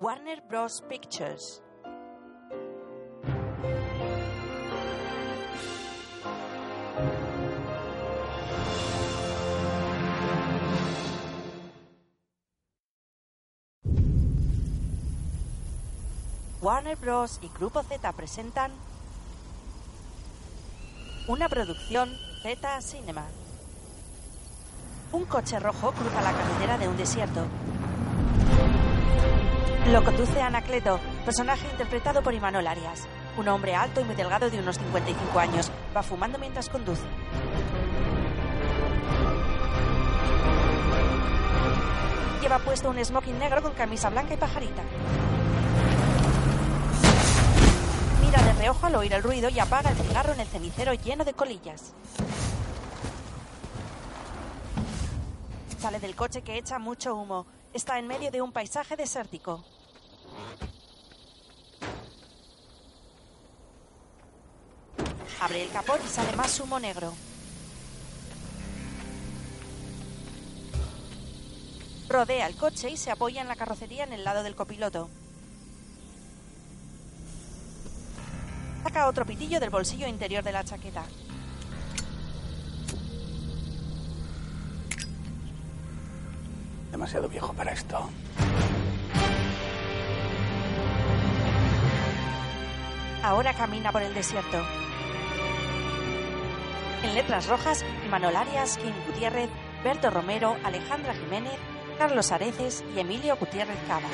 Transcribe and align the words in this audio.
Warner 0.00 0.40
Bros. 0.48 0.80
Pictures. 0.88 1.60
Warner 16.62 16.96
Bros. 16.96 17.40
y 17.42 17.48
Grupo 17.48 17.82
Z 17.82 18.12
presentan 18.12 18.70
una 21.26 21.48
producción 21.48 22.16
Z 22.42 22.80
Cinema. 22.82 23.26
Un 25.10 25.24
coche 25.24 25.58
rojo 25.58 25.90
cruza 25.90 26.22
la 26.22 26.32
carretera 26.32 26.78
de 26.78 26.86
un 26.86 26.96
desierto. 26.96 27.46
Lo 29.92 30.04
conduce 30.04 30.42
Anacleto, 30.42 31.00
personaje 31.24 31.66
interpretado 31.70 32.22
por 32.22 32.34
Imanol 32.34 32.66
Arias. 32.66 33.08
Un 33.38 33.48
hombre 33.48 33.74
alto 33.74 34.02
y 34.02 34.04
muy 34.04 34.14
delgado 34.14 34.50
de 34.50 34.58
unos 34.58 34.76
55 34.76 35.38
años. 35.38 35.72
Va 35.96 36.02
fumando 36.02 36.38
mientras 36.38 36.68
conduce. 36.68 37.04
Lleva 42.42 42.58
puesto 42.58 42.90
un 42.90 43.02
smoking 43.02 43.38
negro 43.38 43.62
con 43.62 43.72
camisa 43.72 44.10
blanca 44.10 44.34
y 44.34 44.36
pajarita. 44.36 44.82
Mira 48.22 48.42
de 48.42 48.52
reojo 48.60 48.86
al 48.86 48.94
oír 48.96 49.14
el 49.14 49.22
ruido 49.22 49.48
y 49.48 49.58
apaga 49.58 49.88
el 49.90 49.96
cigarro 49.96 50.34
en 50.34 50.40
el 50.40 50.46
cenicero 50.48 50.92
lleno 50.92 51.24
de 51.24 51.32
colillas. 51.32 51.94
Sale 55.78 55.98
del 55.98 56.14
coche 56.14 56.42
que 56.42 56.58
echa 56.58 56.78
mucho 56.78 57.14
humo. 57.14 57.46
Está 57.72 57.98
en 57.98 58.06
medio 58.06 58.30
de 58.30 58.42
un 58.42 58.52
paisaje 58.52 58.94
desértico. 58.94 59.64
Abre 65.40 65.62
el 65.62 65.70
capot 65.70 66.00
y 66.04 66.08
sale 66.08 66.34
más 66.36 66.58
humo 66.58 66.80
negro. 66.80 67.14
Rodea 72.08 72.46
el 72.46 72.56
coche 72.56 72.90
y 72.90 72.96
se 72.96 73.10
apoya 73.10 73.42
en 73.42 73.48
la 73.48 73.54
carrocería 73.54 74.02
en 74.02 74.12
el 74.12 74.24
lado 74.24 74.42
del 74.42 74.56
copiloto. 74.56 75.08
Saca 78.82 79.06
otro 79.06 79.26
pitillo 79.26 79.60
del 79.60 79.70
bolsillo 79.70 80.08
interior 80.08 80.42
de 80.42 80.52
la 80.52 80.64
chaqueta. 80.64 81.04
Demasiado 86.90 87.28
viejo 87.28 87.52
para 87.52 87.72
esto. 87.72 88.10
Ahora 93.22 93.52
camina 93.54 93.92
por 93.92 94.02
el 94.02 94.14
desierto. 94.14 94.87
En 97.02 97.14
letras 97.14 97.46
rojas, 97.46 97.84
Imanol 98.04 98.36
Arias, 98.36 98.76
Kim 98.76 98.92
Gutiérrez, 99.06 99.48
Berto 99.84 100.10
Romero, 100.10 100.56
Alejandra 100.64 101.14
Jiménez, 101.14 101.54
Carlos 101.96 102.32
Areces 102.32 102.84
y 102.94 102.98
Emilio 102.98 103.36
Gutiérrez 103.36 103.78
Cava. 103.86 104.08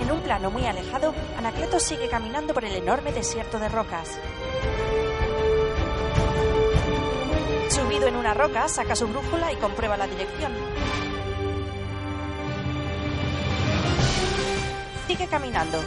En 0.00 0.10
un 0.12 0.20
plano 0.20 0.50
muy 0.50 0.64
alejado, 0.64 1.12
Anacleto 1.36 1.80
sigue 1.80 2.08
caminando 2.08 2.54
por 2.54 2.64
el 2.64 2.74
enorme 2.76 3.12
desierto 3.12 3.58
de 3.58 3.68
rocas. 3.68 4.18
Subido 7.88 8.06
en 8.06 8.16
una 8.16 8.34
roca, 8.34 8.68
saca 8.68 8.94
su 8.94 9.08
brújula 9.08 9.50
y 9.50 9.56
comprueba 9.56 9.96
la 9.96 10.06
dirección. 10.06 10.52
Sigue 15.06 15.26
caminando. 15.26 15.80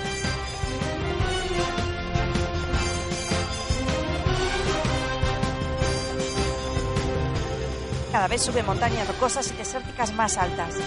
Cada 8.12 8.28
vez 8.28 8.42
sube 8.42 8.64
montañas 8.64 9.08
rocosas 9.08 9.52
y 9.52 9.56
desérticas 9.58 10.12
más 10.16 10.40
altas. 10.40 10.78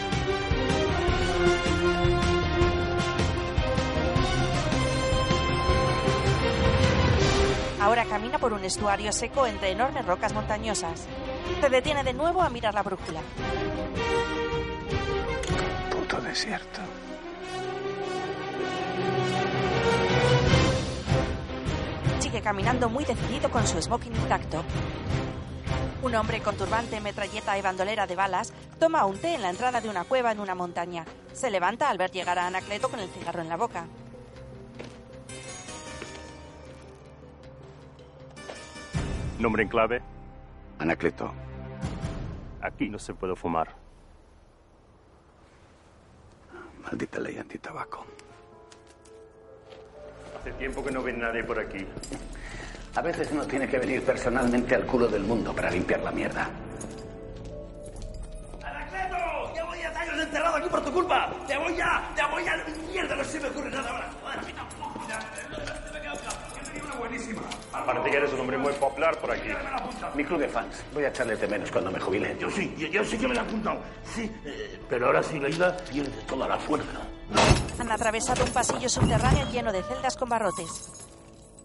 Ahora 7.95 8.11
camina 8.11 8.41
por 8.41 8.53
un 8.53 8.65
estuario 8.65 9.13
seco 9.13 9.47
entre 9.47 9.71
enormes 9.71 10.05
rocas 10.05 10.33
montañosas. 10.33 11.07
Se 11.61 11.69
detiene 11.69 12.03
de 12.03 12.13
nuevo 12.13 12.43
a 12.43 12.51
mirar 12.51 12.75
la 12.75 12.83
brújula. 12.83 13.21
Puto 15.93 16.21
desierto. 16.21 16.81
Sigue 22.19 22.41
caminando 22.43 22.89
muy 22.89 23.05
decidido 23.05 23.49
con 23.49 23.65
su 23.65 23.81
smoking 23.81 24.17
intacto. 24.17 24.65
Un 26.03 26.17
hombre 26.17 26.41
con 26.41 26.57
turbante, 26.57 27.01
metralleta 27.01 27.57
y 27.57 27.63
bandolera 27.63 28.09
de 28.09 28.17
balas 28.17 28.53
toma 28.81 29.07
un 29.07 29.19
té 29.19 29.37
en 29.37 29.43
la 29.43 29.51
entrada 29.51 29.81
de 29.81 29.89
una 29.89 30.03
cueva 30.03 30.33
en 30.33 30.41
una 30.41 30.57
montaña. 30.57 31.05
Se 31.33 31.49
levanta 31.49 31.91
al 31.91 31.99
ver 31.99 32.11
llegar 32.11 32.41
a 32.41 32.49
Anacleto 32.49 32.89
con 32.89 32.99
el 32.99 33.09
cigarro 33.11 33.41
en 33.41 33.49
la 33.49 33.57
boca. 33.57 33.87
Nombre 39.39 39.63
en 39.63 39.69
clave. 39.69 40.01
Anacleto. 40.79 41.33
Aquí 42.63 42.89
no 42.89 42.99
se 42.99 43.15
puede 43.15 43.35
fumar. 43.35 43.69
Maldita 46.83 47.19
ley 47.21 47.39
antitabaco. 47.39 48.07
Hace 50.39 50.53
tiempo 50.53 50.85
que 50.85 50.91
no 50.91 51.03
viene 51.03 51.21
nadie 51.21 51.43
por 51.43 51.59
aquí. 51.59 51.87
A 52.95 53.03
veces 53.03 53.29
uno 53.33 53.45
tiene 53.47 53.69
que 53.69 53.79
venir 53.79 54.05
personalmente 54.05 54.75
al 54.75 54.87
culo 54.87 55.09
del 55.09 55.25
mundo 55.25 55.55
para 55.55 55.71
limpiar 55.71 56.01
la 56.01 56.13
mierda. 56.13 56.49
¡Anacleto! 58.63 59.53
¡Llevo 59.55 59.73
10 59.73 59.97
años 59.97 60.21
encerrado 60.21 60.57
aquí 60.57 60.69
por 60.69 60.85
tu 60.85 60.93
culpa! 60.93 61.33
¡Te 61.47 61.59
voy 61.59 61.77
ya! 61.77 62.13
¡Te 62.15 62.23
voy 62.31 62.45
ya! 62.45 62.65
¡Mierda! 62.93 63.17
No 63.17 63.25
se 63.25 63.41
me 63.41 63.49
ocurre 63.49 63.71
nada 63.71 63.91
ahora. 63.91 64.11
Joder, 64.23 64.39
a 64.39 64.43
mí 64.43 64.53
tampoco. 64.53 65.07
Parece 67.87 68.11
que 68.11 68.17
eres 68.17 68.33
un 68.33 68.41
hombre 68.41 68.57
muy 68.57 68.73
popular 68.75 69.17
por 69.19 69.31
aquí. 69.31 69.49
Mi 70.15 70.25
club 70.25 70.39
de 70.39 70.49
fans. 70.49 70.83
Voy 70.95 71.05
a 71.05 71.09
echarle 71.09 71.37
de 71.37 71.47
menos 71.49 71.71
cuando 71.71 71.91
me 71.91 71.99
jubile. 71.99 72.37
Yo 72.39 72.51
sí, 72.51 72.75
yo, 72.79 72.87
yo 72.89 73.05
sí 73.05 73.19
que 73.19 73.27
me 73.27 73.35
la 73.35 73.43
he 73.43 73.45
apuntado. 73.45 73.81
Sí, 74.05 74.31
eh, 74.45 74.81
pero 74.89 75.07
ahora 75.07 75.23
sí, 75.23 75.39
Leila 75.39 75.77
pierde 75.77 76.23
toda 76.27 76.49
la 76.49 76.57
fuerza. 76.57 77.01
Han 77.79 77.91
atravesado 77.91 78.45
un 78.45 78.51
pasillo 78.51 78.89
subterráneo 78.89 79.51
lleno 79.51 79.73
de 79.73 79.83
celdas 79.83 80.17
con 80.17 80.29
barrotes. 80.29 80.91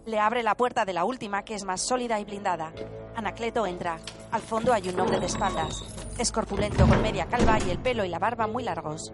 Le 0.06 0.18
abre 0.18 0.42
la 0.42 0.56
puerta 0.56 0.84
de 0.84 0.92
la 0.92 1.04
última, 1.04 1.44
que 1.44 1.54
es 1.54 1.64
más 1.64 1.80
sólida 1.80 2.18
y 2.18 2.24
blindada. 2.24 2.72
Anacleto 3.14 3.66
entra. 3.66 3.98
Al 4.32 4.42
fondo 4.42 4.72
hay 4.72 4.88
un 4.88 4.98
hombre 4.98 5.20
de 5.20 5.26
espaldas. 5.26 5.84
Es 6.18 6.32
corpulento, 6.32 6.86
con 6.86 7.00
media 7.02 7.26
calva 7.26 7.58
y 7.60 7.70
el 7.70 7.78
pelo 7.78 8.04
y 8.04 8.08
la 8.08 8.18
barba 8.18 8.46
muy 8.46 8.64
largos. 8.64 9.12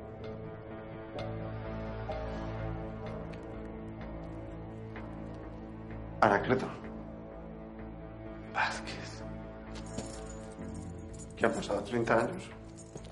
Anacleto. 6.21 6.86
Vázquez. 8.57 9.23
¿Qué 11.37 11.45
han 11.45 11.53
pasado? 11.53 11.85
¿30 11.85 12.11
años? 12.11 12.51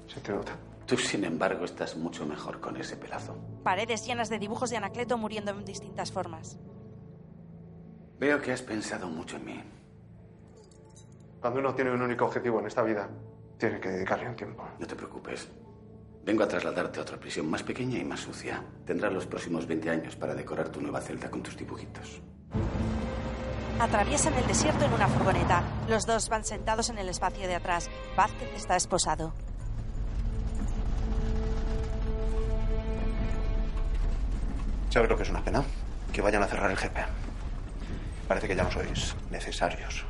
Se 0.07 0.19
te 0.21 0.33
nota. 0.33 0.57
Tú, 0.87 0.97
sin 0.97 1.23
embargo, 1.25 1.67
estás 1.67 1.97
mucho 1.97 2.25
mejor 2.25 2.61
con 2.61 2.79
ese 2.79 2.97
pelazo. 2.97 3.37
Paredes 3.63 4.07
llenas 4.07 4.31
de 4.31 4.39
dibujos 4.39 4.71
de 4.71 4.79
Anacleto 4.79 5.19
muriendo 5.19 5.51
en 5.51 5.65
distintas 5.67 6.11
formas. 6.11 6.59
Veo 8.19 8.41
que 8.41 8.53
has 8.53 8.63
pensado 8.63 9.09
mucho 9.09 9.37
en 9.37 9.45
mí. 9.45 9.63
Cuando 11.41 11.61
uno 11.61 11.75
tiene 11.75 11.93
un 11.93 12.01
único 12.01 12.25
objetivo 12.25 12.61
en 12.61 12.67
esta 12.67 12.83
vida, 12.83 13.11
tiene 13.59 13.81
que 13.81 13.91
dedicarle 13.91 14.31
un 14.31 14.37
tiempo. 14.37 14.65
No 14.79 14.87
te 14.87 14.97
preocupes. 14.97 15.49
Vengo 16.25 16.43
a 16.43 16.49
trasladarte 16.49 17.01
a 17.01 17.03
otra 17.03 17.21
prisión 17.21 17.51
más 17.51 17.63
pequeña 17.63 17.99
y 17.99 18.05
más 18.05 18.21
sucia. 18.21 18.65
Tendrás 18.87 19.13
los 19.13 19.27
próximos 19.27 19.67
20 19.67 19.91
años 19.91 20.17
para 20.17 20.35
decorar 20.35 20.71
tu 20.71 20.81
nueva 20.81 21.03
celda 21.03 21.31
con 21.31 21.43
tus 21.43 21.55
dibujitos. 21.55 22.23
Atraviesan 23.81 24.35
el 24.35 24.47
desierto 24.47 24.85
en 24.85 24.93
una 24.93 25.09
furgoneta. 25.09 25.63
Los 25.89 26.07
dos 26.07 26.29
van 26.29 26.45
sentados 26.45 26.91
en 26.91 26.99
el 26.99 27.09
espacio 27.09 27.49
de 27.49 27.57
atrás. 27.57 27.91
Vázquez 28.17 28.49
está 28.55 28.77
esposado. 28.77 29.33
¿Sabes 34.91 35.11
lo 35.11 35.17
que 35.17 35.25
es 35.25 35.31
una 35.31 35.43
pena? 35.43 35.65
Que 36.13 36.23
vayan 36.23 36.43
a 36.45 36.47
cerrar 36.47 36.71
el 36.71 36.77
GP. 36.77 36.97
Parece 38.29 38.47
que 38.47 38.55
ya 38.55 38.63
no 38.63 38.71
sois 38.71 39.17
necesarios. 39.31 40.05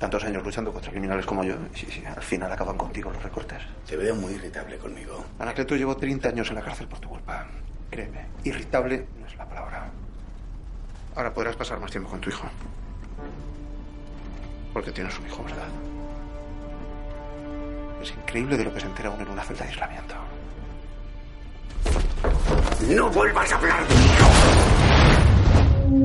Tantos 0.00 0.24
años 0.24 0.42
luchando 0.42 0.72
contra 0.72 0.90
criminales 0.90 1.24
como 1.24 1.44
yo, 1.44 1.54
y 1.72 1.78
sí, 1.78 1.86
sí, 1.88 2.02
al 2.04 2.22
final 2.22 2.50
acaban 2.50 2.76
contigo 2.76 3.12
los 3.12 3.22
recortes. 3.22 3.62
Te 3.86 3.96
veo 3.96 4.16
muy 4.16 4.32
irritable 4.34 4.76
conmigo. 4.78 5.24
Anacleto 5.38 5.76
llevo 5.76 5.96
30 5.96 6.28
años 6.28 6.48
en 6.48 6.56
la 6.56 6.62
cárcel 6.62 6.88
por 6.88 6.98
tu 6.98 7.08
culpa. 7.08 7.46
Créeme, 7.88 8.26
irritable 8.42 9.06
no 9.20 9.26
es 9.26 9.36
la 9.36 9.48
palabra. 9.48 9.90
Ahora 11.16 11.32
podrás 11.32 11.54
pasar 11.56 11.78
más 11.80 11.90
tiempo 11.90 12.10
con 12.10 12.20
tu 12.20 12.30
hijo. 12.30 12.44
Porque 14.72 14.90
tienes 14.90 15.16
un 15.18 15.26
hijo, 15.26 15.44
¿verdad? 15.44 15.68
Es 18.02 18.10
increíble 18.10 18.56
de 18.56 18.64
lo 18.64 18.74
que 18.74 18.80
se 18.80 18.86
entera 18.86 19.10
uno 19.10 19.22
en 19.22 19.28
una 19.28 19.42
celda 19.44 19.64
de 19.64 19.70
aislamiento. 19.70 20.14
¡No 22.90 23.10
vuelvas 23.10 23.52
a 23.52 23.56
hablar 23.56 23.86
de 23.86 23.94
mi 23.94 24.04
hijo! 24.04 24.26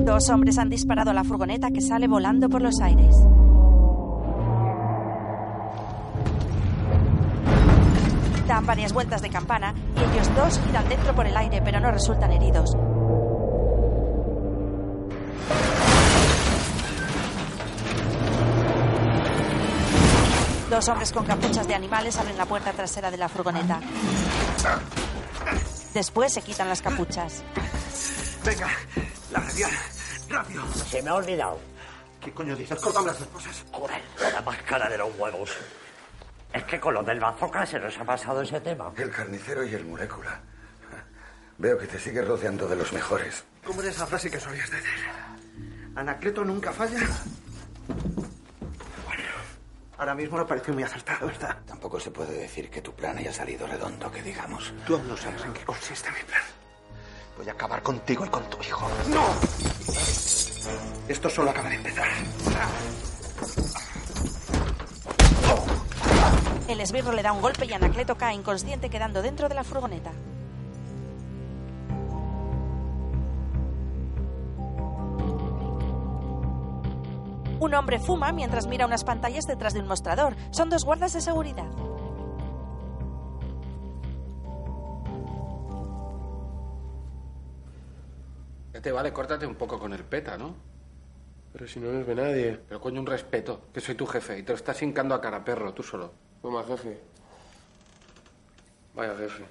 Dos 0.06 0.30
hombres 0.30 0.58
han 0.60 0.70
disparado 0.70 1.10
a 1.10 1.14
la 1.14 1.24
furgoneta 1.24 1.72
que 1.72 1.82
sale 1.82 2.08
volando 2.08 2.48
por 2.48 2.62
los 2.62 2.80
aires. 2.80 3.16
Dan 8.48 8.66
varias 8.66 8.94
vueltas 8.94 9.22
de 9.22 9.30
campana 9.30 9.74
y 9.96 10.00
ellos 10.00 10.36
dos 10.36 10.60
giran 10.66 10.88
dentro 10.88 11.16
por 11.16 11.26
el 11.26 11.36
aire, 11.36 11.62
pero 11.64 11.80
no 11.80 11.92
resultan 11.92 12.32
heridos. 12.32 12.76
Dos 20.70 20.88
hombres 20.88 21.12
con 21.12 21.26
capuchas 21.26 21.68
de 21.68 21.74
animales 21.74 22.18
abren 22.18 22.38
la 22.38 22.46
puerta 22.46 22.72
trasera 22.74 23.10
de 23.10 23.18
la 23.18 23.28
furgoneta. 23.28 23.80
Después 25.94 26.32
se 26.32 26.42
quitan 26.44 26.70
las 26.70 26.82
capuchas. 26.82 27.44
Venga, 28.46 28.70
la 29.32 29.40
radial. 29.40 29.72
Rápido. 30.30 30.64
Se 30.74 31.02
me 31.02 31.10
ha 31.10 31.16
olvidado. 31.16 31.60
¿Qué 32.22 32.32
coño 32.32 32.56
dices? 32.56 32.80
Córtame 32.80 33.08
las 33.08 33.20
dos 33.20 33.28
cosas. 33.30 33.66
Joder, 33.72 34.02
la 34.32 34.42
máscara 34.42 34.88
de 34.90 34.98
los 34.98 35.10
huevos. 35.18 35.50
Es 36.54 36.64
que 36.66 36.80
con 36.80 36.94
lo 36.94 37.04
del 37.04 37.20
bazooka 37.20 37.66
se 37.66 37.80
nos 37.80 37.98
ha 37.98 38.04
pasado 38.04 38.42
ese 38.42 38.60
tema. 38.62 38.92
El 38.96 39.10
carnicero 39.10 39.66
y 39.66 39.74
el 39.74 39.86
molécula. 39.86 40.40
Veo 41.60 41.78
que 41.78 41.88
te 41.88 42.00
sigues 42.00 42.26
rodeando 42.26 42.70
de 42.70 42.78
los 42.78 42.94
mejores. 42.94 43.44
¿Cómo 43.66 43.82
era 43.82 43.92
esa 43.92 44.08
frase 44.08 44.32
que 44.32 44.40
solías 44.40 44.72
decir? 44.72 44.94
¿Anacleto 45.94 46.46
nunca 46.46 46.72
falla? 46.72 47.00
Bueno, 49.06 49.24
ahora 49.98 50.16
mismo 50.16 50.38
no 50.38 50.48
parece 50.48 50.72
muy 50.72 50.84
acertado, 50.84 51.28
¿verdad? 51.28 51.58
Tampoco 51.68 52.00
se 52.00 52.12
puede 52.12 52.32
decir 52.40 52.70
que 52.70 52.82
tu 52.82 52.96
plan 52.96 53.18
haya 53.18 53.34
salido 53.34 53.68
redondo, 53.68 54.10
que 54.10 54.24
digamos. 54.24 54.74
Tú 54.88 54.96
aún 54.96 55.10
no 55.10 55.18
sabes 55.18 55.44
en 55.44 55.52
qué 55.52 55.66
consiste 55.66 56.10
mi 56.12 56.24
plan. 56.26 56.42
Voy 57.38 57.50
a 57.50 57.52
acabar 57.52 57.84
contigo 57.84 58.26
y 58.26 58.30
con 58.30 58.50
tu 58.50 58.58
hijo. 58.64 58.90
¡No! 59.10 59.26
Esto 61.10 61.30
solo 61.30 61.52
acaba 61.52 61.68
de 61.68 61.76
empezar. 61.76 62.08
El 66.70 66.80
esbirro 66.80 67.12
le 67.12 67.22
da 67.22 67.34
un 67.34 67.42
golpe 67.42 67.66
y 67.66 67.74
Anacleto 67.74 68.16
cae 68.16 68.34
inconsciente 68.34 68.90
quedando 68.90 69.22
dentro 69.22 69.50
de 69.50 69.56
la 69.56 69.66
furgoneta. 69.66 70.12
Un 77.60 77.74
hombre 77.74 78.00
fuma 78.00 78.32
mientras 78.32 78.68
mira 78.68 78.86
unas 78.86 79.04
pantallas 79.04 79.46
detrás 79.46 79.74
de 79.74 79.82
un 79.82 79.88
mostrador. 79.88 80.36
Son 80.52 80.70
dos 80.70 80.86
guardas 80.86 81.14
de 81.14 81.22
seguridad. 81.22 81.68
Ya 88.74 88.82
te 88.82 88.92
vale, 88.92 89.12
córtate 89.12 89.46
un 89.46 89.56
poco 89.56 89.78
con 89.78 89.92
el 89.92 90.06
peta, 90.06 90.38
¿no? 90.38 90.56
Pero 91.52 91.68
si 91.68 91.80
no 91.80 91.92
nos 91.92 92.06
ve 92.06 92.16
nadie. 92.16 92.60
Pero 92.68 92.80
coño, 92.80 93.02
un 93.02 93.06
respeto, 93.06 93.64
que 93.74 93.82
soy 93.82 93.96
tu 93.96 94.06
jefe 94.06 94.40
y 94.40 94.44
te 94.44 94.54
lo 94.54 94.56
estás 94.56 94.82
hincando 94.82 95.14
a 95.14 95.20
cara 95.20 95.44
perro, 95.44 95.74
tú 95.74 95.84
solo. 95.84 96.14
Toma, 96.42 96.64
jefe. 96.64 96.98
Vaya 98.96 99.16
jefe. 99.18 99.44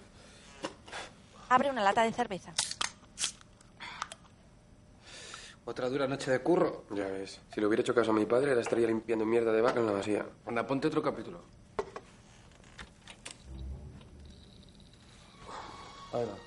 Abre 1.50 1.70
una 1.70 1.82
lata 1.82 2.02
de 2.02 2.12
cerveza. 2.12 2.52
Otra 5.68 5.90
dura 5.90 6.06
noche 6.08 6.30
de 6.30 6.40
curro. 6.40 6.84
Ya 6.92 7.06
ves. 7.08 7.42
Si 7.52 7.60
le 7.60 7.66
hubiera 7.66 7.82
hecho 7.82 7.94
caso 7.94 8.10
a 8.10 8.14
mi 8.14 8.24
padre, 8.24 8.54
la 8.54 8.62
estaría 8.62 8.86
limpiando 8.86 9.26
mierda 9.26 9.52
de 9.52 9.60
vaca 9.60 9.78
en 9.78 9.84
la 9.84 9.92
masía. 9.92 10.24
Anda, 10.46 10.66
ponte 10.66 10.88
otro 10.88 11.02
capítulo. 11.02 11.42
Ahí 16.14 16.24
va. 16.24 16.38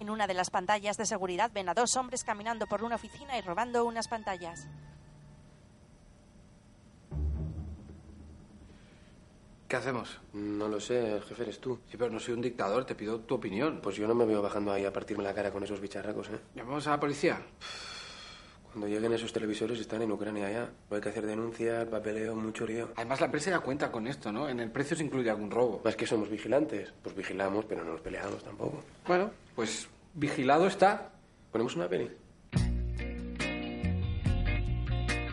En 0.00 0.10
una 0.10 0.26
de 0.26 0.34
las 0.34 0.50
pantallas 0.50 0.98
de 0.98 1.06
seguridad 1.06 1.50
ven 1.54 1.70
a 1.70 1.72
dos 1.72 1.96
hombres 1.96 2.22
caminando 2.22 2.66
por 2.66 2.84
una 2.84 2.96
oficina 2.96 3.38
y 3.38 3.40
robando 3.40 3.86
unas 3.86 4.06
pantallas. 4.06 4.66
¿Qué 9.66 9.76
hacemos? 9.76 10.20
No 10.34 10.68
lo 10.68 10.78
sé, 10.78 11.16
el 11.16 11.22
jefe 11.22 11.44
eres 11.44 11.58
tú. 11.58 11.80
Sí, 11.90 11.96
pero 11.96 12.10
no 12.10 12.20
soy 12.20 12.34
un 12.34 12.42
dictador, 12.42 12.84
te 12.84 12.94
pido 12.94 13.20
tu 13.20 13.36
opinión. 13.36 13.80
Pues 13.80 13.96
yo 13.96 14.06
no 14.06 14.14
me 14.14 14.26
veo 14.26 14.42
bajando 14.42 14.72
ahí 14.72 14.84
a 14.84 14.92
partirme 14.92 15.24
la 15.24 15.32
cara 15.32 15.50
con 15.50 15.64
esos 15.64 15.80
bicharracos, 15.80 16.28
¿eh? 16.28 16.40
¿Llamamos 16.54 16.86
a 16.86 16.90
la 16.90 17.00
policía? 17.00 17.40
Cuando 18.72 18.86
lleguen 18.86 19.12
esos 19.12 19.32
televisores 19.32 19.80
están 19.80 20.02
en 20.02 20.12
Ucrania 20.12 20.50
ya. 20.50 20.70
No 20.88 20.96
hay 20.96 21.02
que 21.02 21.08
hacer 21.08 21.26
denuncias, 21.26 21.86
papeleo, 21.86 22.36
mucho 22.36 22.64
lío. 22.66 22.90
Además, 22.96 23.20
la 23.20 23.30
prensa 23.30 23.50
ya 23.50 23.58
cuenta 23.58 23.90
con 23.90 24.06
esto, 24.06 24.30
¿no? 24.30 24.48
En 24.48 24.60
el 24.60 24.70
precio 24.70 24.96
se 24.96 25.04
incluye 25.04 25.28
algún 25.28 25.50
robo. 25.50 25.80
Más 25.84 25.96
que 25.96 26.06
somos 26.06 26.30
vigilantes. 26.30 26.92
Pues 27.02 27.16
vigilamos, 27.16 27.64
pero 27.64 27.84
no 27.84 27.92
nos 27.92 28.00
peleamos 28.00 28.44
tampoco. 28.44 28.82
Bueno, 29.06 29.30
pues 29.56 29.88
vigilado 30.14 30.66
está. 30.68 31.10
¿Ponemos 31.50 31.74
una 31.74 31.88
peli? 31.88 32.10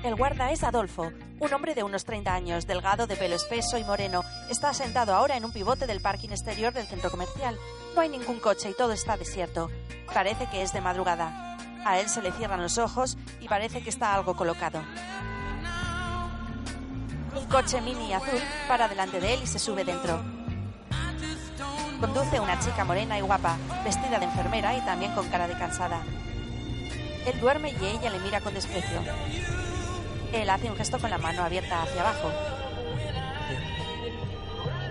El 0.03 0.15
guarda 0.15 0.51
es 0.51 0.63
Adolfo, 0.63 1.11
un 1.39 1.53
hombre 1.53 1.75
de 1.75 1.83
unos 1.83 2.05
30 2.05 2.33
años, 2.33 2.65
delgado, 2.65 3.07
de 3.07 3.17
pelo 3.17 3.35
espeso 3.35 3.77
y 3.77 3.83
moreno. 3.83 4.23
Está 4.49 4.73
sentado 4.73 5.13
ahora 5.13 5.35
en 5.35 5.43
un 5.43 5.51
pivote 5.51 5.85
del 5.85 6.01
parking 6.01 6.29
exterior 6.29 6.73
del 6.73 6.87
centro 6.87 7.11
comercial. 7.11 7.57
No 7.93 8.01
hay 8.01 8.09
ningún 8.09 8.39
coche 8.39 8.69
y 8.69 8.73
todo 8.73 8.93
está 8.93 9.17
desierto. 9.17 9.69
Parece 10.13 10.47
que 10.49 10.61
es 10.61 10.71
de 10.71 10.81
madrugada. 10.81 11.57
A 11.85 11.99
él 11.99 12.09
se 12.09 12.21
le 12.21 12.31
cierran 12.31 12.61
los 12.61 12.77
ojos 12.77 13.17
y 13.39 13.47
parece 13.47 13.81
que 13.81 13.89
está 13.89 14.13
algo 14.13 14.35
colocado. 14.35 14.81
Un 17.35 17.45
coche 17.45 17.81
mini 17.81 18.13
azul 18.13 18.39
para 18.67 18.87
delante 18.87 19.19
de 19.19 19.33
él 19.33 19.39
y 19.43 19.47
se 19.47 19.59
sube 19.59 19.83
dentro. 19.83 20.19
Conduce 21.99 22.39
una 22.39 22.59
chica 22.59 22.83
morena 22.83 23.17
y 23.17 23.21
guapa, 23.21 23.57
vestida 23.83 24.19
de 24.19 24.25
enfermera 24.25 24.75
y 24.75 24.81
también 24.81 25.13
con 25.13 25.27
cara 25.29 25.47
de 25.47 25.57
cansada. 25.57 26.01
Él 27.25 27.39
duerme 27.39 27.71
y 27.71 27.85
ella 27.85 28.09
le 28.09 28.19
mira 28.19 28.39
con 28.41 28.53
desprecio. 28.53 29.01
Él 30.33 30.49
hace 30.49 30.69
un 30.69 30.77
gesto 30.77 30.99
con 30.99 31.09
la 31.09 31.17
mano 31.17 31.43
abierta 31.43 31.81
hacia 31.81 32.01
abajo. 32.01 32.31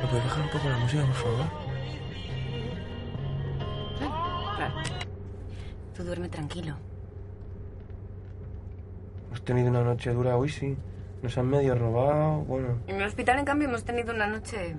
¿Me 0.03 0.09
puedes 0.09 0.25
bajar 0.25 0.43
un 0.43 0.51
poco 0.51 0.69
la 0.69 0.79
música, 0.79 1.03
por 1.05 1.15
favor? 1.15 1.66
Tú 5.97 6.05
duerme 6.05 6.29
tranquilo. 6.29 6.75
Hemos 9.29 9.43
tenido 9.43 9.71
una 9.71 9.83
noche 9.83 10.13
dura 10.13 10.37
hoy, 10.37 10.51
sí. 10.51 10.77
Nos 11.23 11.39
han 11.39 11.49
medio 11.49 11.75
robado, 11.75 12.41
bueno. 12.41 12.79
En 12.87 12.97
el 12.97 13.05
hospital, 13.05 13.39
en 13.39 13.47
cambio, 13.47 13.67
hemos 13.69 13.85
tenido 13.85 14.13
una 14.13 14.27
noche 14.27 14.77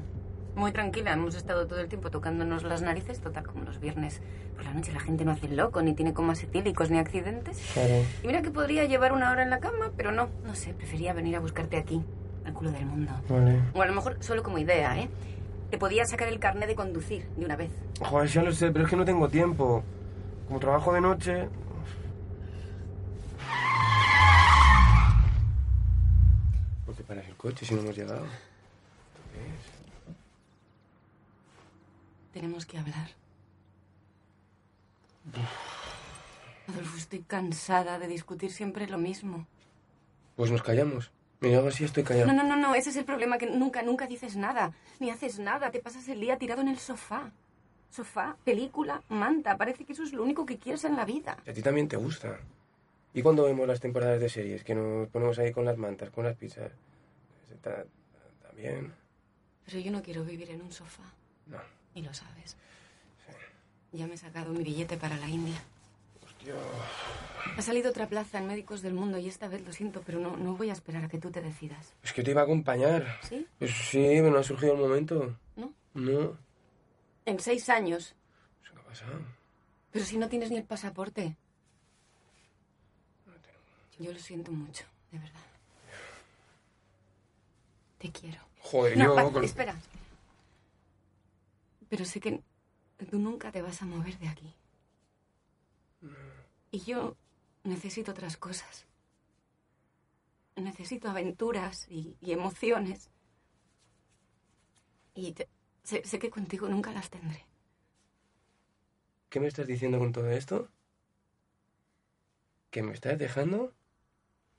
muy 0.56 0.72
tranquila. 0.72 1.14
Hemos 1.14 1.34
estado 1.34 1.66
todo 1.66 1.80
el 1.80 1.88
tiempo 1.88 2.12
tocándonos 2.12 2.64
las 2.64 2.84
narices, 2.84 3.20
total 3.20 3.48
como 3.48 3.64
los 3.64 3.80
viernes. 3.80 4.22
Por 4.56 4.66
la 4.66 4.74
noche 4.74 4.92
la 4.94 5.00
gente 5.00 5.26
no 5.26 5.32
hace 5.32 5.48
el 5.48 5.58
loco, 5.58 5.82
ni 5.82 5.94
tiene 5.94 6.14
comas 6.14 6.44
etílicos, 6.44 6.92
ni 6.92 7.00
accidentes. 7.00 7.58
Claro. 7.74 8.04
Y 8.24 8.28
mira 8.28 8.44
que 8.44 8.52
podría 8.52 8.86
llevar 8.86 9.12
una 9.12 9.32
hora 9.32 9.42
en 9.42 9.50
la 9.50 9.60
cama, 9.60 9.92
pero 9.98 10.12
no, 10.12 10.30
no 10.46 10.54
sé, 10.54 10.76
prefería 10.76 11.14
venir 11.14 11.36
a 11.36 11.40
buscarte 11.40 11.78
aquí, 11.78 12.04
al 12.46 12.54
culo 12.54 12.72
del 12.72 12.86
mundo. 12.86 13.12
Vale. 13.28 13.60
O 13.74 13.82
a 13.82 13.88
lo 13.88 13.94
mejor 13.94 14.18
solo 14.20 14.44
como 14.44 14.60
idea, 14.60 15.00
¿eh? 15.00 15.10
Te 15.72 15.80
podía 15.80 16.06
sacar 16.06 16.28
el 16.28 16.40
carnet 16.40 16.70
de 16.70 16.76
conducir 16.76 17.28
de 17.36 17.44
una 17.44 17.56
vez. 17.56 17.72
Joder, 18.02 18.30
ya 18.30 18.44
lo 18.44 18.52
sé, 18.52 18.72
pero 18.72 18.86
es 18.86 18.90
que 18.92 18.96
no 18.96 19.04
tengo 19.04 19.28
tiempo. 19.30 19.84
Como 20.48 20.60
trabajo 20.60 20.94
de 20.94 21.02
noche... 21.02 21.50
¿Por 26.86 26.96
qué 26.96 27.04
paras 27.04 27.28
el 27.28 27.36
coche 27.36 27.66
si 27.66 27.74
no 27.76 27.82
hemos 27.82 27.98
llegado? 27.98 28.24
¿Esto 28.24 29.22
qué 29.34 29.40
es? 29.42 29.78
Tenemos 32.32 32.66
que 32.66 32.78
hablar. 32.78 33.10
Adolfo, 36.68 36.98
estoy 36.98 37.20
cansada 37.20 38.00
de 38.00 38.08
discutir 38.08 38.52
siempre 38.52 38.88
lo 38.88 38.98
mismo. 38.98 39.46
Pues 40.38 40.52
nos 40.52 40.64
callamos. 40.64 41.12
Mira, 41.42 41.58
hago 41.58 41.68
así, 41.68 41.84
estoy 41.84 42.04
callado. 42.04 42.28
No, 42.28 42.34
no, 42.34 42.44
no, 42.44 42.56
no, 42.56 42.74
ese 42.74 42.90
es 42.90 42.96
el 42.96 43.06
problema, 43.06 43.38
que 43.38 43.48
nunca, 43.48 43.82
nunca 43.84 44.08
dices 44.08 44.38
nada, 44.38 44.74
ni 45.00 45.10
haces 45.10 45.40
nada, 45.40 45.72
te 45.72 45.80
pasas 45.80 46.08
el 46.08 46.20
día 46.20 46.38
tirado 46.38 46.62
en 46.62 46.70
el 46.70 46.80
sofá. 46.80 47.32
Sofá, 47.90 48.36
película, 48.44 49.02
manta, 49.10 49.58
parece 49.58 49.86
que 49.86 49.94
eso 49.94 50.04
es 50.04 50.14
lo 50.14 50.24
único 50.24 50.46
que 50.46 50.58
quieres 50.58 50.84
en 50.84 50.96
la 50.96 51.06
vida. 51.06 51.38
A 51.48 51.54
ti 51.54 51.62
también 51.62 51.88
te 51.88 51.98
gusta. 51.98 52.38
¿Y 53.14 53.22
cuando 53.22 53.44
vemos 53.46 53.68
las 53.68 53.80
temporadas 53.80 54.20
de 54.20 54.30
series? 54.30 54.64
Que 54.64 54.76
nos 54.76 55.08
ponemos 55.10 55.40
ahí 55.40 55.52
con 55.52 55.66
las 55.66 55.78
mantas, 55.78 56.10
con 56.12 56.26
las 56.26 56.36
pizzas. 56.36 56.72
Está, 57.52 57.82
está 57.82 58.52
bien. 58.56 58.94
Pero 59.66 59.80
yo 59.80 59.92
no 59.92 60.02
quiero 60.04 60.24
vivir 60.24 60.52
en 60.52 60.62
un 60.62 60.72
sofá, 60.72 61.04
No. 61.48 61.58
y 61.96 62.02
lo 62.02 62.14
sabes. 62.14 62.56
Ya 63.94 64.06
me 64.06 64.14
he 64.16 64.18
sacado 64.18 64.52
mi 64.54 64.64
billete 64.64 64.98
para 64.98 65.18
la 65.18 65.28
India. 65.30 65.56
Hostia. 66.24 66.54
Ha 67.58 67.62
salido 67.62 67.90
otra 67.90 68.08
plaza 68.08 68.38
en 68.38 68.48
Médicos 68.48 68.82
del 68.82 68.94
Mundo 68.94 69.18
y 69.18 69.28
esta 69.28 69.48
vez 69.48 69.66
lo 69.66 69.72
siento, 69.74 70.04
pero 70.06 70.20
no, 70.20 70.36
no 70.38 70.56
voy 70.56 70.70
a 70.70 70.74
esperar 70.74 71.06
a 71.06 71.08
que 71.08 71.18
tú 71.18 71.32
te 71.32 71.42
decidas. 71.42 71.94
Es 72.04 72.14
que 72.14 72.22
te 72.22 72.32
iba 72.32 72.42
a 72.42 72.44
acompañar. 72.44 73.18
¿Sí? 73.24 73.48
Pues 73.58 73.72
sí, 73.72 74.04
pero 74.04 74.30
no 74.30 74.38
ha 74.40 74.44
surgido 74.44 74.74
el 74.74 74.80
momento. 74.80 75.36
¿No? 75.56 75.74
No. 75.96 76.38
En 77.28 77.40
seis 77.42 77.68
años. 77.70 78.16
¿Qué 78.64 78.70
ha 78.80 78.84
pasado? 78.84 79.20
Pero 79.92 80.06
si 80.06 80.18
no 80.18 80.30
tienes 80.30 80.50
ni 80.50 80.56
el 80.58 80.64
pasaporte. 80.64 81.36
Yo 84.00 84.12
lo 84.14 84.20
siento 84.20 84.52
mucho, 84.52 84.86
de 85.12 85.20
verdad. 85.20 85.42
Te 87.98 88.12
quiero. 88.12 88.40
Joder, 88.62 88.98
No, 88.98 89.16
yo... 89.20 89.32
con- 89.34 89.44
espera. 89.44 89.76
Pero 91.90 92.06
sé 92.06 92.20
que 92.20 92.42
tú 93.10 93.18
nunca 93.18 93.52
te 93.52 93.62
vas 93.62 93.82
a 93.82 93.86
mover 93.86 94.18
de 94.20 94.28
aquí. 94.30 94.54
Y 96.72 96.80
yo 96.82 97.16
necesito 97.64 98.12
otras 98.12 98.38
cosas. 98.38 98.86
Necesito 100.56 101.10
aventuras 101.10 101.88
y, 101.90 102.16
y 102.22 102.32
emociones. 102.34 103.10
Y 105.16 105.32
te- 105.34 105.50
sé, 105.88 106.04
sé 106.06 106.20
que 106.20 106.30
contigo 106.30 106.68
nunca 106.68 106.92
las 106.92 107.10
tendré. 107.10 107.46
¿Qué 109.30 109.40
me 109.40 109.48
estás 109.48 109.68
diciendo 109.68 110.00
con 110.00 110.12
todo 110.12 110.30
esto? 110.30 110.68
¿Que 112.70 112.84
me 112.84 112.94
estás 112.94 113.18
dejando? 113.18 113.74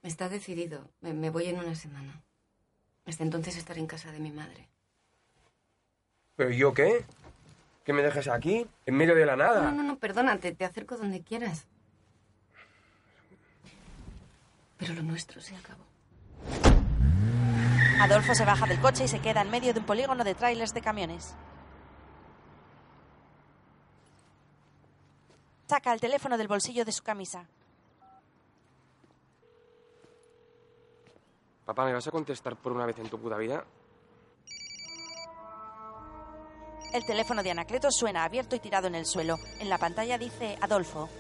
Está 0.02 0.28
decidido. 0.28 0.90
Me, 1.00 1.12
me 1.12 1.30
voy 1.30 1.47
en 1.47 1.58
una 1.58 1.75
semana. 1.75 2.23
Hasta 3.04 3.25
entonces 3.25 3.56
estaré 3.56 3.80
en 3.80 3.87
casa 3.87 4.11
de 4.11 4.20
mi 4.20 4.30
madre. 4.30 4.68
¿Pero 6.37 6.50
yo 6.50 6.73
qué? 6.73 7.04
¿Que 7.85 7.92
me 7.92 8.02
dejas 8.02 8.28
aquí? 8.28 8.66
¿En 8.87 8.94
medio 8.94 9.14
de 9.14 9.26
la 9.26 9.37
nada? 9.37 9.70
No, 9.70 9.73
no, 9.73 9.82
no, 9.82 9.99
perdónate. 9.99 10.52
Te 10.52 10.64
acerco 10.64 10.97
donde 10.97 11.23
quieras. 11.23 11.66
Pero 14.78 14.94
lo 14.94 15.02
nuestro 15.02 15.40
se 15.40 15.56
acabó. 15.56 15.85
Adolfo 18.00 18.33
se 18.35 18.45
baja 18.45 18.67
del 18.67 18.81
coche 18.81 19.05
y 19.05 19.09
se 19.09 19.21
queda 19.21 19.43
en 19.43 19.50
medio 19.50 19.75
de 19.75 19.81
un 19.81 19.87
polígono 19.87 20.23
de 20.23 20.35
trailers 20.35 20.73
de 20.73 20.81
camiones. 20.81 21.35
Saca 25.67 25.93
el 25.93 26.00
teléfono 26.00 26.38
del 26.38 26.49
bolsillo 26.49 26.85
de 26.85 26.93
su 26.93 27.02
camisa. 27.02 27.47
Papá, 31.67 31.85
¿me 31.85 31.93
vas 31.93 32.07
a 32.07 32.11
contestar 32.11 32.57
por 32.57 32.73
una 32.73 32.87
vez 32.87 32.99
en 32.99 33.11
tu 33.11 33.19
puta 33.21 33.37
vida? 33.37 33.64
El 36.95 37.05
teléfono 37.05 37.43
de 37.43 37.50
Anacleto 37.50 37.90
suena 37.90 38.25
abierto 38.25 38.57
y 38.57 38.61
tirado 38.61 38.87
en 38.87 38.95
el 38.95 39.05
suelo. 39.05 39.37
En 39.59 39.69
la 39.69 39.76
pantalla 39.76 40.17
dice 40.17 40.57
Adolfo. 40.62 41.11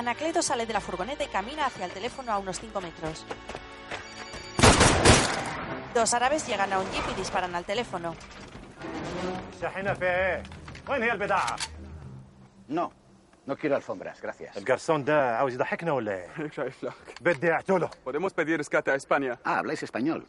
Anacleto 0.00 0.40
sale 0.40 0.64
de 0.64 0.72
la 0.72 0.80
furgoneta 0.80 1.24
y 1.24 1.26
camina 1.26 1.66
hacia 1.66 1.84
el 1.84 1.92
teléfono 1.92 2.32
a 2.32 2.38
unos 2.38 2.58
5 2.58 2.80
metros. 2.80 3.26
Dos 5.94 6.14
árabes 6.14 6.46
llegan 6.48 6.72
a 6.72 6.78
un 6.78 6.90
jeep 6.90 7.04
y 7.12 7.14
disparan 7.16 7.54
al 7.54 7.66
teléfono. 7.66 8.14
No, 12.66 12.90
no 13.44 13.56
quiero 13.58 13.76
alfombras, 13.76 14.22
gracias. 14.22 14.56
El 14.56 14.64
garzón 14.64 15.04
da, 15.04 15.38
¿Podemos 18.02 18.32
pedir 18.32 18.56
rescate 18.56 18.90
a 18.90 18.94
España? 18.94 19.38
Ah, 19.44 19.58
habláis 19.58 19.82
español. 19.82 20.26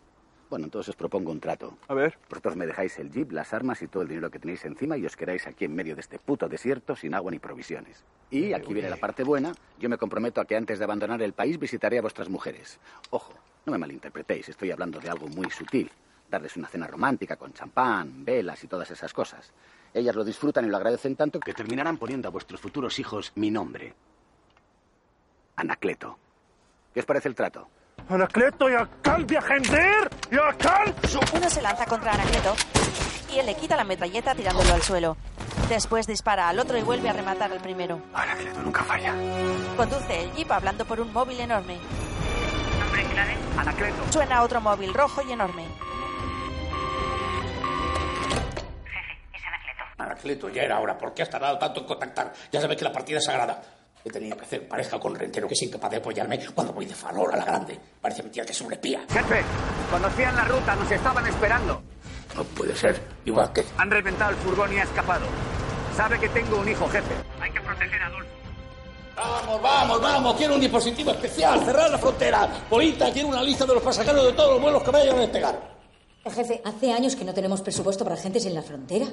Bueno, 0.52 0.66
entonces 0.66 0.90
os 0.90 0.96
propongo 0.98 1.32
un 1.32 1.40
trato. 1.40 1.78
A 1.88 1.94
ver. 1.94 2.18
Vosotros 2.30 2.58
me 2.58 2.66
dejáis 2.66 3.00
el 3.00 3.10
jeep, 3.10 3.32
las 3.32 3.54
armas 3.54 3.82
y 3.82 3.88
todo 3.88 4.04
el 4.04 4.10
dinero 4.10 4.30
que 4.30 4.38
tenéis 4.38 4.66
encima 4.66 4.98
y 4.98 5.06
os 5.06 5.16
quedáis 5.16 5.48
aquí 5.48 5.64
en 5.64 5.74
medio 5.74 5.96
de 5.96 6.02
este 6.02 6.20
puto 6.20 6.50
desierto 6.50 6.94
sin 6.94 7.14
agua 7.14 7.32
ni 7.32 7.40
provisiones. 7.40 8.04
Y 8.30 8.52
aquí 8.52 8.74
viene 8.74 8.90
la 8.90 8.98
parte 8.98 9.24
buena. 9.24 9.54
Yo 9.80 9.88
me 9.88 9.98
comprometo 9.98 10.42
a 10.42 10.46
que 10.46 10.58
antes 10.58 10.78
de 10.78 10.84
abandonar 10.84 11.22
el 11.22 11.32
país 11.32 11.58
visitaré 11.58 12.00
a 12.00 12.02
vuestras 12.02 12.28
mujeres. 12.28 12.80
Ojo, 13.12 13.34
no 13.66 13.72
me 13.72 13.78
malinterpretéis, 13.78 14.50
estoy 14.50 14.72
hablando 14.72 15.00
de 15.00 15.10
algo 15.10 15.30
muy 15.30 15.50
sutil. 15.50 15.90
Darles 16.30 16.58
una 16.58 16.68
cena 16.68 16.86
romántica 16.86 17.38
con 17.38 17.54
champán, 17.54 18.26
velas 18.26 18.62
y 18.62 18.68
todas 18.68 18.92
esas 18.92 19.14
cosas. 19.14 19.54
Ellas 19.94 20.18
lo 20.18 20.26
disfrutan 20.26 20.66
y 20.66 20.68
lo 20.68 20.76
agradecen 20.76 21.16
tanto 21.16 21.40
que 21.40 21.54
terminarán 21.54 21.98
poniendo 21.98 22.28
a 22.28 22.32
vuestros 22.32 22.60
futuros 22.60 23.00
hijos 23.00 23.32
mi 23.36 23.52
nombre. 23.52 23.94
Anacleto. 25.56 26.18
¿Qué 26.94 27.00
os 27.00 27.06
parece 27.06 27.30
el 27.30 27.36
trato? 27.36 27.70
Anacleto 28.12 28.70
y 28.70 28.74
Acal 28.74 29.24
Viajender 29.24 30.10
y 30.30 30.36
Acal. 30.36 30.94
Uno 31.34 31.50
se 31.50 31.62
lanza 31.62 31.86
contra 31.86 32.14
Anacleto 32.14 32.54
y 33.34 33.40
él 33.40 33.46
le 33.46 33.56
quita 33.56 33.78
la 33.78 33.86
metralleta 33.86 34.36
tirándolo 34.36 34.74
al 34.74 34.82
suelo. 34.82 35.16
Después 35.70 36.08
dispara 36.08 36.50
al 36.50 36.60
otro 36.60 36.78
y 36.78 36.82
vuelve 36.82 37.08
a 37.08 37.14
rematar 37.14 37.52
al 37.52 37.62
primero. 37.62 38.02
Anacleto 38.14 38.60
nunca 38.62 38.84
falla. 38.84 39.16
Conduce 39.78 40.24
el 40.24 40.34
jeep 40.34 40.52
hablando 40.52 40.84
por 40.84 41.00
un 41.00 41.14
móvil 41.14 41.40
enorme. 41.40 41.78
Anacleto. 43.58 44.12
Suena 44.12 44.42
otro 44.44 44.60
móvil 44.60 44.94
rojo 44.94 45.22
y 45.22 45.32
enorme. 45.32 45.64
Jefe, 48.86 49.20
es 49.34 49.46
Anacleto. 49.46 49.84
Anacleto, 49.98 50.50
ya 50.50 50.64
era 50.64 50.80
hora. 50.80 50.98
¿Por 50.98 51.14
qué 51.14 51.22
has 51.22 51.30
tardado 51.30 51.58
tanto 51.58 51.80
en 51.82 51.86
contactar? 51.86 52.34
Ya 52.52 52.60
sabes 52.60 52.76
que 52.76 52.84
la 52.84 52.92
partida 52.92 53.20
es 53.20 53.26
sagrada. 53.26 53.62
He 54.04 54.10
tenido 54.10 54.36
que 54.36 54.44
hacer 54.44 54.68
pareja 54.68 55.00
con 55.00 55.16
rentero 55.16 55.48
que 55.48 55.54
es 55.54 55.62
incapaz 55.62 55.92
de 55.92 55.98
apoyarme 55.98 56.40
cuando 56.54 56.74
voy 56.74 56.86
de 56.86 56.96
farol 56.96 57.32
a 57.34 57.38
la 57.38 57.46
grande. 57.46 57.80
Parece 58.02 58.24
mentira 58.24 58.46
que 58.46 58.52
es 58.52 58.62
un 58.62 58.74
espía. 58.74 59.06
Jefe, 59.10 59.44
conocían 59.92 60.36
la 60.36 60.46
ruta, 60.46 60.76
nos 60.76 60.92
estaban 60.92 61.26
esperando. 61.28 61.82
No 62.36 62.44
puede 62.44 62.76
ser. 62.76 63.02
Igual 63.26 63.52
que... 63.54 63.64
Han 63.78 63.92
reventado 63.92 64.32
el 64.32 64.38
furgón 64.38 64.74
y 64.74 64.78
ha 64.80 64.84
escapado. 64.84 65.26
Sabe 65.96 66.20
que 66.20 66.30
tengo 66.30 66.58
un 66.60 66.68
hijo, 66.68 66.88
jefe. 66.88 67.14
Hay 67.40 67.52
que 67.52 67.62
proteger 67.62 68.02
a 68.02 68.08
Adolfo. 68.08 68.32
Vamos, 69.16 69.62
vamos, 69.62 70.02
vamos. 70.02 70.36
Quiero 70.36 70.56
un 70.56 70.62
dispositivo 70.62 71.12
especial. 71.12 71.64
Cerrar 71.64 71.92
la 71.92 71.98
frontera. 71.98 72.48
Polita, 72.70 73.12
quiero 73.12 73.28
una 73.28 73.44
lista 73.44 73.66
de 73.66 73.74
los 73.76 73.84
pasajeros 73.84 74.26
de 74.26 74.34
todos 74.34 74.54
los 74.54 74.62
vuelos 74.62 74.82
que 74.82 74.92
vayan 74.92 75.18
a 75.18 75.22
despegar. 75.22 75.60
Jefe, 76.24 76.62
hace 76.64 76.92
años 76.92 77.16
que 77.16 77.26
no 77.26 77.34
tenemos 77.34 77.62
presupuesto 77.62 78.04
para 78.04 78.16
agentes 78.16 78.46
en 78.46 78.56
la 78.56 78.62
frontera. 78.62 79.08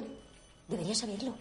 Debería 0.67 0.95
saberlo. 0.95 1.35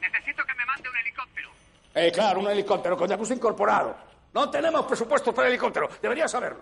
Necesito 0.00 0.42
que 0.44 0.54
me 0.54 0.66
mande 0.66 0.88
un 0.88 0.96
helicóptero. 0.96 1.48
Eh, 1.94 2.10
claro, 2.12 2.40
un 2.40 2.48
helicóptero 2.48 2.96
con 2.96 3.08
jacuzzi 3.08 3.34
incorporado. 3.34 3.94
No 4.32 4.50
tenemos 4.50 4.84
presupuesto 4.84 5.32
para 5.32 5.48
helicóptero. 5.48 5.88
Deberías 6.02 6.30
saberlo. 6.30 6.60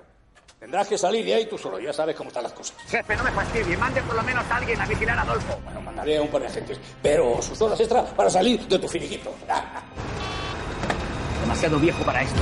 Tendrás 0.60 0.86
que 0.86 0.98
salir 0.98 1.24
de 1.24 1.34
ahí 1.34 1.46
tú 1.46 1.56
solo. 1.56 1.80
Ya 1.80 1.92
sabes 1.92 2.14
cómo 2.14 2.28
están 2.28 2.44
las 2.44 2.52
cosas. 2.52 2.76
Jefe, 2.86 3.16
no 3.16 3.24
me 3.24 3.32
fastidie. 3.32 3.76
Mande 3.76 4.02
por 4.02 4.14
lo 4.14 4.22
menos 4.22 4.44
a 4.48 4.56
alguien 4.56 4.80
a 4.80 4.86
vigilar 4.86 5.18
a 5.18 5.22
Adolfo. 5.22 5.58
Bueno, 5.64 5.80
mandaré 5.80 6.18
a 6.18 6.22
un 6.22 6.28
par 6.28 6.42
de 6.42 6.48
agentes. 6.48 6.78
Pero 7.02 7.40
sus 7.40 7.60
horas 7.62 7.80
extra 7.80 8.04
para 8.04 8.30
salir 8.30 8.60
de 8.68 8.78
tu 8.78 8.86
finiquito. 8.86 9.34
Demasiado 11.40 11.78
viejo 11.78 12.04
para 12.04 12.22
esto. 12.22 12.40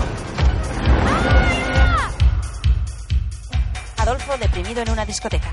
Adolfo 3.99 4.37
deprimido 4.37 4.83
en 4.83 4.91
una 4.91 5.07
discoteca. 5.07 5.53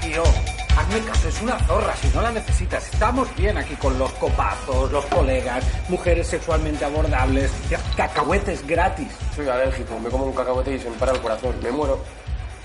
Tío, 0.00 0.22
hazme 0.78 1.00
caso, 1.00 1.28
es 1.28 1.42
una 1.42 1.58
zorra, 1.60 1.94
si 1.96 2.08
no 2.14 2.22
la 2.22 2.30
necesitas. 2.30 2.92
Estamos 2.92 3.28
bien 3.36 3.56
aquí 3.58 3.74
con 3.74 3.98
los 3.98 4.12
copazos, 4.12 4.90
los 4.92 5.04
colegas, 5.06 5.64
mujeres 5.88 6.26
sexualmente 6.28 6.84
abordables, 6.84 7.50
cacahuetes 7.96 8.66
gratis. 8.66 9.08
Soy 9.34 9.48
alérgico, 9.48 9.98
me 9.98 10.08
como 10.08 10.26
un 10.26 10.32
cacahuete 10.32 10.74
y 10.74 10.78
se 10.78 10.88
me 10.88 10.96
para 10.96 11.12
el 11.12 11.20
corazón. 11.20 11.54
Me 11.62 11.70
muero. 11.70 11.98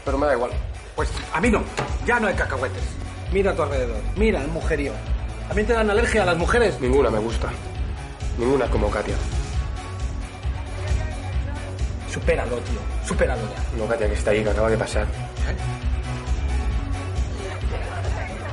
Pero 0.05 0.17
me 0.17 0.27
da 0.27 0.33
igual. 0.33 0.51
Pues 0.95 1.09
a 1.33 1.41
mí 1.41 1.49
no, 1.49 1.63
ya 2.05 2.19
no 2.19 2.27
hay 2.27 2.35
cacahuetes. 2.35 2.83
Mira 3.31 3.51
a 3.51 3.55
tu 3.55 3.63
alrededor, 3.63 4.01
mira 4.15 4.41
el 4.41 4.47
mujerío. 4.49 4.93
¿También 5.47 5.67
te 5.67 5.73
dan 5.73 5.89
alergia 5.89 6.23
a 6.23 6.25
las 6.25 6.37
mujeres? 6.37 6.79
Ninguna 6.79 7.09
me 7.09 7.19
gusta. 7.19 7.49
Ninguna 8.37 8.67
como 8.67 8.89
Katia. 8.89 9.15
Supéralo, 12.11 12.57
tío, 12.57 12.79
supéralo 13.07 13.41
ya. 13.41 13.77
No, 13.77 13.87
Katia, 13.87 14.07
que 14.07 14.13
está 14.13 14.31
ahí, 14.31 14.43
que 14.43 14.51
acaba 14.51 14.69
de 14.69 14.77
pasar. 14.77 15.07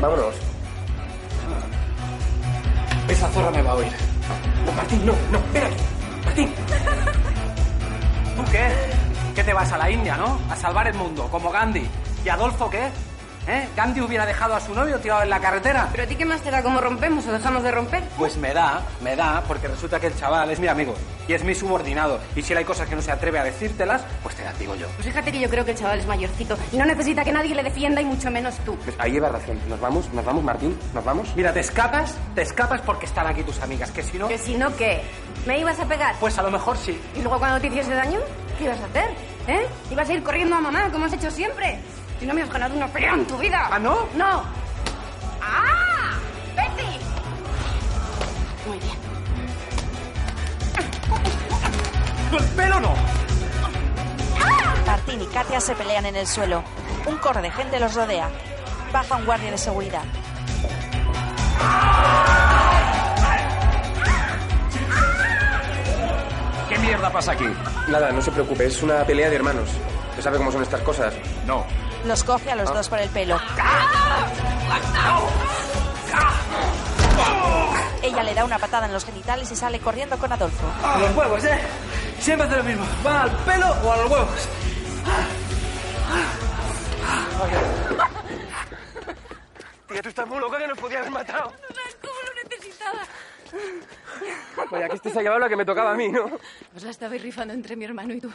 Vámonos. 0.00 0.34
Esa 3.08 3.28
zorra 3.28 3.50
me 3.50 3.62
va 3.62 3.72
a 3.72 3.74
oír. 3.74 3.92
No, 4.64 4.72
Martín, 4.72 5.06
no, 5.06 5.12
no, 5.30 5.40
ven 5.52 5.64
aquí. 5.64 5.82
Martín. 6.24 6.54
¿Tú 8.36 8.44
qué? 8.50 8.68
¿Qué 9.34 9.44
te 9.44 9.52
vas 9.52 9.72
a 9.72 9.78
la 9.78 9.90
India, 9.90 10.16
no? 10.16 10.38
A 10.50 10.56
salvar 10.56 10.86
el 10.86 10.94
mundo, 10.94 11.28
como 11.30 11.50
Gandhi. 11.50 11.86
¿Y 12.24 12.28
Adolfo 12.28 12.70
qué? 12.70 12.88
¿Eh? 13.48 13.68
¿Gandhi 13.74 14.00
hubiera 14.00 14.26
dejado 14.26 14.54
a 14.54 14.60
su 14.60 14.74
novio 14.74 14.98
tirado 14.98 15.22
en 15.22 15.30
la 15.30 15.40
carretera? 15.40 15.88
¿Pero 15.90 16.04
a 16.04 16.06
ti 16.06 16.14
qué 16.16 16.24
más 16.24 16.42
te 16.42 16.50
da 16.50 16.62
cómo 16.62 16.80
rompemos 16.80 17.26
o 17.26 17.32
dejamos 17.32 17.62
de 17.62 17.70
romper? 17.70 18.02
Pues 18.18 18.36
me 18.36 18.52
da, 18.52 18.82
me 19.02 19.16
da, 19.16 19.42
porque 19.48 19.68
resulta 19.68 19.98
que 19.98 20.08
el 20.08 20.16
chaval 20.16 20.50
es 20.50 20.60
mi 20.60 20.68
amigo 20.68 20.94
y 21.26 21.32
es 21.32 21.42
mi 21.42 21.54
subordinado. 21.54 22.20
Y 22.36 22.42
si 22.42 22.54
hay 22.54 22.64
cosas 22.64 22.88
que 22.88 22.94
no 22.94 23.02
se 23.02 23.10
atreve 23.10 23.38
a 23.38 23.44
decírtelas, 23.44 24.02
pues 24.22 24.34
te 24.34 24.44
las 24.44 24.58
digo 24.58 24.74
yo. 24.76 24.86
Pues 24.96 25.06
fíjate 25.06 25.32
que 25.32 25.40
yo 25.40 25.48
creo 25.48 25.64
que 25.64 25.70
el 25.72 25.78
chaval 25.78 25.98
es 25.98 26.06
mayorcito 26.06 26.56
y 26.72 26.76
no 26.76 26.84
necesita 26.84 27.24
que 27.24 27.32
nadie 27.32 27.54
le 27.54 27.62
defienda 27.62 28.00
y 28.00 28.04
mucho 28.04 28.30
menos 28.30 28.56
tú. 28.58 28.76
Pues 28.84 28.96
ahí 28.98 29.12
lleva 29.12 29.28
razón. 29.30 29.58
¿Nos 29.68 29.80
vamos? 29.80 30.12
¿Nos 30.12 30.24
vamos, 30.24 30.44
Martín? 30.44 30.78
¿Nos 30.92 31.04
vamos? 31.04 31.34
Mira, 31.34 31.52
te 31.52 31.60
escapas, 31.60 32.16
te 32.34 32.42
escapas 32.42 32.80
porque 32.82 33.06
están 33.06 33.26
aquí 33.26 33.42
tus 33.42 33.60
amigas, 33.60 33.90
que 33.90 34.02
si 34.02 34.18
no... 34.18 34.28
Que 34.28 34.38
si 34.38 34.54
no, 34.54 34.74
¿qué? 34.76 35.00
¿Me 35.46 35.58
ibas 35.58 35.80
a 35.80 35.86
pegar? 35.86 36.14
Pues 36.20 36.38
a 36.38 36.42
lo 36.42 36.50
mejor 36.50 36.76
sí. 36.76 37.00
¿Y 37.16 37.22
luego 37.22 37.38
cuando 37.38 37.60
te 37.60 37.68
hiciese 37.68 37.94
daño? 37.94 38.18
¿Qué 38.58 38.64
ibas 38.64 38.80
a 38.80 38.84
hacer? 38.84 39.10
¿Eh? 39.48 39.66
¿Ibas 39.90 40.08
a 40.08 40.12
ir 40.12 40.22
corriendo 40.22 40.54
a 40.56 40.60
mamá, 40.60 40.90
como 40.92 41.06
has 41.06 41.12
hecho 41.14 41.30
siempre? 41.30 41.78
Si 42.20 42.26
no 42.26 42.34
me 42.34 42.42
has 42.42 42.50
ganado 42.50 42.76
una 42.76 42.86
pelea 42.86 43.14
en 43.14 43.26
tu 43.26 43.38
vida. 43.38 43.66
¿Ah, 43.72 43.78
no? 43.78 44.06
No. 44.14 44.44
¡Ah! 45.40 46.18
¡Betty! 46.54 47.00
Muy 48.66 48.78
bien. 48.78 48.98
¡El 52.32 52.44
pelo 52.50 52.80
no! 52.80 52.94
Martín 54.86 55.22
y 55.22 55.26
Katia 55.28 55.60
se 55.62 55.74
pelean 55.74 56.04
en 56.04 56.16
el 56.16 56.26
suelo. 56.26 56.62
Un 57.06 57.16
corro 57.16 57.40
de 57.40 57.50
gente 57.50 57.80
los 57.80 57.94
rodea. 57.94 58.28
Baja 58.92 59.16
un 59.16 59.24
guardia 59.24 59.50
de 59.52 59.58
seguridad. 59.58 60.02
¿Qué 66.68 66.78
mierda 66.80 67.10
pasa 67.10 67.32
aquí? 67.32 67.46
Nada, 67.88 68.12
no 68.12 68.20
se 68.20 68.30
preocupe, 68.30 68.66
es 68.66 68.82
una 68.82 69.06
pelea 69.06 69.30
de 69.30 69.36
hermanos. 69.36 69.70
¿Usted 70.10 70.22
sabe 70.22 70.36
cómo 70.36 70.52
son 70.52 70.62
estas 70.62 70.82
cosas? 70.82 71.14
No. 71.46 71.64
Los 72.04 72.24
coge 72.24 72.50
a 72.50 72.56
los 72.56 72.72
dos 72.72 72.88
por 72.88 72.98
el 72.98 73.08
pelo. 73.10 73.38
Ella 78.02 78.22
le 78.22 78.34
da 78.34 78.44
una 78.44 78.58
patada 78.58 78.86
en 78.86 78.92
los 78.92 79.04
genitales 79.04 79.50
y 79.52 79.56
sale 79.56 79.78
corriendo 79.78 80.18
con 80.18 80.32
Adolfo. 80.32 80.66
A 80.82 80.98
los 80.98 81.14
huevos, 81.16 81.44
¿eh? 81.44 81.58
Siempre 82.18 82.46
hace 82.46 82.56
lo 82.56 82.64
mismo. 82.64 82.84
¿Van 83.04 83.16
al 83.16 83.30
pelo 83.44 83.66
o 83.84 83.92
a 83.92 83.96
los 83.98 84.10
huevos? 84.10 84.48
Tía, 89.88 90.02
tú 90.02 90.08
estás 90.08 90.26
muy 90.26 90.38
loca 90.38 90.58
que 90.58 90.68
nos 90.68 90.78
podía 90.78 90.98
haber 91.00 91.10
matado. 91.10 91.52
¿Cómo 92.00 92.14
lo 92.24 92.48
necesitaba? 92.48 93.00
Vaya, 94.70 94.88
que 94.88 94.96
este 94.96 95.10
se 95.10 95.18
ha 95.18 95.22
llevado 95.22 95.40
la 95.40 95.48
que 95.48 95.56
me 95.56 95.64
tocaba 95.64 95.92
a 95.92 95.94
mí, 95.94 96.08
¿no? 96.08 96.30
Pues 96.72 96.84
la 96.84 96.90
estabais 96.90 97.20
rifando 97.20 97.52
entre 97.52 97.76
mi 97.76 97.84
hermano 97.84 98.14
y 98.14 98.20
tú. 98.20 98.30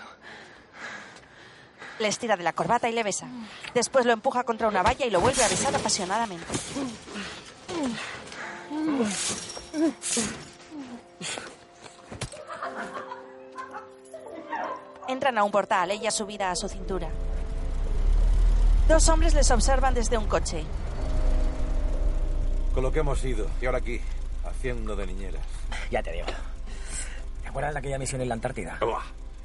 Le 2.00 2.08
estira 2.08 2.36
de 2.36 2.44
la 2.44 2.54
corbata 2.54 2.90
y 2.90 2.94
le 2.94 3.04
besa. 3.04 3.28
Después 3.74 4.06
lo 4.06 4.12
empuja 4.12 4.44
contra 4.44 4.68
una 4.68 4.84
valla 4.84 5.06
y 5.06 5.10
lo 5.10 5.22
vuelve 5.22 5.44
a 5.44 5.48
besar 5.48 5.76
apasionadamente. 5.76 6.46
Entran 15.08 15.38
a 15.38 15.44
un 15.44 15.52
portal, 15.52 15.92
ella 15.92 16.12
subida 16.12 16.52
a 16.52 16.56
su 16.56 16.68
cintura. 16.68 17.10
Dos 18.88 19.08
hombres 19.10 19.34
les 19.34 19.50
observan 19.52 19.94
desde 19.94 20.18
un 20.18 20.26
coche. 20.26 20.64
Con 22.74 22.84
lo 22.84 22.92
que 22.92 23.00
hemos 23.00 23.24
ido. 23.24 23.48
Y 23.62 23.66
ahora 23.66 23.78
aquí, 23.78 24.02
haciendo 24.46 24.96
de 24.96 25.08
niñeras. 25.08 25.42
Ya 25.92 26.04
te 26.04 26.12
digo. 26.12 26.28
¿Te 27.42 27.48
acuerdas 27.50 27.74
de 27.74 27.80
aquella 27.80 27.98
misión 27.98 28.22
en 28.22 28.30
la 28.30 28.36
Antártida? 28.36 28.80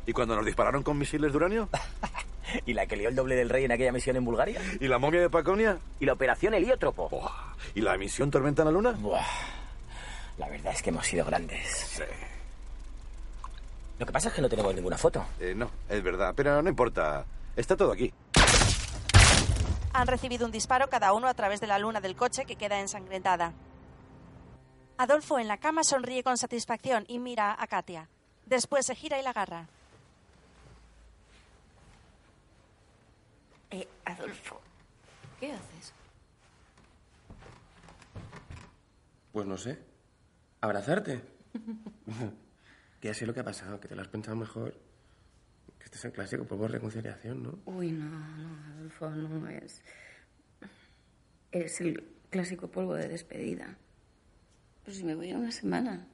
¿Y 0.07 0.13
cuando 0.13 0.35
nos 0.35 0.45
dispararon 0.45 0.83
con 0.83 0.99
misiles 0.99 1.31
de 1.31 1.37
uranio? 1.37 1.69
¿Y 2.67 2.75
la 2.75 2.87
que 2.87 2.97
lió 2.97 3.09
el 3.09 3.15
doble 3.15 3.35
del 3.35 3.49
rey 3.49 3.65
en 3.65 3.73
aquella 3.73 3.93
misión 3.93 4.17
en 4.17 4.25
Bulgaria? 4.25 4.61
¿Y 4.81 4.89
la 4.89 4.99
momia 4.99 5.21
de 5.21 5.31
Paconia? 5.31 5.79
¿Y 5.99 6.07
la 6.07 6.13
operación 6.13 6.55
Heliótropo? 6.55 7.09
Buah. 7.09 7.55
¿Y 7.75 7.81
la 7.81 7.97
misión 7.97 8.31
Tormenta 8.31 8.63
en 8.63 8.67
la 8.67 8.73
Luna? 8.73 8.93
Buah. 8.93 9.25
La 10.39 10.49
verdad 10.49 10.73
es 10.73 10.83
que 10.83 10.91
hemos 10.91 11.07
sido 11.07 11.25
grandes. 11.25 11.67
Sí. 11.69 12.03
Lo 13.99 14.07
que 14.07 14.13
pasa 14.13 14.29
es 14.29 14.35
que 14.35 14.41
no 14.41 14.49
tenemos 14.49 14.75
ninguna 14.75 14.97
foto. 14.97 15.25
Eh, 15.39 15.55
no, 15.55 15.71
es 15.89 16.03
verdad, 16.03 16.33
pero 16.35 16.63
no 16.63 16.69
importa. 16.71 17.25
Está 17.55 17.77
todo 17.77 17.93
aquí. 17.93 18.13
Han 19.93 20.07
recibido 20.07 20.47
un 20.47 20.53
disparo 20.53 20.89
cada 20.89 21.13
uno 21.13 21.29
a 21.29 21.35
través 21.35 21.61
de 21.61 21.67
la 21.67 21.79
luna 21.79 22.01
del 22.01 22.17
coche 22.17 22.47
que 22.47 22.57
queda 22.57 22.81
ensangrentada. 22.81 23.53
Adolfo 24.97 25.39
en 25.39 25.49
la 25.49 25.59
cama 25.59 25.85
sonríe 25.85 26.23
con 26.23 26.39
satisfacción 26.39 27.05
y 27.09 27.19
mira 27.19 27.55
a 27.59 27.67
Katia. 27.67 28.09
Después 28.47 28.87
se 28.87 28.95
gira 28.95 29.19
y 29.19 29.23
la 29.23 29.31
agarra. 29.31 29.69
Eh, 33.71 33.87
Adolfo, 34.05 34.61
¿qué 35.39 35.53
haces? 35.53 35.93
Pues 39.33 39.47
no 39.47 39.57
sé. 39.57 39.79
¿Abrazarte? 40.61 41.23
ya 43.03 43.15
sé 43.15 43.27
lo 43.27 43.33
que 43.33 43.41
ha 43.41 43.45
pasado, 43.45 43.81
que 43.81 43.89
te 43.89 43.95
lo 43.95 44.03
has 44.03 44.09
pensado 44.09 44.37
mejor. 44.37 44.73
Que 45.79 45.85
este 45.85 45.99
es 45.99 46.05
el 46.05 46.13
clásico 46.13 46.45
polvo 46.45 46.65
de 46.65 46.71
reconciliación, 46.71 47.43
¿no? 47.43 47.59
Uy, 47.65 47.93
no, 47.93 48.07
no, 48.07 48.75
Adolfo, 48.75 49.11
no 49.11 49.49
es. 49.49 49.83
Es 51.53 51.81
el 51.81 52.05
clásico 52.29 52.69
polvo 52.69 52.95
de 52.95 53.09
despedida. 53.09 53.77
Pues 54.85 54.97
si 54.97 55.05
me 55.05 55.15
voy 55.15 55.31
en 55.31 55.37
una 55.37 55.53
semana. 55.53 56.07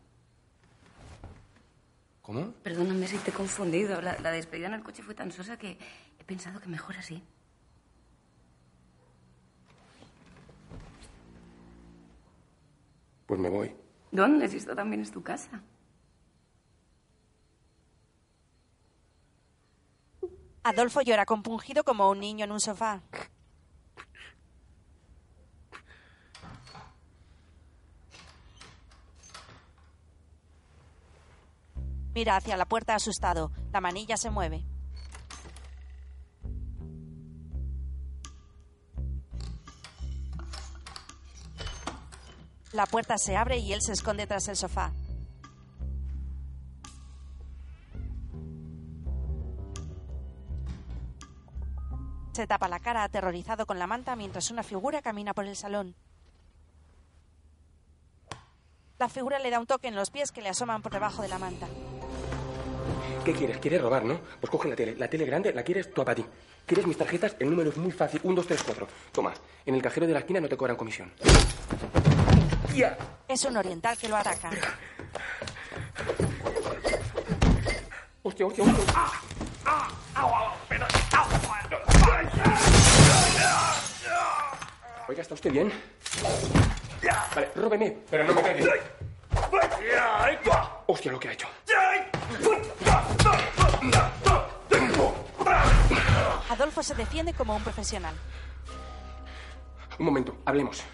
¿Cómo? 2.21 2.53
Perdóname 2.63 3.07
si 3.07 3.17
te 3.19 3.31
he 3.31 3.35
confundido. 3.35 4.01
La, 4.03 4.19
la 4.19 4.31
despedida 4.31 4.67
en 4.67 4.75
el 4.75 4.83
coche 4.83 5.03
fue 5.03 5.15
tan 5.15 5.33
sosa 5.33 5.57
que 5.57 5.79
he 6.19 6.25
pensado 6.25 6.61
que 6.61 6.69
mejor 6.69 6.97
así. 6.97 7.23
Pues 13.27 13.41
me 13.41 13.49
voy. 13.49 13.75
¿Dónde? 14.13 14.49
Si 14.49 14.57
esto 14.57 14.75
también 14.75 15.03
es 15.03 15.11
tu 15.11 15.23
casa. 15.23 15.63
Adolfo 20.63 21.01
llora 21.01 21.27
compungido 21.27 21.85
como 21.85 22.11
un 22.11 22.19
niño 22.19 22.45
en 22.45 22.53
un 22.53 22.61
sofá. 22.61 23.03
Mira 32.15 32.37
hacia 32.37 32.57
la 32.57 32.65
puerta 32.65 32.95
asustado. 32.95 33.53
La 33.73 33.81
manilla 33.81 34.17
se 34.17 34.31
mueve. 34.31 34.65
La 42.77 42.85
puerta 42.85 43.17
se 43.17 43.35
abre 43.35 43.57
y 43.57 43.73
él 43.73 43.81
se 43.81 43.93
esconde 43.93 44.27
tras 44.27 44.49
el 44.49 44.57
sofá. 44.57 44.93
Se 52.33 52.47
tapa 52.47 52.69
la 52.69 52.79
cara 52.79 53.03
aterrorizado 53.03 53.65
con 53.65 53.79
la 53.79 53.87
manta 53.87 54.15
mientras 54.15 54.51
una 54.51 54.63
figura 54.63 55.01
camina 55.01 55.33
por 55.33 55.47
el 55.47 55.57
salón. 55.57 55.95
La 58.99 59.09
figura 59.09 59.39
le 59.39 59.49
da 59.49 59.59
un 59.59 59.67
toque 59.67 59.89
en 59.89 59.95
los 59.95 60.11
pies 60.11 60.31
que 60.31 60.43
le 60.43 60.51
asoman 60.51 60.83
por 60.83 60.93
debajo 60.93 61.23
de 61.23 61.29
la 61.29 61.39
manta. 61.39 61.67
¿Qué 63.25 63.33
quieres? 63.33 63.57
¿Quieres 63.57 63.81
robar, 63.81 64.05
no? 64.05 64.21
Pues 64.39 64.51
coge 64.51 64.69
la 64.69 64.77
tele. 64.77 64.97
La 64.97 65.09
tele 65.09 65.25
grande 65.25 65.55
la 65.55 65.63
quieres 65.63 65.95
tú 65.95 66.03
a 66.03 66.15
ti. 66.15 66.27
¿Quieres 66.67 66.87
mis 66.87 66.99
tarjetas? 66.99 67.37
El 67.39 67.49
número 67.49 67.71
es 67.71 67.79
muy 67.79 67.91
fácil. 67.91 68.21
1, 68.23 68.35
2, 68.35 68.47
3, 68.47 68.63
4. 68.65 68.89
Toma. 69.13 69.33
En 69.65 69.75
el 69.75 69.81
cajero 69.81 70.07
de 70.07 70.13
la 70.13 70.19
esquina 70.19 70.43
no 70.43 70.49
te 70.51 70.59
cobran 70.59 70.77
comisión. 70.77 71.11
¡Tía! 72.77 72.99
Es 73.27 73.43
un 73.47 73.57
oriental 73.57 73.97
que 73.97 74.07
lo 74.07 74.17
ataca. 74.17 74.51
¡Hostia, 78.23 78.45
hostia, 78.45 78.65
hostia! 78.65 78.85
Oiga, 85.09 85.23
¿está 85.23 85.33
usted 85.33 85.53
bien? 85.53 85.73
Vale, 87.35 87.51
róbeme, 87.57 87.97
pero 88.11 88.25
no 88.25 88.35
me 88.35 88.43
pegue. 88.43 88.69
Hostia, 90.87 91.13
lo 91.13 91.19
que 91.19 91.29
ha 91.29 91.33
hecho. 91.33 91.49
Adolfo 96.51 96.83
se 96.83 96.95
defiende 96.95 97.33
como 97.33 97.57
un 97.57 97.65
profesional. 97.65 98.15
Un 99.99 100.05
momento, 100.05 100.37
hablemos. 100.45 100.85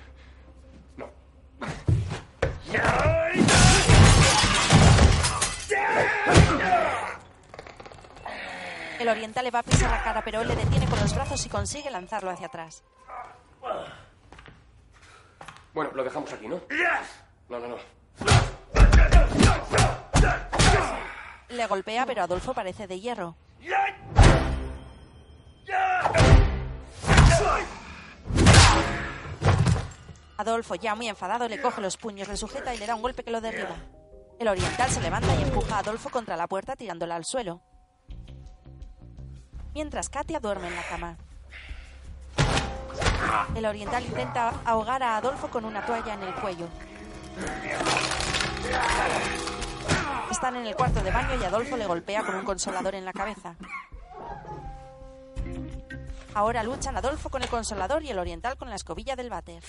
El 8.98 9.08
oriental 9.08 9.44
le 9.44 9.50
va 9.50 9.58
a 9.58 9.62
pisar 9.64 9.90
la 9.90 10.02
cara, 10.04 10.22
pero 10.24 10.42
él 10.42 10.48
le 10.48 10.54
detiene 10.54 10.86
con 10.86 11.00
los 11.00 11.12
brazos 11.12 11.44
y 11.44 11.48
consigue 11.48 11.90
lanzarlo 11.90 12.30
hacia 12.30 12.46
atrás. 12.46 12.84
Bueno, 15.74 15.90
lo 15.94 16.04
dejamos 16.04 16.32
aquí, 16.32 16.46
¿no? 16.46 16.60
No, 17.48 17.58
no, 17.58 17.68
no. 17.68 17.76
Le 21.48 21.66
golpea, 21.66 22.06
pero 22.06 22.22
Adolfo 22.22 22.54
parece 22.54 22.86
de 22.86 23.00
hierro. 23.00 23.34
Adolfo, 30.42 30.74
ya 30.74 30.94
muy 30.94 31.08
enfadado, 31.08 31.48
le 31.48 31.60
coge 31.60 31.80
los 31.80 31.96
puños, 31.96 32.28
le 32.28 32.36
sujeta 32.36 32.74
y 32.74 32.78
le 32.78 32.86
da 32.86 32.94
un 32.94 33.02
golpe 33.02 33.24
que 33.24 33.30
lo 33.30 33.40
derriba. 33.40 33.76
El 34.38 34.48
oriental 34.48 34.90
se 34.90 35.00
levanta 35.00 35.34
y 35.36 35.42
empuja 35.42 35.76
a 35.76 35.78
Adolfo 35.78 36.10
contra 36.10 36.36
la 36.36 36.46
puerta 36.46 36.76
tirándola 36.76 37.16
al 37.16 37.24
suelo. 37.24 37.62
Mientras 39.72 40.08
Katia 40.08 40.40
duerme 40.40 40.68
en 40.68 40.76
la 40.76 40.82
cama. 40.82 41.16
El 43.54 43.64
oriental 43.66 44.04
intenta 44.04 44.52
ahogar 44.64 45.02
a 45.02 45.16
Adolfo 45.16 45.48
con 45.48 45.64
una 45.64 45.86
toalla 45.86 46.14
en 46.14 46.22
el 46.22 46.34
cuello. 46.34 46.66
Están 50.30 50.56
en 50.56 50.66
el 50.66 50.74
cuarto 50.74 51.02
de 51.02 51.10
baño 51.10 51.40
y 51.40 51.44
Adolfo 51.44 51.76
le 51.76 51.86
golpea 51.86 52.24
con 52.24 52.34
un 52.34 52.44
consolador 52.44 52.94
en 52.94 53.04
la 53.04 53.12
cabeza. 53.12 53.54
Ahora 56.34 56.62
luchan 56.62 56.96
Adolfo 56.96 57.28
con 57.28 57.42
el 57.42 57.48
consolador 57.48 58.02
y 58.02 58.10
el 58.10 58.18
oriental 58.18 58.56
con 58.56 58.70
la 58.70 58.76
escobilla 58.76 59.16
del 59.16 59.28
váter. 59.28 59.62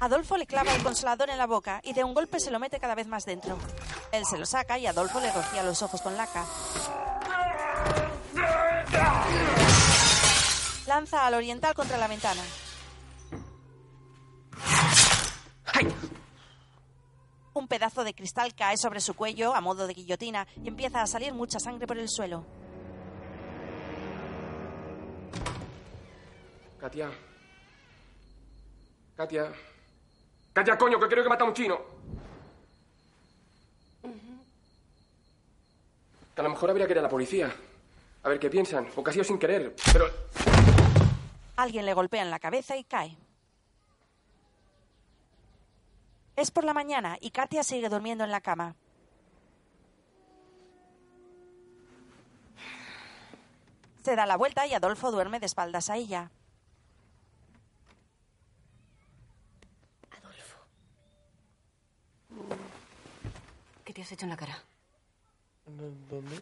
Adolfo 0.00 0.36
le 0.36 0.46
clava 0.46 0.74
el 0.74 0.82
consolador 0.82 1.30
en 1.30 1.38
la 1.38 1.46
boca 1.46 1.80
y 1.84 1.92
de 1.92 2.02
un 2.02 2.12
golpe 2.14 2.40
se 2.40 2.50
lo 2.50 2.58
mete 2.58 2.80
cada 2.80 2.96
vez 2.96 3.06
más 3.06 3.24
dentro. 3.24 3.56
Él 4.10 4.24
se 4.26 4.36
lo 4.36 4.46
saca 4.46 4.76
y 4.76 4.86
Adolfo 4.86 5.20
le 5.20 5.30
rocía 5.30 5.62
los 5.62 5.80
ojos 5.82 6.02
con 6.02 6.16
laca. 6.16 6.44
Lanza 10.88 11.26
al 11.26 11.34
oriental 11.34 11.74
contra 11.74 11.96
la 11.98 12.08
ventana. 12.08 12.42
Un 17.54 17.68
pedazo 17.68 18.02
de 18.04 18.14
cristal 18.14 18.54
cae 18.54 18.76
sobre 18.76 19.00
su 19.00 19.14
cuello 19.14 19.54
a 19.54 19.60
modo 19.60 19.86
de 19.86 19.94
guillotina 19.94 20.46
y 20.62 20.68
empieza 20.68 21.02
a 21.02 21.06
salir 21.06 21.34
mucha 21.34 21.58
sangre 21.58 21.86
por 21.86 21.98
el 21.98 22.08
suelo. 22.08 22.46
Katia. 26.80 27.10
Katia. 29.16 29.52
Katia, 30.52 30.78
coño, 30.78 30.98
que 30.98 31.08
creo 31.08 31.22
que 31.22 31.28
mata 31.28 31.44
a 31.44 31.46
un 31.46 31.54
chino. 31.54 31.78
Que 36.34 36.40
a 36.40 36.44
lo 36.44 36.50
mejor 36.50 36.70
habría 36.70 36.86
que 36.86 36.92
ir 36.92 36.98
a 36.98 37.02
la 37.02 37.08
policía. 37.08 37.54
A 38.22 38.28
ver 38.28 38.38
qué 38.38 38.48
piensan. 38.48 38.88
O 38.96 39.04
que 39.04 39.10
ha 39.10 39.12
sido 39.12 39.24
sin 39.24 39.38
querer. 39.38 39.74
Pero. 39.92 40.06
Alguien 41.56 41.84
le 41.84 41.92
golpea 41.92 42.22
en 42.22 42.30
la 42.30 42.38
cabeza 42.38 42.76
y 42.76 42.84
cae. 42.84 43.16
Es 46.36 46.50
por 46.50 46.64
la 46.64 46.74
mañana 46.74 47.18
y 47.20 47.30
Katia 47.30 47.62
sigue 47.62 47.88
durmiendo 47.88 48.24
en 48.24 48.30
la 48.30 48.40
cama. 48.40 48.74
Se 54.04 54.16
da 54.16 54.26
la 54.26 54.36
vuelta 54.36 54.66
y 54.66 54.74
Adolfo 54.74 55.10
duerme 55.12 55.40
de 55.40 55.46
espaldas 55.46 55.88
a 55.90 55.96
ella. 55.96 56.30
¿Qué 63.84 63.92
te 63.92 64.02
has 64.02 64.12
hecho 64.12 64.26
en 64.26 64.30
la 64.30 64.36
cara? 64.36 64.58
¿Dónde? 65.66 66.40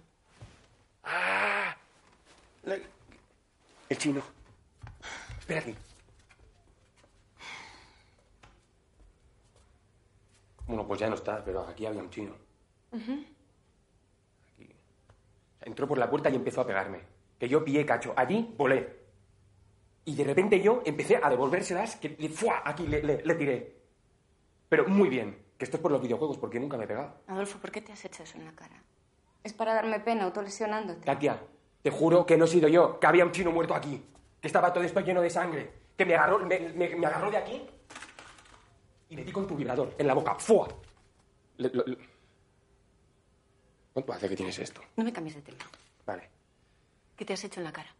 ¡Ah! 1.04 1.74
La- 2.64 2.78
El 3.88 3.98
chino. 3.98 4.22
Espera 5.38 5.60
aquí. 5.60 5.74
Bueno, 10.70 10.86
pues 10.86 11.00
ya 11.00 11.08
no 11.08 11.16
está, 11.16 11.44
pero 11.44 11.62
aquí 11.66 11.84
había 11.84 12.00
un 12.00 12.10
chino. 12.10 12.32
Entró 15.62 15.88
por 15.88 15.98
la 15.98 16.08
puerta 16.08 16.30
y 16.30 16.36
empezó 16.36 16.60
a 16.60 16.66
pegarme. 16.66 17.00
Que 17.40 17.48
yo 17.48 17.64
pillé 17.64 17.84
cacho. 17.84 18.14
Allí 18.16 18.54
volé. 18.56 19.00
Y 20.04 20.14
de 20.14 20.22
repente 20.22 20.60
yo 20.60 20.80
empecé 20.84 21.18
a 21.20 21.28
devolvérselas 21.28 21.96
que 21.96 22.10
le, 22.16 22.28
¡fua! 22.28 22.62
aquí 22.64 22.86
le, 22.86 23.02
le- 23.02 23.22
le 23.24 23.34
tiré. 23.34 23.76
Pero 24.68 24.86
muy 24.86 25.08
bien. 25.08 25.42
Que 25.58 25.64
esto 25.64 25.76
es 25.76 25.82
por 25.82 25.90
los 25.90 26.00
videojuegos, 26.00 26.38
porque 26.38 26.60
nunca 26.60 26.76
me 26.76 26.84
he 26.84 26.86
pegado. 26.86 27.16
Adolfo, 27.26 27.58
¿por 27.58 27.72
qué 27.72 27.82
te 27.82 27.92
has 27.92 28.04
hecho 28.04 28.22
eso 28.22 28.38
en 28.38 28.44
la 28.44 28.52
cara? 28.52 28.80
Es 29.42 29.52
para 29.52 29.74
darme 29.74 29.98
pena, 29.98 30.22
autolesionándote. 30.24 31.04
Katia, 31.04 31.42
te 31.82 31.90
juro 31.90 32.24
que 32.24 32.36
no 32.36 32.44
he 32.44 32.48
sido 32.48 32.68
yo, 32.68 33.00
que 33.00 33.06
había 33.08 33.24
un 33.24 33.32
chino 33.32 33.50
muerto 33.50 33.74
aquí, 33.74 34.02
que 34.40 34.46
estaba 34.46 34.72
todo 34.72 34.84
esto 34.84 35.00
lleno 35.00 35.20
de 35.20 35.30
sangre, 35.30 35.72
que 35.96 36.06
me 36.06 36.14
agarró, 36.14 36.38
me, 36.46 36.60
me- 36.60 36.94
me 36.94 37.06
agarró 37.06 37.30
de 37.30 37.38
aquí 37.38 37.66
y 39.10 39.16
le 39.16 39.24
di 39.24 39.32
con 39.32 39.46
tu 39.46 39.54
vibrador 39.56 39.94
en 39.98 40.06
la 40.06 40.14
boca. 40.14 40.34
¡Fua! 40.36 40.68
Le- 41.58 41.68
lo- 41.70 41.84
lo- 41.86 41.96
¿Cuánto 43.92 44.12
hace 44.12 44.28
que 44.28 44.36
tienes 44.36 44.58
esto? 44.58 44.80
No 44.96 45.04
me 45.04 45.12
cambies 45.12 45.34
de 45.36 45.42
tema. 45.42 45.58
Vale. 46.06 46.30
¿Qué 47.16 47.24
te 47.24 47.32
has 47.34 47.44
hecho 47.44 47.60
en 47.60 47.64
la 47.64 47.72
cara? 47.72 47.94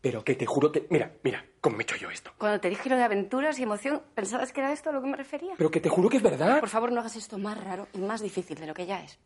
Pero 0.00 0.24
que 0.24 0.34
te 0.34 0.44
juro 0.46 0.72
que... 0.72 0.86
Mira, 0.90 1.14
mira, 1.22 1.44
cómo 1.60 1.76
me 1.76 1.82
he 1.82 1.84
hecho 1.84 1.96
yo 1.96 2.10
esto. 2.10 2.32
Cuando 2.38 2.60
te 2.60 2.68
dije 2.68 2.88
lo 2.90 2.96
de 2.96 3.04
aventuras 3.04 3.58
y 3.58 3.62
emoción, 3.62 4.02
¿pensabas 4.14 4.52
que 4.52 4.60
era 4.60 4.72
esto 4.72 4.90
a 4.90 4.92
lo 4.92 5.00
que 5.00 5.06
me 5.08 5.16
refería? 5.16 5.54
Pero 5.56 5.70
que 5.70 5.80
te 5.80 5.88
juro 5.88 6.08
que 6.08 6.16
es 6.18 6.22
verdad. 6.22 6.60
Por 6.60 6.68
favor, 6.68 6.92
no 6.92 7.00
hagas 7.00 7.16
esto 7.16 7.38
más 7.38 7.62
raro 7.62 7.88
y 7.94 7.98
más 7.98 8.20
difícil 8.20 8.58
de 8.58 8.66
lo 8.66 8.74
que 8.74 8.86
ya 8.86 9.02
es. 9.02 9.18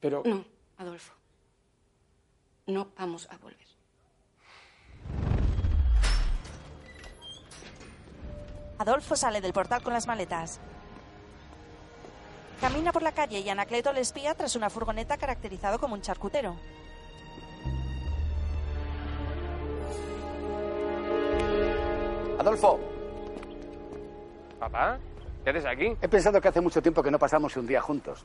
Pero... 0.00 0.22
No, 0.24 0.44
Adolfo. 0.76 1.14
No 2.66 2.92
vamos 2.96 3.28
a 3.30 3.38
volver. 3.38 3.66
Adolfo 8.78 9.16
sale 9.16 9.40
del 9.40 9.52
portal 9.52 9.82
con 9.82 9.92
las 9.92 10.06
maletas. 10.06 10.60
Camina 12.60 12.92
por 12.92 13.02
la 13.02 13.12
calle 13.12 13.40
y 13.40 13.48
Anacleto 13.48 13.92
le 13.92 14.00
espía 14.00 14.34
tras 14.34 14.56
una 14.56 14.70
furgoneta 14.70 15.16
caracterizado 15.16 15.78
como 15.78 15.94
un 15.94 16.02
charcutero. 16.02 16.56
Adolfo, 22.38 22.78
¿Papá? 24.58 24.98
¿Qué 25.44 25.50
haces 25.50 25.66
aquí? 25.66 25.96
he 26.00 26.08
pensado 26.08 26.40
que 26.40 26.48
hace 26.48 26.60
mucho 26.60 26.82
tiempo 26.82 27.02
que 27.02 27.10
no 27.10 27.18
pasamos 27.18 27.56
un 27.56 27.66
día 27.66 27.80
juntos. 27.80 28.24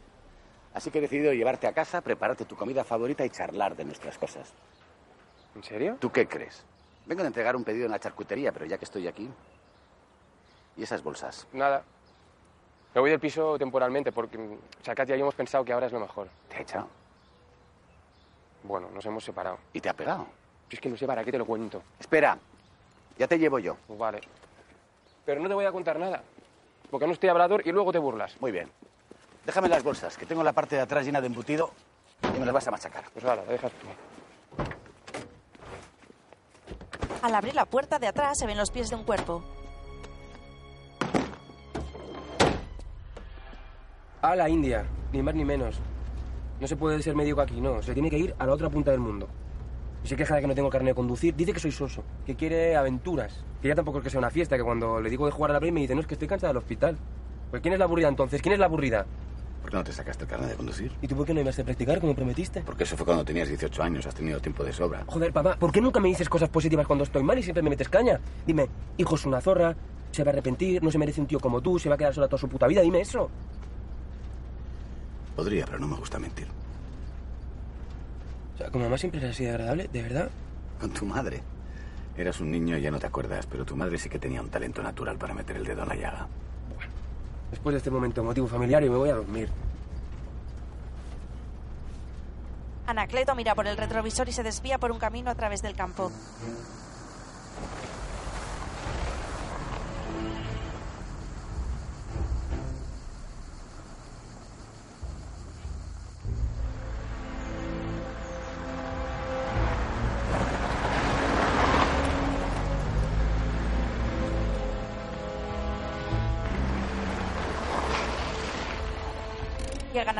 Así 0.73 0.89
que 0.89 0.97
he 0.97 1.01
decidido 1.01 1.33
llevarte 1.33 1.67
a 1.67 1.73
casa, 1.73 2.01
prepararte 2.01 2.45
tu 2.45 2.55
comida 2.55 2.83
favorita 2.83 3.25
y 3.25 3.29
charlar 3.29 3.75
de 3.75 3.85
nuestras 3.85 4.17
cosas. 4.17 4.51
¿En 5.55 5.63
serio? 5.63 5.97
¿Tú 5.99 6.11
qué 6.11 6.27
crees? 6.27 6.63
Vengo 7.05 7.21
de 7.21 7.27
entregar 7.27 7.55
un 7.55 7.63
pedido 7.63 7.85
en 7.85 7.91
la 7.91 7.99
charcutería, 7.99 8.51
pero 8.51 8.65
ya 8.65 8.77
que 8.77 8.85
estoy 8.85 9.07
aquí... 9.07 9.29
¿Y 10.77 10.83
esas 10.83 11.03
bolsas? 11.03 11.47
Nada. 11.53 11.83
Me 12.93 13.01
voy 13.01 13.09
del 13.09 13.19
piso 13.19 13.57
temporalmente 13.57 14.11
porque, 14.11 14.37
o 14.37 14.83
sea, 14.83 14.93
Katia 14.93 15.15
y 15.15 15.19
yo 15.19 15.25
hemos 15.25 15.35
pensado 15.35 15.65
que 15.65 15.73
ahora 15.73 15.87
es 15.87 15.91
lo 15.91 15.99
mejor. 15.99 16.27
¿Te 16.49 16.57
ha 16.57 16.61
echado? 16.61 16.87
Bueno, 18.63 18.89
nos 18.93 19.05
hemos 19.05 19.23
separado. 19.23 19.57
¿Y 19.73 19.81
te 19.81 19.89
ha 19.89 19.93
pegado? 19.93 20.27
Es 20.69 20.79
que 20.79 20.89
no 20.89 20.97
sé 20.97 21.05
para 21.05 21.23
qué 21.23 21.31
te 21.31 21.37
lo 21.37 21.45
cuento. 21.45 21.83
Espera, 21.99 22.37
ya 23.17 23.27
te 23.27 23.37
llevo 23.37 23.59
yo. 23.59 23.77
Pues 23.87 23.99
vale. 23.99 24.21
Pero 25.25 25.41
no 25.41 25.47
te 25.47 25.53
voy 25.53 25.65
a 25.65 25.71
contar 25.71 25.99
nada. 25.99 26.23
Porque 26.89 27.07
no 27.07 27.13
estoy 27.13 27.29
hablador 27.29 27.65
y 27.65 27.71
luego 27.71 27.91
te 27.91 27.99
burlas. 27.99 28.39
Muy 28.39 28.51
bien. 28.51 28.71
Déjame 29.45 29.67
las 29.67 29.83
bolsas, 29.83 30.17
que 30.17 30.25
tengo 30.25 30.43
la 30.43 30.53
parte 30.53 30.75
de 30.75 30.81
atrás 30.81 31.05
llena 31.05 31.19
de 31.19 31.27
embutido 31.27 31.71
y 32.35 32.39
me 32.39 32.45
las 32.45 32.53
vas 32.53 32.67
a 32.67 32.71
machacar. 32.71 33.05
Pues 33.11 33.25
nada, 33.25 33.43
dejas 33.43 33.71
tú. 33.73 33.87
Al 37.21 37.35
abrir 37.35 37.55
la 37.55 37.65
puerta 37.65 37.99
de 37.99 38.07
atrás 38.07 38.37
se 38.37 38.45
ven 38.45 38.57
los 38.57 38.71
pies 38.71 38.89
de 38.89 38.95
un 38.95 39.03
cuerpo. 39.03 39.43
A 44.23 44.37
la 44.37 44.47
India, 44.47 44.85
ni 45.11 45.21
más 45.21 45.35
ni 45.35 45.43
menos. 45.43 45.75
No 46.61 46.65
se 46.65 46.77
puede 46.77 47.01
ser 47.01 47.13
médico 47.13 47.41
aquí, 47.41 47.59
no. 47.59 47.81
Se 47.81 47.93
tiene 47.93 48.09
que 48.09 48.17
ir 48.17 48.33
a 48.39 48.45
la 48.45 48.53
otra 48.53 48.69
punta 48.69 48.89
del 48.89 49.01
mundo. 49.01 49.27
Y 50.01 50.07
se 50.07 50.15
queja 50.15 50.35
de 50.35 50.39
que 50.39 50.47
no 50.47 50.55
tengo 50.55 50.69
carne 50.69 50.91
de 50.91 50.95
conducir. 50.95 51.35
Dice 51.35 51.51
que 51.51 51.59
soy 51.59 51.73
soso, 51.73 52.05
que 52.25 52.33
quiere 52.33 52.77
aventuras. 52.77 53.43
Que 53.61 53.67
ya 53.67 53.75
tampoco 53.75 53.97
es 53.97 54.05
que 54.05 54.09
sea 54.09 54.19
una 54.19 54.29
fiesta, 54.29 54.55
que 54.55 54.63
cuando 54.63 55.01
le 55.01 55.09
digo 55.09 55.25
de 55.25 55.33
jugar 55.33 55.51
a 55.51 55.55
la 55.55 55.59
Play 55.59 55.73
me 55.73 55.81
dice, 55.81 55.93
no, 55.93 55.99
es 55.99 56.07
que 56.07 56.13
estoy 56.13 56.29
cansada 56.29 56.53
del 56.53 56.57
hospital. 56.59 56.95
Pues 57.51 57.61
¿quién 57.61 57.73
es 57.73 57.79
la 57.79 57.83
aburrida 57.83 58.07
entonces? 58.07 58.41
¿Quién 58.41 58.53
es 58.53 58.59
la 58.59 58.67
aburrida? 58.67 59.05
¿Por 59.61 59.71
qué 59.71 59.75
no 59.75 59.83
te 59.83 59.91
sacaste 59.91 60.23
el 60.23 60.29
carnet 60.29 60.51
de 60.51 60.55
conducir? 60.55 60.93
¿Y 61.01 61.07
tú 61.09 61.17
por 61.17 61.25
qué 61.25 61.33
no 61.33 61.41
ibas 61.41 61.59
a 61.59 61.65
practicar 61.65 61.99
como 61.99 62.15
prometiste? 62.15 62.61
Porque 62.61 62.83
eso 62.83 62.95
fue 62.95 63.05
cuando 63.05 63.25
tenías 63.25 63.49
18 63.49 63.83
años, 63.83 64.05
has 64.05 64.15
tenido 64.15 64.39
tiempo 64.39 64.63
de 64.63 64.71
sobra. 64.71 65.03
Joder, 65.05 65.33
papá, 65.33 65.57
¿por 65.59 65.73
qué 65.73 65.81
nunca 65.81 65.99
me 65.99 66.07
dices 66.07 66.29
cosas 66.29 66.47
positivas 66.47 66.87
cuando 66.87 67.03
estoy 67.03 67.23
mal 67.23 67.37
y 67.37 67.43
siempre 67.43 67.61
me 67.61 67.71
metes 67.71 67.89
caña? 67.89 68.21
Dime, 68.47 68.69
hijo 68.95 69.15
es 69.15 69.25
una 69.25 69.41
zorra, 69.41 69.75
se 70.11 70.23
va 70.23 70.29
a 70.29 70.31
arrepentir, 70.31 70.81
no 70.81 70.89
se 70.91 70.97
merece 70.97 71.19
un 71.19 71.27
tío 71.27 71.41
como 71.41 71.59
tú, 71.59 71.77
se 71.77 71.89
va 71.89 71.95
a 71.95 71.97
quedar 71.97 72.13
sola 72.13 72.29
toda 72.29 72.39
su 72.39 72.47
puta 72.47 72.67
vida, 72.67 72.81
dime 72.81 73.01
eso. 73.01 73.29
Podría, 75.35 75.65
pero 75.65 75.79
no 75.79 75.87
me 75.87 75.95
gusta 75.95 76.19
mentir. 76.19 76.47
O 78.53 78.57
sea, 78.57 78.69
como 78.69 78.85
mamá 78.85 78.97
siempre 78.97 79.19
es 79.19 79.31
así 79.31 79.45
de 79.45 79.51
agradable, 79.51 79.89
¿de 79.91 80.01
verdad? 80.01 80.29
Con 80.79 80.91
tu 80.91 81.05
madre. 81.05 81.41
Eras 82.15 82.39
un 82.39 82.51
niño 82.51 82.77
y 82.77 82.81
ya 82.81 82.91
no 82.91 82.99
te 82.99 83.07
acuerdas, 83.07 83.47
pero 83.47 83.65
tu 83.65 83.75
madre 83.75 83.97
sí 83.97 84.09
que 84.09 84.19
tenía 84.19 84.41
un 84.41 84.49
talento 84.49 84.83
natural 84.83 85.17
para 85.17 85.33
meter 85.33 85.57
el 85.57 85.65
dedo 85.65 85.81
en 85.83 85.89
la 85.89 85.95
llaga. 85.95 86.27
Después 87.49 87.73
de 87.73 87.77
este 87.77 87.89
momento 87.89 88.21
emotivo 88.21 88.47
familiar, 88.47 88.83
yo 88.83 88.91
me 88.91 88.97
voy 88.97 89.09
a 89.09 89.15
dormir. 89.15 89.49
Anacleto 92.85 93.33
mira 93.33 93.55
por 93.55 93.65
el 93.65 93.77
retrovisor 93.77 94.27
y 94.27 94.31
se 94.31 94.43
desvía 94.43 94.77
por 94.77 94.91
un 94.91 94.99
camino 94.99 95.31
a 95.31 95.35
través 95.35 95.61
del 95.61 95.75
campo. 95.75 96.11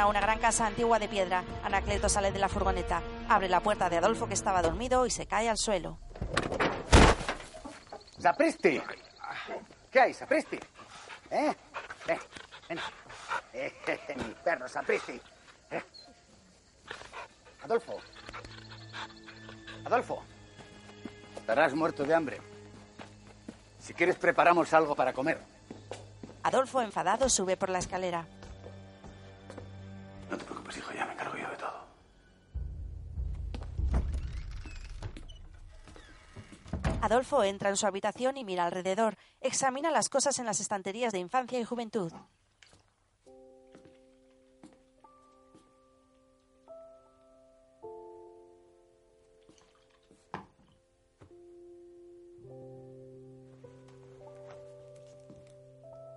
A 0.04 0.08
una 0.08 0.20
gran 0.20 0.38
casa 0.40 0.68
antigua 0.68 1.00
de 1.00 1.08
piedra. 1.08 1.44
Anacleto 1.64 2.10
sale 2.10 2.32
de 2.32 2.40
la 2.40 2.50
furgoneta, 2.50 3.02
abre 3.30 3.48
la 3.48 3.62
puerta 3.62 3.90
de 3.90 3.98
Adolfo 3.98 4.28
que 4.28 4.34
estaba 4.34 4.62
dormido 4.62 5.06
y 5.06 5.10
se 5.10 5.26
cae 5.26 5.50
al 5.50 5.58
suelo. 5.58 5.98
¡Sapristi! 8.20 8.82
¿Qué 9.90 10.00
hay, 10.00 10.14
Sapristi? 10.14 10.60
¿Eh? 11.32 11.56
Ven, 12.06 12.20
ven. 12.68 12.80
Eh, 13.54 13.74
mi 14.18 14.34
perro, 14.44 14.68
Sapristi. 14.68 15.20
Eh, 15.72 15.84
Adolfo. 17.64 17.98
Adolfo. 19.86 20.24
Estarás 21.38 21.74
muerto 21.74 22.04
de 22.04 22.14
hambre. 22.14 22.42
Si 23.80 23.94
quieres, 23.94 24.18
preparamos 24.18 24.74
algo 24.74 24.96
para 24.96 25.14
comer. 25.14 25.40
Adolfo, 26.44 26.82
enfadado, 26.82 27.30
sube 27.30 27.56
por 27.56 27.70
la 27.70 27.80
escalera. 27.80 28.26
No 30.30 30.38
te 30.38 30.46
preocupes, 30.46 30.78
hijo, 30.78 30.94
ya 30.94 31.06
me 31.06 31.14
encargo 31.14 31.38
yo 31.38 31.50
de 31.50 31.58
todo. 31.58 31.84
Adolfo 37.02 37.44
entra 37.44 37.70
en 37.70 37.76
su 37.76 37.86
habitación 37.86 38.38
y 38.38 38.46
mira 38.46 38.66
alrededor. 38.66 39.18
Examina 39.42 39.92
las 39.92 40.08
cosas 40.08 40.40
en 40.40 40.46
las 40.46 40.62
estanterías 40.62 41.12
de 41.12 41.20
infancia 41.20 41.60
y 41.60 41.66
juventud. 41.66 42.14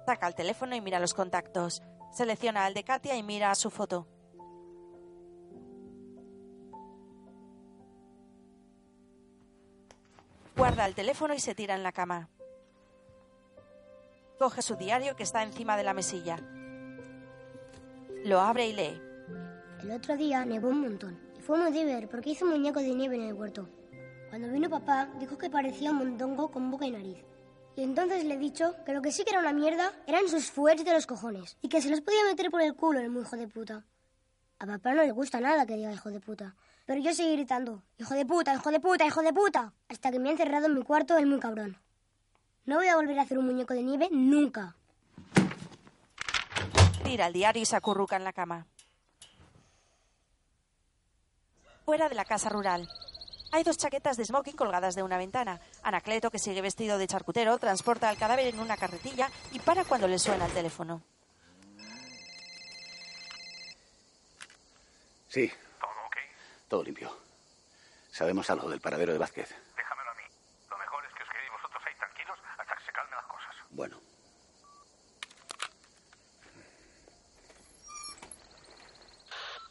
Saca 0.06 0.28
el 0.28 0.36
teléfono 0.36 0.76
y 0.76 0.80
mira 0.80 1.00
los 1.00 1.14
contactos. 1.14 1.82
Selecciona 2.12 2.64
al 2.64 2.74
de 2.74 2.84
Katia 2.84 3.16
y 3.16 3.22
mira 3.22 3.54
su 3.54 3.70
foto. 3.70 4.06
Guarda 10.56 10.86
el 10.86 10.94
teléfono 10.94 11.34
y 11.34 11.40
se 11.40 11.54
tira 11.54 11.74
en 11.74 11.82
la 11.82 11.92
cama. 11.92 12.30
Coge 14.38 14.62
su 14.62 14.76
diario 14.76 15.14
que 15.14 15.22
está 15.22 15.42
encima 15.42 15.76
de 15.76 15.82
la 15.82 15.92
mesilla. 15.92 16.38
Lo 18.24 18.40
abre 18.40 18.66
y 18.66 18.72
lee. 18.72 19.00
El 19.82 19.90
otro 19.92 20.16
día 20.16 20.44
nevó 20.44 20.68
un 20.68 20.80
montón. 20.80 21.18
Y 21.38 21.42
fue 21.42 21.58
muy 21.58 21.70
divertido 21.72 22.10
porque 22.10 22.30
hizo 22.30 22.46
muñecos 22.46 22.82
de 22.82 22.94
nieve 22.94 23.16
en 23.16 23.24
el 23.24 23.34
huerto. 23.34 23.68
Cuando 24.30 24.50
vino 24.50 24.68
papá, 24.68 25.10
dijo 25.18 25.36
que 25.38 25.50
parecía 25.50 25.90
un 25.90 25.98
mondongo 25.98 26.50
con 26.50 26.70
boca 26.70 26.86
y 26.86 26.90
nariz. 26.90 27.18
Y 27.76 27.82
entonces 27.82 28.24
le 28.24 28.34
he 28.34 28.38
dicho 28.38 28.74
que 28.86 28.94
lo 28.94 29.02
que 29.02 29.12
sí 29.12 29.22
que 29.22 29.30
era 29.30 29.40
una 29.40 29.52
mierda 29.52 29.92
eran 30.06 30.26
sus 30.28 30.50
fuets 30.50 30.82
de 30.82 30.92
los 30.94 31.06
cojones. 31.06 31.58
Y 31.60 31.68
que 31.68 31.82
se 31.82 31.90
los 31.90 32.00
podía 32.00 32.24
meter 32.24 32.50
por 32.50 32.62
el 32.62 32.74
culo 32.74 33.00
el 33.00 33.10
muy 33.10 33.22
hijo 33.22 33.36
de 33.36 33.46
puta. 33.46 33.84
A 34.58 34.66
papá 34.66 34.94
no 34.94 35.02
le 35.02 35.12
gusta 35.12 35.40
nada 35.40 35.66
que 35.66 35.76
diga 35.76 35.92
hijo 35.92 36.10
de 36.10 36.18
puta. 36.18 36.54
Pero 36.86 37.02
yo 37.02 37.12
seguí 37.12 37.32
gritando, 37.32 37.82
hijo 37.98 38.14
de 38.14 38.24
puta, 38.24 38.54
hijo 38.54 38.70
de 38.70 38.80
puta, 38.80 39.04
hijo 39.06 39.20
de 39.20 39.32
puta. 39.34 39.74
Hasta 39.88 40.10
que 40.10 40.18
me 40.18 40.30
ha 40.30 40.32
encerrado 40.32 40.66
en 40.66 40.74
mi 40.74 40.82
cuarto 40.82 41.18
el 41.18 41.26
muy 41.26 41.38
cabrón. 41.38 41.76
No 42.64 42.76
voy 42.76 42.88
a 42.88 42.96
volver 42.96 43.18
a 43.18 43.22
hacer 43.22 43.38
un 43.38 43.46
muñeco 43.46 43.74
de 43.74 43.82
nieve 43.82 44.08
nunca. 44.10 44.74
Tira 47.04 47.26
el 47.26 47.34
diario 47.34 47.62
y 47.62 47.66
se 47.66 47.76
acurruca 47.76 48.16
en 48.16 48.24
la 48.24 48.32
cama. 48.32 48.66
Fuera 51.84 52.08
de 52.08 52.14
la 52.14 52.24
casa 52.24 52.48
rural. 52.48 52.88
Hay 53.52 53.62
dos 53.62 53.76
chaquetas 53.76 54.16
de 54.16 54.24
smoking 54.24 54.56
colgadas 54.56 54.94
de 54.94 55.02
una 55.02 55.16
ventana. 55.16 55.60
Anacleto, 55.82 56.30
que 56.30 56.38
sigue 56.38 56.60
vestido 56.60 56.98
de 56.98 57.06
charcutero, 57.06 57.58
transporta 57.58 58.10
el 58.10 58.18
cadáver 58.18 58.46
en 58.46 58.60
una 58.60 58.76
carretilla 58.76 59.30
y 59.52 59.58
para 59.60 59.84
cuando 59.84 60.08
le 60.08 60.18
suena 60.18 60.46
el 60.46 60.52
teléfono. 60.52 61.02
Sí. 65.28 65.48
¿Todo 65.80 65.90
ok? 66.06 66.16
Todo 66.68 66.84
limpio. 66.84 67.16
Sabemos 68.10 68.48
algo 68.50 68.68
del 68.68 68.80
paradero 68.80 69.12
de 69.12 69.18
Vázquez. 69.18 69.48
Déjamelo 69.76 70.10
a 70.10 70.14
mí. 70.14 70.22
Lo 70.70 70.78
mejor 70.78 71.04
es 71.04 71.14
que 71.14 71.22
os 71.22 71.28
quedéis 71.28 71.50
vosotros 71.52 71.82
ahí 71.86 71.94
tranquilos 71.98 72.38
hasta 72.58 72.74
que 72.74 72.84
se 72.84 72.92
calmen 72.92 73.16
las 73.16 73.26
cosas. 73.26 73.56
Bueno. 73.70 74.00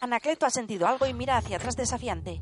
Anacleto 0.01 0.45
ha 0.45 0.51
sentido 0.51 0.87
algo 0.87 1.05
y 1.07 1.13
mira 1.13 1.37
hacia 1.37 1.57
atrás 1.57 1.75
desafiante. 1.75 2.41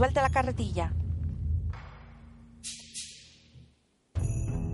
Suelta 0.00 0.22
la 0.22 0.30
carretilla. 0.30 0.94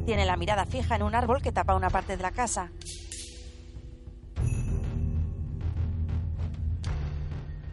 Tiene 0.05 0.25
la 0.25 0.37
mirada 0.37 0.67
fija 0.67 0.95
en 0.95 1.03
un 1.03 1.17
árbol 1.17 1.43
que 1.43 1.51
tapa 1.51 1.75
una 1.75 1.91
parte 1.91 2.17
de 2.17 2.23
la 2.23 2.31
casa. 2.31 2.71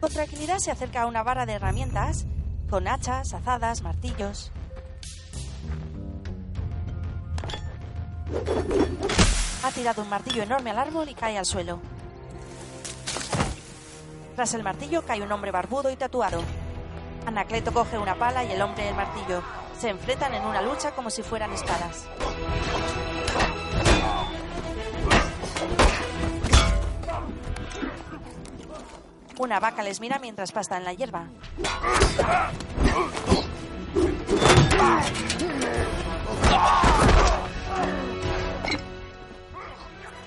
Con 0.00 0.12
tranquilidad 0.12 0.58
se 0.58 0.72
acerca 0.72 1.02
a 1.02 1.06
una 1.06 1.22
barra 1.22 1.46
de 1.46 1.52
herramientas 1.52 2.26
con 2.68 2.88
hachas, 2.88 3.32
azadas, 3.32 3.82
martillos. 3.82 4.50
Ha 9.62 9.70
tirado 9.70 10.02
un 10.02 10.08
martillo 10.08 10.42
enorme 10.42 10.70
al 10.70 10.80
árbol 10.80 11.08
y 11.08 11.14
cae 11.14 11.38
al 11.38 11.46
suelo. 11.46 11.78
Tras 14.34 14.54
el 14.54 14.64
martillo 14.64 15.04
cae 15.06 15.22
un 15.22 15.30
hombre 15.30 15.52
barbudo 15.52 15.92
y 15.92 15.94
tatuado. 15.94 16.42
Anacleto 17.26 17.72
coge 17.72 17.98
una 17.98 18.14
pala 18.16 18.44
y 18.44 18.52
el 18.52 18.60
hombre 18.60 18.88
el 18.88 18.94
martillo. 18.94 19.42
Se 19.78 19.88
enfrentan 19.88 20.34
en 20.34 20.44
una 20.44 20.62
lucha 20.62 20.92
como 20.92 21.10
si 21.10 21.22
fueran 21.22 21.52
espadas. 21.52 22.06
Una 29.38 29.58
vaca 29.58 29.82
les 29.82 30.00
mira 30.00 30.18
mientras 30.18 30.52
pasta 30.52 30.76
en 30.76 30.84
la 30.84 30.92
hierba. 30.92 31.26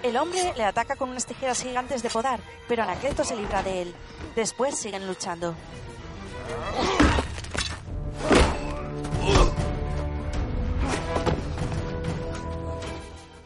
El 0.03 0.15
hombre 0.17 0.53
le 0.55 0.63
ataca 0.63 0.95
con 0.95 1.09
unas 1.09 1.25
tijeras 1.25 1.61
gigantes 1.61 2.01
de 2.03 2.09
podar, 2.09 2.39
pero 2.67 2.83
Anacleto 2.83 3.23
se 3.23 3.35
libra 3.35 3.63
de 3.63 3.83
él. 3.83 3.95
Después 4.35 4.77
siguen 4.77 5.07
luchando. 5.07 5.55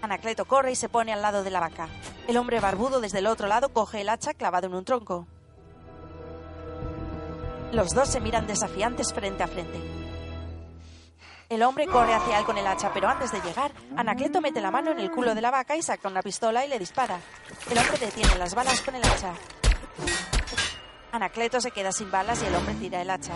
Anacleto 0.02 0.46
corre 0.46 0.72
y 0.72 0.76
se 0.76 0.90
pone 0.90 1.14
al 1.14 1.22
lado 1.22 1.44
de 1.44 1.52
la 1.52 1.60
vaca. 1.60 1.88
El 2.28 2.38
hombre 2.38 2.60
barbudo 2.60 3.00
desde 3.00 3.20
el 3.20 3.28
otro 3.28 3.48
lado 3.48 3.70
coge 3.70 4.02
el 4.02 4.10
hacha 4.10 4.34
clavado 4.34 4.68
en 4.68 4.76
un 4.76 4.86
tronco. 4.86 5.26
Los 7.72 7.94
dos 7.96 8.10
se 8.10 8.20
miran 8.20 8.48
desafiantes 8.48 9.14
frente 9.14 9.44
a 9.44 9.48
frente. 9.48 9.80
El 11.48 11.64
hombre 11.64 11.86
corre 11.88 12.14
hacia 12.14 12.40
él 12.40 12.46
con 12.46 12.58
el 12.58 12.68
hacha, 12.68 12.92
pero 12.94 13.08
antes 13.08 13.32
de 13.32 13.42
llegar, 13.42 13.72
Anacleto 13.96 14.42
mete 14.42 14.62
la 14.62 14.72
mano 14.72 14.92
en 14.92 15.00
el 15.00 15.12
culo 15.12 15.36
de 15.36 15.42
la 15.42 15.52
vaca 15.52 15.76
y 15.76 15.82
saca 15.82 16.08
una 16.08 16.22
pistola 16.22 16.66
y 16.66 16.70
le 16.70 16.80
dispara. 16.80 17.20
El 17.70 17.78
hombre 17.78 17.98
detiene 17.98 18.38
las 18.38 18.56
balas 18.56 18.82
con 18.82 18.96
el 18.96 19.04
hacha. 19.04 19.34
Anacleto 21.12 21.60
se 21.60 21.72
queda 21.72 21.92
sin 21.92 22.10
balas 22.10 22.42
y 22.42 22.46
el 22.46 22.56
hombre 22.56 22.74
tira 22.76 23.02
el 23.02 23.10
hacha. 23.10 23.34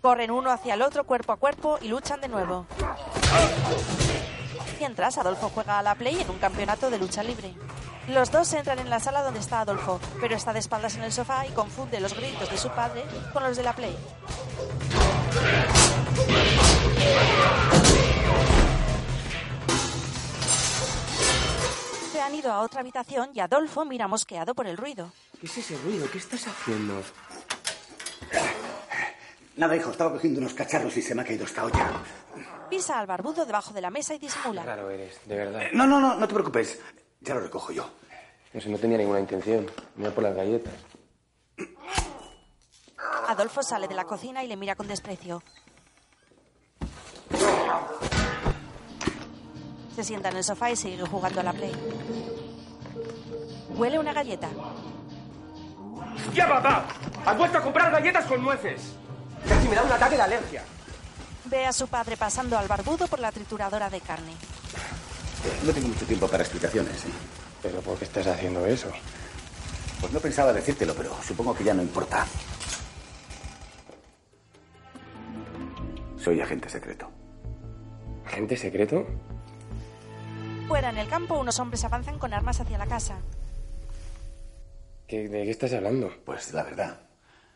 Corren 0.00 0.30
uno 0.30 0.50
hacia 0.50 0.74
el 0.74 0.82
otro 0.82 1.04
cuerpo 1.04 1.32
a 1.32 1.36
cuerpo 1.36 1.78
y 1.80 1.88
luchan 1.88 2.20
de 2.20 2.28
nuevo. 2.28 2.66
Mientras, 4.78 5.18
Adolfo 5.18 5.50
juega 5.54 5.78
a 5.78 5.82
la 5.82 5.94
Play 5.94 6.20
en 6.20 6.30
un 6.30 6.38
campeonato 6.38 6.90
de 6.90 6.98
lucha 6.98 7.22
libre. 7.22 7.54
Los 8.08 8.30
dos 8.30 8.52
entran 8.52 8.78
en 8.78 8.90
la 8.90 9.00
sala 9.00 9.22
donde 9.22 9.40
está 9.40 9.60
Adolfo, 9.60 9.98
pero 10.20 10.36
está 10.36 10.52
de 10.52 10.60
espaldas 10.60 10.96
en 10.96 11.02
el 11.02 11.12
sofá 11.12 11.46
y 11.46 11.50
confunde 11.50 11.98
los 11.98 12.14
gritos 12.14 12.50
de 12.50 12.56
su 12.56 12.68
padre 12.70 13.04
con 13.32 13.42
los 13.42 13.56
de 13.56 13.62
la 13.62 13.72
Play. 13.74 13.96
Han 22.26 22.34
ido 22.34 22.52
a 22.52 22.60
otra 22.60 22.80
habitación 22.80 23.30
y 23.34 23.40
Adolfo 23.40 23.84
mira 23.84 24.08
mosqueado 24.08 24.54
por 24.54 24.66
el 24.66 24.76
ruido. 24.76 25.12
¿Qué 25.40 25.46
es 25.46 25.58
ese 25.58 25.76
ruido? 25.78 26.10
¿Qué 26.10 26.18
estás 26.18 26.46
haciendo? 26.48 27.00
Nada, 29.56 29.76
hijo, 29.76 29.90
estaba 29.90 30.12
cogiendo 30.12 30.40
unos 30.40 30.52
cacharros 30.52 30.96
y 30.96 31.02
se 31.02 31.14
me 31.14 31.22
ha 31.22 31.24
caído 31.24 31.44
esta 31.44 31.64
olla. 31.64 31.88
Pisa 32.68 32.98
al 32.98 33.06
barbudo 33.06 33.46
debajo 33.46 33.72
de 33.72 33.80
la 33.80 33.90
mesa 33.90 34.14
y 34.14 34.18
disimula. 34.18 34.62
Qué 34.62 34.66
raro 34.66 34.90
eres, 34.90 35.20
de 35.24 35.36
verdad. 35.36 35.62
No, 35.72 35.86
no, 35.86 36.00
no, 36.00 36.16
no 36.16 36.26
te 36.28 36.34
preocupes. 36.34 36.80
Ya 37.20 37.34
lo 37.34 37.40
recojo 37.40 37.72
yo. 37.72 37.88
Eso 38.52 38.68
no 38.68 38.78
tenía 38.78 38.98
ninguna 38.98 39.20
intención. 39.20 39.70
Mira 39.94 40.10
por 40.10 40.24
las 40.24 40.34
galletas. 40.34 40.74
Adolfo 43.28 43.62
sale 43.62 43.86
de 43.86 43.94
la 43.94 44.04
cocina 44.04 44.42
y 44.42 44.48
le 44.48 44.56
mira 44.56 44.74
con 44.74 44.88
desprecio. 44.88 45.42
Se 49.96 50.04
sienta 50.04 50.28
en 50.28 50.36
el 50.36 50.44
sofá 50.44 50.70
y 50.70 50.76
sigue 50.76 51.02
jugando 51.06 51.40
a 51.40 51.42
la 51.42 51.54
Play. 51.54 51.72
Huele 53.70 53.98
una 53.98 54.12
galleta. 54.12 54.50
¡Ya, 56.34 56.46
papá! 56.46 56.86
¡Has 57.24 57.38
vuelto 57.38 57.56
a 57.56 57.62
comprar 57.62 57.90
galletas 57.90 58.26
con 58.26 58.42
nueces! 58.42 58.92
Casi 59.48 59.66
me 59.68 59.74
da 59.74 59.84
un 59.84 59.92
ataque 59.92 60.16
de 60.16 60.22
alergia. 60.22 60.62
Ve 61.46 61.64
a 61.64 61.72
su 61.72 61.88
padre 61.88 62.18
pasando 62.18 62.58
al 62.58 62.68
barbudo 62.68 63.06
por 63.06 63.20
la 63.20 63.32
trituradora 63.32 63.88
de 63.88 64.02
carne. 64.02 64.32
No 65.64 65.72
tengo 65.72 65.88
mucho 65.88 66.04
tiempo 66.04 66.28
para 66.28 66.42
explicaciones. 66.42 67.06
¿eh? 67.06 67.08
¿Pero 67.62 67.80
por 67.80 67.98
qué 67.98 68.04
estás 68.04 68.26
haciendo 68.26 68.66
eso? 68.66 68.88
Pues 70.02 70.12
no 70.12 70.20
pensaba 70.20 70.52
decírtelo, 70.52 70.94
pero 70.94 71.16
supongo 71.22 71.54
que 71.54 71.64
ya 71.64 71.72
no 71.72 71.80
importa. 71.80 72.26
Soy 76.18 76.38
agente 76.42 76.68
secreto. 76.68 77.08
¿Agente 78.26 78.58
secreto? 78.58 79.06
Fuera, 80.68 80.90
en 80.90 80.98
el 80.98 81.08
campo, 81.08 81.38
unos 81.38 81.58
hombres 81.60 81.84
avanzan 81.84 82.18
con 82.18 82.32
armas 82.34 82.60
hacia 82.60 82.76
la 82.78 82.86
casa. 82.86 83.18
¿Qué- 85.06 85.28
¿De 85.28 85.44
qué 85.44 85.50
estás 85.50 85.72
hablando? 85.72 86.12
Pues 86.24 86.52
la 86.52 86.64
verdad. 86.64 87.00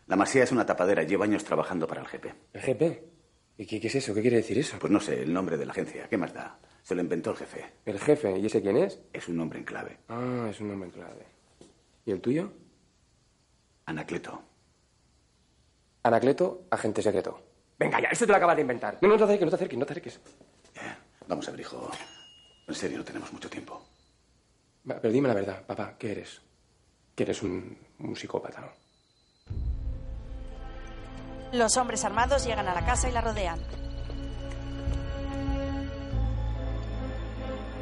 La 0.07 0.16
Masía 0.16 0.44
es 0.44 0.53
una 0.53 0.64
tapadera. 0.66 1.03
Llevo 1.03 1.25
años 1.25 1.44
trabajando 1.44 1.87
para 1.87 2.03
el 2.03 2.07
GP. 2.07 2.35
¿El 2.53 2.62
GP? 2.62 3.05
¿Y 3.59 3.66
qué, 3.66 3.81
qué 3.81 3.88
es 3.88 3.94
eso? 3.96 4.14
¿Qué 4.14 4.23
quiere 4.23 4.37
decir 4.38 4.59
eso? 4.59 4.79
Pues 4.79 4.92
no 4.92 5.01
sé, 5.01 5.23
el 5.23 5.33
nombre 5.33 5.57
de 5.57 5.66
la 5.66 5.73
agencia. 5.73 6.09
¿Qué 6.09 6.16
más 6.16 6.33
da? 6.33 6.59
Se 6.83 6.94
lo 6.94 7.03
inventó 7.03 7.31
el 7.33 7.37
jefe. 7.37 7.64
¿El 7.85 7.99
jefe? 7.99 8.38
¿Y 8.38 8.46
ese 8.46 8.62
quién 8.62 8.77
es? 8.77 9.01
Es 9.12 9.29
un 9.29 9.37
nombre 9.37 9.59
en 9.59 9.64
clave. 9.64 9.99
Ah, 10.09 10.46
es 10.49 10.61
un 10.61 10.68
nombre 10.68 10.88
en 10.88 10.94
clave. 10.94 11.27
¿Y 12.07 12.12
el 12.12 12.20
tuyo? 12.20 12.53
Anacleto. 13.87 14.42
Anacleto, 16.05 16.62
agente 16.70 17.03
secreto. 17.03 17.42
Venga 17.79 18.01
ya, 18.01 18.09
esto 18.09 18.25
te 18.25 18.31
lo 18.33 18.37
acabas 18.37 18.57
de 18.57 18.62
inventar. 18.62 18.99
No, 19.03 19.09
no 19.09 19.16
te 19.18 19.25
acerques, 19.25 19.44
no 19.44 19.51
te 19.51 19.57
acerques, 19.57 19.79
no 19.79 19.87
te 19.87 19.92
acerques. 19.92 20.20
Vamos 21.27 21.46
a 21.49 21.51
ver, 21.51 21.61
hijo. 21.61 21.90
En 22.71 22.77
serio, 22.77 22.99
no 22.99 23.05
tenemos 23.05 23.33
mucho 23.33 23.51
tiempo. 23.51 23.83
Pero 24.87 25.11
dime 25.11 25.27
la 25.27 25.35
verdad, 25.35 25.67
papá, 25.67 25.97
¿qué 25.99 26.13
eres? 26.13 26.41
Que 27.17 27.25
eres 27.25 27.43
un, 27.43 27.77
un 27.99 28.15
psicópata, 28.15 28.61
¿no? 28.61 28.69
Los 31.53 31.77
hombres 31.77 32.05
armados 32.05 32.45
llegan 32.45 32.69
a 32.69 32.75
la 32.75 32.87
casa 32.87 33.09
y 33.09 33.13
la 33.13 33.23
rodean. 33.23 33.61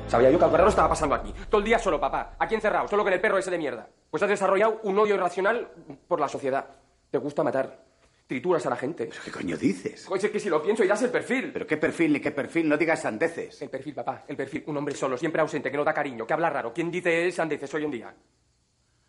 Sabía 0.08 0.30
yo 0.30 0.38
que 0.38 0.44
algo 0.46 0.56
raro 0.56 0.70
estaba 0.70 0.88
pasando 0.88 1.14
aquí. 1.16 1.34
Todo 1.50 1.58
el 1.58 1.66
día 1.66 1.78
solo, 1.78 2.00
papá. 2.00 2.34
Aquí 2.38 2.54
encerrado, 2.54 2.88
solo 2.88 3.04
con 3.04 3.12
el 3.12 3.20
perro 3.20 3.36
ese 3.36 3.50
de 3.50 3.58
mierda. 3.58 3.86
Pues 4.10 4.22
has 4.22 4.28
desarrollado 4.30 4.80
un 4.84 4.98
odio 4.98 5.16
irracional 5.16 5.68
por 6.08 6.18
la 6.18 6.28
sociedad. 6.30 6.64
Te 7.10 7.18
gusta 7.18 7.42
matar. 7.42 7.87
Trituras 8.28 8.66
a 8.66 8.70
la 8.70 8.76
gente. 8.76 9.08
¿Qué 9.24 9.30
coño 9.30 9.56
dices? 9.56 10.04
Pues 10.06 10.22
es 10.22 10.30
que 10.30 10.38
si 10.38 10.50
lo 10.50 10.62
pienso, 10.62 10.84
irás 10.84 11.02
el 11.02 11.10
perfil. 11.10 11.50
¿Pero 11.50 11.66
qué 11.66 11.78
perfil 11.78 12.12
ni 12.12 12.20
qué 12.20 12.30
perfil? 12.30 12.68
No 12.68 12.76
digas 12.76 13.00
sandeces. 13.00 13.62
El 13.62 13.70
perfil, 13.70 13.94
papá, 13.94 14.26
el 14.28 14.36
perfil. 14.36 14.64
Un 14.66 14.76
hombre 14.76 14.94
solo, 14.94 15.16
siempre 15.16 15.40
ausente, 15.40 15.70
que 15.70 15.78
no 15.78 15.82
da 15.82 15.94
cariño, 15.94 16.26
que 16.26 16.34
habla 16.34 16.50
raro. 16.50 16.70
¿Quién 16.74 16.90
dice 16.90 17.32
sandeces 17.32 17.72
hoy 17.72 17.84
en 17.84 17.90
día? 17.90 18.14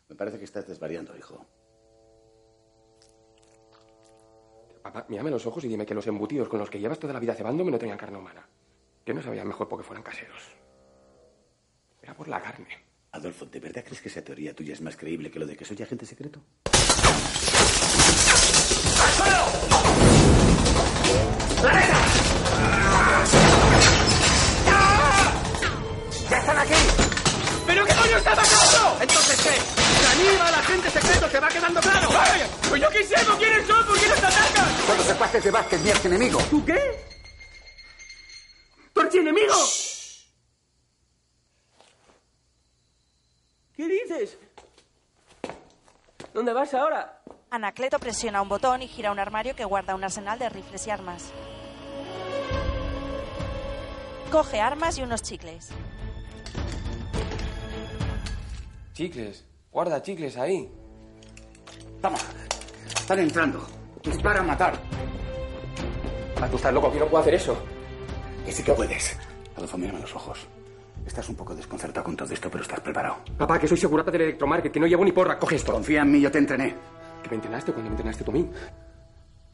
Me 0.07 0.15
parece 0.15 0.37
que 0.37 0.45
estás 0.45 0.65
desvariando, 0.65 1.17
hijo. 1.17 1.45
Papá, 4.81 5.05
mírame 5.09 5.31
los 5.31 5.45
ojos 5.45 5.65
y 5.65 5.67
dime 5.67 5.85
que 5.85 5.93
los 5.93 6.07
embutidos 6.07 6.47
con 6.47 6.57
los 6.57 6.69
que 6.69 6.79
llevas 6.79 6.97
toda 6.97 7.11
la 7.11 7.19
vida 7.19 7.35
cebándome 7.35 7.71
no 7.71 7.77
tenían 7.77 7.97
carne 7.97 8.19
humana. 8.19 8.47
Que 9.03 9.13
no 9.13 9.21
sabían 9.21 9.49
mejor 9.49 9.67
porque 9.67 9.83
fueran 9.83 10.01
caseros. 10.01 10.43
Era 12.01 12.13
por 12.13 12.29
la 12.29 12.41
carne. 12.41 12.69
Adolfo, 13.11 13.47
¿de 13.47 13.59
verdad 13.59 13.83
crees 13.83 13.99
que 13.99 14.07
esa 14.07 14.23
teoría 14.23 14.55
tuya 14.55 14.71
es 14.71 14.81
más 14.81 14.95
creíble 14.95 15.29
que 15.29 15.39
lo 15.39 15.45
de 15.45 15.57
que 15.57 15.65
soy 15.65 15.81
agente 15.81 16.05
secreto? 16.05 16.41
¡Ya 26.29 26.37
están 26.37 26.57
aquí! 26.59 26.73
¿Pero 27.65 27.85
qué 27.85 27.93
coño 27.95 28.17
está 28.17 28.35
pasando? 28.35 28.97
¿Entonces 29.01 29.41
qué? 29.41 29.79
¿Se 29.99 30.07
anima 30.07 30.47
al 30.47 30.53
agente 30.55 30.89
secreto? 30.91 31.27
¿Te 31.27 31.39
va 31.39 31.47
quedando 31.49 31.81
claro? 31.81 32.09
Pues 32.69 32.81
yo 32.81 32.89
qué 32.89 33.03
sé, 33.03 33.25
¿con 33.25 33.37
quiénes 33.37 33.67
son? 33.67 33.85
¿Por 33.85 33.99
qué 33.99 34.07
nos 34.07 34.17
atacan? 34.19 34.87
Son 34.87 34.97
los 34.97 35.05
secuaces 35.05 35.43
de 35.43 35.51
Vázquez, 35.51 35.81
mi 35.81 35.91
enemigo. 35.91 36.39
¿Tú 36.49 36.65
qué? 36.65 37.05
¿Tu 38.93 39.01
archienemigo? 39.01 39.55
¿Qué 43.75 43.87
dices? 43.87 44.37
¿Dónde 46.33 46.53
vas 46.53 46.73
ahora? 46.73 47.21
Anacleto 47.51 47.97
presiona 47.97 48.43
un 48.43 48.49
botón 48.49 48.83
y 48.83 48.87
gira 48.87 49.11
un 49.11 49.17
armario 49.17 49.55
que 49.55 49.65
guarda 49.65 49.95
un 49.95 50.03
arsenal 50.03 50.37
de 50.37 50.49
rifles 50.49 50.85
y 50.85 50.91
armas. 50.91 51.31
Coge 54.31 54.61
armas 54.61 54.99
y 54.99 55.01
unos 55.01 55.23
chicles. 55.23 55.69
Chicles. 58.93 59.45
Guarda 59.71 59.99
chicles 60.03 60.37
ahí. 60.37 60.69
Vamos. 62.01 62.23
Están 62.85 63.17
entrando. 63.17 63.67
Dispara 64.03 64.41
a 64.41 64.43
matar. 64.43 64.73
Ah, 66.39 66.47
tú 66.47 66.57
estás 66.57 66.71
loco, 66.71 66.91
que 66.91 66.99
no 66.99 67.07
puedo 67.07 67.21
hacer 67.21 67.33
eso. 67.33 67.57
Que 68.45 68.51
sí 68.51 68.61
que 68.61 68.73
puedes. 68.73 69.17
Adolfo, 69.55 69.75
mírame 69.75 70.01
los 70.01 70.15
ojos. 70.15 70.47
Estás 71.03 71.27
un 71.29 71.35
poco 71.35 71.55
desconcertado 71.55 72.03
con 72.03 72.15
todo 72.15 72.31
esto, 72.31 72.51
pero 72.51 72.61
estás 72.61 72.79
preparado. 72.81 73.17
Papá, 73.39 73.57
que 73.59 73.67
soy 73.67 73.77
segurata 73.77 74.11
del 74.11 74.21
electromarket, 74.21 74.71
que 74.71 74.79
no 74.79 74.85
llevo 74.85 75.03
ni 75.03 75.11
porra. 75.11 75.39
Coge 75.39 75.55
esto. 75.55 75.71
Confía 75.71 76.03
en 76.03 76.11
mí, 76.11 76.21
yo 76.21 76.31
te 76.31 76.37
entrené. 76.37 76.98
¿Que 77.23 77.29
me 77.29 77.35
entrenaste 77.35 77.71
cuando 77.71 77.89
me 77.89 77.95
entrenaste 77.95 78.23
tú 78.23 78.31
a 78.31 78.33
mí? 78.33 78.49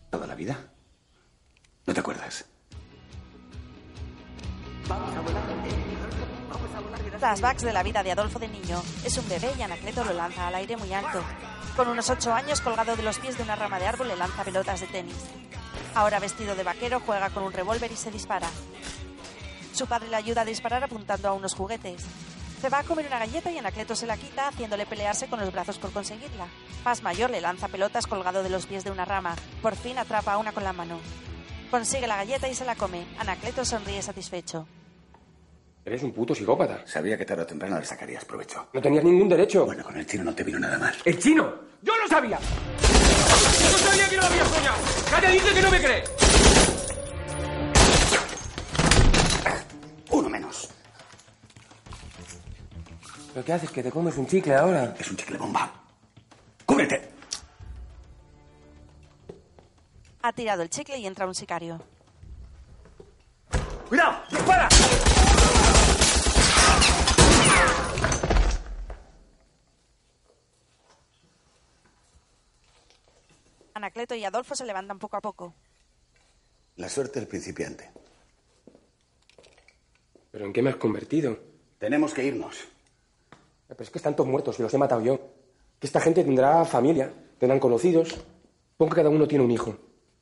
¿Toda 0.10 0.28
la 0.28 0.36
vida? 0.36 0.58
¿No 1.86 1.94
te 1.94 2.00
acuerdas? 2.00 2.46
Flashbacks 7.20 7.64
de 7.64 7.74
la 7.74 7.84
vida 7.84 8.04
de 8.04 8.12
Adolfo 8.12 8.40
de 8.40 8.48
niño. 8.48 8.82
Es 9.04 9.18
un 9.18 9.28
bebé 9.28 9.52
y 9.58 9.62
Anacleto 9.62 10.04
lo 10.04 10.14
lanza 10.14 10.48
al 10.48 10.56
aire 10.56 10.78
muy 10.78 10.94
alto. 10.94 11.24
Con 11.76 11.88
unos 11.88 12.10
ocho 12.10 12.34
años, 12.34 12.62
colgado 12.62 12.96
de 12.96 13.04
los 13.04 13.20
pies 13.20 13.38
de 13.38 13.44
una 13.44 13.56
rama 13.56 13.80
de 13.80 13.88
árbol, 13.88 14.08
le 14.08 14.16
lanza 14.16 14.44
pelotas 14.44 14.82
de 14.82 14.88
tenis. 14.88 15.16
Ahora 15.96 16.20
vestido 16.20 16.56
de 16.56 16.64
vaquero, 16.64 17.02
juega 17.06 17.30
con 17.30 17.44
un 17.44 17.52
revólver 17.54 17.92
y 17.92 17.96
se 17.96 18.12
dispara. 18.12 18.50
Su 19.74 19.88
padre 19.88 20.10
le 20.10 20.16
ayuda 20.16 20.42
a 20.42 20.46
disparar 20.46 20.84
apuntando 20.84 21.28
a 21.28 21.34
unos 21.34 21.54
juguetes. 21.54 22.06
Se 22.62 22.70
va 22.70 22.80
a 22.80 22.84
comer 22.84 23.06
una 23.06 23.20
galleta 23.20 23.52
y 23.52 23.58
Anacleto 23.58 23.96
se 23.96 24.08
la 24.08 24.18
quita, 24.18 24.48
haciéndole 24.48 24.86
pelearse 24.86 25.28
con 25.28 25.40
los 25.40 25.52
brazos 25.52 25.78
por 25.78 25.92
conseguirla. 25.92 26.48
Paz 26.84 27.04
Mayor 27.04 27.30
le 27.30 27.42
lanza 27.42 27.68
pelotas 27.68 28.08
colgado 28.08 28.42
de 28.44 28.50
los 28.50 28.66
pies 28.66 28.84
de 28.84 28.92
una 28.92 29.06
rama. 29.06 29.36
Por 29.62 29.76
fin 29.76 29.98
atrapa 29.98 30.34
a 30.34 30.38
una 30.38 30.52
con 30.52 30.64
la 30.64 30.74
mano. 30.74 31.00
Consigue 31.70 32.08
la 32.08 32.16
galleta 32.18 32.48
y 32.48 32.56
se 32.56 32.66
la 32.66 32.76
come. 32.76 33.06
Anacleto 33.20 33.66
sonríe 33.66 34.02
satisfecho. 34.02 34.68
Eres 35.84 36.02
un 36.02 36.14
puto 36.14 36.34
psicópata. 36.34 36.82
Sabía 36.88 37.18
que 37.18 37.26
tarde 37.26 37.44
o 37.44 37.46
temprano 37.46 37.80
le 37.80 37.86
sacarías 37.86 38.26
provecho. 38.26 38.68
No 38.74 38.82
tenías 38.82 39.04
ningún 39.04 39.30
derecho. 39.30 39.66
Bueno, 39.66 39.84
con 39.84 39.96
el 39.98 40.08
chino 40.08 40.24
no 40.24 40.34
te 40.34 40.44
vino 40.44 40.58
nada 40.58 40.80
mal. 40.80 40.96
¿El 41.06 41.20
chino? 41.20 41.54
¡Yo 41.84 41.94
lo 41.96 42.08
sabía! 42.08 42.40
¡Yo 42.40 43.78
sabía 43.78 44.10
que 44.10 44.16
no 44.16 44.22
lo 44.24 44.28
había 44.28 44.46
soñado! 44.46 44.78
¡Calla, 45.12 45.30
dice 45.30 45.54
que 45.54 45.62
no 45.62 45.70
me 45.70 45.80
cree! 45.80 46.04
¿Pero 53.36 53.44
qué 53.44 53.52
haces? 53.52 53.70
¿Que 53.70 53.84
te 53.84 53.92
comes 53.92 54.16
un 54.16 54.26
chicle 54.28 54.56
ahora? 54.56 54.96
Es 54.98 55.12
un 55.12 55.18
chicle 55.18 55.38
bomba. 55.38 55.70
¡Cúbrete! 56.66 57.10
Ha 60.22 60.32
tirado 60.32 60.62
el 60.62 60.70
chicle 60.70 60.98
y 60.98 61.06
entra 61.06 61.28
un 61.28 61.36
sicario. 61.36 61.82
¡Cuidado! 63.90 64.24
¡Dispara! 64.32 64.70
Anacleto 73.74 74.16
y 74.16 74.24
Adolfo 74.24 74.56
se 74.56 74.66
levantan 74.66 74.98
poco 74.98 75.18
a 75.18 75.22
poco. 75.22 75.54
La 76.78 76.88
suerte 76.88 77.20
del 77.20 77.28
principiante. 77.28 77.92
¿Pero 80.32 80.46
en 80.46 80.54
qué 80.54 80.62
me 80.62 80.70
has 80.70 80.78
convertido? 80.78 81.38
Tenemos 81.80 82.14
que 82.14 82.24
irnos. 82.24 82.75
Pero 83.68 83.84
es 83.84 83.90
que 83.90 83.98
están 83.98 84.16
todos 84.16 84.30
muertos 84.30 84.60
y 84.60 84.62
los 84.62 84.74
he 84.74 84.78
matado 84.78 85.02
yo. 85.02 85.20
Que 85.80 85.88
esta 85.88 86.00
gente 86.00 86.24
tendrá 86.24 86.64
familia, 86.66 87.12
tendrán 87.38 87.60
conocidos. 87.60 88.16
Pongo 88.78 88.92
que 88.92 88.98
cada 88.98 89.10
uno 89.10 89.28
tiene 89.28 89.44
un 89.44 89.52
hijo. 89.52 89.76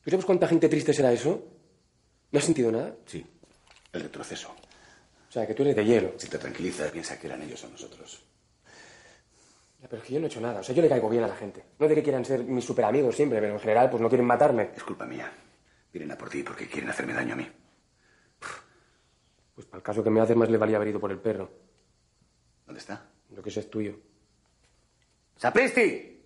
¿Tú 0.03 0.10
sabes 0.10 0.25
cuánta 0.25 0.47
gente 0.47 0.69
triste 0.69 0.93
será 0.93 1.12
eso? 1.12 1.43
¿No 2.32 2.39
has 2.39 2.45
sentido 2.45 2.71
nada? 2.71 2.95
Sí, 3.06 3.25
el 3.91 4.01
retroceso. 4.01 4.49
O 4.49 5.32
sea, 5.32 5.47
que 5.47 5.53
tú 5.53 5.63
eres 5.63 5.75
de 5.75 5.86
hielo. 5.86 6.13
Si 6.17 6.27
te 6.27 6.38
tranquilizas, 6.38 6.91
piensa 6.91 7.19
que 7.19 7.27
eran 7.27 7.41
ellos 7.41 7.63
o 7.63 7.69
nosotros. 7.69 8.23
Ya, 9.82 9.88
pero 9.88 10.01
es 10.01 10.08
que 10.08 10.13
yo 10.13 10.19
no 10.19 10.27
he 10.27 10.29
hecho 10.29 10.41
nada. 10.41 10.60
O 10.60 10.63
sea, 10.63 10.75
yo 10.75 10.82
le 10.82 10.89
caigo 10.89 11.10
bien 11.10 11.23
a 11.23 11.27
la 11.27 11.36
gente. 11.36 11.63
No 11.79 11.88
de 11.88 11.95
que 11.95 12.03
quieran 12.03 12.23
ser 12.23 12.43
mis 12.43 12.63
super 12.63 12.86
amigos 12.86 13.15
siempre, 13.15 13.39
pero 13.39 13.53
en 13.53 13.60
general, 13.60 13.89
pues 13.89 14.01
no 14.01 14.10
quieren 14.10 14.25
matarme. 14.25 14.69
Es 14.75 14.84
culpa 14.84 15.06
mía. 15.06 15.32
Vienen 15.91 16.12
a 16.12 16.17
por 16.17 16.29
ti 16.29 16.43
porque 16.43 16.67
quieren 16.67 16.89
hacerme 16.89 17.13
daño 17.13 17.34
a 17.34 17.38
mí. 17.38 17.51
Pues 19.56 19.67
para 19.67 19.77
el 19.77 19.84
caso 19.84 20.03
que 20.03 20.10
me 20.10 20.19
haces, 20.21 20.36
más 20.36 20.49
le 20.49 20.58
valía 20.58 20.77
haber 20.77 20.89
ido 20.89 20.99
por 20.99 21.12
el 21.12 21.19
perro. 21.19 21.49
¿Dónde 22.65 22.79
está? 22.79 23.12
Lo 23.36 23.41
que 23.41 23.52
sé 23.52 23.62
es 23.62 23.69
tuyo. 23.69 23.96
¡Sapristi! 25.38 26.22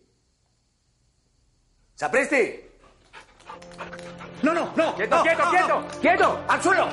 ¡Sapristi! 1.96 2.62
¡No, 4.44 4.54
no, 4.54 4.74
no! 4.76 4.96
¡Quieto, 4.96 5.16
no, 5.16 5.24
quieto, 5.24 5.46
no, 5.46 5.52
quieto! 5.52 5.82
no. 5.82 6.02
¡Quieto! 6.02 6.46
¡Al 6.48 6.62
suelo! 6.62 6.90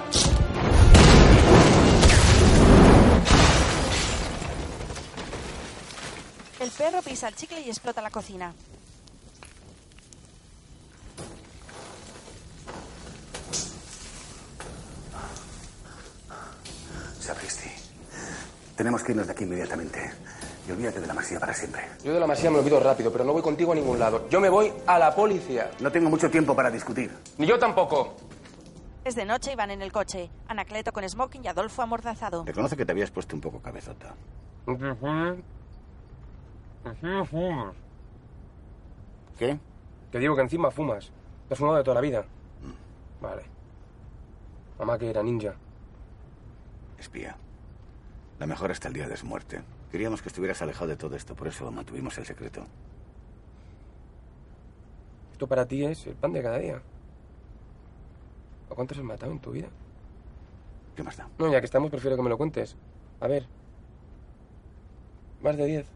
El 6.61 6.70
perro 6.70 7.03
pisa 7.03 7.28
el 7.28 7.34
chicle 7.34 7.61
y 7.61 7.68
explota 7.68 8.01
la 8.01 8.11
cocina. 8.11 8.55
Sapristi. 17.20 17.70
Tenemos 18.77 19.03
que 19.03 19.12
irnos 19.12 19.27
de 19.27 19.33
aquí 19.33 19.45
inmediatamente. 19.45 20.11
Y 20.66 20.72
olvídate 20.72 21.01
de 21.01 21.07
la 21.07 21.14
masía 21.14 21.39
para 21.39 21.55
siempre. 21.55 21.83
Yo 22.03 22.12
de 22.12 22.20
la 22.20 22.27
masía 22.27 22.51
me 22.51 22.59
olvido 22.59 22.81
rápido, 22.81 23.12
pero 23.12 23.25
no 23.25 23.33
voy 23.33 23.43
contigo 23.43 23.72
a 23.72 23.75
ningún 23.75 23.99
lado. 23.99 24.29
Yo 24.29 24.41
me 24.41 24.49
voy 24.49 24.72
a 24.87 24.99
la 24.99 25.14
policía. 25.14 25.70
No 25.81 25.93
tengo 25.93 26.11
mucho 26.11 26.31
tiempo 26.31 26.57
para 26.57 26.70
discutir. 26.70 27.11
Ni 27.39 27.47
yo 27.47 27.59
tampoco. 27.59 28.14
Es 29.05 29.14
de 29.14 29.27
noche 29.27 29.53
y 29.53 29.55
van 29.55 29.70
en 29.70 29.83
el 29.83 29.93
coche. 29.93 30.31
Anacleto 30.49 30.93
con 30.93 31.09
smoking 31.09 31.45
y 31.45 31.49
Adolfo 31.49 31.83
amordazado. 31.83 32.45
Reconoce 32.45 32.77
que 32.77 32.87
te 32.87 32.93
habías 32.93 33.11
puesto 33.11 33.37
un 33.37 33.43
poco 33.43 33.61
cabezota. 33.61 34.14
¿Qué? 39.39 39.59
Te 40.11 40.18
digo 40.18 40.35
que 40.35 40.43
encima 40.43 40.70
fumas. 40.70 41.12
Te 41.49 41.55
has 41.55 41.59
fumado 41.59 41.77
de 41.77 41.85
toda 41.85 41.97
la 41.97 42.01
vida. 42.01 42.25
Vale. 43.20 43.43
Mamá 44.79 44.99
que 44.99 45.11
era 45.11 45.22
ninja. 45.22 45.55
Espía. 46.99 47.37
La 48.39 48.47
mejor 48.47 48.70
hasta 48.70 48.89
el 48.89 48.95
día 48.95 49.09
de 49.09 49.16
su 49.16 49.26
muerte. 49.26 49.62
Queríamos 49.91 50.22
que 50.22 50.28
estuvieras 50.28 50.61
alejado 50.62 50.89
de 50.89 50.97
todo 50.97 51.14
esto, 51.16 51.35
por 51.35 51.49
eso 51.49 51.70
mantuvimos 51.70 52.18
el 52.18 52.26
secreto. 52.26 52.66
Esto 55.32 55.47
para 55.47 55.66
ti 55.66 55.85
es 55.85 56.07
el 56.07 56.14
pan 56.14 56.32
de 56.32 56.43
cada 56.43 56.59
día. 56.59 56.80
¿A 58.70 58.74
cuántos 58.74 58.99
has 58.99 59.05
matado 59.05 59.32
en 59.32 59.41
tu 59.41 59.53
vida? 59.53 59.68
¿Qué 60.97 61.03
más 61.03 61.16
da? 61.16 61.28
No, 61.39 61.51
ya 61.51 61.61
que 61.61 61.66
estamos, 61.66 61.91
prefiero 61.91 62.16
que 62.16 62.22
me 62.22 62.28
lo 62.28 62.39
cuentes. 62.39 62.76
A 63.20 63.28
ver. 63.28 63.47
¿Más 65.43 65.57
de 65.57 65.66
diez? 65.66 65.87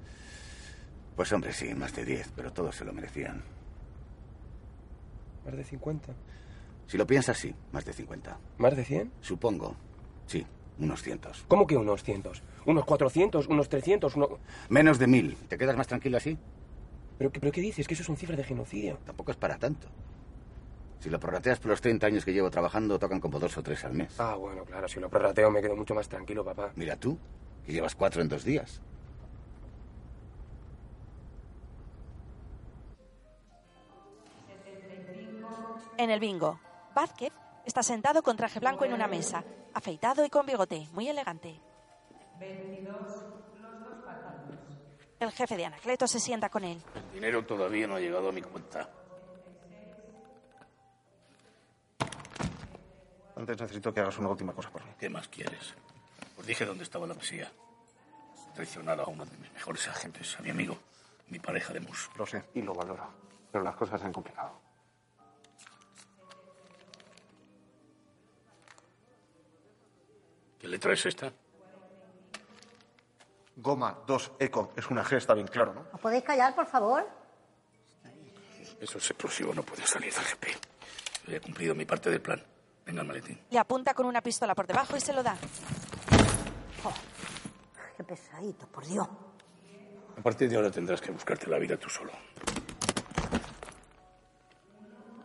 Pues 1.16 1.32
hombre, 1.32 1.52
sí, 1.52 1.74
más 1.74 1.92
de 1.96 2.04
10, 2.04 2.32
pero 2.36 2.52
todos 2.52 2.76
se 2.76 2.84
lo 2.84 2.92
merecían. 2.92 3.42
¿Más 5.44 5.56
de 5.56 5.64
cincuenta? 5.64 6.14
Si 6.86 6.96
lo 6.96 7.08
piensas, 7.08 7.36
sí, 7.36 7.52
más 7.72 7.84
de 7.84 7.92
50. 7.92 8.38
¿Más 8.58 8.76
de 8.76 8.84
cien? 8.84 9.10
Supongo. 9.20 9.74
Sí, 10.26 10.46
unos 10.78 11.02
cientos. 11.02 11.44
¿Cómo 11.48 11.66
que 11.66 11.76
unos 11.76 12.02
cientos? 12.02 12.42
¿Unos 12.66 12.84
cuatrocientos? 12.84 13.46
¿Unos 13.48 13.68
trescientos? 13.68 14.16
Uno... 14.16 14.28
Menos 14.68 14.98
de 14.98 15.06
mil. 15.06 15.36
¿Te 15.48 15.58
quedas 15.58 15.76
más 15.76 15.86
tranquilo 15.88 16.16
así? 16.16 16.38
¿Pero, 17.18 17.30
qué- 17.32 17.40
¿Pero 17.40 17.52
qué 17.52 17.60
dices? 17.60 17.86
Que 17.88 17.94
eso 17.94 18.04
son 18.04 18.16
cifras 18.16 18.38
de 18.38 18.44
genocidio. 18.44 18.98
Tampoco 19.04 19.30
es 19.32 19.36
para 19.36 19.58
tanto. 19.58 19.88
Si 21.00 21.10
lo 21.10 21.20
prorrateas 21.20 21.58
por 21.60 21.70
los 21.70 21.80
30 21.80 22.06
años 22.08 22.24
que 22.24 22.32
llevo 22.32 22.50
trabajando, 22.50 22.98
tocan 22.98 23.20
como 23.20 23.38
dos 23.38 23.56
o 23.56 23.62
tres 23.62 23.84
al 23.84 23.94
mes. 23.94 24.18
Ah, 24.18 24.34
bueno, 24.34 24.64
claro, 24.64 24.88
si 24.88 24.98
lo 25.00 25.08
prorrateo 25.08 25.50
me 25.50 25.60
quedo 25.62 25.76
mucho 25.76 25.94
más 25.94 26.08
tranquilo, 26.08 26.44
papá. 26.44 26.72
Mira 26.74 26.96
tú, 26.96 27.18
que 27.64 27.72
llevas 27.72 27.94
cuatro 27.94 28.20
en 28.20 28.28
dos 28.28 28.44
días. 28.44 28.80
En 35.96 36.10
el 36.10 36.20
bingo, 36.20 36.60
Vázquez 36.90 37.32
está 37.68 37.82
sentado 37.82 38.22
con 38.22 38.34
traje 38.34 38.60
blanco 38.60 38.86
en 38.86 38.94
una 38.94 39.06
mesa, 39.06 39.44
afeitado 39.74 40.24
y 40.24 40.30
con 40.30 40.46
bigote, 40.46 40.88
muy 40.92 41.06
elegante. 41.06 41.60
El 45.20 45.30
jefe 45.32 45.56
de 45.56 45.66
Anacleto 45.66 46.06
se 46.06 46.18
sienta 46.18 46.48
con 46.48 46.64
él. 46.64 46.80
El 46.94 47.12
dinero 47.12 47.44
todavía 47.44 47.86
no 47.86 47.96
ha 47.96 48.00
llegado 48.00 48.30
a 48.30 48.32
mi 48.32 48.40
cuenta. 48.40 48.88
Antes 53.36 53.60
necesito 53.60 53.92
que 53.92 54.00
hagas 54.00 54.18
una 54.18 54.30
última 54.30 54.54
cosa 54.54 54.70
por 54.70 54.82
mí. 54.84 54.90
¿Qué 54.98 55.10
más 55.10 55.28
quieres? 55.28 55.74
Os 56.38 56.46
dije 56.46 56.64
dónde 56.64 56.84
estaba 56.84 57.06
la 57.06 57.14
mesía. 57.14 57.52
Has 58.34 58.54
traicionado 58.54 59.02
a 59.02 59.08
uno 59.08 59.26
de 59.26 59.36
mis 59.36 59.52
mejores 59.52 59.86
agentes, 59.88 60.38
a 60.38 60.42
mi 60.42 60.50
amigo, 60.50 60.78
mi 61.28 61.38
pareja 61.38 61.74
de 61.74 61.80
mus. 61.80 62.08
Lo 62.16 62.24
sé 62.24 62.44
y 62.54 62.62
lo 62.62 62.72
valoro. 62.72 63.06
Pero 63.52 63.62
las 63.62 63.76
cosas 63.76 64.00
se 64.00 64.06
han 64.06 64.12
complicado. 64.12 64.67
¿Qué 70.68 70.72
letra 70.72 70.92
es 70.92 71.06
esta? 71.06 71.32
Goma 73.56 74.00
2 74.06 74.32
Eco 74.38 74.74
es 74.76 74.90
una 74.90 75.02
G, 75.02 75.16
está 75.16 75.32
bien 75.32 75.46
claro, 75.46 75.72
¿no? 75.72 75.86
¿Os 75.94 75.98
podéis 75.98 76.22
callar, 76.22 76.54
por 76.54 76.66
favor? 76.66 77.08
Eso 78.78 78.98
es 78.98 79.10
explosivo, 79.10 79.54
no 79.54 79.62
puede 79.62 79.86
salir 79.86 80.12
del 80.12 80.24
GP. 80.24 80.46
Yo 81.26 81.36
he 81.36 81.40
cumplido 81.40 81.74
mi 81.74 81.86
parte 81.86 82.10
del 82.10 82.20
plan. 82.20 82.44
Venga, 82.84 83.00
el 83.00 83.08
maletín. 83.08 83.40
Le 83.48 83.58
apunta 83.58 83.94
con 83.94 84.04
una 84.04 84.20
pistola 84.20 84.54
por 84.54 84.66
debajo 84.66 84.94
y 84.94 85.00
se 85.00 85.14
lo 85.14 85.22
da. 85.22 85.38
Qué 87.96 88.04
pesadito, 88.04 88.66
por 88.66 88.84
Dios. 88.84 89.08
A 90.18 90.20
partir 90.20 90.50
de 90.50 90.56
ahora 90.56 90.70
tendrás 90.70 91.00
que 91.00 91.10
buscarte 91.10 91.48
la 91.48 91.58
vida 91.58 91.78
tú 91.78 91.88
solo. 91.88 92.12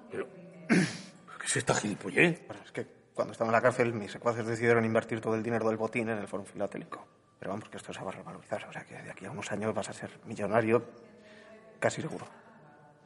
Pero... 0.10 0.26
¿pero 0.70 0.82
¿Qué 1.38 1.46
es 1.48 1.56
esta 1.58 1.76
gilipollez? 1.76 2.48
Cuando 3.14 3.32
estaba 3.34 3.50
en 3.50 3.54
la 3.54 3.62
cárcel, 3.62 3.94
mis 3.94 4.12
secuaces 4.12 4.46
decidieron 4.46 4.84
invertir 4.86 5.22
todo 5.22 5.36
el 5.36 5.44
dinero 5.44 5.68
del 5.68 5.78
botín 5.78 6.10
en 6.10 6.18
el 6.18 6.28
foro 6.28 6.44
filatélico. 6.44 7.06
Pero 7.38 7.52
vamos, 7.52 7.70
que 7.70 7.78
esto 7.78 7.94
se 7.94 8.02
va 8.02 8.10
a 8.10 8.14
revalorizar. 8.14 8.66
O 8.68 8.72
sea, 8.72 8.84
que 8.84 8.96
de 8.96 9.12
aquí 9.12 9.26
a 9.26 9.32
unos 9.32 9.52
años 9.52 9.74
vas 9.74 9.90
a 9.90 9.94
ser 9.94 10.20
millonario 10.26 10.84
casi 11.80 12.02
seguro. 12.02 12.26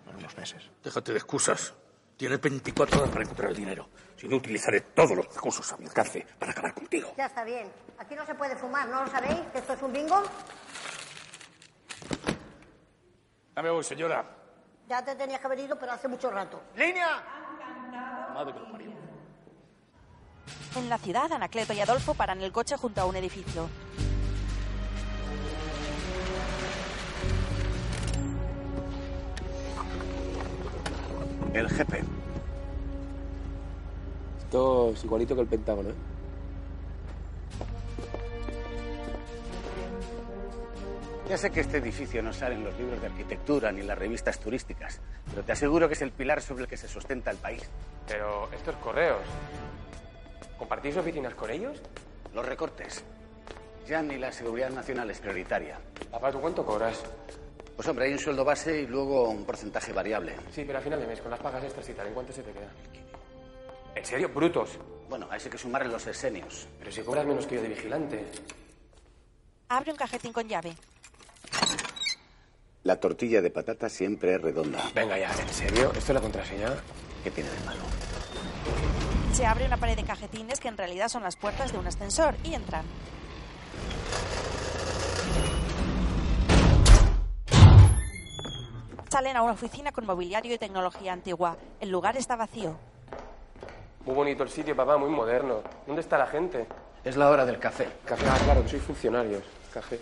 En 0.10 0.16
unos 0.16 0.38
meses. 0.38 0.70
Déjate 0.84 1.12
de 1.12 1.18
excusas. 1.18 1.74
Tienes 2.16 2.40
24 2.40 3.00
horas 3.00 3.10
para 3.12 3.24
encontrar 3.24 3.50
el 3.52 3.58
dinero. 3.58 3.90
Si 4.16 4.28
no, 4.28 4.38
utilizaré 4.38 4.82
todos 4.82 5.12
los 5.12 5.36
recursos 5.36 5.72
a 5.74 5.78
mi 5.78 5.86
alcance 5.86 6.26
para 6.40 6.52
acabar 6.52 6.74
contigo. 6.74 7.14
Ya 7.18 7.26
está 7.26 7.44
bien. 7.44 7.70
Aquí 8.00 8.16
no 8.16 8.26
se 8.26 8.34
puede 8.34 8.56
fumar, 8.56 8.88
¿no 8.88 9.04
lo 9.04 9.12
sabéis? 9.12 9.40
¿Que 9.52 9.60
esto 9.60 9.74
es 9.74 9.82
un 9.82 9.94
bingo? 9.94 10.24
Ya 13.56 13.62
me 13.62 13.70
voy, 13.70 13.84
señora. 13.84 14.24
Ya 14.88 15.04
te 15.04 15.16
tenías 15.16 15.40
que 15.40 15.46
haber 15.48 15.60
ido, 15.60 15.78
pero 15.78 15.92
hace 15.92 16.08
mucho 16.08 16.32
rato. 16.32 16.62
¡Línea! 16.76 17.24
Madre 18.34 18.54
que 18.54 18.60
lo 18.60 18.72
parió. 18.72 19.07
En 20.76 20.90
la 20.90 20.98
ciudad, 20.98 21.32
Anacleto 21.32 21.74
y 21.74 21.80
Adolfo 21.80 22.14
paran 22.14 22.42
el 22.42 22.52
coche 22.52 22.78
junto 22.78 23.02
a 23.02 23.06
un 23.06 23.16
edificio. 23.16 23.70
El 31.54 31.70
jefe. 31.70 32.04
Esto 34.40 34.92
es 34.92 35.04
igualito 35.04 35.36
que 35.36 35.42
el 35.42 35.48
Pentágono, 35.48 35.90
¿eh? 35.90 35.96
Ya 41.28 41.38
sé 41.38 41.50
que 41.50 41.60
este 41.60 41.78
edificio 41.78 42.24
no 42.24 42.32
sale 42.32 42.56
en 42.56 42.64
los 42.64 42.78
libros 42.78 43.02
de 43.02 43.08
arquitectura 43.08 43.70
ni 43.74 43.82
en 43.82 43.88
las 43.88 43.98
revistas 43.98 44.40
turísticas, 44.40 45.02
pero 45.30 45.44
te 45.44 45.52
aseguro 45.52 45.90
que 45.90 45.96
es 45.96 46.02
el 46.02 46.12
pilar 46.12 46.42
sobre 46.42 46.64
el 46.64 46.70
que 46.70 46.78
se 46.78 46.88
sustenta 46.88 47.32
el 47.32 47.38
país. 47.38 47.64
Pero 48.08 48.50
estos 48.54 48.76
correos. 48.78 49.20
¿Compartís 50.58 50.98
oficinas 50.98 51.36
con 51.36 51.50
ellos? 51.50 51.82
Los 52.34 52.46
recortes. 52.46 53.04
Ya 53.88 54.02
ni 54.02 54.18
la 54.18 54.32
seguridad 54.32 54.70
nacional 54.70 55.10
es 55.10 55.20
prioritaria. 55.20 55.80
Papá, 56.12 56.32
¿tú 56.32 56.42
cuánto 56.42 56.66
cobras? 56.66 57.04
Pues 57.76 57.88
hombre, 57.88 58.06
hay 58.06 58.14
un 58.14 58.20
sueldo 58.20 58.44
base 58.44 58.82
y 58.82 58.88
luego 58.88 59.30
un 59.30 59.46
porcentaje 59.46 59.94
variable. 59.94 60.36
Sí, 60.52 60.64
pero 60.66 60.80
a 60.80 60.82
final 60.82 61.00
de 61.00 61.08
mes, 61.08 61.22
con 61.22 61.32
las 61.32 61.40
pagas 61.40 61.64
extras 61.64 61.88
y 61.88 61.94
tal, 61.94 62.08
¿en 62.08 62.14
cuánto 62.14 62.34
se 62.34 62.42
te 62.42 62.52
queda? 62.52 62.72
¿En 63.96 64.06
serio? 64.06 64.30
¿Brutos? 64.30 64.78
Bueno, 65.10 65.28
a 65.30 65.38
eso 65.38 65.46
hay 65.46 65.52
que 65.52 65.58
sumarle 65.58 65.90
los 65.90 66.06
esenios. 66.08 66.68
Pero 66.80 66.92
si 66.92 67.02
cobras 67.02 67.26
menos 67.26 67.46
que 67.46 67.56
yo 67.56 67.62
de 67.62 67.70
vigilante. 67.70 68.26
Abre 69.70 69.92
un 69.92 69.98
cajetín 69.98 70.34
con 70.34 70.48
llave. 70.48 70.76
La 72.84 73.00
tortilla 73.00 73.42
de 73.42 73.52
patata 73.52 73.90
siempre 73.90 74.36
es 74.36 74.42
redonda. 74.42 74.80
Venga 74.96 75.18
ya, 75.18 75.32
¿en 75.32 75.50
serio? 75.50 75.92
¿Esto 75.94 76.00
es 76.00 76.10
la 76.16 76.22
contraseña? 76.22 76.74
¿Qué 77.24 77.32
tiene 77.32 77.50
de 77.50 77.66
malo? 77.66 77.82
Se 79.34 79.46
abre 79.46 79.66
una 79.66 79.78
pared 79.78 79.96
de 79.96 80.04
cajetines 80.04 80.60
que 80.60 80.68
en 80.68 80.78
realidad 80.78 81.10
son 81.10 81.24
las 81.24 81.36
puertas 81.36 81.72
de 81.72 81.78
un 81.78 81.88
ascensor 81.88 82.36
y 82.44 82.54
entran. 82.56 82.86
Salen 89.10 89.38
a 89.38 89.42
una 89.42 89.54
oficina 89.54 89.92
con 89.92 90.06
mobiliario 90.06 90.54
y 90.54 90.58
tecnología 90.58 91.14
antigua. 91.14 91.58
El 91.80 91.90
lugar 91.90 92.18
está 92.18 92.36
vacío. 92.36 92.78
Muy 94.06 94.16
bonito 94.16 94.44
el 94.44 94.50
sitio, 94.50 94.76
papá, 94.76 94.98
muy 94.98 95.10
moderno. 95.10 95.62
¿Dónde 95.86 96.02
está 96.02 96.18
la 96.18 96.28
gente? 96.28 96.68
Es 97.04 97.16
la 97.16 97.30
hora 97.30 97.46
del 97.46 97.58
café. 97.58 97.88
Café, 98.06 98.26
ah, 98.30 98.38
claro, 98.44 98.64
que 98.64 98.70
sois 98.70 98.84
funcionarios. 98.84 99.44
Café. 99.74 100.00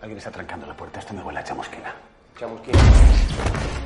Alguien 0.00 0.18
está 0.18 0.30
trancando 0.30 0.66
la 0.66 0.76
puerta. 0.76 1.00
Esto 1.00 1.14
me 1.14 1.22
huele 1.22 1.38
a 1.38 1.44
chamusquina. 1.44 1.94
Chamusquina. 2.38 2.78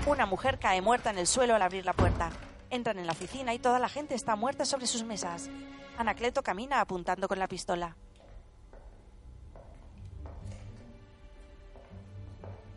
Una 0.06 0.26
mujer 0.26 0.58
cae 0.58 0.82
muerta 0.82 1.10
en 1.10 1.18
el 1.18 1.26
suelo 1.26 1.54
al 1.54 1.62
abrir 1.62 1.84
la 1.84 1.92
puerta. 1.92 2.30
Entran 2.70 2.98
en 3.00 3.06
la 3.06 3.12
oficina 3.12 3.52
y 3.52 3.58
toda 3.58 3.80
la 3.80 3.88
gente 3.88 4.14
está 4.14 4.36
muerta 4.36 4.64
sobre 4.64 4.86
sus 4.86 5.02
mesas. 5.02 5.50
Anacleto 5.98 6.42
camina 6.42 6.80
apuntando 6.80 7.26
con 7.26 7.38
la 7.38 7.48
pistola. 7.48 7.96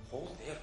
Joder. 0.10 0.60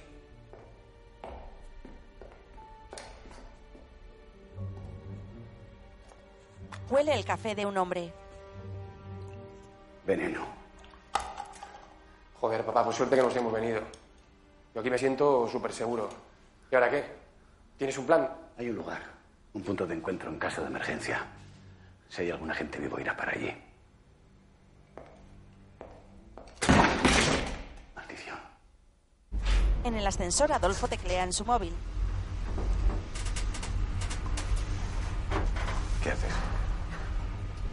Huele 6.89 7.13
el 7.13 7.23
café 7.23 7.55
de 7.55 7.65
un 7.65 7.77
hombre. 7.77 8.13
Veneno. 10.05 10.45
Joder, 12.41 12.65
papá, 12.65 12.83
por 12.83 12.93
suerte 12.93 13.15
que 13.15 13.21
nos 13.21 13.35
hemos 13.35 13.53
venido. 13.53 13.81
Yo 14.73 14.81
aquí 14.81 14.89
me 14.89 14.97
siento 14.97 15.47
súper 15.47 15.71
seguro. 15.71 16.09
¿Y 16.69 16.75
ahora 16.75 16.89
qué? 16.89 17.05
¿Tienes 17.77 17.97
un 17.97 18.05
plan? 18.05 18.29
Hay 18.57 18.69
un 18.69 18.75
lugar, 18.75 19.01
un 19.53 19.63
punto 19.63 19.85
de 19.85 19.95
encuentro 19.95 20.29
en 20.29 20.39
caso 20.39 20.61
de 20.61 20.67
emergencia. 20.67 21.25
Si 22.09 22.21
hay 22.21 22.31
alguna 22.31 22.53
gente 22.53 22.79
vivo, 22.79 22.99
irá 22.99 23.15
para 23.15 23.31
allí. 23.31 23.53
Maldición. 27.95 28.37
En 29.83 29.95
el 29.95 30.05
ascensor, 30.05 30.51
Adolfo 30.51 30.87
teclea 30.87 31.23
en 31.23 31.33
su 31.33 31.45
móvil. 31.45 31.73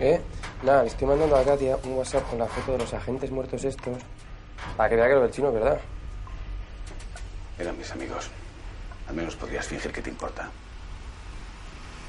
¿Eh? 0.01 0.21
Nada, 0.63 0.83
le 0.83 0.89
estoy 0.89 1.09
mandando 1.09 1.37
a 1.37 1.45
Katia 1.45 1.77
un 1.85 1.95
WhatsApp 1.95 2.29
con 2.29 2.39
la 2.39 2.47
foto 2.47 2.73
de 2.73 2.79
los 2.79 2.95
agentes 2.95 3.31
muertos 3.31 3.65
estos. 3.65 3.99
Para 4.77 4.89
que 4.89 4.97
vea 4.97 5.09
que 5.09 5.15
lo 5.15 5.23
del 5.23 5.31
chino 5.31 5.49
es 5.49 5.55
verdad. 5.55 5.81
Eran 7.59 7.77
mis 7.77 7.91
amigos. 7.91 8.31
Al 9.09 9.15
menos 9.15 9.35
podrías 9.35 9.67
fingir 9.67 9.91
que 9.91 10.03
te 10.03 10.11
importa. 10.11 10.51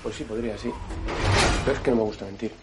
Pues 0.02 0.16
sí, 0.16 0.24
podría, 0.24 0.58
sí. 0.58 0.72
Pero 1.66 1.78
es 1.78 1.84
que 1.84 1.92
no 1.92 1.98
me 1.98 2.04
gusta 2.04 2.26
mentir. 2.26 2.54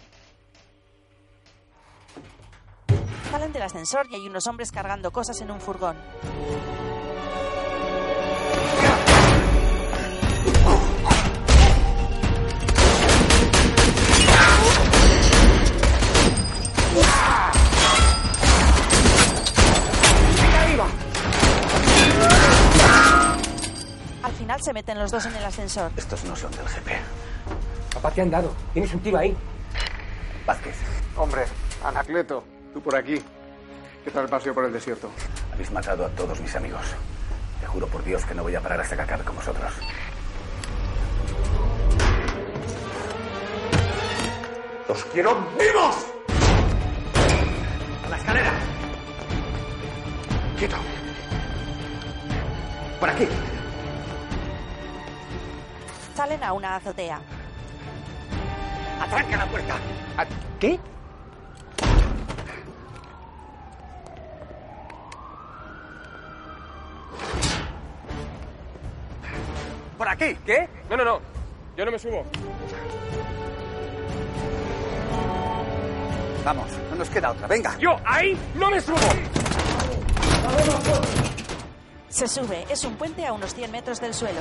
Salen 3.30 3.52
del 3.52 3.62
ascensor 3.62 4.06
y 4.10 4.14
hay 4.14 4.26
unos 4.26 4.46
hombres 4.46 4.72
cargando 4.72 5.10
cosas 5.10 5.40
en 5.42 5.50
un 5.50 5.60
furgón. 5.60 5.96
Al 24.22 24.32
final 24.32 24.62
se 24.62 24.72
meten 24.72 24.98
los 24.98 25.10
dos 25.10 25.26
en 25.26 25.34
el 25.36 25.44
ascensor. 25.44 25.92
Estos 25.96 26.24
no 26.24 26.34
son 26.34 26.50
del 26.52 26.64
GP. 26.64 27.25
Papá, 27.96 28.10
te 28.10 28.20
han 28.20 28.30
dado. 28.30 28.52
Tienes 28.74 28.92
un 28.92 29.00
tiro 29.00 29.16
ahí. 29.16 29.34
Vázquez, 30.44 30.76
Hombre, 31.16 31.44
Anacleto, 31.82 32.44
tú 32.74 32.82
por 32.82 32.94
aquí. 32.94 33.22
¿Qué 34.04 34.10
tal 34.10 34.24
el 34.24 34.28
paseo 34.28 34.52
por 34.52 34.66
el 34.66 34.72
desierto? 34.72 35.10
habéis 35.50 35.70
matado 35.70 36.04
a 36.04 36.08
todos 36.10 36.38
mis 36.40 36.54
amigos. 36.54 36.82
Te 37.58 37.66
juro 37.66 37.86
por 37.86 38.04
Dios 38.04 38.22
que 38.26 38.34
no 38.34 38.42
voy 38.42 38.54
a 38.54 38.60
parar 38.60 38.82
hasta 38.82 38.96
que 38.96 39.02
acabe 39.02 39.24
con 39.24 39.34
vosotros. 39.36 39.72
¡Los 44.88 45.04
quiero 45.06 45.34
vivos! 45.58 46.06
¡A 48.04 48.08
la 48.10 48.18
escalera! 48.18 48.52
¡Quieto! 50.58 50.76
¡Por 53.00 53.08
aquí! 53.08 53.26
Salen 56.14 56.44
a 56.44 56.52
una 56.52 56.76
azotea. 56.76 57.20
¡Atranca 59.00 59.36
la 59.36 59.46
puerta! 59.46 59.76
¿Qué? 60.58 60.80
¡Por 69.98 70.08
aquí! 70.08 70.36
¿Qué? 70.44 70.68
No, 70.90 70.96
no, 70.96 71.04
no. 71.04 71.20
Yo 71.76 71.84
no 71.84 71.90
me 71.90 71.98
subo. 71.98 72.24
Vamos, 76.44 76.68
no 76.90 76.96
nos 76.96 77.10
queda 77.10 77.32
otra. 77.32 77.46
¡Venga! 77.48 77.76
Yo 77.78 77.96
ahí 78.04 78.38
no 78.54 78.70
me 78.70 78.80
subo. 78.80 78.96
Se 82.08 82.28
sube. 82.28 82.64
Es 82.70 82.84
un 82.84 82.94
puente 82.96 83.26
a 83.26 83.32
unos 83.32 83.54
100 83.54 83.70
metros 83.70 84.00
del 84.00 84.14
suelo. 84.14 84.40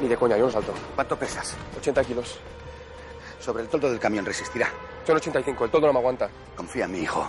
Ni 0.00 0.08
de 0.08 0.16
coña, 0.16 0.36
yo 0.36 0.46
no 0.46 0.50
salto. 0.50 0.72
¿Cuánto 0.94 1.16
pesas? 1.16 1.56
80 1.76 2.04
kilos. 2.04 2.38
Sobre 3.38 3.62
el 3.62 3.68
toldo 3.68 3.90
del 3.90 3.98
camión 3.98 4.24
resistirá. 4.24 4.68
Son 5.06 5.16
85, 5.16 5.64
el 5.64 5.70
todo 5.70 5.86
no 5.86 5.92
me 5.92 5.98
aguanta. 5.98 6.28
Confía 6.56 6.86
en 6.86 6.92
mi 6.92 6.98
hijo. 7.00 7.28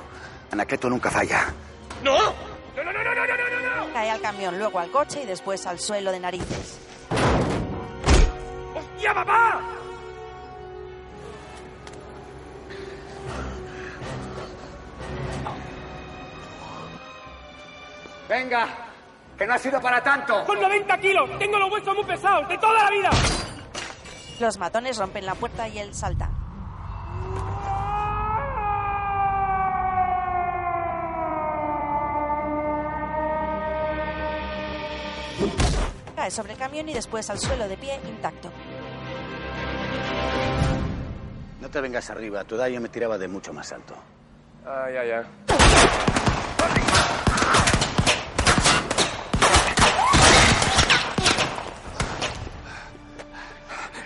Anacleto 0.52 0.90
nunca 0.90 1.10
falla. 1.12 1.54
¡No! 2.04 2.18
¡No, 2.18 2.84
no, 2.84 2.94
no, 2.94 3.04
no, 3.04 3.16
no, 3.16 3.26
no, 3.28 3.36
no, 3.36 3.88
no! 3.88 3.94
Cae 3.94 4.10
al 4.10 4.22
camión, 4.22 4.58
luego 4.58 4.80
al 4.80 4.90
coche 4.92 5.24
y 5.24 5.26
después 5.26 5.66
al 5.66 5.80
suelo 5.80 6.12
de 6.12 6.20
narices. 6.20 6.80
¡Hostia, 8.74 9.14
papá! 9.14 9.62
¡Venga! 18.30 18.91
¡Que 19.42 19.48
no 19.48 19.56
ha 19.56 19.58
sido 19.58 19.82
para 19.82 20.04
tanto! 20.04 20.46
¡Con 20.46 20.62
90 20.62 21.00
kilos! 21.00 21.28
¡Tengo 21.40 21.58
los 21.58 21.72
huesos 21.72 21.96
muy 21.96 22.04
pesados! 22.04 22.48
¡De 22.48 22.60
toda 22.60 22.84
la 22.84 22.92
vida! 22.92 23.10
Los 24.40 24.60
matones 24.60 25.00
rompen 25.00 25.26
la 25.26 25.34
puerta 25.34 25.68
y 25.68 25.80
él 25.80 25.96
salta. 25.96 26.30
Cae 36.16 36.30
sobre 36.30 36.54
el 36.54 36.60
camión 36.60 36.88
y 36.90 36.94
después 36.94 37.28
al 37.32 37.40
suelo 37.40 37.68
de 37.68 37.78
pie 37.78 38.00
intacto. 38.08 38.52
No 41.60 41.68
te 41.68 41.82
vengas 41.82 42.08
arriba. 42.12 42.42
A 42.42 42.44
tu 42.44 42.54
edad 42.54 42.68
yo 42.68 42.80
me 42.80 42.90
tiraba 42.90 43.18
de 43.18 43.28
mucho 43.28 43.52
más 43.54 43.72
alto. 43.72 43.96
Ah, 44.68 44.86
ya, 44.94 45.04
ya. 45.04 46.11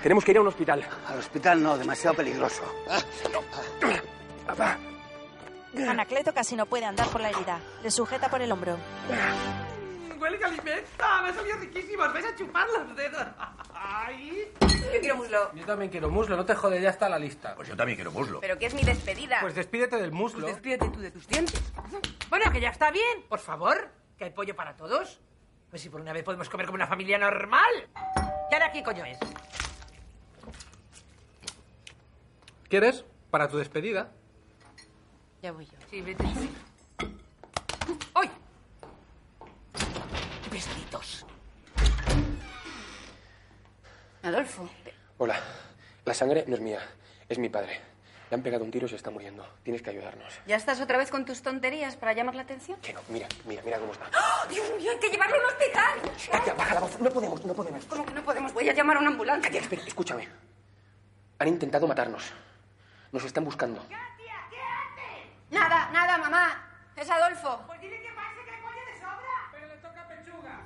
Tenemos 0.06 0.24
que 0.24 0.30
ir 0.30 0.38
a 0.38 0.42
un 0.42 0.48
hospital. 0.48 0.88
Al 1.08 1.18
hospital 1.18 1.64
no, 1.64 1.80
demasiado 1.80 2.16
peligroso. 2.16 2.62
Papá. 4.46 4.78
Anacleto 5.76 6.32
casi 6.32 6.56
no 6.56 6.68
puede 6.68 6.86
andar 6.86 7.08
por 7.08 7.22
la 7.22 7.32
herida. 7.32 7.60
Le 7.82 7.90
sujeta 7.90 8.30
por 8.30 8.40
el 8.40 8.52
hombro. 8.52 8.78
Huele 10.20 10.38
que 10.38 10.46
alimenta, 10.46 11.24
me 11.24 11.30
ha 11.30 11.34
salido 11.34 11.58
riquísimo. 11.58 12.04
Os 12.04 12.14
vais 12.14 12.24
a 12.24 12.36
chupar 12.36 12.68
los 12.70 12.96
dedos. 12.96 13.26
Ay. 13.74 14.54
Yo 14.94 15.00
quiero 15.00 15.16
muslo. 15.16 15.52
Yo 15.56 15.66
también 15.66 15.90
quiero 15.90 16.12
muslo, 16.12 16.38
no 16.38 16.46
te 16.46 16.54
jodes, 16.54 16.84
ya 16.84 16.92
está 16.92 17.10
la 17.10 17.18
lista. 17.18 17.56
Pues 17.56 17.70
yo 17.70 17.76
también 17.76 17.96
quiero 17.96 18.12
muslo. 18.12 18.42
Pero 18.42 18.60
que 18.60 18.68
es 18.68 18.76
mi 18.76 18.84
despedida. 18.84 19.40
Pues 19.42 19.56
despídete 19.56 19.96
del 19.96 20.12
muslo. 20.12 20.42
Pues 20.42 20.54
despídete 20.54 20.88
tú 20.88 21.00
de 21.00 21.10
tus 21.10 21.28
dientes. 21.28 21.60
Bueno, 22.30 22.52
que 22.52 22.62
ya 22.62 22.70
está 22.70 22.92
bien. 22.92 23.24
Por 23.28 23.40
favor, 23.40 23.90
que 24.20 24.26
hay 24.26 24.30
pollo 24.30 24.56
para 24.56 24.76
todos. 24.76 25.20
Pues 25.72 25.82
si 25.82 25.90
por 25.90 26.00
una 26.00 26.14
vez 26.14 26.24
podemos 26.24 26.48
comer 26.48 26.68
como 26.68 26.76
una 26.76 26.86
familia 26.86 27.18
normal. 27.18 27.90
¿Y 28.52 28.54
ahora 28.54 28.72
qué 28.72 28.84
coño 28.84 29.04
es? 29.04 29.18
¿Quieres? 32.70 33.06
Para 33.32 33.48
tu 33.50 33.58
despedida. 33.58 34.12
Ya 35.42 35.52
voy 35.52 35.66
yo. 35.66 35.74
Sí, 35.90 36.02
vete. 36.02 36.24
¡Uy! 38.16 38.30
Besitos. 40.52 41.26
Adolfo. 44.24 44.70
Hola. 45.18 45.40
La 46.06 46.14
sangre 46.14 46.46
no 46.48 46.56
es 46.56 46.62
mía, 46.62 46.80
es 47.30 47.38
mi 47.40 47.50
padre. 47.50 47.80
Le 48.30 48.36
han 48.36 48.42
pegado 48.42 48.64
un 48.64 48.72
tiro 48.72 48.88
y 48.88 48.90
se 48.90 48.96
está 48.96 49.12
muriendo. 49.12 49.46
Tienes 49.64 49.82
que 49.82 49.92
ayudarnos. 49.92 50.34
¿Ya 50.48 50.56
estás 50.56 50.82
otra 50.82 50.98
vez 50.98 51.12
con 51.12 51.26
tus 51.26 51.42
tonterías 51.42 51.96
para 51.96 52.14
llamar 52.14 52.36
la 52.36 52.42
atención? 52.44 52.80
Que 52.82 52.94
no, 52.94 53.02
mira, 53.10 53.28
mira, 53.46 53.62
mira 53.64 53.80
cómo 53.80 53.92
está. 53.92 54.06
¡Oh, 54.06 54.48
Dios 54.48 54.66
mío, 54.78 54.92
hay 54.92 55.00
que 55.00 55.10
llevarlo 55.10 55.36
a 55.36 55.40
un 55.40 55.46
hospital! 55.46 56.00
Katia, 56.32 56.54
baja 56.56 56.74
la 56.76 56.80
voz. 56.80 57.00
No 57.00 57.10
podemos, 57.12 57.46
no 57.46 57.54
podemos. 57.54 57.86
¿Cómo 57.86 58.06
que 58.06 58.14
no 58.14 58.24
podemos? 58.24 58.54
Voy 58.54 58.68
a 58.70 58.74
llamar 58.74 58.98
a 58.98 59.00
una 59.02 59.10
ambulancia. 59.10 59.44
Katia, 59.50 59.62
espera, 59.62 59.84
escúchame. 59.84 60.28
Han 61.38 61.48
intentado 61.48 61.88
matarnos. 61.88 62.34
Nos 63.12 63.24
están 63.24 63.46
buscando. 63.46 63.82
Nada, 65.52 65.90
nada, 65.92 66.18
mamá. 66.18 66.68
Es 66.96 67.10
Adolfo. 67.10 67.64
Pues 67.68 67.80
dile 67.82 68.02
que 68.02 68.10
pase, 68.12 68.44
que 68.44 68.52
hay 68.52 68.62
pollo 68.62 68.86
de 68.86 69.00
sobra. 69.00 69.50
Pero 69.52 69.68
le 69.68 69.76
toca 69.78 70.08
pechuga. 70.08 70.60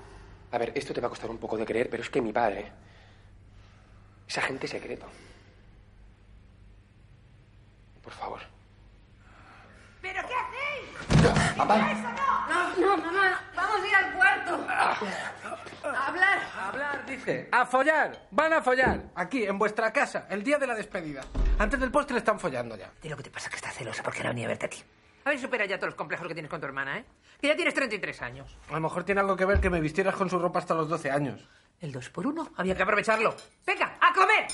A 0.52 0.58
ver, 0.58 0.72
esto 0.76 0.94
te 0.94 1.02
va 1.02 1.08
a 1.08 1.10
costar 1.10 1.30
un 1.30 1.38
poco 1.38 1.58
de 1.58 1.66
creer, 1.66 1.90
pero 1.90 2.02
es 2.04 2.10
que 2.10 2.22
mi 2.22 2.32
padre 2.32 2.72
es 4.28 4.38
agente 4.38 4.68
secreto. 4.68 5.06
Por 8.04 8.14
favor. 8.14 8.40
¿Pero 10.02 10.22
qué 10.28 10.34
hacéis? 10.34 11.56
Papá. 11.58 11.78
No, 12.50 12.76
no, 12.78 12.98
mamá. 12.98 13.42
Vamos 13.56 13.82
a 13.84 13.88
ir 13.88 13.96
al 13.96 14.14
cuarto. 14.14 14.66
A 15.84 16.08
hablar. 16.08 16.40
A 16.56 16.70
hablar, 16.70 17.06
dice. 17.06 17.50
A 17.52 17.66
follar. 17.66 18.28
Van 18.32 18.54
a 18.54 18.62
follar. 18.62 19.04
Aquí, 19.16 19.44
en 19.44 19.58
vuestra 19.58 19.92
casa, 19.94 20.28
el 20.30 20.44
día 20.44 20.58
de 20.58 20.68
la 20.68 20.76
despedida. 20.76 21.22
Antes 21.58 21.80
del 21.80 21.92
postre 21.92 22.18
están 22.18 22.40
follando 22.40 22.76
ya. 22.76 22.92
Y 23.04 23.10
lo 23.10 23.18
que 23.18 23.24
te 23.24 23.30
pasa 23.32 23.46
es 23.48 23.52
que 23.52 23.56
estás 23.58 23.74
celosa 23.76 24.04
porque 24.04 24.24
no 24.24 24.30
venía 24.30 24.46
a 24.46 24.50
verte 24.50 24.66
a 24.66 24.70
ti. 24.70 24.84
A 25.26 25.30
ver, 25.30 25.40
supera 25.40 25.66
ya 25.66 25.78
todos 25.78 25.90
los 25.90 25.96
complejos 25.96 26.28
que 26.28 26.34
tienes 26.34 26.50
con 26.50 26.60
tu 26.60 26.66
hermana, 26.66 26.98
¿eh? 26.98 27.06
Que 27.42 27.48
ya 27.48 27.56
tienes 27.56 27.74
33 27.74 28.22
años. 28.22 28.58
A 28.70 28.74
lo 28.74 28.80
mejor 28.80 29.04
tiene 29.04 29.22
algo 29.22 29.36
que 29.36 29.46
ver 29.46 29.60
que 29.60 29.70
me 29.70 29.80
vistieras 29.80 30.16
con 30.16 30.30
su 30.30 30.40
ropa 30.40 30.60
hasta 30.60 30.74
los 30.74 30.88
12 30.90 31.12
años. 31.12 31.48
El 31.82 31.92
2 31.92 32.10
por 32.10 32.28
1 32.28 32.52
Había 32.58 32.76
que 32.76 32.84
aprovecharlo. 32.84 33.36
¡Venga, 33.66 33.98
a 34.02 34.14
comer! 34.14 34.48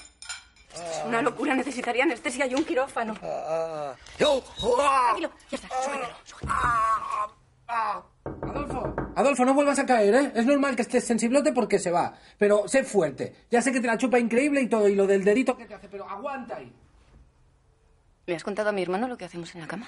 Es 0.74 1.04
una 1.06 1.22
locura. 1.22 1.56
Necesitaría 1.56 2.04
anestesia 2.04 2.46
y 2.48 2.54
un 2.54 2.66
quirófano. 2.66 3.14
Tranquilo. 4.18 5.32
Ya 5.50 5.56
está. 5.56 5.70
Sujétalo. 6.26 7.35
Adolfo. 7.68 8.96
Adolfo, 9.16 9.46
no 9.46 9.54
vuelvas 9.54 9.80
a 9.80 9.86
caer, 9.86 10.14
¿eh? 10.16 10.32
Es 10.36 10.46
normal 10.46 10.76
que 10.76 10.84
estés 10.84 11.06
sensiblote 11.06 11.52
porque 11.52 11.80
se 11.80 11.92
va. 11.92 12.14
Pero 12.38 12.68
sé 12.68 12.84
fuerte. 12.84 13.46
Ya 13.50 13.62
sé 13.62 13.72
que 13.72 13.80
te 13.80 13.88
la 13.88 13.98
chupa 13.98 14.20
increíble 14.20 14.62
y 14.62 14.68
todo, 14.68 14.88
y 14.88 14.96
lo 14.96 15.08
del 15.08 15.24
dedito 15.24 15.58
que 15.58 15.66
te 15.66 15.74
hace, 15.74 15.88
pero 15.90 16.10
aguanta 16.10 16.58
ahí. 16.58 16.72
¿Le 18.26 18.36
has 18.36 18.44
contado 18.44 18.70
a 18.70 18.72
mi 18.72 18.82
hermano 18.82 19.08
lo 19.08 19.18
que 19.18 19.26
hacemos 19.26 19.54
en 19.56 19.62
la 19.62 19.68
cama? 19.68 19.88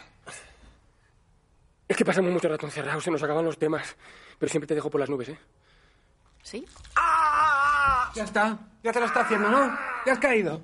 Es 1.87 1.95
que 1.95 2.05
pasamos 2.05 2.31
mucho 2.31 2.49
rato 2.49 2.65
encerrados, 2.65 3.03
se 3.03 3.11
nos 3.11 3.23
acaban 3.23 3.45
los 3.45 3.57
temas. 3.57 3.95
Pero 4.37 4.49
siempre 4.49 4.67
te 4.67 4.75
dejo 4.75 4.89
por 4.89 4.99
las 4.99 5.09
nubes, 5.09 5.29
¿eh? 5.29 5.39
¿Sí? 6.43 6.65
Ya 8.15 8.23
está. 8.23 8.57
Ya 8.83 8.91
te 8.91 8.99
lo 8.99 9.05
está 9.05 9.21
haciendo, 9.21 9.49
¿no? 9.49 9.77
Ya 10.05 10.13
has 10.13 10.19
caído. 10.19 10.61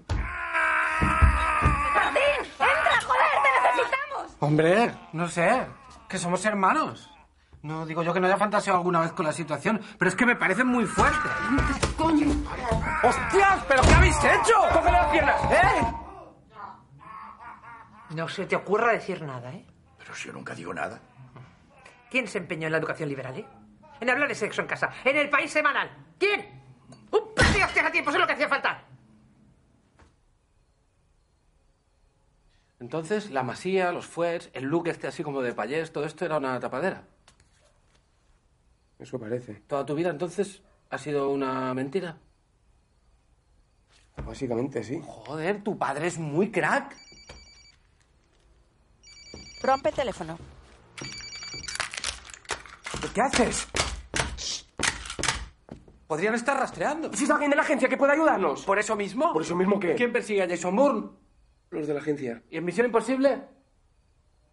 ¡Martín! 1.94 2.24
¡Entra, 2.42 3.02
joder! 3.06 3.32
¡Te 3.44 3.50
necesitamos! 3.62 4.38
Hombre, 4.40 4.94
no 5.14 5.28
sé, 5.28 5.66
que 6.14 6.20
somos 6.20 6.46
hermanos. 6.46 7.10
No 7.64 7.88
digo 7.88 8.04
yo 8.04 8.14
que 8.14 8.20
no 8.20 8.28
haya 8.28 8.38
fantaseado 8.38 8.78
alguna 8.78 9.00
vez 9.00 9.14
con 9.14 9.26
la 9.26 9.34
situación, 9.34 9.82
pero 9.98 10.10
es 10.10 10.16
que 10.16 10.28
me 10.28 10.36
parece 10.36 10.64
muy 10.64 10.86
fuerte. 10.86 11.28
¡Coño! 11.98 12.28
¡Hostias! 13.02 13.66
¿Pero 13.68 13.82
qué 13.82 13.94
habéis 13.96 14.18
hecho? 14.24 14.54
¡Cógele 14.72 14.92
las 14.92 15.12
piernas! 15.12 15.42
¿Eh? 15.52 15.94
No 18.12 18.30
se 18.30 18.46
te 18.46 18.56
ocurra 18.56 18.92
decir 18.92 19.24
nada, 19.24 19.52
¿eh? 19.54 19.66
Pero 19.98 20.14
si 20.14 20.28
yo 20.28 20.34
nunca 20.34 20.54
digo 20.54 20.72
nada. 20.72 21.00
¿Quién 22.12 22.28
se 22.28 22.38
empeñó 22.38 22.68
en 22.68 22.74
la 22.74 22.78
educación 22.78 23.10
liberal, 23.10 23.36
eh? 23.36 23.48
En 24.00 24.08
hablar 24.12 24.28
de 24.28 24.36
sexo 24.36 24.62
en 24.62 24.68
casa, 24.68 24.92
en 25.04 25.18
el 25.18 25.32
país 25.32 25.52
semanal. 25.52 25.90
¿Quién? 26.20 26.62
¡Un 27.10 27.34
par 27.34 27.48
de 27.48 27.64
hostias 27.64 27.88
a 27.88 27.92
tiempo! 27.92 28.12
Eso 28.12 28.18
es 28.18 28.22
lo 28.22 28.28
que 28.28 28.34
hacía 28.34 28.50
falta. 28.50 28.84
Entonces, 32.84 33.32
la 33.32 33.44
masía, 33.44 33.94
los 33.94 34.06
fuets, 34.06 34.50
el 34.52 34.66
look 34.66 34.90
este 34.90 35.08
así 35.08 35.24
como 35.24 35.42
de 35.42 35.54
payés, 35.54 35.94
todo 35.94 36.04
esto 36.04 36.26
era 36.26 36.36
una 36.36 36.60
tapadera. 36.60 37.06
Eso 39.00 39.18
parece. 39.18 39.54
¿Toda 39.68 39.86
tu 39.86 39.96
vida 39.96 40.10
entonces 40.10 40.62
ha 40.90 40.98
sido 40.98 41.30
una 41.30 41.74
mentira? 41.74 42.18
Básicamente 44.26 44.84
sí. 44.84 45.02
Joder, 45.02 45.64
tu 45.64 45.78
padre 45.78 46.08
es 46.08 46.20
muy 46.20 46.52
crack. 46.52 46.94
Rompe 49.62 49.88
el 49.88 49.96
teléfono. 49.96 50.38
¿Qué 53.14 53.22
haces? 53.22 53.66
Podrían 56.06 56.36
estar 56.36 56.60
rastreando. 56.60 57.14
Si 57.14 57.24
es 57.24 57.30
alguien 57.30 57.50
de 57.50 57.56
la 57.56 57.62
agencia 57.62 57.88
que 57.88 57.96
pueda 57.96 58.12
ayudarnos. 58.12 58.66
¿Por 58.66 58.78
eso 58.78 58.98
mismo? 58.98 59.32
¿Por 59.32 59.44
eso 59.44 59.56
mismo 59.56 59.80
qué? 59.80 59.96
¿Quién 59.96 60.12
persigue 60.12 60.44
a 60.44 60.50
Jason 60.50 60.76
Bourne? 60.76 61.23
Los 61.74 61.88
de 61.88 61.94
la 61.94 62.00
agencia. 62.00 62.42
¿Y 62.50 62.58
en 62.58 62.66
Misión 62.66 62.86
Imposible? 62.88 63.44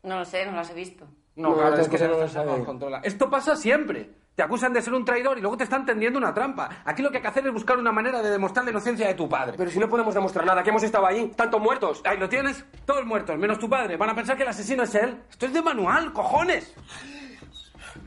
No 0.02 0.18
lo 0.18 0.24
sé, 0.24 0.46
no 0.46 0.52
las 0.52 0.70
he 0.70 0.74
visto. 0.74 1.06
No, 1.36 1.50
No, 1.50 1.56
claro, 1.56 1.76
es 1.76 1.88
que 1.88 1.98
sabe. 1.98 2.16
nos 2.46 2.66
controla. 2.66 3.00
Esto 3.04 3.30
pasa 3.30 3.56
siempre. 3.56 4.10
Te 4.34 4.42
acusan 4.42 4.72
de 4.72 4.80
ser 4.80 4.94
un 4.94 5.04
traidor 5.04 5.36
y 5.36 5.40
luego 5.42 5.56
te 5.56 5.64
están 5.64 5.84
tendiendo 5.84 6.18
una 6.18 6.32
trampa. 6.32 6.82
Aquí 6.84 7.02
lo 7.02 7.10
que 7.10 7.18
hay 7.18 7.22
que 7.22 7.28
hacer 7.28 7.46
es 7.46 7.52
buscar 7.52 7.76
una 7.78 7.92
manera 7.92 8.22
de 8.22 8.30
demostrar 8.30 8.64
la 8.64 8.70
inocencia 8.70 9.06
de 9.06 9.14
tu 9.14 9.28
padre. 9.28 9.54
Pero 9.56 9.70
si 9.70 9.78
no 9.78 9.88
podemos 9.88 10.14
demostrar 10.14 10.46
nada, 10.46 10.62
que 10.62 10.70
hemos 10.70 10.82
estado 10.82 11.06
ahí, 11.06 11.28
tantos 11.36 11.60
muertos. 11.60 12.00
Ahí 12.04 12.16
lo 12.16 12.28
tienes, 12.28 12.64
todos 12.86 13.04
muertos, 13.04 13.36
menos 13.38 13.58
tu 13.58 13.68
padre. 13.68 13.96
Van 13.98 14.08
a 14.10 14.14
pensar 14.14 14.36
que 14.36 14.42
el 14.44 14.48
asesino 14.48 14.84
es 14.84 14.94
él. 14.94 15.22
Esto 15.30 15.46
es 15.46 15.52
de 15.52 15.60
manual, 15.62 16.12
cojones. 16.12 16.74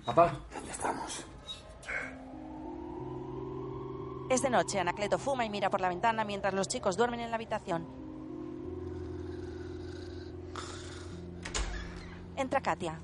Papá, 0.05 0.33
¿Dónde 0.53 0.71
estamos? 0.71 1.25
Es 4.29 4.41
de 4.41 4.49
noche. 4.49 4.79
Anacleto 4.79 5.19
fuma 5.19 5.45
y 5.45 5.49
mira 5.49 5.69
por 5.69 5.81
la 5.81 5.89
ventana 5.89 6.23
mientras 6.23 6.53
los 6.53 6.67
chicos 6.67 6.97
duermen 6.97 7.19
en 7.19 7.29
la 7.29 7.35
habitación. 7.35 8.02
Entra 12.35 12.61
Katia. 12.61 12.99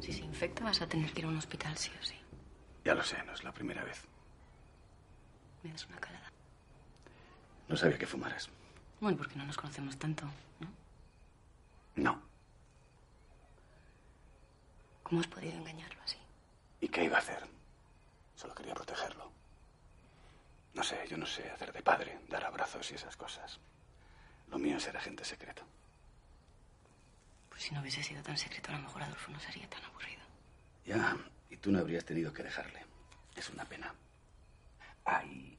Si 0.00 0.12
se 0.12 0.22
infecta 0.22 0.64
vas 0.64 0.80
a 0.82 0.86
tener 0.86 1.12
que 1.12 1.20
ir 1.20 1.24
a 1.26 1.28
un 1.28 1.38
hospital, 1.38 1.76
sí 1.76 1.90
o 2.00 2.04
sí. 2.04 2.14
Ya 2.84 2.94
lo 2.94 3.02
sé, 3.02 3.22
no 3.24 3.32
es 3.32 3.42
la 3.42 3.52
primera 3.52 3.82
vez. 3.82 4.04
Me 5.62 5.72
das 5.72 5.86
una 5.86 5.98
calada. 5.98 6.30
No 7.68 7.76
sabía 7.76 7.98
que 7.98 8.06
fumaras. 8.06 8.48
Bueno, 9.00 9.16
porque 9.16 9.36
no 9.36 9.44
nos 9.44 9.56
conocemos 9.56 9.96
tanto, 9.98 10.24
¿no? 10.60 10.68
No. 11.96 12.22
¿Cómo 15.02 15.20
has 15.20 15.26
podido 15.26 15.52
engañarlo 15.54 16.00
así? 16.04 16.18
¿Y 16.80 16.88
qué 16.88 17.04
iba 17.04 17.16
a 17.16 17.20
hacer? 17.20 17.42
Solo 18.36 18.54
quería 18.54 18.74
protegerlo. 18.74 19.32
No 20.74 20.82
sé, 20.82 20.98
yo 21.08 21.16
no 21.16 21.26
sé 21.26 21.50
hacer 21.50 21.72
de 21.72 21.82
padre, 21.82 22.20
dar 22.28 22.44
abrazos 22.44 22.90
y 22.92 22.94
esas 22.94 23.16
cosas. 23.16 23.58
Lo 24.48 24.58
mío 24.58 24.76
es 24.76 24.82
ser 24.82 24.96
agente 24.96 25.24
secreto. 25.24 25.62
Pues 27.56 27.68
si 27.68 27.74
no 27.74 27.80
hubiese 27.80 28.02
sido 28.02 28.22
tan 28.22 28.36
secreto, 28.36 28.68
a 28.68 28.74
lo 28.74 28.80
mejor 28.80 29.02
Adolfo 29.02 29.32
no 29.32 29.40
sería 29.40 29.66
tan 29.70 29.82
aburrido. 29.82 30.20
Ya, 30.84 31.16
y 31.48 31.56
tú 31.56 31.72
no 31.72 31.78
habrías 31.78 32.04
tenido 32.04 32.30
que 32.30 32.42
dejarle. 32.42 32.84
Es 33.34 33.48
una 33.48 33.64
pena. 33.64 33.94
Ay, 35.06 35.56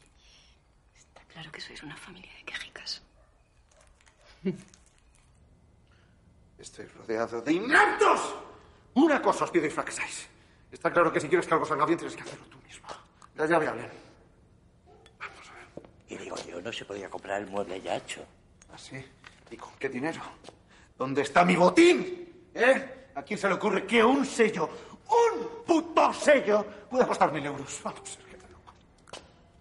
Está 0.95 1.21
claro 1.23 1.51
que 1.51 1.59
sois 1.59 1.81
una 1.81 1.97
familia 1.97 2.31
de 2.35 2.43
quejicas. 2.43 3.01
Estoy 6.59 6.85
rodeado 6.85 7.41
de 7.41 7.53
ineptos. 7.53 8.35
Una 8.93 9.19
cosa 9.19 9.45
os 9.45 9.49
pido 9.51 9.65
y 9.65 9.71
fracasáis. 9.71 10.27
Está 10.71 10.93
claro 10.93 11.11
que 11.11 11.19
si 11.19 11.27
quieres 11.27 11.47
que 11.47 11.53
algo 11.55 11.65
salga 11.65 11.87
bien, 11.87 11.97
tienes 11.97 12.15
que 12.15 12.21
hacerlo 12.21 12.45
tú 12.45 12.59
mismo. 12.59 12.89
La 13.37 13.47
llave 13.47 13.69
hablen. 13.69 13.89
Y 16.09 16.15
digo 16.15 16.35
yo, 16.47 16.61
no 16.61 16.71
se 16.71 16.85
podía 16.85 17.09
comprar 17.09 17.41
el 17.41 17.47
mueble 17.47 17.81
ya 17.81 17.95
hecho. 17.95 18.23
¿Así? 18.71 19.03
¿Y 19.49 19.57
con 19.57 19.73
qué 19.79 19.89
dinero? 19.89 20.21
¿Dónde 20.97 21.21
está 21.21 21.45
mi 21.45 21.55
botín? 21.55 22.49
¿Eh? 22.53 23.09
¿A 23.15 23.23
quién 23.23 23.39
se 23.39 23.47
le 23.47 23.53
ocurre 23.53 23.85
que 23.85 24.03
un 24.03 24.25
sello, 24.25 24.67
un 25.09 25.63
puto 25.65 26.11
sello, 26.13 26.65
pueda 26.89 27.05
costar 27.05 27.31
mil 27.31 27.45
euros? 27.45 27.79
Vamos, 27.83 28.01
es 28.03 28.17
que 28.17 28.37
te 28.37 28.49
loco. 28.49 28.73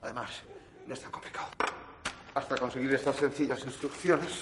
Además, 0.02 0.30
no 0.86 0.94
es 0.94 1.00
tan 1.00 1.10
complicado. 1.10 1.48
Hasta 2.34 2.56
conseguir 2.56 2.92
estas 2.94 3.16
sencillas 3.16 3.62
instrucciones. 3.64 4.32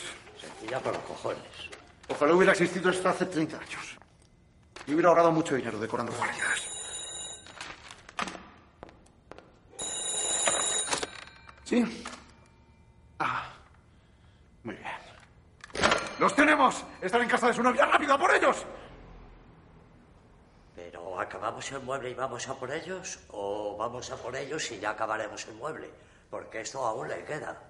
Sencilla 0.40 0.80
por 0.80 0.92
los 0.92 1.02
cojones. 1.02 1.38
Ojalá 2.08 2.34
hubiera 2.34 2.52
existido 2.52 2.90
esto 2.90 3.08
hace 3.08 3.26
30 3.26 3.56
años. 3.56 3.98
Y 4.86 4.92
hubiera 4.92 5.08
ahorrado 5.08 5.32
mucho 5.32 5.54
dinero 5.54 5.78
decorando 5.78 6.12
guardias. 6.12 6.70
¿Sí? 11.64 12.04
Ah, 13.18 13.50
muy 14.62 14.74
bien. 14.74 15.03
¡Los 16.18 16.34
tenemos! 16.34 16.84
Están 17.00 17.22
en 17.22 17.28
casa 17.28 17.48
de 17.48 17.54
su 17.54 17.62
novia. 17.62 17.86
¡Rápido, 17.86 18.14
a 18.14 18.18
por 18.18 18.34
ellos! 18.34 18.64
Pero 20.76 21.18
¿acabamos 21.18 21.70
el 21.72 21.80
mueble 21.80 22.10
y 22.10 22.14
vamos 22.14 22.48
a 22.48 22.54
por 22.54 22.70
ellos? 22.70 23.18
¿O 23.30 23.76
vamos 23.76 24.10
a 24.10 24.16
por 24.16 24.36
ellos 24.36 24.70
y 24.70 24.78
ya 24.78 24.90
acabaremos 24.90 25.46
el 25.46 25.54
mueble? 25.54 25.90
Porque 26.30 26.60
esto 26.60 26.84
aún 26.84 27.08
le 27.08 27.24
queda. 27.24 27.60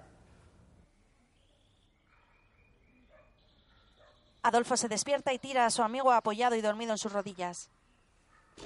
Adolfo 4.43 4.77
se 4.77 4.87
despierta 4.87 5.33
y 5.33 5.39
tira 5.39 5.65
a 5.65 5.71
su 5.71 5.81
amigo 5.81 6.11
apoyado 6.11 6.55
y 6.55 6.61
dormido 6.61 6.91
en 6.91 6.99
sus 6.99 7.11
rodillas. 7.11 7.71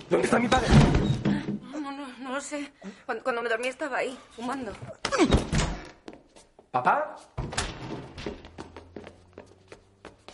¿Dónde 0.10 0.26
está 0.26 0.38
mi 0.38 0.50
padre? 0.50 0.68
No, 1.72 1.80
no, 1.80 2.08
no 2.20 2.34
lo 2.34 2.42
sé. 2.42 2.74
Cuando, 3.06 3.24
cuando 3.24 3.42
me 3.42 3.50
dormí 3.50 3.70
estaba 3.70 3.98
ahí, 3.98 4.20
fumando. 4.36 4.74
¿Papá? 6.72 7.16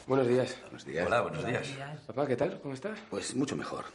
Buenos 0.07 0.27
días. 0.27 0.57
buenos 0.61 0.85
días. 0.85 1.05
Hola, 1.07 1.21
buenos 1.21 1.45
días. 1.45 1.67
Papá, 2.05 2.27
¿qué 2.27 2.35
tal? 2.35 2.59
¿Cómo 2.61 2.73
estás? 2.73 2.99
Pues 3.09 3.35
mucho 3.35 3.55
mejor. 3.55 3.85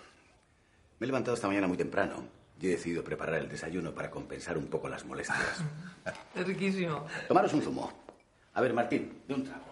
Me 0.99 1.05
he 1.05 1.07
levantado 1.07 1.35
esta 1.35 1.47
mañana 1.47 1.67
muy 1.69 1.77
temprano 1.77 2.25
y 2.61 2.67
he 2.67 2.71
decidido 2.71 3.05
preparar 3.05 3.37
el 3.37 3.49
desayuno 3.49 3.95
para 3.95 4.11
compensar 4.11 4.59
un 4.59 4.67
poco 4.67 4.89
las 4.89 5.05
molestias. 5.05 5.65
Es 6.35 6.47
riquísimo. 6.47 7.07
Tomaros 7.29 7.53
un 7.53 7.63
zumo. 7.63 7.93
A 8.55 8.61
ver, 8.61 8.73
Martín, 8.73 9.23
de 9.29 9.35
un 9.35 9.45
trago. 9.45 9.65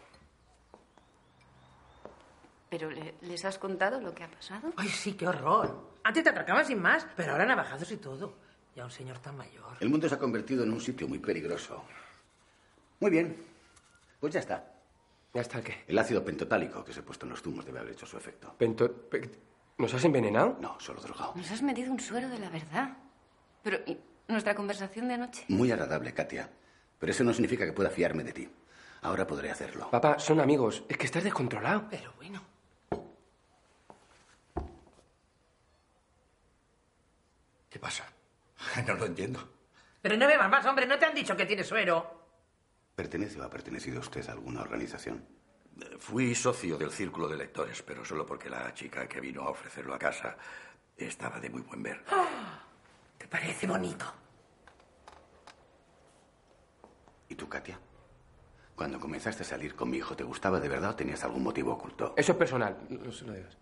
¿Pero 2.68 2.91
le- 2.91 3.14
les 3.22 3.45
has 3.45 3.59
contado 3.59 4.01
lo 4.01 4.14
que 4.14 4.24
ha 4.24 4.30
pasado? 4.30 4.72
Ay, 4.76 4.89
sí, 4.89 5.14
qué 5.14 5.26
horror. 5.26 5.89
Antes 6.05 6.22
te 6.22 6.30
atracaban 6.30 6.64
sin 6.66 6.80
más, 6.80 7.07
pero 7.16 7.32
ahora 7.32 7.47
navajados 7.47 7.91
y 7.91 7.97
todo. 7.97 8.34
Ya 8.76 8.84
un 8.84 8.91
señor 8.91 9.18
tan 9.18 9.36
mayor. 9.36 9.76
El 9.80 9.89
mundo 9.89 10.09
se 10.09 10.14
ha 10.14 10.18
convertido 10.18 10.62
en 10.64 10.72
un 10.72 10.80
sitio 10.80 11.09
muy 11.09 11.18
peligroso. 11.18 11.82
Muy 13.01 13.11
bien. 13.11 13.36
Pues 14.20 14.34
ya 14.34 14.41
está. 14.41 14.64
¿Ya 15.34 15.42
está 15.42 15.60
qué? 15.62 15.84
El 15.86 15.98
ácido 15.98 16.24
pentotálico 16.24 16.84
que 16.84 16.92
se 16.92 17.00
ha 17.00 17.04
puesto 17.04 17.26
en 17.26 17.30
los 17.30 17.42
zumos 17.42 17.64
debe 17.64 17.78
haber 17.80 17.92
hecho 17.92 18.06
su 18.06 18.16
efecto. 18.16 18.54
Pento- 18.58 18.90
pe- 19.10 19.30
¿Nos 19.78 19.92
has 19.94 20.04
envenenado? 20.04 20.56
No, 20.60 20.80
solo 20.80 21.00
drogado. 21.00 21.32
Nos 21.36 21.50
has 21.50 21.62
metido 21.62 21.92
un 21.92 22.00
suero 22.00 22.28
de 22.28 22.38
la 22.38 22.48
verdad. 22.50 22.96
Pero, 23.62 23.78
¿y 23.86 23.98
nuestra 24.26 24.54
conversación 24.54 25.06
de 25.08 25.14
anoche? 25.14 25.44
Muy 25.48 25.70
agradable, 25.70 26.12
Katia. 26.14 26.50
Pero 26.98 27.12
eso 27.12 27.22
no 27.22 27.32
significa 27.32 27.64
que 27.64 27.72
pueda 27.72 27.90
fiarme 27.90 28.24
de 28.24 28.32
ti. 28.32 28.48
Ahora 29.02 29.26
podré 29.26 29.50
hacerlo. 29.50 29.88
Papá, 29.90 30.18
son 30.18 30.40
amigos. 30.40 30.82
Es 30.88 30.96
que 30.96 31.06
estás 31.06 31.22
descontrolado. 31.22 31.86
Pero 31.88 32.12
bueno. 32.16 32.42
¿Qué 37.70 37.78
pasa? 37.78 38.04
No 38.86 38.94
lo 38.94 39.06
entiendo. 39.06 39.48
Pero 40.02 40.16
no 40.16 40.26
bebas 40.26 40.48
más, 40.50 40.64
hombre. 40.66 40.86
¿No 40.86 40.98
te 40.98 41.04
han 41.06 41.14
dicho 41.14 41.36
que 41.36 41.46
tienes 41.46 41.66
suero? 41.68 42.17
¿Pertenece 42.99 43.40
o 43.40 43.44
ha 43.44 43.49
pertenecido 43.49 44.01
usted 44.01 44.28
a 44.28 44.32
alguna 44.32 44.61
organización? 44.61 45.24
Fui 46.01 46.34
socio 46.34 46.76
del 46.76 46.90
círculo 46.90 47.28
de 47.28 47.36
lectores, 47.36 47.80
pero 47.80 48.05
solo 48.05 48.26
porque 48.26 48.51
la 48.51 48.74
chica 48.74 49.07
que 49.07 49.20
vino 49.20 49.42
a 49.42 49.51
ofrecerlo 49.51 49.94
a 49.94 49.99
casa 50.01 50.36
estaba 50.96 51.38
de 51.38 51.49
muy 51.49 51.62
buen 51.62 51.80
ver. 51.80 52.05
¿Te 53.16 53.28
parece 53.28 53.68
bonito? 53.68 54.05
¿Y 57.28 57.36
tú, 57.36 57.49
Katia? 57.49 57.78
Cuando 58.74 58.99
comenzaste 58.99 59.44
a 59.44 59.46
salir 59.46 59.76
con 59.76 59.90
mi 59.90 59.99
hijo, 59.99 60.16
¿te 60.16 60.24
gustaba 60.24 60.59
de 60.59 60.68
verdad 60.68 60.90
o 60.90 60.96
tenías 60.96 61.22
algún 61.22 61.44
motivo 61.44 61.74
oculto? 61.74 62.14
Eso 62.16 62.32
es 62.32 62.38
personal. 62.38 62.78
No 62.88 63.12
se 63.12 63.24
lo 63.26 63.32
digas. 63.32 63.57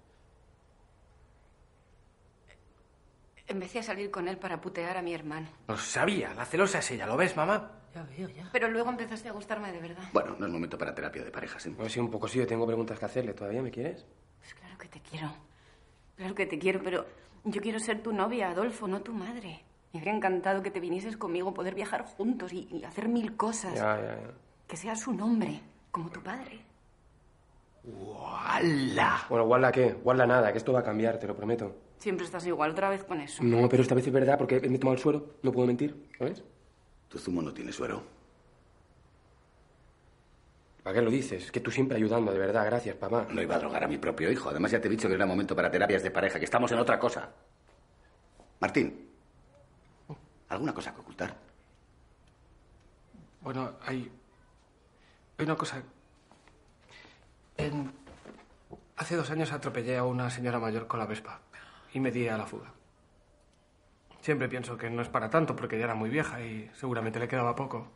Empecé 3.47 3.81
a 3.81 3.83
salir 3.83 4.11
con 4.11 4.29
él 4.29 4.39
para 4.39 4.63
putear 4.63 4.97
a 4.97 5.03
mi 5.03 5.13
hermano. 5.13 5.47
Lo 5.69 5.77
sabía, 5.77 6.33
la 6.33 6.47
celosa 6.47 6.79
es 6.79 6.91
ella, 6.91 7.07
¿lo 7.07 7.19
ves, 7.19 7.37
mamá? 7.37 7.83
Ya 7.97 8.03
veo, 8.03 8.29
ya. 8.29 8.47
Pero 8.53 8.69
luego 8.69 8.91
empezaste 8.91 9.31
a 9.31 9.33
gustarme 9.33 9.73
de 9.73 9.81
verdad. 9.81 10.05
Bueno, 10.13 10.37
no 10.39 10.45
es 10.45 10.53
momento 10.53 10.77
para 10.77 10.95
terapia 10.95 11.25
de 11.25 11.31
parejas, 11.31 11.65
¿eh? 11.65 11.71
Bueno, 11.71 11.89
sí, 11.89 11.99
un 11.99 12.11
poco 12.11 12.29
sí, 12.29 12.39
yo 12.39 12.47
tengo 12.47 12.67
preguntas 12.67 12.99
que 12.99 13.07
hacerle. 13.07 13.33
¿Todavía 13.33 13.63
me 13.63 13.71
quieres? 13.71 14.05
Claro 14.61 14.77
que 14.77 14.89
te 14.89 15.01
quiero. 15.01 15.33
Claro 16.15 16.35
que 16.35 16.45
te 16.45 16.59
quiero, 16.59 16.83
pero 16.83 17.07
yo 17.45 17.61
quiero 17.63 17.79
ser 17.79 18.03
tu 18.03 18.13
novia, 18.13 18.51
Adolfo, 18.51 18.87
no 18.87 19.01
tu 19.01 19.15
madre. 19.15 19.65
Me 19.95 20.01
habría 20.01 20.15
encantado 20.15 20.63
que 20.63 20.71
te 20.71 20.79
vinieses 20.79 21.17
conmigo, 21.17 21.55
poder 21.55 21.75
viajar 21.75 22.05
juntos 22.05 22.53
y, 22.53 22.69
y 22.71 22.85
hacer 22.85 23.09
mil 23.09 23.35
cosas. 23.35 23.75
Ya, 23.75 23.97
ya, 23.97 24.21
ya. 24.21 24.31
Que 24.69 24.77
seas 24.77 25.07
un 25.07 25.19
hombre, 25.23 25.63
como 25.91 26.11
tu 26.11 26.23
padre. 26.23 26.61
¡Wala! 27.83 29.25
Bueno, 29.31 29.45
¿wala 29.47 29.73
qué? 29.73 29.97
Wala 30.05 30.27
nada, 30.27 30.53
que 30.53 30.59
esto 30.59 30.75
va 30.75 30.81
a 30.81 30.85
cambiar, 30.85 31.19
te 31.19 31.27
lo 31.27 31.35
prometo. 31.35 31.75
Siempre 31.97 32.27
estás 32.27 32.47
igual, 32.47 32.73
otra 32.73 32.91
vez 32.91 33.05
con 33.05 33.23
eso. 33.23 33.43
No, 33.43 33.67
pero 33.71 33.83
esta 33.83 33.95
vez 33.95 34.07
es 34.07 34.13
verdad 34.13 34.37
porque 34.37 34.61
me 34.61 34.77
he 34.77 34.79
tomado 34.79 34.97
el 34.97 35.01
suero, 35.01 35.37
no 35.43 35.51
puedo 35.51 35.67
mentir, 35.67 36.11
¿sabes? 36.19 36.43
Tu 37.17 37.23
zumo 37.23 37.41
no 37.41 37.51
tiene 37.55 37.73
suero. 37.73 38.03
¿Para 40.83 40.97
qué 40.97 41.01
lo 41.03 41.11
dices? 41.11 41.45
Es 41.47 41.51
que 41.51 41.61
tú 41.61 41.71
siempre 41.71 41.97
ayudando, 41.97 42.31
de 42.31 42.39
verdad, 42.39 42.67
gracias, 42.67 42.95
papá. 42.95 43.27
No 43.31 43.41
iba 43.41 43.55
a 43.55 43.59
drogar 43.59 43.83
a 43.83 43.89
mi 43.89 43.97
propio 43.97 44.31
hijo. 44.31 44.51
Además, 44.51 44.71
ya 44.71 44.83
te 44.83 44.89
he 44.89 44.91
dicho 44.91 45.09
que 45.09 45.15
era 45.15 45.25
momento 45.25 45.57
para 45.57 45.71
terapias 45.71 46.03
de 46.03 46.11
pareja, 46.11 46.39
que 46.39 46.45
estamos 46.45 46.71
en 46.73 46.79
otra 46.79 46.99
cosa. 46.99 47.31
Martín, 48.61 49.09
¿alguna 50.51 50.75
cosa 50.75 50.93
que 50.93 51.01
ocultar? 51.01 51.35
Bueno, 53.41 53.73
hay. 53.87 54.13
Hay 55.39 55.45
una 55.47 55.57
cosa. 55.57 55.83
En- 57.57 57.93
Hace 58.99 59.17
dos 59.17 59.31
años 59.31 59.53
atropellé 59.53 59.97
a 59.97 60.05
una 60.05 60.29
señora 60.29 60.59
mayor 60.59 60.87
con 60.87 61.01
la 61.01 61.07
Vespa 61.07 61.41
y 61.95 62.01
me 62.01 62.11
di 62.11 62.29
a 62.29 62.37
la 62.37 62.45
fuga. 62.45 62.73
Siempre 64.27 64.49
pienso 64.49 64.77
que 64.77 64.91
no 64.91 65.03
es 65.03 65.09
para 65.09 65.31
tanto 65.31 65.55
porque 65.55 65.79
ya 65.79 65.85
era 65.85 65.95
muy 65.95 66.11
vieja 66.11 66.41
y 66.41 66.69
seguramente 66.75 67.21
le 67.21 67.29
quedaba 67.29 67.55
poco. 67.55 67.93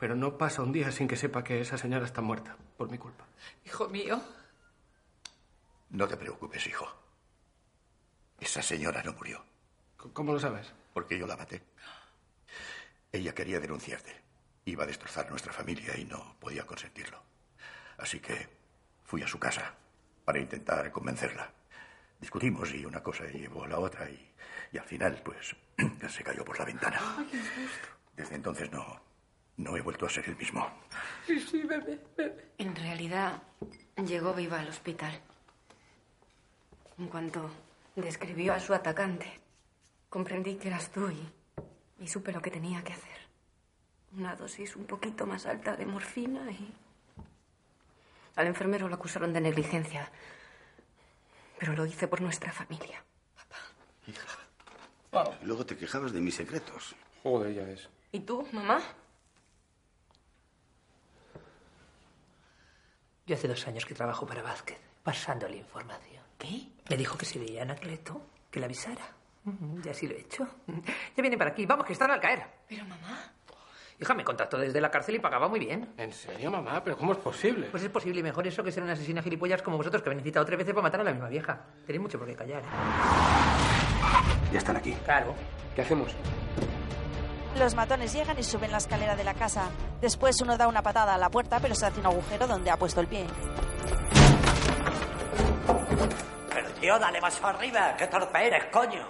Pero 0.00 0.16
no 0.16 0.36
pasa 0.36 0.62
un 0.62 0.72
día 0.72 0.90
sin 0.90 1.06
que 1.06 1.14
sepa 1.14 1.44
que 1.44 1.60
esa 1.60 1.78
señora 1.78 2.04
está 2.04 2.20
muerta 2.20 2.56
por 2.76 2.90
mi 2.90 2.98
culpa. 2.98 3.24
Hijo 3.64 3.88
mío. 3.88 4.20
No 5.90 6.08
te 6.08 6.16
preocupes, 6.16 6.66
hijo. 6.66 6.88
Esa 8.40 8.62
señora 8.62 9.00
no 9.04 9.12
murió. 9.12 9.44
¿Cómo 10.12 10.32
lo 10.32 10.40
sabes? 10.40 10.72
Porque 10.92 11.16
yo 11.16 11.24
la 11.24 11.36
maté. 11.36 11.62
Ella 13.12 13.32
quería 13.32 13.60
denunciarte. 13.60 14.12
Iba 14.64 14.82
a 14.82 14.88
destrozar 14.88 15.30
nuestra 15.30 15.52
familia 15.52 15.96
y 15.96 16.04
no 16.04 16.34
podía 16.40 16.66
consentirlo. 16.66 17.22
Así 17.98 18.18
que 18.18 18.48
fui 19.04 19.22
a 19.22 19.28
su 19.28 19.38
casa 19.38 19.72
para 20.24 20.40
intentar 20.40 20.90
convencerla. 20.90 21.48
Discutimos 22.20 22.74
y 22.74 22.84
una 22.84 23.04
cosa 23.04 23.26
llevó 23.26 23.62
a 23.62 23.68
la 23.68 23.78
otra 23.78 24.10
y, 24.10 24.33
y 24.74 24.78
al 24.78 24.84
final, 24.84 25.22
pues, 25.24 25.54
se 26.12 26.24
cayó 26.24 26.44
por 26.44 26.58
la 26.58 26.64
ventana. 26.64 27.00
Desde 28.16 28.34
entonces 28.34 28.72
no, 28.72 29.00
no 29.56 29.76
he 29.76 29.80
vuelto 29.80 30.06
a 30.06 30.10
ser 30.10 30.28
el 30.28 30.36
mismo. 30.36 30.68
Sí, 31.26 31.38
sí, 31.38 31.62
bebé, 31.62 32.00
bebé. 32.16 32.50
En 32.58 32.74
realidad, 32.74 33.40
llegó 34.04 34.34
viva 34.34 34.58
al 34.58 34.68
hospital. 34.68 35.20
En 36.98 37.06
cuanto 37.06 37.48
describió 37.94 38.52
a 38.52 38.58
su 38.58 38.74
atacante, 38.74 39.40
comprendí 40.08 40.56
que 40.56 40.68
eras 40.68 40.90
tú 40.90 41.08
y, 41.08 42.02
y 42.02 42.08
supe 42.08 42.32
lo 42.32 42.42
que 42.42 42.50
tenía 42.50 42.82
que 42.82 42.94
hacer. 42.94 43.28
Una 44.16 44.34
dosis 44.34 44.74
un 44.74 44.86
poquito 44.86 45.24
más 45.24 45.46
alta 45.46 45.76
de 45.76 45.86
morfina 45.86 46.50
y... 46.50 46.74
Al 48.34 48.48
enfermero 48.48 48.88
lo 48.88 48.96
acusaron 48.96 49.32
de 49.32 49.40
negligencia, 49.40 50.10
pero 51.60 51.74
lo 51.74 51.86
hice 51.86 52.08
por 52.08 52.20
nuestra 52.20 52.50
familia. 52.50 53.04
Y 55.42 55.46
luego 55.46 55.64
te 55.66 55.76
quejabas 55.76 56.12
de 56.12 56.20
mis 56.20 56.34
secretos. 56.34 56.94
Joder, 57.22 57.54
ya 57.54 57.62
ves. 57.64 57.88
¿Y 58.12 58.20
tú, 58.20 58.46
mamá? 58.52 58.80
Yo 63.26 63.34
hace 63.36 63.48
dos 63.48 63.66
años 63.66 63.86
que 63.86 63.94
trabajo 63.94 64.26
para 64.26 64.42
Vázquez, 64.42 64.78
pasándole 65.02 65.56
información. 65.56 66.22
¿Qué? 66.38 66.68
Me 66.90 66.96
dijo 66.96 67.16
que 67.16 67.24
si 67.24 67.38
veía 67.38 67.60
a 67.60 67.62
Anacleto, 67.64 68.20
que 68.50 68.60
le 68.60 68.66
avisara. 68.66 69.06
Mm, 69.44 69.80
Y 69.84 69.88
así 69.88 70.06
lo 70.06 70.14
he 70.14 70.20
hecho. 70.20 70.46
Ya 71.16 71.22
vienen 71.22 71.38
para 71.38 71.50
aquí. 71.50 71.64
Vamos, 71.64 71.86
que 71.86 71.92
están 71.94 72.10
al 72.10 72.20
caer. 72.20 72.42
Pero, 72.68 72.84
mamá... 72.84 73.30
Hija, 74.00 74.12
me 74.12 74.24
contactó 74.24 74.58
desde 74.58 74.80
la 74.80 74.90
cárcel 74.90 75.14
y 75.14 75.18
pagaba 75.20 75.46
muy 75.48 75.60
bien. 75.60 75.94
¿En 75.96 76.12
serio, 76.12 76.50
mamá? 76.50 76.82
¿Pero 76.82 76.98
cómo 76.98 77.12
es 77.12 77.18
posible? 77.18 77.68
Pues 77.70 77.82
es 77.84 77.90
posible 77.90 78.20
y 78.20 78.22
mejor 78.24 78.44
eso 78.46 78.64
que 78.64 78.72
ser 78.72 78.82
una 78.82 78.94
asesina 78.94 79.22
gilipollas 79.22 79.62
como 79.62 79.76
vosotros 79.76 80.02
que 80.02 80.08
habéis 80.08 80.18
necesitado 80.18 80.44
tres 80.44 80.58
veces 80.58 80.74
para 80.74 80.82
matar 80.82 81.00
a 81.00 81.04
la 81.04 81.12
misma 81.12 81.28
vieja. 81.28 81.64
Tenéis 81.86 82.02
mucho 82.02 82.18
por 82.18 82.26
qué 82.26 82.34
callar. 82.34 82.62
¿eh? 82.64 84.43
Ya 84.54 84.58
están 84.58 84.76
aquí. 84.76 84.92
Claro. 85.04 85.34
¿Qué 85.74 85.82
hacemos? 85.82 86.14
Los 87.58 87.74
matones 87.74 88.12
llegan 88.12 88.38
y 88.38 88.44
suben 88.44 88.70
la 88.70 88.78
escalera 88.78 89.16
de 89.16 89.24
la 89.24 89.34
casa. 89.34 89.64
Después 90.00 90.40
uno 90.42 90.56
da 90.56 90.68
una 90.68 90.80
patada 90.80 91.12
a 91.12 91.18
la 91.18 91.28
puerta, 91.28 91.58
pero 91.58 91.74
se 91.74 91.86
hace 91.86 91.98
un 91.98 92.06
agujero 92.06 92.46
donde 92.46 92.70
ha 92.70 92.76
puesto 92.76 93.00
el 93.00 93.08
pie. 93.08 93.26
Pero 96.54 96.70
tío, 96.80 96.96
dale 97.00 97.20
más 97.20 97.42
arriba. 97.42 97.96
¡Qué 97.96 98.06
torpe 98.06 98.46
eres, 98.46 98.64
coño! 98.66 99.04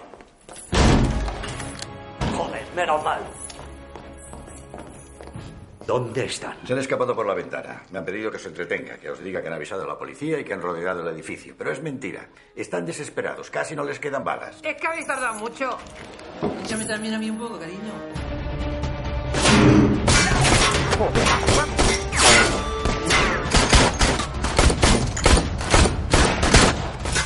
Joder, 2.34 2.66
menos 2.74 3.04
mal. 3.04 3.20
¿Dónde 5.86 6.24
están? 6.24 6.56
Se 6.66 6.72
han 6.72 6.78
escapado 6.78 7.14
por 7.14 7.26
la 7.26 7.34
ventana. 7.34 7.82
Me 7.90 7.98
han 7.98 8.04
pedido 8.04 8.30
que 8.30 8.38
se 8.38 8.48
entretenga, 8.48 8.96
que 8.96 9.10
os 9.10 9.22
diga 9.22 9.42
que 9.42 9.48
han 9.48 9.54
avisado 9.54 9.84
a 9.84 9.86
la 9.86 9.98
policía 9.98 10.40
y 10.40 10.44
que 10.44 10.54
han 10.54 10.62
rodeado 10.62 11.02
el 11.02 11.14
edificio. 11.14 11.54
Pero 11.58 11.72
es 11.72 11.82
mentira. 11.82 12.28
Están 12.56 12.86
desesperados. 12.86 13.50
Casi 13.50 13.76
no 13.76 13.84
les 13.84 13.98
quedan 13.98 14.24
balas. 14.24 14.60
Es 14.62 14.76
que 14.76 14.86
habéis 14.86 15.06
tardado 15.06 15.34
mucho. 15.34 15.76
Échame 16.64 16.86
también 16.86 17.14
a 17.14 17.18
mí 17.18 17.28
un 17.28 17.38
poco, 17.38 17.58
cariño. 17.58 17.92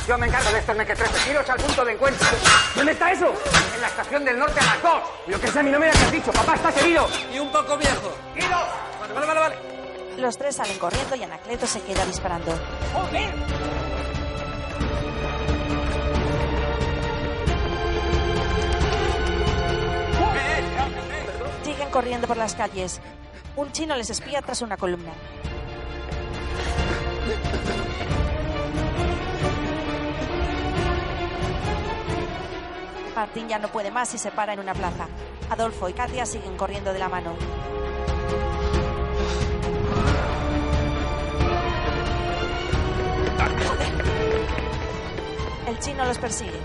Yo 0.09 0.17
me 0.17 0.25
encargo 0.25 0.49
de 0.49 0.57
estos 0.57 0.75
mequetrefes. 0.75 1.27
Iros 1.27 1.47
al 1.47 1.57
punto 1.57 1.85
de 1.85 1.91
encuentro. 1.93 2.27
¿Dónde 2.75 2.93
está 2.93 3.11
eso? 3.11 3.31
En 3.75 3.81
la 3.81 3.87
estación 3.89 4.25
del 4.25 4.39
norte 4.39 4.59
a 4.59 4.63
las 4.63 4.81
dos. 4.81 5.03
Lo 5.27 5.39
que 5.39 5.47
sea 5.49 5.61
mi 5.61 5.69
nombre 5.69 5.91
que 5.91 5.97
has 5.99 6.11
dicho. 6.11 6.31
Papá, 6.31 6.55
estás 6.55 6.75
herido. 6.77 7.07
Y 7.31 7.37
un 7.37 7.51
poco 7.51 7.77
viejo. 7.77 8.11
¡Iros! 8.35 8.67
Vale, 9.01 9.13
vale, 9.13 9.27
vale, 9.27 9.39
vale. 9.39 9.55
Los 10.17 10.35
tres 10.35 10.55
salen 10.55 10.79
corriendo 10.79 11.15
y 11.15 11.21
Anacleto 11.21 11.67
se 11.67 11.79
queda 11.83 12.03
disparando. 12.07 12.51
¡Joder! 12.91 13.35
Siguen 21.63 21.89
corriendo 21.91 22.25
por 22.25 22.37
las 22.37 22.55
calles. 22.55 22.99
Un 23.55 23.71
chino 23.71 23.95
les 23.95 24.09
espía 24.09 24.41
tras 24.41 24.63
una 24.63 24.75
columna. 24.75 25.11
Martín 33.19 33.49
ya 33.49 33.59
no 33.59 33.67
puede 33.67 33.91
más 33.91 34.13
y 34.13 34.17
se 34.17 34.31
para 34.31 34.53
en 34.53 34.61
una 34.61 34.73
plaza. 34.73 35.05
Adolfo 35.49 35.89
y 35.89 35.93
Katia 35.93 36.25
siguen 36.25 36.55
corriendo 36.55 36.93
de 36.93 36.99
la 36.99 37.09
mano. 37.09 37.33
El 45.67 45.79
chino 45.79 46.05
los 46.05 46.17
persigue. 46.17 46.61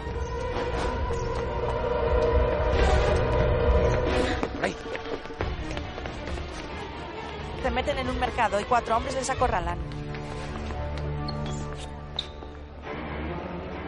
Se 7.65 7.71
meten 7.73 7.99
en 7.99 8.09
un 8.11 8.21
mercado 8.21 8.61
y 8.61 8.65
cuatro 8.65 8.97
hombres 8.97 9.17
les 9.17 9.29
acorralan. 9.29 9.79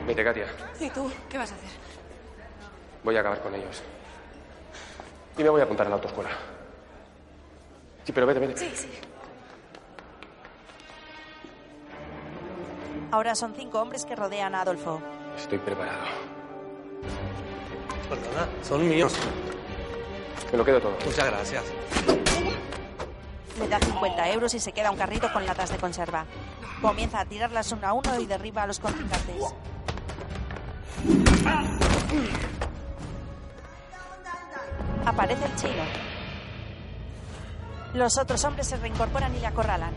Vete, 0.09 0.25
Katia. 0.25 0.47
¿Y 0.81 0.91
tú? 0.91 1.09
¿Qué 1.29 1.39
vas 1.39 1.53
a 1.53 1.55
hacer? 1.55 1.86
Voy 3.07 3.17
a 3.17 3.21
acabar 3.21 3.41
con 3.41 3.55
ellos. 3.55 3.85
Y 5.39 5.43
me 5.45 5.49
voy 5.49 5.61
a 5.61 5.65
apuntar 5.65 5.87
a 5.87 5.91
la 5.91 5.95
autoescuela. 5.95 6.31
Sí, 8.03 8.11
pero 8.11 8.27
vete, 8.27 8.41
vete. 8.41 8.57
Sí, 8.57 8.69
sí. 8.75 8.89
Ahora 13.13 13.37
son 13.37 13.55
cinco 13.55 13.81
hombres 13.81 14.05
que 14.05 14.17
rodean 14.17 14.57
a 14.57 14.63
Adolfo. 14.63 15.01
Estoy 15.37 15.59
preparado. 15.59 16.01
Perdona, 18.09 18.49
son 18.65 18.89
míos. 18.89 19.15
Me 20.51 20.59
lo 20.59 20.65
quedo 20.65 20.81
todo. 20.81 20.97
Muchas 21.05 21.27
gracias. 21.27 21.63
Le 23.61 23.69
da 23.69 23.79
50 23.79 24.31
euros 24.33 24.53
y 24.55 24.59
se 24.59 24.73
queda 24.73 24.91
un 24.91 24.97
carrito 24.97 25.33
con 25.33 25.47
latas 25.47 25.71
de 25.71 25.77
conserva. 25.79 26.25
Comienza 26.83 27.21
a 27.21 27.25
tirarlas 27.25 27.71
uno 27.71 27.87
a 27.87 27.93
uno 27.93 28.21
y 28.21 28.27
derriba 28.27 28.65
a 28.65 28.67
los 28.67 28.81
contrincantes. 28.81 29.55
Aparece 35.07 35.47
el 35.47 35.57
chino. 35.57 35.85
Los 37.95 38.19
otros 38.19 38.45
hombres 38.45 38.67
se 38.67 38.77
reincorporan 38.77 39.35
y 39.35 39.39
le 39.39 39.47
acorralan. 39.47 39.95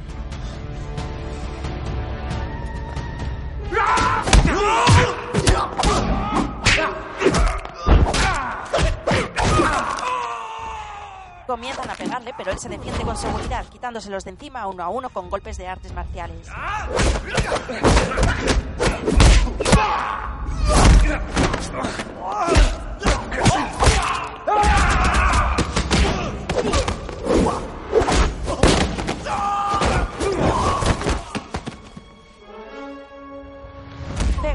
Comienzan 11.47 11.89
a 11.89 11.95
pegarle, 11.95 12.33
pero 12.37 12.51
él 12.51 12.59
se 12.59 12.69
defiende 12.69 13.03
con 13.03 13.17
seguridad, 13.17 13.65
quitándoselos 13.65 14.23
de 14.23 14.29
encima 14.29 14.67
uno 14.67 14.83
a 14.83 14.89
uno 14.89 15.09
con 15.09 15.31
golpes 15.31 15.57
de 15.57 15.67
artes 15.67 15.91
marciales. 15.93 16.47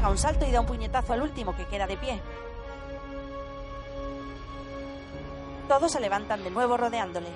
Pega 0.05 0.11
un 0.11 0.17
salto 0.19 0.45
y 0.45 0.51
da 0.51 0.59
un 0.59 0.67
puñetazo 0.67 1.13
al 1.13 1.23
último 1.23 1.55
que 1.55 1.65
queda 1.65 1.87
de 1.87 1.97
pie. 1.97 2.21
Todos 5.67 5.91
se 5.91 5.99
levantan 5.99 6.43
de 6.43 6.51
nuevo 6.51 6.77
rodeándole. 6.77 7.29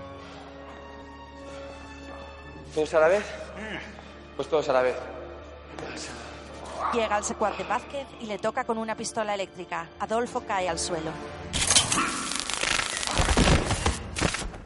¿Todos 2.75 2.93
a 2.93 2.99
la 2.99 3.07
vez? 3.07 3.25
Pues 4.35 4.47
todos 4.47 4.69
a 4.69 4.73
la 4.73 4.81
vez. 4.83 4.95
Llega 6.93 7.15
al 7.15 7.23
secuaz 7.23 7.57
de 7.57 7.63
Vázquez 7.63 8.05
y 8.19 8.27
le 8.27 8.37
toca 8.37 8.63
con 8.65 8.77
una 8.77 8.93
pistola 8.93 9.33
eléctrica. 9.33 9.87
Adolfo 9.99 10.41
cae 10.45 10.69
al 10.69 10.77
suelo. 10.77 11.09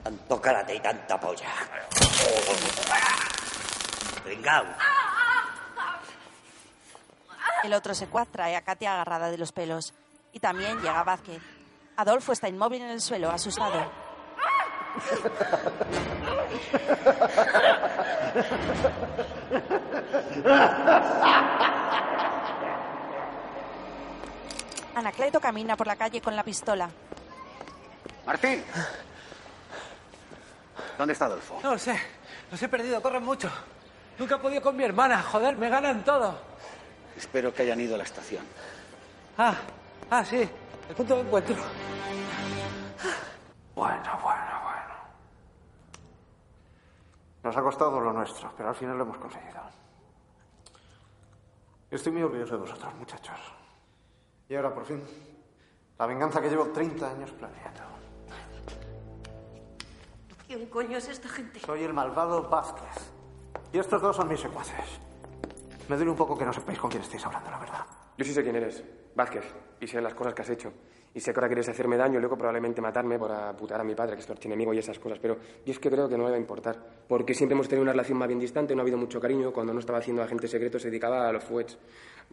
Tanto 0.03 0.41
karate 0.41 0.75
y 0.75 0.79
tanta 0.81 1.17
polla. 1.17 1.47
Pringao. 4.25 4.65
El 7.63 7.73
otro 7.73 7.95
secuaz 7.95 8.27
trae 8.27 8.57
a 8.57 8.61
Katia 8.61 8.93
agarrada 8.93 9.31
de 9.31 9.37
los 9.37 9.53
pelos. 9.53 9.93
Y 10.33 10.39
también 10.39 10.81
llega 10.81 11.03
Vázquez. 11.03 11.41
Adolfo 11.95 12.33
está 12.33 12.49
inmóvil 12.49 12.81
en 12.81 12.89
el 12.89 12.99
suelo, 13.01 13.29
asustado. 13.31 13.89
Anacleto 24.95 25.39
camina 25.39 25.77
por 25.77 25.87
la 25.87 25.95
calle 25.95 26.19
con 26.19 26.35
la 26.35 26.43
pistola. 26.43 26.89
Martín. 28.25 28.63
¿Dónde 30.97 31.13
está 31.13 31.25
Adolfo? 31.25 31.59
No 31.63 31.71
lo 31.71 31.79
sé. 31.79 31.97
Los 32.51 32.61
he 32.61 32.67
perdido, 32.67 33.01
corren 33.01 33.23
mucho. 33.23 33.49
Nunca 34.19 34.35
he 34.35 34.39
podido 34.39 34.61
con 34.61 34.75
mi 34.75 34.83
hermana. 34.83 35.23
Joder, 35.23 35.55
me 35.55 35.69
ganan 35.69 36.03
todo. 36.03 36.52
Espero 37.17 37.53
que 37.53 37.63
hayan 37.63 37.79
ido 37.79 37.95
a 37.95 37.97
la 37.97 38.03
estación. 38.03 38.43
Ah, 39.37 39.55
ah, 40.09 40.25
sí. 40.25 40.47
El 40.89 40.95
punto 40.95 41.15
de 41.15 41.21
encuentro. 41.21 41.55
Bueno, 43.75 44.19
bueno, 44.21 44.61
bueno. 44.63 44.93
Nos 47.43 47.57
ha 47.57 47.61
costado 47.61 47.99
lo 47.99 48.13
nuestro, 48.13 48.51
pero 48.55 48.69
al 48.69 48.75
final 48.75 48.97
lo 48.97 49.03
hemos 49.03 49.17
conseguido. 49.17 49.61
Estoy 51.89 52.11
muy 52.11 52.23
orgulloso 52.23 52.53
de 52.53 52.61
vosotros, 52.61 52.93
muchachos. 52.95 53.39
Y 54.49 54.55
ahora, 54.55 54.73
por 54.73 54.85
fin, 54.85 55.03
la 55.97 56.05
venganza 56.05 56.41
que 56.41 56.49
llevo 56.49 56.67
30 56.67 57.09
años 57.09 57.31
planeando. 57.31 57.81
¿Quién 60.47 60.65
coño 60.67 60.97
es 60.97 61.07
esta 61.07 61.29
gente? 61.29 61.59
Soy 61.59 61.83
el 61.83 61.93
malvado 61.93 62.49
Vázquez. 62.49 63.11
Y 63.71 63.79
estos 63.79 64.01
dos 64.01 64.15
son 64.15 64.27
mis 64.27 64.39
secuaces. 64.39 64.99
Me 65.89 65.95
duele 65.97 66.11
un 66.11 66.17
poco 66.17 66.37
que 66.37 66.45
no 66.45 66.53
sepáis 66.53 66.79
con 66.79 66.89
quién 66.89 67.03
estáis 67.03 67.25
hablando, 67.25 67.51
la 67.51 67.59
verdad. 67.59 67.85
Yo 68.17 68.23
sí 68.23 68.33
sé 68.33 68.41
quién 68.41 68.55
eres, 68.55 68.83
Vázquez, 69.15 69.43
y 69.81 69.87
sé 69.87 69.99
las 70.01 70.13
cosas 70.13 70.33
que 70.33 70.41
has 70.41 70.49
hecho. 70.49 70.71
Y 71.13 71.19
sé 71.19 71.31
que 71.31 71.39
ahora 71.39 71.47
quieres 71.47 71.69
hacerme 71.69 71.97
daño 71.97 72.17
y 72.17 72.21
luego 72.21 72.37
probablemente 72.37 72.81
matarme 72.81 73.19
por 73.19 73.31
aputar 73.31 73.79
a 73.79 73.83
mi 73.83 73.93
padre, 73.93 74.15
que 74.15 74.21
es 74.21 74.25
tu 74.25 74.33
archienemigo 74.33 74.73
y 74.73 74.79
esas 74.79 74.97
cosas. 74.97 75.19
Pero 75.19 75.37
yo 75.65 75.71
es 75.71 75.77
que 75.77 75.89
creo 75.91 76.09
que 76.09 76.17
no 76.17 76.23
le 76.23 76.31
va 76.31 76.35
a 76.37 76.39
importar. 76.39 76.79
Porque 77.07 77.35
siempre 77.35 77.53
hemos 77.53 77.67
tenido 77.67 77.83
una 77.83 77.91
relación 77.91 78.17
más 78.17 78.27
bien 78.27 78.39
distante, 78.39 78.73
no 78.73 78.81
ha 78.81 78.83
habido 78.83 78.97
mucho 78.97 79.19
cariño. 79.19 79.51
Cuando 79.51 79.73
no 79.73 79.79
estaba 79.79 79.99
haciendo 79.99 80.23
agente 80.23 80.47
secreto 80.47 80.79
se 80.79 80.89
dedicaba 80.89 81.27
a 81.27 81.31
los 81.31 81.43
fuets. 81.43 81.77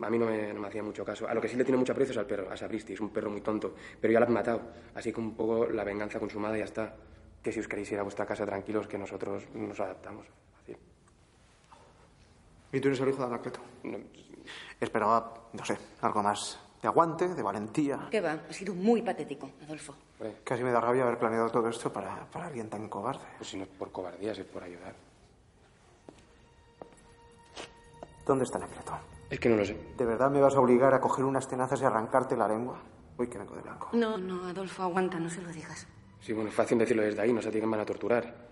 A 0.01 0.09
mí 0.09 0.19
no 0.19 0.27
me, 0.27 0.55
no 0.55 0.61
me 0.61 0.69
hacía 0.69 0.83
mucho 0.83 1.05
caso. 1.05 1.29
A 1.29 1.35
lo 1.35 1.41
que 1.43 1.49
sí 1.49 1.57
le 1.57 1.65
tiene 1.65 1.77
mucho 1.77 1.93
aprecio 1.93 2.13
es 2.13 2.19
al 2.19 2.27
perro, 2.27 2.51
a 2.51 2.57
Sabristi. 2.57 2.95
Es 2.95 3.01
un 3.01 3.11
perro 3.11 3.31
muy 3.31 3.43
tonto. 3.43 3.75
Pero 4.01 4.13
ya 4.13 4.21
lo 4.21 4.25
has 4.25 4.33
matado. 4.33 4.63
Así 4.95 5.13
que 5.13 5.21
un 5.21 5.35
poco 5.35 5.67
la 5.67 5.85
venganza 5.85 6.19
consumada 6.19 6.57
y 6.57 6.61
ya 6.61 6.65
está. 6.65 6.95
Que 7.43 7.53
si 7.53 7.61
os 7.61 7.69
queréis 7.69 7.93
ir 7.93 7.99
a 7.99 8.03
vuestra 8.03 8.25
casa 8.25 8.47
tranquilos, 8.47 8.87
que 8.87 8.97
nosotros 8.97 9.45
nos 9.53 9.79
adaptamos. 9.81 10.27
¿Y 12.73 12.81
tú 12.81 12.89
eres 12.89 13.01
el 13.01 13.09
hijo 13.09 13.19
de 13.19 13.25
Anacleto? 13.25 13.61
Esperaba, 14.81 15.35
no 15.53 15.65
sé, 15.65 15.77
algo 16.01 16.23
más 16.23 16.59
de 16.81 16.89
aguante, 16.89 17.29
de 17.29 17.43
valentía. 17.43 18.09
¿Qué 18.11 18.21
va? 18.21 18.39
Ha 18.49 18.53
sido 18.53 18.75
muy 18.75 19.03
patético, 19.03 19.51
Adolfo. 19.65 19.95
Casi 20.45 20.63
me 20.63 20.71
da 20.71 20.81
rabia 20.81 21.03
haber 21.03 21.19
planeado 21.19 21.51
todo 21.51 21.69
esto 21.69 21.93
para, 21.93 22.25
para 22.31 22.47
alguien 22.47 22.69
tan 22.71 22.89
cobarde. 22.89 23.25
Pues 23.39 23.51
si 23.51 23.57
no 23.57 23.65
es 23.65 23.69
por 23.69 23.91
cobardía, 23.91 24.35
si 24.35 24.43
es 24.43 24.47
por 24.47 24.63
ayudar. 24.63 24.95
¿Dónde 28.27 28.45
está 28.45 28.59
Anacleto? 28.59 28.93
Es 29.29 29.41
que 29.41 29.49
no 29.49 29.57
lo 29.57 29.65
sé. 29.65 29.77
¿De 29.97 30.05
verdad 30.05 30.31
me 30.31 30.41
vas 30.41 30.55
a 30.55 30.61
obligar 30.61 30.95
a 30.95 31.01
coger 31.01 31.25
unas 31.25 31.49
tenazas 31.49 31.81
y 31.83 31.85
arrancarte 31.85 32.37
la 32.37 32.49
lengua? 32.49 32.81
Uy, 33.19 33.29
que 33.29 33.39
vengo 33.39 33.55
de 33.55 33.63
blanco. 33.63 33.89
No, 33.93 34.17
no, 34.17 34.47
Adolfo, 34.47 34.83
aguanta, 34.83 35.19
no 35.19 35.29
se 35.29 35.43
lo 35.43 35.51
digas. 35.51 35.87
Sí, 36.21 36.33
bueno, 36.33 36.51
es 36.51 36.55
fácil 36.55 36.79
decirlo 36.79 37.03
desde 37.03 37.21
ahí, 37.21 37.33
no 37.33 37.41
sé 37.41 37.49
a 37.49 37.53
ti 37.53 37.61
van 37.61 37.81
a 37.81 37.85
torturar. 37.85 38.50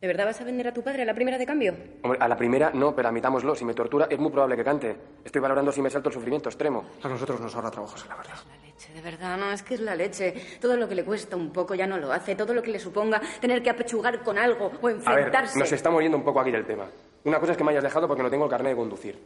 ¿De 0.00 0.06
verdad 0.06 0.26
vas 0.26 0.40
a 0.40 0.44
vender 0.44 0.68
a 0.68 0.72
tu 0.72 0.80
padre 0.82 1.02
a 1.02 1.04
la 1.04 1.12
primera 1.14 1.36
de 1.38 1.44
cambio? 1.44 1.74
Hombre, 2.02 2.20
a 2.22 2.28
la 2.28 2.36
primera 2.36 2.70
no, 2.72 2.94
pero 2.94 3.08
admitámoslo, 3.08 3.56
si 3.56 3.64
me 3.64 3.74
tortura 3.74 4.06
es 4.08 4.16
muy 4.18 4.30
probable 4.30 4.56
que 4.56 4.62
cante. 4.62 4.96
Estoy 5.24 5.40
valorando 5.40 5.72
si 5.72 5.82
me 5.82 5.90
salto 5.90 6.08
el 6.08 6.14
sufrimiento 6.14 6.48
extremo. 6.48 6.84
A 7.02 7.08
nosotros 7.08 7.40
nos 7.40 7.52
ahorra 7.56 7.72
trabajos, 7.72 8.06
la 8.08 8.14
verdad. 8.14 8.34
Leche, 8.64 8.92
de 8.92 9.00
verdad, 9.00 9.36
no, 9.36 9.50
es 9.50 9.60
que 9.64 9.74
es 9.74 9.80
la 9.80 9.96
leche. 9.96 10.34
Todo 10.60 10.76
lo 10.76 10.88
que 10.88 10.94
le 10.94 11.04
cuesta 11.04 11.34
un 11.34 11.52
poco 11.52 11.74
ya 11.74 11.88
no 11.88 11.98
lo 11.98 12.12
hace. 12.12 12.36
Todo 12.36 12.54
lo 12.54 12.62
que 12.62 12.70
le 12.70 12.78
suponga 12.78 13.20
tener 13.40 13.60
que 13.60 13.70
apechugar 13.70 14.22
con 14.22 14.38
algo 14.38 14.66
o 14.80 14.86
A 14.86 14.92
ver, 14.92 14.94
enfrentarse. 14.98 15.58
nos 15.58 15.72
está 15.72 15.90
muriendo 15.90 16.16
un 16.16 16.22
poco 16.22 16.38
aquí 16.40 16.52
del 16.52 16.64
tema. 16.64 16.86
Una 17.24 17.40
cosa 17.40 17.52
es 17.52 17.58
que 17.58 17.64
me 17.64 17.72
hayas 17.72 17.82
dejado 17.82 18.06
porque 18.06 18.22
no 18.22 18.30
tengo 18.30 18.44
el 18.44 18.50
carnet 18.52 18.70
de 18.74 18.76
conducir. 18.76 19.18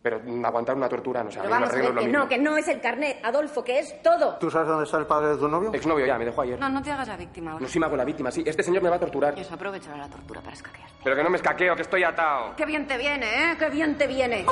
Pero 0.00 0.20
aguantar 0.44 0.76
una 0.76 0.88
tortura, 0.88 1.24
no 1.24 1.30
sé, 1.30 1.40
a 1.40 1.42
Pero 1.42 1.54
me 1.54 1.60
vamos 1.60 1.68
a 1.68 1.72
arreglo 1.72 1.88
ver 1.88 1.94
lo 1.96 2.00
que 2.00 2.06
mismo. 2.06 2.22
no, 2.22 2.28
que 2.28 2.38
no 2.38 2.56
es 2.56 2.68
el 2.68 2.80
carnet, 2.80 3.18
Adolfo, 3.24 3.64
que 3.64 3.80
es 3.80 4.00
todo. 4.00 4.36
¿Tú 4.36 4.48
sabes 4.48 4.68
dónde 4.68 4.84
está 4.84 4.96
el 4.98 5.06
padre 5.06 5.30
de 5.30 5.36
tu 5.36 5.48
novio? 5.48 5.70
Exnovio 5.74 6.06
ya, 6.06 6.16
me 6.16 6.24
dejó 6.24 6.42
ayer. 6.42 6.58
No, 6.58 6.68
no 6.68 6.80
te 6.80 6.92
hagas 6.92 7.08
la 7.08 7.16
víctima 7.16 7.50
ahora. 7.52 7.62
No, 7.62 7.68
sí 7.68 7.80
me 7.80 7.86
hago 7.86 7.96
la 7.96 8.04
víctima, 8.04 8.30
sí. 8.30 8.44
Este 8.46 8.62
señor 8.62 8.80
me 8.82 8.90
va 8.90 8.96
a 8.96 9.00
torturar. 9.00 9.36
Y 9.36 9.40
eso 9.40 9.54
aprovechará 9.54 9.96
la 9.96 10.08
tortura 10.08 10.40
para 10.40 10.54
escaquear. 10.54 10.88
Pero 11.02 11.16
que 11.16 11.22
no 11.24 11.30
me 11.30 11.36
escaqueo, 11.36 11.74
que 11.74 11.82
estoy 11.82 12.04
atado. 12.04 12.54
Qué 12.56 12.64
bien 12.64 12.86
te 12.86 12.96
viene, 12.96 13.26
¿eh? 13.52 13.56
Qué 13.58 13.68
bien 13.70 13.98
te 13.98 14.06
viene. 14.06 14.46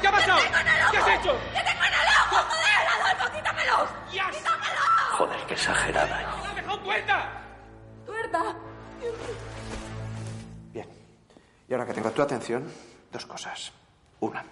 ¿Qué 0.00 0.08
ha 0.08 0.10
pasado? 0.12 0.38
¿Qué 0.90 0.96
has 0.98 1.08
hecho? 1.08 1.32
¡Que 1.52 1.60
tengo 1.60 1.84
en 1.84 1.94
el 1.94 2.08
ojo, 2.18 2.36
joder! 2.36 2.88
¡Adolfo, 3.00 3.36
quítamelos! 3.36 3.88
¡Quítamelos! 4.10 4.88
Joder, 5.12 5.38
qué 5.46 5.54
exagerada. 5.54 6.08
¡La 6.42 6.50
ha 6.50 6.54
dejado 6.54 6.82
puerta! 6.82 7.30
¡Tuerta! 8.04 8.56
Y 11.68 11.72
ahora 11.72 11.86
que 11.86 11.94
tengo 11.94 12.10
tu 12.10 12.22
atención, 12.22 12.64
dos 13.12 13.26
cosas. 13.26 13.72
Una, 14.20 14.44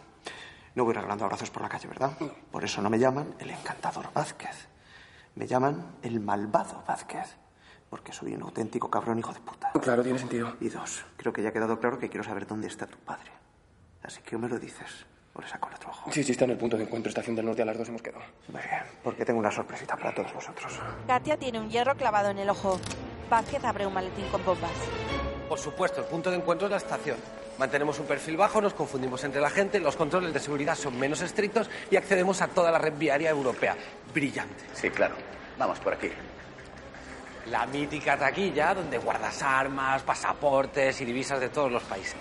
no 0.74 0.84
voy 0.84 0.94
regalando 0.94 1.24
abrazos 1.24 1.50
por 1.50 1.62
la 1.62 1.68
calle, 1.68 1.88
¿verdad? 1.88 2.12
Por 2.50 2.64
eso 2.64 2.80
no 2.80 2.88
me 2.88 2.98
llaman 2.98 3.34
el 3.38 3.50
encantador 3.50 4.12
Vázquez. 4.12 4.68
Me 5.34 5.46
llaman 5.46 5.96
el 6.02 6.20
malvado 6.20 6.82
Vázquez. 6.86 7.36
Porque 7.90 8.12
soy 8.12 8.34
un 8.34 8.42
auténtico 8.42 8.90
cabrón 8.90 9.18
hijo 9.18 9.34
de 9.34 9.40
puta. 9.40 9.70
Claro, 9.72 10.02
tiene 10.02 10.18
sentido. 10.18 10.56
Y 10.60 10.70
dos, 10.70 11.04
creo 11.18 11.32
que 11.32 11.42
ya 11.42 11.50
ha 11.50 11.52
quedado 11.52 11.78
claro 11.78 11.98
que 11.98 12.08
quiero 12.08 12.24
saber 12.24 12.46
dónde 12.46 12.66
está 12.66 12.86
tu 12.86 12.96
padre. 12.98 13.30
Así 14.02 14.22
que 14.22 14.36
o 14.36 14.38
me 14.38 14.48
lo 14.48 14.58
dices 14.58 15.04
o 15.34 15.40
le 15.40 15.48
saco 15.48 15.68
el 15.68 15.74
otro 15.74 15.90
ojo. 15.90 16.10
Sí, 16.10 16.24
sí, 16.24 16.32
está 16.32 16.44
en 16.46 16.52
el 16.52 16.58
punto 16.58 16.76
de 16.76 16.84
encuentro, 16.84 17.10
estación 17.10 17.36
del 17.36 17.44
norte, 17.46 17.62
a 17.62 17.64
las 17.66 17.76
dos 17.76 17.88
hemos 17.88 18.02
quedado. 18.02 18.24
Muy 18.48 18.62
bien, 18.62 18.82
porque 19.04 19.24
tengo 19.24 19.38
una 19.38 19.50
sorpresita 19.50 19.96
para 19.96 20.14
todos 20.14 20.32
vosotros. 20.32 20.78
Katia 21.06 21.36
tiene 21.36 21.60
un 21.60 21.68
hierro 21.68 21.94
clavado 21.94 22.30
en 22.30 22.38
el 22.38 22.48
ojo. 22.48 22.78
Vázquez 23.30 23.62
abre 23.64 23.86
un 23.86 23.94
maletín 23.94 24.26
con 24.28 24.44
bombas. 24.44 24.70
Por 25.52 25.58
supuesto, 25.58 26.00
el 26.00 26.06
punto 26.06 26.30
de 26.30 26.38
encuentro 26.38 26.66
es 26.66 26.70
la 26.70 26.78
estación. 26.78 27.18
Mantenemos 27.58 27.98
un 27.98 28.06
perfil 28.06 28.38
bajo, 28.38 28.58
nos 28.62 28.72
confundimos 28.72 29.22
entre 29.22 29.38
la 29.38 29.50
gente, 29.50 29.78
los 29.80 29.96
controles 29.96 30.32
de 30.32 30.40
seguridad 30.40 30.74
son 30.74 30.98
menos 30.98 31.20
estrictos 31.20 31.68
y 31.90 31.96
accedemos 31.96 32.40
a 32.40 32.48
toda 32.48 32.70
la 32.70 32.78
red 32.78 32.94
viaria 32.94 33.28
europea. 33.28 33.76
Brillante. 34.14 34.64
Sí, 34.72 34.88
claro. 34.88 35.14
Vamos 35.58 35.78
por 35.80 35.92
aquí. 35.92 36.08
La 37.50 37.66
mítica 37.66 38.16
taquilla 38.16 38.72
donde 38.72 38.96
guardas 38.96 39.42
armas, 39.42 40.00
pasaportes 40.00 40.98
y 41.02 41.04
divisas 41.04 41.38
de 41.38 41.50
todos 41.50 41.70
los 41.70 41.82
países. 41.82 42.16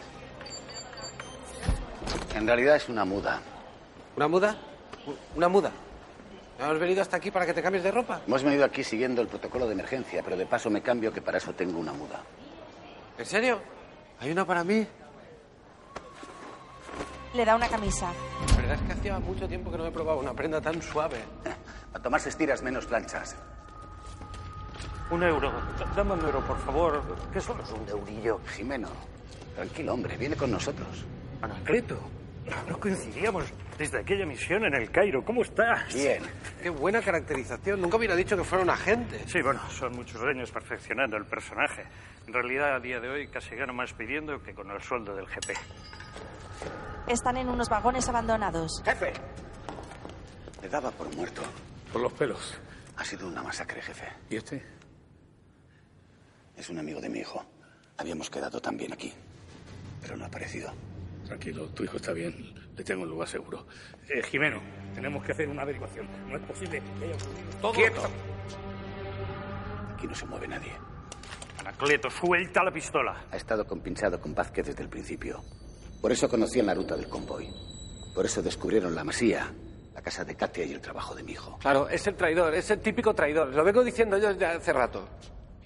En 2.36 2.46
realidad 2.46 2.76
es 2.76 2.90
una 2.90 3.06
muda. 3.06 3.40
¿Una 4.18 4.28
muda? 4.28 4.58
¿Una 5.38 5.48
muda? 5.48 5.72
¿Hemos 6.60 6.80
venido 6.80 7.02
hasta 7.02 7.16
aquí 7.16 7.32
para 7.32 7.46
que 7.46 7.54
te 7.54 7.64
cambies 7.64 7.86
de 7.86 7.92
ropa? 7.92 8.24
Hemos 8.28 8.44
venido 8.44 8.66
aquí 8.66 8.84
siguiendo 8.84 9.22
el 9.22 9.30
protocolo 9.30 9.68
de 9.68 9.72
emergencia, 9.72 10.22
pero 10.22 10.36
de 10.36 10.46
paso 10.46 10.70
me 10.70 10.82
cambio 10.82 11.14
que 11.14 11.22
para 11.22 11.38
eso 11.38 11.54
tengo 11.54 11.80
una 11.80 11.94
muda. 11.94 12.22
¿En 13.18 13.26
serio? 13.26 13.60
¿Hay 14.20 14.32
una 14.32 14.46
para 14.46 14.64
mí? 14.64 14.86
Le 17.34 17.46
da 17.46 17.56
una 17.56 17.68
camisa. 17.70 18.12
La 18.50 18.56
verdad 18.58 18.76
es 18.76 18.82
que 18.82 18.94
hacía 18.94 19.20
mucho 19.20 19.48
tiempo 19.48 19.72
que 19.72 19.78
no 19.78 19.84
me 19.84 19.92
probaba 19.92 20.20
una 20.20 20.34
prenda 20.34 20.60
tan 20.60 20.82
suave. 20.82 21.18
A 21.94 22.00
tomarse 22.00 22.30
estiras 22.30 22.62
menos 22.62 22.86
planchas. 22.86 23.36
Un 25.10 25.24
euro. 25.24 25.52
Dame 25.96 26.14
un 26.14 26.22
euro, 26.22 26.40
por 26.46 26.58
favor. 26.60 27.02
Que 27.32 27.42
solo 27.42 27.64
es 27.64 27.72
un 27.72 27.88
eurillo. 27.88 28.40
Jimeno, 28.56 28.90
tranquilo, 29.56 29.94
hombre, 29.94 30.18
viene 30.18 30.36
con 30.36 30.52
nosotros. 30.52 31.06
Anacleto. 31.42 31.98
No 32.68 32.80
coincidíamos 32.80 33.46
Desde 33.82 33.98
aquella 33.98 34.28
misión 34.28 34.64
en 34.64 34.76
el 34.76 34.92
Cairo, 34.92 35.26
¿cómo 35.26 35.42
estás? 35.42 35.92
Bien. 35.92 36.22
Qué 36.62 36.70
buena 36.70 37.02
caracterización. 37.02 37.82
Nunca 37.82 37.98
hubiera 37.98 38.16
dicho 38.16 38.38
que 38.38 38.44
fuera 38.44 38.64
un 38.64 38.70
agente. 38.70 39.28
Sí, 39.28 39.42
bueno, 39.42 39.60
son 39.72 39.94
muchos 39.94 40.22
años 40.22 40.52
perfeccionando 40.52 41.18
el 41.18 41.26
personaje. 41.26 41.86
En 42.28 42.32
realidad, 42.32 42.76
a 42.76 42.80
día 42.80 43.00
de 43.00 43.10
hoy 43.10 43.28
casi 43.30 43.56
gano 43.56 43.74
más 43.74 43.92
pidiendo 43.94 44.40
que 44.44 44.54
con 44.54 44.70
el 44.70 44.80
sueldo 44.84 45.16
del 45.16 45.26
GP. 45.26 45.58
Están 47.08 47.38
en 47.38 47.50
unos 47.50 47.70
vagones 47.70 48.08
abandonados. 48.08 48.84
¡Jefe! 48.86 49.14
Le 50.62 50.70
daba 50.70 50.92
por 50.92 51.16
muerto. 51.16 51.42
Por 51.92 52.04
los 52.04 52.14
pelos. 52.14 52.62
Ha 52.98 53.04
sido 53.04 53.28
una 53.28 53.42
masacre, 53.42 53.82
jefe. 53.82 54.06
¿Y 54.30 54.36
este? 54.36 54.64
Es 56.56 56.70
un 56.70 56.78
amigo 56.78 57.02
de 57.02 57.10
mi 57.10 57.18
hijo. 57.22 57.44
Habíamos 57.98 58.30
quedado 58.30 58.62
también 58.62 58.94
aquí. 58.94 59.12
Pero 60.04 60.18
no 60.18 60.26
ha 60.26 60.28
aparecido. 60.28 60.72
Tranquilo, 61.26 61.66
tu 61.70 61.84
hijo 61.84 61.98
está 61.98 62.14
bien. 62.14 62.61
Le 62.76 62.84
tengo 62.84 63.04
un 63.04 63.10
lugar 63.10 63.28
seguro. 63.28 63.68
Eh, 64.10 64.24
Jimeno, 64.24 64.62
tenemos 64.94 65.24
que 65.24 65.32
hacer 65.34 65.48
una 65.50 65.62
averiguación. 65.64 66.08
No 66.30 66.38
es 66.38 66.44
posible 66.44 66.82
que 67.00 67.06
haya 67.06 67.16
ocurrido 67.16 67.50
todo. 67.62 67.72
¡Quieto! 67.74 68.02
Aquí 69.94 70.08
no 70.08 70.16
se 70.16 70.26
mueve 70.26 70.48
nadie. 70.48 70.72
Anacleto, 71.60 72.10
suelta 72.10 72.64
la 72.64 72.72
pistola. 72.72 73.26
Ha 73.32 73.36
estado 73.36 73.66
compinchado 73.68 74.20
con 74.20 74.34
Vázquez 74.34 74.66
desde 74.68 74.84
el 74.84 74.90
principio. 74.90 75.44
Por 76.02 76.12
eso 76.12 76.28
conocían 76.28 76.66
la 76.66 76.74
ruta 76.74 76.96
del 76.96 77.08
convoy. 77.08 77.48
Por 78.16 78.26
eso 78.26 78.42
descubrieron 78.42 78.96
la 78.96 79.04
masía, 79.04 79.54
la 79.94 80.02
casa 80.02 80.26
de 80.26 80.36
Katia 80.36 80.66
y 80.66 80.74
el 80.74 80.82
trabajo 80.82 81.14
de 81.14 81.24
mi 81.24 81.34
hijo. 81.34 81.60
Claro, 81.60 81.88
es 81.88 82.08
el 82.08 82.16
traidor, 82.16 82.54
es 82.56 82.72
el 82.72 82.80
típico 82.80 83.14
traidor. 83.14 83.54
Lo 83.54 83.64
vengo 83.64 83.84
diciendo 83.84 84.18
yo 84.18 84.30
desde 84.30 84.46
hace 84.48 84.74
rato. 84.74 85.08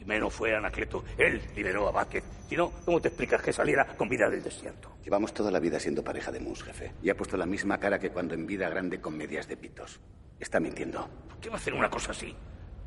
Jimeno 0.06 0.30
fue 0.30 0.56
Anacleto. 0.56 1.04
Él 1.18 1.42
liberó 1.56 1.88
a 1.88 1.92
Vázquez. 1.92 2.24
Si 2.48 2.56
no, 2.56 2.72
¿cómo 2.86 3.02
te 3.02 3.08
explicas 3.08 3.42
que 3.42 3.52
saliera 3.52 3.88
con 3.98 4.08
vida 4.08 4.30
del 4.30 4.44
desierto? 4.44 4.98
Llevamos 5.04 5.34
toda 5.34 5.50
la 5.50 5.60
vida 5.60 5.80
siendo 5.80 6.04
pareja 6.04 6.32
de 6.32 6.40
Mus, 6.40 6.62
jefe. 6.62 6.92
Y 7.02 7.10
ha 7.10 7.18
puesto 7.18 7.36
la 7.38 7.48
misma 7.48 7.80
cara 7.80 7.98
que 7.98 8.12
cuando 8.12 8.36
en 8.36 8.46
vida 8.46 8.70
grande 8.70 9.02
con 9.02 9.18
medias 9.18 9.48
de 9.48 9.58
pitos. 9.58 10.00
Está 10.40 10.60
mintiendo. 10.60 11.10
¿Por 11.28 11.40
qué 11.40 11.50
va 11.50 11.56
a 11.56 11.58
hacer 11.58 11.74
una 11.74 11.90
cosa 11.90 12.12
así? 12.12 12.36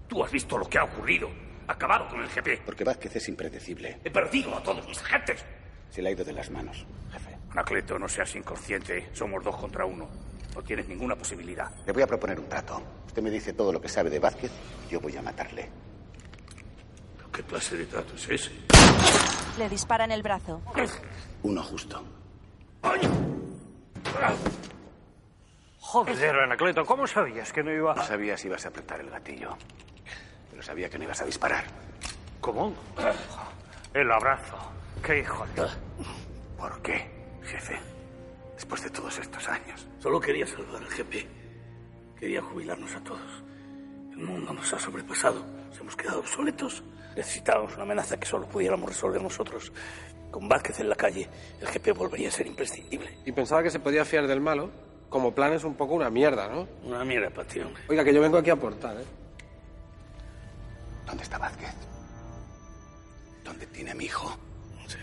Tú 0.06 0.22
has 0.22 0.30
visto 0.30 0.56
lo 0.56 0.68
que 0.68 0.78
ha 0.78 0.84
ocurrido. 0.84 1.28
Acabado 1.66 2.06
con 2.08 2.22
el 2.22 2.28
GP. 2.28 2.64
Porque 2.64 2.84
Vázquez 2.84 3.16
es 3.16 3.28
impredecible. 3.28 3.98
He 4.04 4.12
perdido 4.12 4.54
a 4.56 4.62
todos 4.62 4.86
mis 4.86 5.02
agentes. 5.02 5.44
Se 5.90 6.00
le 6.00 6.10
ha 6.10 6.12
ido 6.12 6.24
de 6.24 6.32
las 6.32 6.50
manos, 6.50 6.86
jefe. 7.10 7.36
Anacleto, 7.50 7.98
no 7.98 8.08
seas 8.08 8.32
inconsciente. 8.36 9.08
Somos 9.12 9.42
dos 9.42 9.56
contra 9.56 9.84
uno. 9.84 10.08
No 10.54 10.62
tienes 10.62 10.86
ninguna 10.86 11.16
posibilidad. 11.16 11.68
Le 11.84 11.92
voy 11.92 12.02
a 12.04 12.06
proponer 12.06 12.38
un 12.38 12.48
trato. 12.48 12.80
Usted 13.08 13.22
me 13.22 13.30
dice 13.30 13.54
todo 13.54 13.72
lo 13.72 13.80
que 13.80 13.88
sabe 13.88 14.08
de 14.08 14.20
Vázquez 14.20 14.52
y 14.88 14.92
yo 14.92 15.00
voy 15.00 15.16
a 15.16 15.22
matarle. 15.22 15.68
¿Qué 17.32 17.42
clase 17.42 17.76
de 17.76 17.86
trato 17.86 18.14
es 18.14 18.28
ese? 18.28 18.52
Le 19.58 19.68
dispara 19.68 20.04
en 20.04 20.12
el 20.12 20.22
brazo. 20.22 20.62
Uno 21.42 21.62
justo. 21.62 22.02
Joder, 25.80 26.36
Anacleto, 26.36 26.84
¿cómo 26.84 27.06
sabías 27.06 27.52
que 27.52 27.62
no 27.62 27.72
iba 27.72 27.94
No 27.94 28.02
sabía 28.02 28.36
si 28.36 28.48
ibas 28.48 28.64
a 28.66 28.68
apretar 28.68 29.00
el 29.00 29.10
gatillo. 29.10 29.56
Pero 30.50 30.62
sabía 30.62 30.88
que 30.90 30.98
no 30.98 31.04
ibas 31.04 31.22
a 31.22 31.24
disparar. 31.24 31.64
¿Cómo? 32.40 32.74
El 33.94 34.12
abrazo. 34.12 34.56
¡Qué 35.02 35.20
hijo 35.20 35.46
de... 35.54 35.66
¿Por 36.58 36.82
qué, 36.82 37.10
jefe? 37.42 37.78
Después 38.54 38.82
de 38.82 38.90
todos 38.90 39.18
estos 39.18 39.48
años. 39.48 39.86
Solo 40.00 40.20
quería 40.20 40.46
salvar 40.46 40.82
al 40.82 40.88
GP. 40.88 41.26
Quería 42.18 42.42
jubilarnos 42.42 42.94
a 42.94 43.00
todos. 43.00 43.42
El 44.12 44.18
mundo 44.18 44.52
nos 44.52 44.72
ha 44.72 44.78
sobrepasado. 44.78 45.44
Nos 45.68 45.80
hemos 45.80 45.96
quedado 45.96 46.20
obsoletos. 46.20 46.82
Necesitábamos 47.18 47.74
una 47.74 47.82
amenaza 47.82 48.16
que 48.16 48.28
solo 48.28 48.46
pudiéramos 48.46 48.90
resolver 48.90 49.20
nosotros. 49.20 49.72
Con 50.30 50.48
Vázquez 50.48 50.78
en 50.78 50.88
la 50.88 50.94
calle, 50.94 51.28
el 51.60 51.66
GP 51.66 51.92
volvería 51.92 52.28
a 52.28 52.30
ser 52.30 52.46
imprescindible. 52.46 53.18
Y 53.24 53.32
pensaba 53.32 53.60
que 53.60 53.70
se 53.70 53.80
podía 53.80 54.04
fiar 54.04 54.28
del 54.28 54.40
malo. 54.40 54.70
Como 55.08 55.34
plan 55.34 55.52
es 55.52 55.64
un 55.64 55.74
poco 55.74 55.94
una 55.94 56.10
mierda, 56.10 56.46
¿no? 56.46 56.68
Una 56.84 57.04
mierda 57.04 57.42
ti, 57.42 57.58
hombre. 57.58 57.82
Oiga, 57.88 58.04
que 58.04 58.14
yo 58.14 58.20
vengo 58.20 58.38
aquí 58.38 58.50
a 58.50 58.52
aportar, 58.52 59.00
¿eh? 59.00 59.04
¿Dónde 61.06 61.24
está 61.24 61.38
Vázquez? 61.38 61.74
¿Dónde 63.42 63.66
tiene 63.66 63.90
a 63.90 63.94
mi 63.96 64.04
hijo? 64.04 64.38
No 64.80 64.88
sé. 64.88 64.98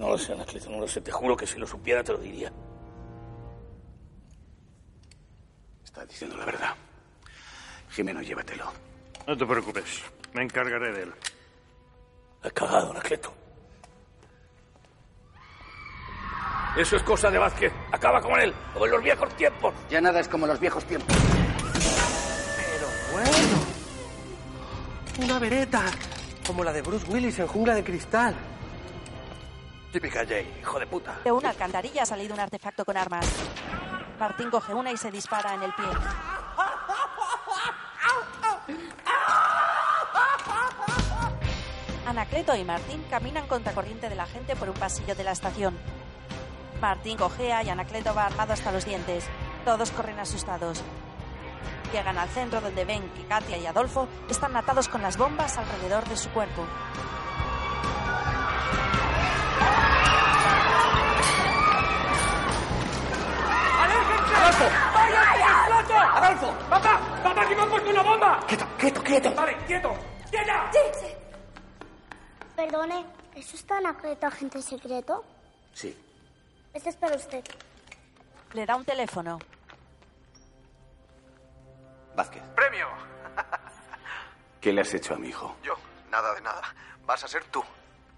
No 0.00 0.08
lo 0.08 0.18
sé, 0.18 0.32
Anacleto, 0.32 0.68
no 0.68 0.80
lo 0.80 0.88
sé. 0.88 1.00
Te 1.00 1.12
juro 1.12 1.36
que 1.36 1.46
si 1.46 1.60
lo 1.60 1.66
supiera 1.68 2.02
te 2.02 2.10
lo 2.10 2.18
diría. 2.18 2.52
Está 5.84 6.04
diciendo 6.04 6.36
la 6.36 6.44
verdad. 6.44 6.74
Jimeno, 7.90 8.20
llévatelo. 8.20 8.72
No 9.28 9.36
te 9.36 9.46
preocupes. 9.46 10.02
Me 10.32 10.42
encargaré 10.42 10.92
de 10.92 11.02
él. 11.02 11.14
Ha 12.42 12.50
cagado, 12.50 12.90
Anacleto. 12.90 13.32
Eso 16.76 16.96
es 16.96 17.02
cosa 17.02 17.30
de 17.30 17.38
Vázquez. 17.38 17.72
Acaba 17.90 18.20
con 18.20 18.40
él, 18.40 18.54
como 18.72 18.86
en 18.86 18.92
los 18.92 19.02
viejos 19.02 19.36
tiempos. 19.36 19.74
Ya 19.90 20.00
nada 20.00 20.20
es 20.20 20.28
como 20.28 20.46
los 20.46 20.60
viejos 20.60 20.84
tiempos. 20.84 21.16
Pero 22.56 22.86
bueno. 23.12 23.58
Una 25.24 25.38
vereta. 25.38 25.84
Como 26.46 26.64
la 26.64 26.72
de 26.72 26.82
Bruce 26.82 27.06
Willis 27.10 27.38
en 27.40 27.48
Jungla 27.48 27.74
de 27.74 27.84
Cristal. 27.84 28.34
Típica 29.92 30.24
Jay, 30.24 30.58
hijo 30.60 30.78
de 30.78 30.86
puta. 30.86 31.18
De 31.24 31.32
una 31.32 31.50
alcantarilla 31.50 32.04
ha 32.04 32.06
salido 32.06 32.34
un 32.34 32.40
artefacto 32.40 32.84
con 32.84 32.96
armas. 32.96 33.26
Martín 34.18 34.50
coge 34.50 34.72
una 34.72 34.92
y 34.92 34.96
se 34.96 35.10
dispara 35.10 35.54
en 35.54 35.64
el 35.64 35.72
pie. 35.74 35.86
Anacleto 42.10 42.56
y 42.56 42.64
Martín 42.64 43.04
caminan 43.08 43.46
contracorriente 43.46 44.08
de 44.08 44.16
la 44.16 44.26
gente 44.26 44.56
por 44.56 44.68
un 44.68 44.74
pasillo 44.74 45.14
de 45.14 45.22
la 45.22 45.30
estación. 45.30 45.78
Martín 46.80 47.16
cojea 47.16 47.62
y 47.62 47.68
Anacleto 47.68 48.12
va 48.12 48.26
armado 48.26 48.52
hasta 48.52 48.72
los 48.72 48.84
dientes. 48.84 49.28
Todos 49.64 49.92
corren 49.92 50.18
asustados. 50.18 50.82
Llegan 51.92 52.18
al 52.18 52.28
centro 52.30 52.60
donde 52.60 52.84
ven 52.84 53.08
que 53.10 53.24
Katia 53.26 53.58
y 53.58 53.66
Adolfo 53.66 54.08
están 54.28 54.56
atados 54.56 54.88
con 54.88 55.02
las 55.02 55.16
bombas 55.16 55.56
alrededor 55.56 56.04
de 56.08 56.16
su 56.16 56.28
cuerpo. 56.30 56.66
¡Adolfo! 64.34 64.64
¡Vaya! 64.94 66.16
¡Adolfo! 66.16 66.54
¡Papá! 66.68 67.00
¡Papá, 67.22 67.48
que 67.48 67.54
me 67.54 67.62
han 67.62 67.70
puesto 67.70 67.90
una 67.90 68.02
bomba! 68.02 68.40
¡Quieto, 68.48 68.66
quieto, 68.76 69.00
quieto! 69.00 69.32
Vale, 69.36 69.56
quieto. 69.68 69.94
¡Quieta! 70.28 70.70
Sí, 70.72 70.78
sí. 71.00 71.19
Perdone, 72.60 73.06
¿eso 73.36 73.56
está 73.56 73.78
Anacleto, 73.78 74.26
agente 74.26 74.60
secreto? 74.60 75.24
Sí. 75.72 75.96
Este 76.74 76.90
es 76.90 76.96
para 76.96 77.16
usted. 77.16 77.42
Le 78.52 78.66
da 78.66 78.76
un 78.76 78.84
teléfono. 78.84 79.38
Vázquez, 82.14 82.42
¡Premio! 82.54 82.86
¿qué 84.60 84.74
le 84.74 84.82
has 84.82 84.92
hecho 84.92 85.14
a 85.14 85.16
mi 85.16 85.28
hijo? 85.28 85.56
Yo, 85.62 85.74
nada 86.10 86.34
de 86.34 86.42
nada. 86.42 86.60
Vas 87.06 87.24
a 87.24 87.28
ser 87.28 87.44
tú. 87.44 87.64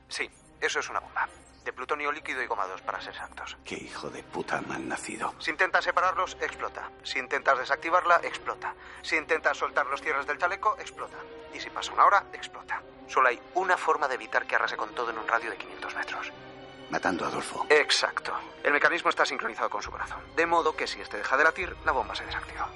Sí, 0.08 0.28
eso 0.60 0.80
es 0.80 0.90
una 0.90 0.98
bomba. 0.98 1.28
De 1.64 1.72
plutonio 1.72 2.10
líquido 2.10 2.42
y 2.42 2.46
goma 2.48 2.66
2, 2.66 2.80
para 2.82 3.00
ser 3.00 3.10
exactos. 3.10 3.56
Qué 3.64 3.76
hijo 3.76 4.10
de 4.10 4.24
puta 4.24 4.60
mal 4.62 4.88
nacido. 4.88 5.36
Si 5.38 5.52
intentas 5.52 5.84
separarlos, 5.84 6.36
explota. 6.40 6.90
Si 7.04 7.20
intentas 7.20 7.60
desactivarla, 7.60 8.16
explota. 8.24 8.74
Si 9.02 9.14
intentas 9.14 9.56
soltar 9.56 9.86
los 9.86 10.02
cierres 10.02 10.26
del 10.26 10.38
chaleco, 10.38 10.76
explota. 10.80 11.18
Y 11.54 11.60
si 11.60 11.70
pasa 11.70 11.92
una 11.92 12.06
hora, 12.06 12.24
explota. 12.32 12.82
Solo 13.12 13.28
hay 13.28 13.38
una 13.54 13.76
forma 13.76 14.08
de 14.08 14.14
evitar 14.14 14.46
que 14.46 14.54
arrase 14.54 14.74
con 14.74 14.94
todo 14.94 15.10
en 15.10 15.18
un 15.18 15.28
radio 15.28 15.50
de 15.50 15.58
500 15.58 15.94
metros. 15.96 16.32
Matando 16.88 17.26
a 17.26 17.28
Adolfo. 17.28 17.66
Exacto. 17.68 18.32
El 18.64 18.72
mecanismo 18.72 19.10
está 19.10 19.26
sincronizado 19.26 19.68
con 19.68 19.82
su 19.82 19.90
corazón. 19.90 20.20
De 20.34 20.46
modo 20.46 20.74
que 20.74 20.86
si 20.86 20.98
este 20.98 21.18
deja 21.18 21.36
de 21.36 21.44
latir, 21.44 21.76
la 21.84 21.92
bomba 21.92 22.14
se 22.14 22.24
desactiva. 22.24 22.70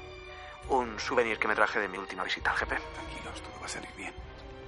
Un 0.68 1.00
souvenir 1.00 1.38
que 1.38 1.48
me 1.48 1.54
traje 1.54 1.80
de 1.80 1.88
mi 1.88 1.96
última 1.96 2.22
visita 2.22 2.50
al 2.50 2.58
GP. 2.58 2.68
Tranquilos, 2.68 3.42
todo 3.42 3.60
va 3.60 3.64
a 3.64 3.68
salir 3.68 3.90
bien. 3.96 4.12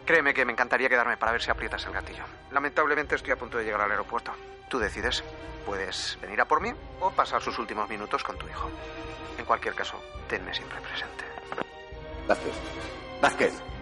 Créeme 0.07 0.33
que 0.33 0.47
me 0.47 0.53
encantaría 0.53 0.89
quedarme 0.89 1.19
para 1.19 1.33
ver 1.33 1.43
si 1.43 1.51
aprietas 1.51 1.85
el 1.85 1.93
gatillo. 1.93 2.25
Lamentablemente 2.51 3.17
estoy 3.17 3.33
a 3.33 3.37
punto 3.37 3.59
de 3.59 3.65
llegar 3.65 3.83
al 3.83 3.91
aeropuerto. 3.91 4.33
Tú 4.71 4.79
decides. 4.79 5.23
Puedes 5.67 6.19
venir 6.23 6.41
a 6.41 6.47
por 6.47 6.63
mí 6.63 6.73
o 7.01 7.11
pasar 7.11 7.43
sus 7.43 7.59
últimos 7.59 7.87
minutos 7.91 8.25
con 8.25 8.39
tu 8.39 8.49
hijo. 8.49 8.71
En 9.37 9.45
cualquier 9.45 9.75
caso, 9.75 10.03
tenme 10.29 10.55
siempre 10.55 10.81
presente. 10.81 11.25
Vázquez. 12.27 12.55
Vázquez. 13.21 13.78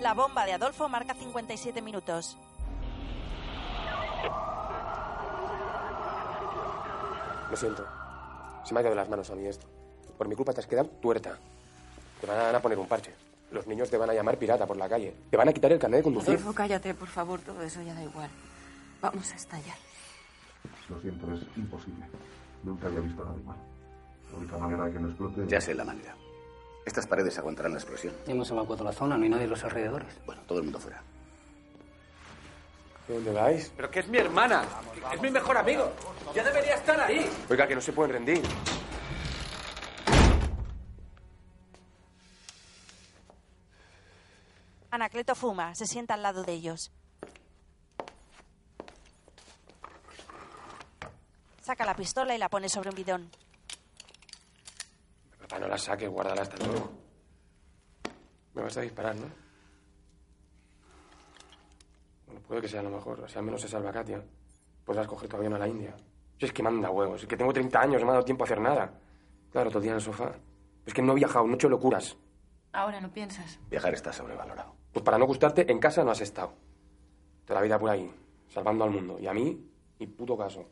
La 0.00 0.14
bomba 0.14 0.46
de 0.46 0.52
Adolfo 0.52 0.88
marca 0.88 1.12
57 1.14 1.82
minutos. 1.82 2.36
Lo 7.50 7.56
siento. 7.56 7.84
Se 8.64 8.74
me 8.74 8.80
ha 8.80 8.82
quedado 8.82 8.96
las 8.96 9.08
manos 9.08 9.30
a 9.30 9.34
mí 9.34 9.46
esto. 9.46 9.66
Por 10.16 10.28
mi 10.28 10.36
culpa 10.36 10.52
te 10.52 10.60
has 10.60 10.66
quedado 10.66 10.88
tuerta. 11.00 11.36
Te 12.20 12.26
van 12.26 12.54
a 12.54 12.60
poner 12.60 12.78
un 12.78 12.86
parche. 12.86 13.12
Los 13.50 13.66
niños 13.66 13.90
te 13.90 13.96
van 13.96 14.10
a 14.10 14.14
llamar 14.14 14.38
pirata 14.38 14.66
por 14.66 14.76
la 14.76 14.88
calle. 14.88 15.14
Te 15.30 15.36
van 15.36 15.48
a 15.48 15.52
quitar 15.52 15.72
el 15.72 15.78
carnet 15.78 16.00
de 16.00 16.04
conducir. 16.04 16.34
Adolfo, 16.34 16.52
cállate, 16.52 16.94
por 16.94 17.08
favor. 17.08 17.40
Todo 17.40 17.62
eso 17.62 17.82
ya 17.82 17.94
da 17.94 18.02
igual. 18.02 18.30
Vamos 19.00 19.32
a 19.32 19.36
estallar. 19.36 19.76
Lo 20.88 21.00
siento, 21.00 21.32
es 21.32 21.40
imposible. 21.56 22.04
Nunca 22.62 22.86
había 22.86 23.00
visto 23.00 23.24
nada 23.24 23.36
igual. 23.36 23.56
La 24.30 24.38
única 24.38 24.58
manera 24.58 24.84
de 24.84 24.92
que 24.92 24.98
no 24.98 25.08
explote... 25.08 25.46
Ya 25.48 25.60
sé 25.60 25.74
la 25.74 25.84
manera. 25.84 26.14
Estas 26.88 27.06
paredes 27.06 27.38
aguantarán 27.38 27.72
la 27.72 27.78
explosión. 27.78 28.14
Hemos 28.26 28.50
evacuado 28.50 28.82
la 28.82 28.92
zona, 28.92 29.18
no 29.18 29.22
hay 29.22 29.28
nadie 29.28 29.44
en 29.44 29.50
los 29.50 29.62
alrededores. 29.62 30.08
Bueno, 30.24 30.40
todo 30.48 30.56
el 30.56 30.64
mundo 30.64 30.80
fuera. 30.80 31.02
¿Dónde 33.06 33.30
vais? 33.30 33.70
Pero 33.76 33.90
que 33.90 34.00
es 34.00 34.08
mi 34.08 34.16
hermana, 34.16 34.64
es 35.12 35.20
mi 35.20 35.30
mejor 35.30 35.58
amigo. 35.58 35.92
Ya 36.34 36.42
debería 36.42 36.76
estar 36.76 36.98
ahí. 36.98 37.28
Oiga, 37.50 37.68
que 37.68 37.74
no 37.74 37.82
se 37.82 37.92
pueden 37.92 38.12
rendir. 38.14 38.42
Anacleto 44.90 45.34
fuma, 45.34 45.74
se 45.74 45.84
sienta 45.84 46.14
al 46.14 46.22
lado 46.22 46.42
de 46.42 46.54
ellos. 46.54 46.90
Saca 51.60 51.84
la 51.84 51.94
pistola 51.94 52.34
y 52.34 52.38
la 52.38 52.48
pone 52.48 52.70
sobre 52.70 52.88
un 52.88 52.96
bidón. 52.96 53.30
No 55.58 55.66
la 55.66 55.78
saques, 55.78 56.08
guárdala 56.08 56.42
hasta 56.42 56.64
luego. 56.64 56.90
Me 58.54 58.62
vas 58.62 58.76
a 58.76 58.80
disparar, 58.80 59.16
¿no? 59.16 59.26
Bueno, 62.26 62.40
puede 62.42 62.60
que 62.62 62.68
sea 62.68 62.82
lo 62.82 62.90
mejor, 62.90 63.24
así 63.24 63.38
al 63.38 63.44
menos 63.44 63.60
se 63.60 63.68
salva 63.68 63.92
Katia. 63.92 64.22
Podrás 64.84 65.06
coger 65.06 65.28
tu 65.28 65.36
avión 65.36 65.54
a 65.54 65.58
la 65.58 65.68
India. 65.68 65.94
Si 66.38 66.46
es 66.46 66.52
que 66.52 66.62
manda 66.62 66.90
huevos, 66.90 67.22
es 67.22 67.28
que 67.28 67.36
tengo 67.36 67.52
30 67.52 67.80
años, 67.80 68.00
no 68.00 68.06
me 68.06 68.10
ha 68.10 68.14
dado 68.14 68.24
tiempo 68.24 68.44
a 68.44 68.46
hacer 68.46 68.60
nada. 68.60 68.92
Claro, 69.50 69.70
todo 69.70 69.78
el 69.78 69.82
día 69.82 69.92
en 69.92 69.96
el 69.96 70.02
sofá. 70.02 70.32
Es 70.86 70.94
que 70.94 71.02
no 71.02 71.12
he 71.12 71.16
viajado, 71.16 71.44
no 71.46 71.52
he 71.52 71.54
hecho 71.56 71.68
locuras. 71.68 72.16
Ahora 72.72 73.00
no 73.00 73.10
piensas. 73.10 73.58
Viajar 73.68 73.94
está 73.94 74.12
sobrevalorado. 74.12 74.74
Pues 74.92 75.04
para 75.04 75.18
no 75.18 75.26
gustarte, 75.26 75.70
en 75.70 75.78
casa 75.78 76.04
no 76.04 76.12
has 76.12 76.20
estado. 76.20 76.54
Toda 77.44 77.60
la 77.60 77.64
vida 77.64 77.78
por 77.78 77.90
ahí, 77.90 78.10
salvando 78.48 78.84
al 78.84 78.90
mundo. 78.90 79.18
Y 79.18 79.26
a 79.26 79.34
mí, 79.34 79.68
ni 79.98 80.06
puto 80.06 80.36
caso. 80.36 80.68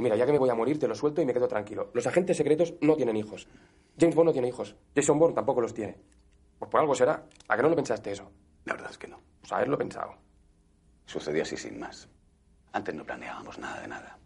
Y 0.00 0.02
mira, 0.02 0.16
ya 0.16 0.24
que 0.24 0.32
me 0.32 0.38
voy 0.38 0.48
a 0.48 0.54
morir, 0.54 0.78
te 0.78 0.88
lo 0.88 0.94
suelto 0.94 1.20
y 1.20 1.26
me 1.26 1.34
quedo 1.34 1.46
tranquilo. 1.46 1.90
Los 1.92 2.06
agentes 2.06 2.34
secretos 2.34 2.72
no 2.80 2.96
tienen 2.96 3.18
hijos. 3.18 3.46
James 3.98 4.14
Bond 4.14 4.28
no 4.28 4.32
tiene 4.32 4.48
hijos. 4.48 4.74
Jason 4.96 5.18
Bourne 5.18 5.34
tampoco 5.34 5.60
los 5.60 5.74
tiene. 5.74 5.98
Pues 6.58 6.70
por 6.70 6.80
algo 6.80 6.94
será. 6.94 7.26
¿A 7.48 7.54
que 7.54 7.62
no 7.62 7.68
lo 7.68 7.76
pensaste 7.76 8.10
eso? 8.10 8.30
La 8.64 8.72
verdad 8.72 8.90
es 8.90 8.96
que 8.96 9.08
no. 9.08 9.20
Pues 9.40 9.52
haberlo 9.52 9.76
pensado. 9.76 10.14
Sucedió 11.04 11.42
así 11.42 11.58
sin 11.58 11.78
más. 11.78 12.08
Antes 12.72 12.94
no 12.94 13.04
planeábamos 13.04 13.58
nada 13.58 13.78
de 13.82 13.88
nada. 13.88 14.18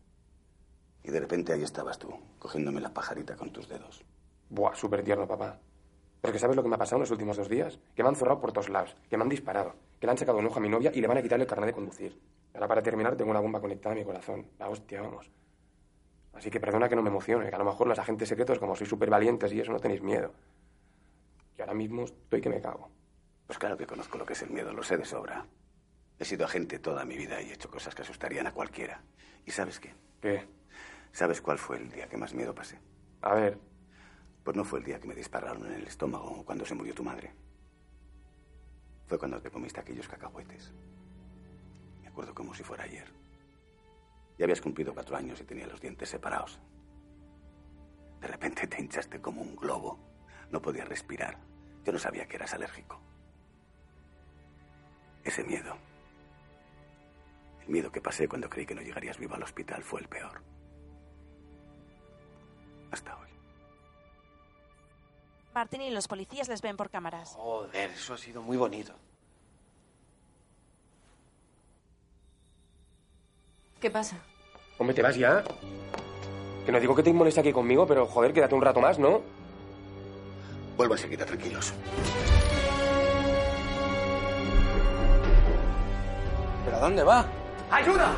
Y 1.02 1.10
de 1.10 1.18
repente 1.18 1.52
ahí 1.52 1.64
estabas 1.64 1.98
tú, 1.98 2.14
cogiéndome 2.38 2.80
la 2.80 2.94
pajarita 2.94 3.34
con 3.34 3.50
tus 3.50 3.68
dedos. 3.68 4.04
Buah, 4.50 4.76
súper 4.76 5.02
tierno, 5.02 5.26
papá. 5.26 5.58
Pero 6.20 6.32
que 6.32 6.38
sabes 6.38 6.54
lo 6.54 6.62
que 6.62 6.68
me 6.68 6.76
ha 6.76 6.78
pasado 6.78 6.98
en 6.98 7.00
los 7.00 7.10
últimos 7.10 7.36
dos 7.36 7.48
días? 7.48 7.80
Que 7.96 8.04
me 8.04 8.10
han 8.10 8.14
zorrado 8.14 8.40
por 8.40 8.52
todos 8.52 8.68
lados, 8.68 8.94
que 9.10 9.16
me 9.16 9.24
han 9.24 9.28
disparado, 9.28 9.74
que 9.98 10.06
le 10.06 10.12
han 10.12 10.18
sacado 10.18 10.38
un 10.38 10.46
ojo 10.46 10.58
a 10.58 10.62
mi 10.62 10.68
novia 10.68 10.92
y 10.94 11.00
le 11.00 11.08
van 11.08 11.18
a 11.18 11.22
quitarle 11.22 11.42
el 11.42 11.48
carnet 11.48 11.70
de 11.70 11.74
conducir. 11.74 12.20
Ahora 12.54 12.68
para 12.68 12.82
terminar 12.84 13.16
tengo 13.16 13.32
una 13.32 13.40
bomba 13.40 13.60
conectada 13.60 13.96
a 13.96 13.98
mi 13.98 14.04
corazón. 14.04 14.46
La 14.60 14.68
hostia, 14.68 15.02
vamos. 15.02 15.28
Así 16.34 16.50
que 16.50 16.60
perdona 16.60 16.88
que 16.88 16.96
no 16.96 17.02
me 17.02 17.10
emocione, 17.10 17.48
que 17.48 17.54
a 17.54 17.58
lo 17.58 17.64
mejor 17.64 17.86
los 17.86 17.98
agentes 17.98 18.28
secretos, 18.28 18.58
como 18.58 18.74
sois 18.74 18.90
súper 18.90 19.08
valientes 19.08 19.52
y 19.52 19.60
eso, 19.60 19.72
no 19.72 19.78
tenéis 19.78 20.02
miedo. 20.02 20.32
Que 21.54 21.62
ahora 21.62 21.74
mismo 21.74 22.04
estoy 22.04 22.40
que 22.40 22.48
me 22.50 22.60
cago. 22.60 22.90
Pues 23.46 23.58
claro 23.58 23.76
que 23.76 23.86
conozco 23.86 24.18
lo 24.18 24.26
que 24.26 24.32
es 24.32 24.42
el 24.42 24.50
miedo, 24.50 24.72
lo 24.72 24.82
sé 24.82 24.96
de 24.96 25.04
sobra. 25.04 25.46
He 26.18 26.24
sido 26.24 26.44
agente 26.44 26.78
toda 26.78 27.04
mi 27.04 27.16
vida 27.16 27.40
y 27.40 27.50
he 27.50 27.54
hecho 27.54 27.70
cosas 27.70 27.94
que 27.94 28.02
asustarían 28.02 28.46
a 28.46 28.52
cualquiera. 28.52 29.02
¿Y 29.46 29.50
sabes 29.50 29.80
qué? 29.80 29.94
¿Qué? 30.20 30.46
¿Sabes 31.12 31.40
cuál 31.40 31.58
fue 31.58 31.76
el 31.76 31.90
día 31.90 32.08
que 32.08 32.16
más 32.16 32.34
miedo 32.34 32.54
pasé? 32.54 32.78
A 33.22 33.34
ver. 33.34 33.58
Pues 34.42 34.56
no 34.56 34.64
fue 34.64 34.80
el 34.80 34.84
día 34.84 35.00
que 35.00 35.08
me 35.08 35.14
dispararon 35.14 35.66
en 35.66 35.72
el 35.72 35.86
estómago 35.86 36.40
o 36.40 36.44
cuando 36.44 36.66
se 36.66 36.74
murió 36.74 36.94
tu 36.94 37.02
madre. 37.02 37.32
Fue 39.06 39.18
cuando 39.18 39.40
te 39.40 39.50
comiste 39.50 39.80
aquellos 39.80 40.08
cacahuetes. 40.08 40.72
Me 42.02 42.08
acuerdo 42.08 42.34
como 42.34 42.54
si 42.54 42.62
fuera 42.62 42.84
ayer. 42.84 43.23
Ya 44.44 44.46
habías 44.46 44.60
cumplido 44.60 44.92
cuatro 44.92 45.16
años 45.16 45.40
y 45.40 45.44
tenía 45.44 45.66
los 45.66 45.80
dientes 45.80 46.06
separados. 46.06 46.58
De 48.20 48.26
repente 48.26 48.66
te 48.66 48.78
hinchaste 48.78 49.18
como 49.18 49.40
un 49.40 49.56
globo. 49.56 49.98
No 50.50 50.60
podías 50.60 50.86
respirar. 50.86 51.38
Yo 51.82 51.92
no 51.94 51.98
sabía 51.98 52.26
que 52.26 52.36
eras 52.36 52.52
alérgico. 52.52 53.00
Ese 55.24 55.44
miedo, 55.44 55.74
el 57.62 57.68
miedo 57.70 57.90
que 57.90 58.02
pasé 58.02 58.28
cuando 58.28 58.50
creí 58.50 58.66
que 58.66 58.74
no 58.74 58.82
llegarías 58.82 59.16
vivo 59.16 59.34
al 59.34 59.44
hospital 59.44 59.82
fue 59.82 60.02
el 60.02 60.08
peor. 60.08 60.42
Hasta 62.90 63.16
hoy. 63.16 63.30
Martín 65.54 65.80
y 65.80 65.90
los 65.90 66.06
policías 66.06 66.50
les 66.50 66.60
ven 66.60 66.76
por 66.76 66.90
cámaras. 66.90 67.30
Joder, 67.30 67.92
eso 67.92 68.12
ha 68.12 68.18
sido 68.18 68.42
muy 68.42 68.58
bonito. 68.58 68.94
¿Qué 73.80 73.90
pasa? 73.90 74.22
Hombre, 74.84 74.96
¿te 74.96 75.00
vas 75.00 75.16
ya? 75.16 75.42
Que 76.66 76.70
no 76.70 76.78
digo 76.78 76.94
que 76.94 77.02
te 77.02 77.10
moleste 77.10 77.40
aquí 77.40 77.54
conmigo, 77.54 77.86
pero 77.86 78.06
joder, 78.06 78.34
quédate 78.34 78.54
un 78.54 78.60
rato 78.60 78.82
más, 78.82 78.98
¿no? 78.98 79.22
Vuelvo 80.76 80.92
enseguida, 80.92 81.24
tranquilos. 81.24 81.72
¿Pero 86.66 86.76
a 86.76 86.80
dónde 86.80 87.02
va? 87.02 87.24
¡Ayuda! 87.70 88.12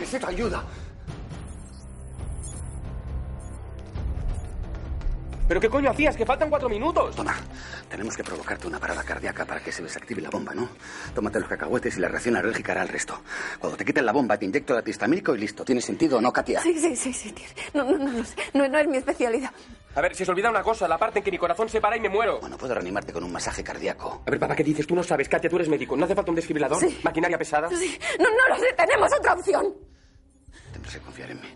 Necesito 0.00 0.26
ayuda. 0.26 0.64
¿Pero 5.48 5.60
qué 5.60 5.68
coño 5.68 5.90
hacías? 5.90 6.16
Que 6.16 6.26
faltan 6.26 6.50
cuatro 6.50 6.68
minutos. 6.68 7.14
Toma, 7.14 7.36
tenemos 7.88 8.16
que 8.16 8.24
provocarte 8.24 8.66
una 8.66 8.80
parada 8.80 9.04
cardíaca 9.04 9.44
para 9.44 9.60
que 9.60 9.70
se 9.70 9.82
desactive 9.82 10.20
la 10.20 10.28
bomba, 10.28 10.52
¿no? 10.54 10.68
Tómate 11.14 11.38
los 11.38 11.48
cacahuetes 11.48 11.96
y 11.96 12.00
la 12.00 12.08
reacción 12.08 12.36
alérgica 12.36 12.72
hará 12.72 12.82
el 12.82 12.88
resto. 12.88 13.20
Cuando 13.60 13.76
te 13.76 13.84
quiten 13.84 14.04
la 14.04 14.12
bomba, 14.12 14.36
te 14.36 14.44
inyecto 14.44 14.72
el 14.72 14.78
antihistamínico 14.80 15.34
y 15.36 15.38
listo. 15.38 15.64
¿Tiene 15.64 15.80
sentido 15.80 16.18
o 16.18 16.20
no, 16.20 16.32
Katia? 16.32 16.60
Sí, 16.62 16.74
sí, 16.78 16.96
sí, 16.96 17.12
sí. 17.12 17.30
tío. 17.32 17.46
No, 17.74 17.84
no, 17.84 17.96
no, 17.96 18.24
no, 18.54 18.68
no 18.68 18.78
es 18.78 18.88
mi 18.88 18.96
especialidad. 18.96 19.52
A 19.94 20.00
ver, 20.00 20.16
si 20.16 20.24
os 20.24 20.28
olvida 20.28 20.50
una 20.50 20.62
cosa, 20.62 20.88
la 20.88 20.98
parte 20.98 21.20
en 21.20 21.24
que 21.24 21.30
mi 21.30 21.38
corazón 21.38 21.68
se 21.68 21.80
para 21.80 21.96
y 21.96 22.00
me 22.00 22.08
muero. 22.08 22.40
Bueno, 22.40 22.58
puedo 22.58 22.74
reanimarte 22.74 23.12
con 23.12 23.22
un 23.22 23.32
masaje 23.32 23.62
cardíaco. 23.62 24.22
A 24.26 24.30
ver, 24.30 24.40
papá, 24.40 24.56
¿qué 24.56 24.64
dices? 24.64 24.86
Tú 24.86 24.96
no 24.96 25.02
sabes, 25.04 25.28
Katia, 25.28 25.48
tú 25.48 25.56
eres 25.56 25.68
médico. 25.68 25.96
¿No 25.96 26.04
hace 26.06 26.14
falta 26.16 26.32
un 26.32 26.36
desfibrilador? 26.36 26.80
Sí. 26.80 26.98
¿Maquinaria 27.04 27.38
pesada? 27.38 27.68
Sí. 27.70 27.98
No, 28.18 28.24
no 28.24 28.48
lo 28.54 28.56
sé. 28.60 28.74
Tenemos 28.76 29.10
otra 29.16 29.34
opción. 29.34 29.74
Tendrás 30.72 30.94
que 30.94 31.00
confiar 31.00 31.30
en 31.30 31.40
mí. 31.40 31.48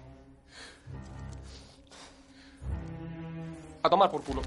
A 3.82 3.88
tomar 3.88 4.10
por 4.10 4.22
culo. 4.22 4.42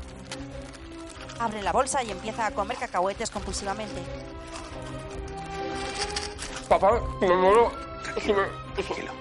Abre 1.39 1.61
la 1.61 1.71
bolsa 1.71 2.03
y 2.03 2.11
empieza 2.11 2.45
a 2.45 2.51
comer 2.51 2.77
cacahuetes 2.77 3.29
compulsivamente. 3.29 4.01
Papá, 6.69 7.01
me 7.19 7.35
muero. 7.35 7.71
Tranquilo. 8.13 9.11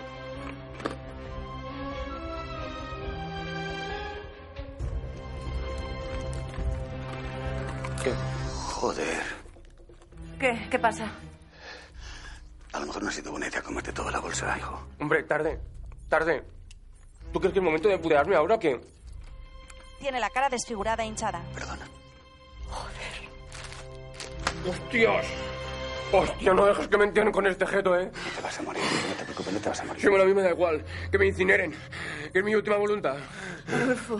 ¿Qué? 8.02 8.12
Joder. 8.54 9.22
¿Qué? 10.38 10.68
¿Qué 10.70 10.78
pasa? 10.78 11.10
A 12.72 12.80
lo 12.80 12.86
mejor 12.86 13.02
no 13.02 13.08
ha 13.08 13.12
sido 13.12 13.30
buena 13.30 13.48
idea 13.48 13.62
comerte 13.62 13.92
toda 13.92 14.10
la 14.10 14.18
bolsa, 14.18 14.56
hijo. 14.58 14.78
Hombre, 15.00 15.22
tarde. 15.22 15.60
Tarde. 16.08 16.44
¿Tú 17.32 17.40
crees 17.40 17.52
que 17.52 17.60
es 17.60 17.64
momento 17.64 17.88
de 17.88 17.98
pudearme 17.98 18.36
ahora 18.36 18.56
o 18.56 18.58
qué? 18.58 18.80
Tiene 20.03 20.18
la 20.18 20.30
cara 20.30 20.48
desfigurada 20.48 21.05
e 21.05 21.07
hinchada. 21.07 21.40
Perdona. 21.55 21.86
¡Hostias! 24.68 25.26
¡Hostia, 26.12 26.53
no 26.53 26.66
dejes 26.66 26.88
que 26.88 26.98
me 26.98 27.05
entierren 27.05 27.32
con 27.32 27.46
este 27.46 27.64
jeto, 27.68 27.96
eh! 27.96 28.11
No 28.12 28.30
te 28.34 28.42
vas 28.42 28.59
a 28.59 28.62
morir, 28.62 28.82
no 28.82 29.14
te 29.14 29.24
preocupes, 29.24 29.53
no 29.53 29.61
te 29.61 29.68
vas 29.68 29.80
a 29.80 29.84
morir. 29.84 30.03
Sí, 30.03 30.09
bueno, 30.09 30.24
a 30.24 30.26
mí 30.26 30.35
me 30.35 30.43
da 30.43 30.51
igual. 30.51 30.85
Que 31.09 31.18
me 31.18 31.26
incineren. 31.28 31.72
Que 32.32 32.40
es 32.40 32.44
mi 32.44 32.52
última 32.52 32.78
voluntad. 32.78 33.16
Adolfo. 33.68 34.18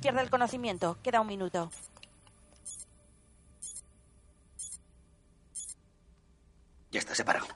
Pierde 0.00 0.20
el 0.20 0.30
conocimiento. 0.30 0.96
Queda 1.02 1.20
un 1.20 1.26
minuto. 1.26 1.72
Ya 6.92 7.00
está 7.00 7.16
separado. 7.16 7.48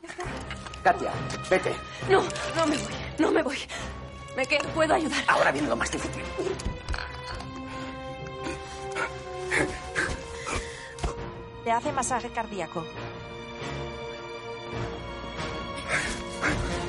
Katia, 0.83 1.13
vete. 1.49 1.73
No, 2.11 2.21
no 2.57 2.67
me 2.67 2.77
voy. 2.77 2.95
No 3.21 3.31
me 3.31 3.43
voy. 3.45 3.59
Me 4.37 4.47
quedo. 4.47 4.69
Puedo 4.71 4.95
ayudar. 4.95 5.23
Ahora 5.29 5.53
viene 5.53 5.69
lo 5.69 5.77
más 5.77 5.91
difícil. 5.91 6.23
Le 11.65 11.73
hace 11.73 11.93
masaje 11.93 12.29
cardíaco. 12.31 12.85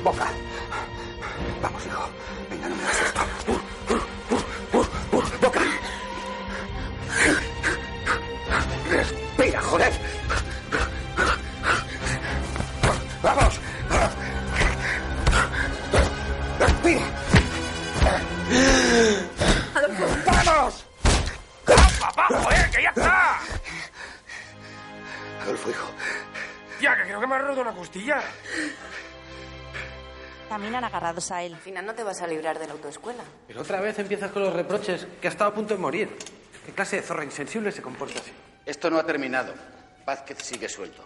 Boca. 0.04 0.28
Vamos, 1.62 1.86
hijo. 1.86 2.08
Venga, 2.50 2.68
no 2.68 2.76
me 2.76 2.82
hagas 2.82 3.00
esto. 3.00 3.20
Boca. 5.40 5.60
Respira, 8.90 9.60
joder. 9.62 10.15
¡Papá, 22.16 22.28
joder, 22.28 22.70
que 22.70 22.82
ya 22.82 22.88
está! 22.88 23.38
Adolfo, 25.42 25.70
hijo. 25.70 25.88
Ya, 26.80 26.96
que 26.96 27.02
creo 27.02 27.20
que 27.20 27.26
me 27.26 27.34
ha 27.34 27.38
roto 27.38 27.60
una 27.60 27.72
costilla. 27.72 28.22
Caminan 30.48 30.84
agarrados 30.84 31.30
a 31.30 31.42
él. 31.42 31.54
Al 31.54 31.60
final 31.60 31.84
no 31.86 31.94
te 31.94 32.02
vas 32.02 32.22
a 32.22 32.26
librar 32.26 32.58
de 32.58 32.66
la 32.66 32.72
autoescuela. 32.72 33.22
Pero 33.46 33.60
otra 33.60 33.80
vez 33.80 33.98
empiezas 33.98 34.30
con 34.30 34.42
los 34.42 34.52
reproches, 34.52 35.06
que 35.20 35.28
ha 35.28 35.30
estado 35.30 35.50
a 35.50 35.54
punto 35.54 35.74
de 35.74 35.80
morir. 35.80 36.16
¿Qué 36.64 36.72
clase 36.72 36.96
de 36.96 37.02
zorra 37.02 37.24
insensible 37.24 37.70
se 37.70 37.82
comporta 37.82 38.18
así? 38.18 38.32
Esto 38.64 38.90
no 38.90 38.98
ha 38.98 39.04
terminado. 39.04 39.54
Vázquez 40.04 40.38
sigue 40.42 40.68
suelto. 40.68 41.04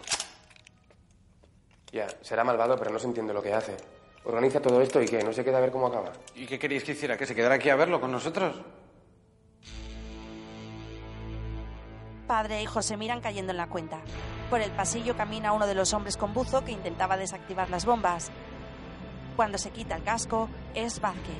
Ya, 1.91 2.07
será 2.21 2.43
malvado, 2.43 2.77
pero 2.77 2.91
no 2.91 2.99
se 2.99 3.07
entiende 3.07 3.33
lo 3.33 3.43
que 3.43 3.53
hace. 3.53 3.75
Organiza 4.23 4.61
todo 4.61 4.81
esto 4.81 5.01
y 5.01 5.07
que 5.07 5.23
no 5.23 5.33
se 5.33 5.43
queda 5.43 5.57
a 5.57 5.61
ver 5.61 5.71
cómo 5.71 5.87
acaba. 5.87 6.13
¿Y 6.35 6.45
qué 6.45 6.57
queréis 6.57 6.83
que 6.83 6.93
hiciera? 6.93 7.17
¿Que 7.17 7.25
se 7.25 7.35
quedara 7.35 7.55
aquí 7.55 7.69
a 7.69 7.75
verlo 7.75 7.99
con 7.99 8.11
nosotros? 8.11 8.55
Padre 12.31 12.59
e 12.59 12.63
hijo 12.63 12.81
se 12.81 12.95
miran 12.95 13.19
cayendo 13.19 13.51
en 13.51 13.57
la 13.57 13.67
cuenta. 13.67 13.99
Por 14.49 14.61
el 14.61 14.71
pasillo 14.71 15.17
camina 15.17 15.51
uno 15.51 15.67
de 15.67 15.75
los 15.75 15.93
hombres 15.93 16.15
con 16.15 16.33
buzo 16.33 16.63
que 16.63 16.71
intentaba 16.71 17.17
desactivar 17.17 17.69
las 17.69 17.83
bombas. 17.83 18.31
Cuando 19.35 19.57
se 19.57 19.71
quita 19.71 19.97
el 19.97 20.03
casco, 20.03 20.47
es 20.73 21.01
Vázquez. 21.01 21.35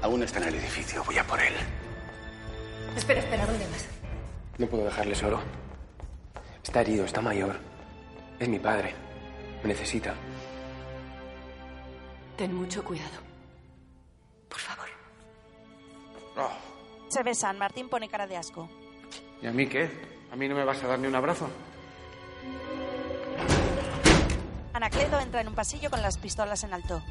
Aún 0.00 0.22
está 0.22 0.38
en 0.38 0.48
el 0.48 0.54
edificio. 0.54 1.04
Voy 1.04 1.18
a 1.18 1.26
por 1.26 1.40
él. 1.40 1.52
Espera, 2.96 3.20
espera, 3.20 3.44
¿dónde 3.44 3.66
vas? 3.66 3.86
No 4.56 4.66
puedo 4.66 4.84
dejarle 4.84 5.14
solo. 5.14 5.40
Está 6.70 6.82
herido, 6.82 7.04
está 7.04 7.20
mayor. 7.20 7.56
Es 8.38 8.48
mi 8.48 8.60
padre. 8.60 8.94
Me 9.60 9.70
necesita. 9.70 10.14
Ten 12.36 12.54
mucho 12.54 12.84
cuidado. 12.84 13.18
Por 14.48 14.60
favor. 14.60 14.86
Se 17.08 17.24
besan. 17.24 17.58
Martín 17.58 17.88
pone 17.88 18.08
cara 18.08 18.28
de 18.28 18.36
asco. 18.36 18.68
¿Y 19.42 19.48
a 19.48 19.50
mí 19.50 19.66
qué? 19.66 19.90
¿A 20.30 20.36
mí 20.36 20.48
no 20.48 20.54
me 20.54 20.64
vas 20.64 20.80
a 20.84 20.86
dar 20.86 21.00
ni 21.00 21.08
un 21.08 21.16
abrazo? 21.16 21.50
Anacleto 24.72 25.18
entra 25.18 25.40
en 25.40 25.48
un 25.48 25.56
pasillo 25.56 25.90
con 25.90 26.00
las 26.02 26.18
pistolas 26.18 26.62
en 26.62 26.72
alto. 26.72 27.02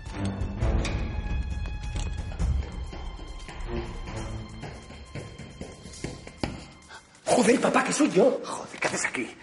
Joder, 7.30 7.62
papá, 7.62 7.84
que 7.84 7.94
soy 7.94 8.10
yo. 8.10 8.42
Joder, 8.44 8.80
¿qué 8.80 8.88
haces 8.88 9.06
aquí? 9.06 9.38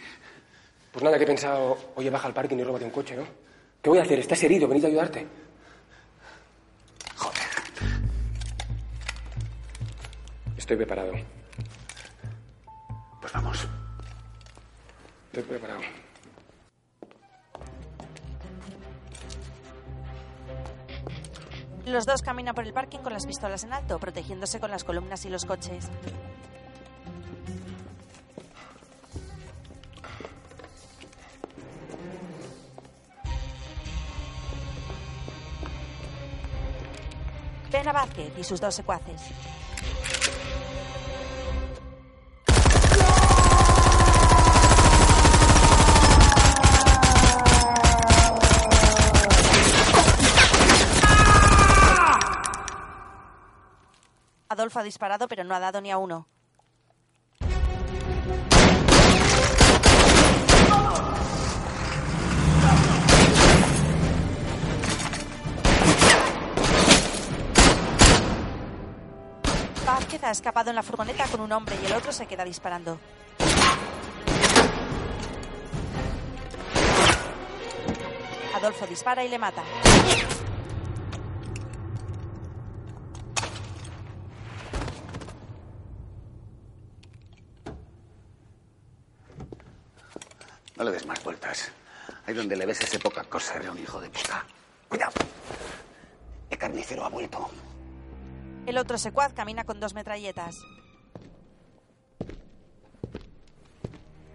Pues 0.91 1.05
nada, 1.05 1.17
que 1.17 1.23
he 1.23 1.27
pensado, 1.27 1.93
oye, 1.95 2.11
baja 2.11 2.27
al 2.27 2.35
parking 2.35 2.57
y 2.57 2.65
róbate 2.65 2.85
un 2.85 2.91
coche, 2.91 3.15
¿no? 3.15 3.25
¿Qué 3.81 3.89
voy 3.89 4.01
a 4.01 4.03
hacer? 4.03 4.19
Estás 4.19 4.43
herido, 4.43 4.67
venid 4.67 4.85
a 4.85 4.89
ayudarte. 4.89 5.25
Joder. 7.15 7.43
Estoy 10.57 10.77
preparado. 10.77 11.13
Pues 13.21 13.33
vamos. 13.33 13.69
Estoy 15.27 15.43
preparado. 15.45 15.81
Los 21.85 22.05
dos 22.05 22.21
caminan 22.21 22.53
por 22.53 22.65
el 22.65 22.73
parking 22.73 22.99
con 22.99 23.13
las 23.13 23.27
pistolas 23.27 23.63
en 23.63 23.73
alto, 23.73 24.01
protegiéndose 24.01 24.59
con 24.59 24.73
las 24.73 24.83
columnas 24.83 25.25
y 25.25 25.29
los 25.29 25.45
coches. 25.45 25.89
Vázquez 37.93 38.33
y 38.39 38.45
sus 38.45 38.61
dos 38.61 38.75
secuaces. 38.75 39.23
Adolfo 54.49 54.79
ha 54.79 54.83
disparado, 54.83 55.29
pero 55.29 55.45
no 55.45 55.55
ha 55.55 55.61
dado 55.61 55.81
ni 55.81 55.91
a 55.91 55.99
uno. 55.99 56.27
Ha 70.23 70.31
escapado 70.33 70.71
en 70.71 70.77
la 70.77 70.83
furgoneta 70.83 71.25
con 71.29 71.41
un 71.41 71.53
hombre 71.53 71.77
y 71.81 71.87
el 71.87 71.93
otro 71.93 72.11
se 72.11 72.27
queda 72.27 72.45
disparando. 72.45 72.99
Adolfo 78.53 78.87
dispara 78.89 79.23
y 79.23 79.29
le 79.29 79.39
mata. 79.39 79.63
No 90.77 90.85
le 90.85 90.91
des 90.91 91.07
más 91.07 91.23
vueltas. 91.23 91.71
Ahí 92.27 92.35
donde 92.35 92.57
le 92.57 92.67
ves 92.67 92.81
ese 92.81 92.99
poca 92.99 93.23
cosa, 93.25 93.55
era 93.55 93.71
un 93.71 93.79
hijo 93.79 94.01
de 94.01 94.11
puta. 94.11 94.45
Cuidado. 94.89 95.13
El 96.51 96.59
carnicero 96.59 97.05
ha 97.05 97.09
vuelto. 97.11 97.49
El 98.67 98.79
otro 98.79 98.99
secuaz 98.99 99.33
camina 99.33 99.63
con 99.63 99.79
dos 99.79 99.95
metralletas. 99.95 100.61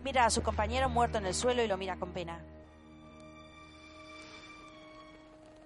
Mira 0.05 0.25
a 0.25 0.29
su 0.29 0.41
compañero 0.41 0.87
muerto 0.87 1.17
en 1.17 1.25
el 1.25 1.33
suelo 1.33 1.61
y 1.61 1.67
lo 1.67 1.77
mira 1.77 1.97
con 1.97 2.13
pena. 2.13 2.39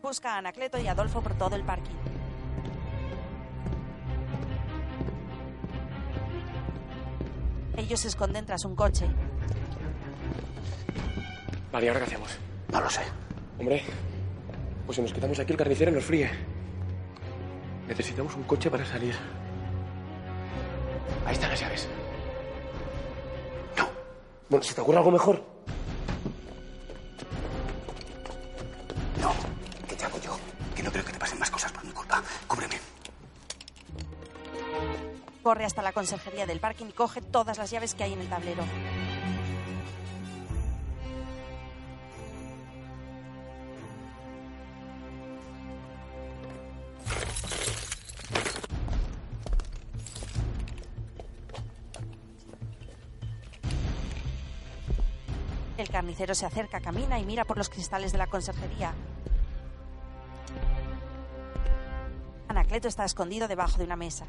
Busca 0.01 0.33
a 0.33 0.37
Anacleto 0.39 0.79
y 0.79 0.87
Adolfo 0.87 1.21
por 1.21 1.37
todo 1.37 1.55
el 1.55 1.63
parking. 1.63 1.93
Ellos 7.77 7.99
se 7.99 8.07
esconden 8.07 8.47
tras 8.47 8.65
un 8.65 8.75
coche. 8.75 9.05
Vale, 11.71 11.85
¿y 11.85 11.89
ahora 11.89 11.99
qué 11.99 12.05
hacemos? 12.07 12.39
No 12.71 12.81
lo 12.81 12.89
sé. 12.89 13.01
Hombre, 13.59 13.83
pues 14.87 14.95
si 14.95 15.01
nos 15.03 15.13
quedamos 15.13 15.39
aquí 15.39 15.51
el 15.51 15.57
carnicero 15.57 15.91
nos 15.91 16.03
fríe. 16.03 16.54
Necesitamos 17.87 18.35
un 18.35 18.43
coche 18.43 18.69
para 18.69 18.85
salir. 18.85 19.15
Ahí 21.25 21.33
están 21.33 21.49
las 21.49 21.59
llaves. 21.59 21.87
No. 23.77 23.87
Bueno, 24.49 24.63
¿se 24.63 24.73
te 24.73 24.81
ocurre 24.81 24.97
algo 24.97 25.11
mejor? 25.11 25.43
No. 29.21 29.33
¿Qué 29.87 29.95
te 29.95 30.05
hago 30.05 30.19
yo? 30.19 30.37
Que 30.75 30.83
no 30.83 30.91
creo 30.91 31.05
que 31.05 31.11
te 31.13 31.19
pasen 31.19 31.39
más 31.39 31.51
cosas 31.51 31.71
por 31.71 31.85
mi 31.85 31.91
culpa. 31.91 32.23
Cúbreme. 32.47 32.75
Corre 35.43 35.65
hasta 35.65 35.83
la 35.83 35.91
conserjería 35.91 36.47
del 36.47 36.59
parking 36.59 36.87
y 36.87 36.93
coge 36.93 37.21
todas 37.21 37.57
las 37.59 37.69
llaves 37.69 37.93
que 37.93 38.03
hay 38.03 38.13
en 38.13 38.21
el 38.21 38.29
tablero. 38.29 38.63
Carnicero 56.25 56.33
se 56.33 56.45
acerca, 56.47 56.81
camina 56.81 57.19
y 57.19 57.23
mira 57.25 57.45
por 57.45 57.55
los 57.55 57.69
cristales 57.69 58.11
de 58.11 58.17
la 58.17 58.25
conserjería. 58.25 58.95
Anacleto 62.47 62.87
está 62.87 63.05
escondido 63.05 63.47
debajo 63.47 63.77
de 63.77 63.83
una 63.83 63.95
mesa. 63.95 64.25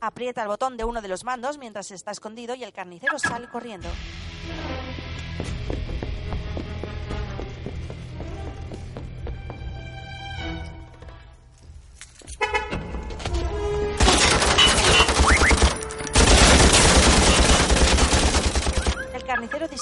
Aprieta 0.00 0.42
el 0.42 0.48
botón 0.48 0.76
de 0.76 0.84
uno 0.84 1.00
de 1.00 1.08
los 1.08 1.24
mandos 1.24 1.56
mientras 1.56 1.90
está 1.92 2.10
escondido 2.10 2.54
y 2.54 2.62
el 2.62 2.74
carnicero 2.74 3.18
sale 3.18 3.48
corriendo. 3.48 3.88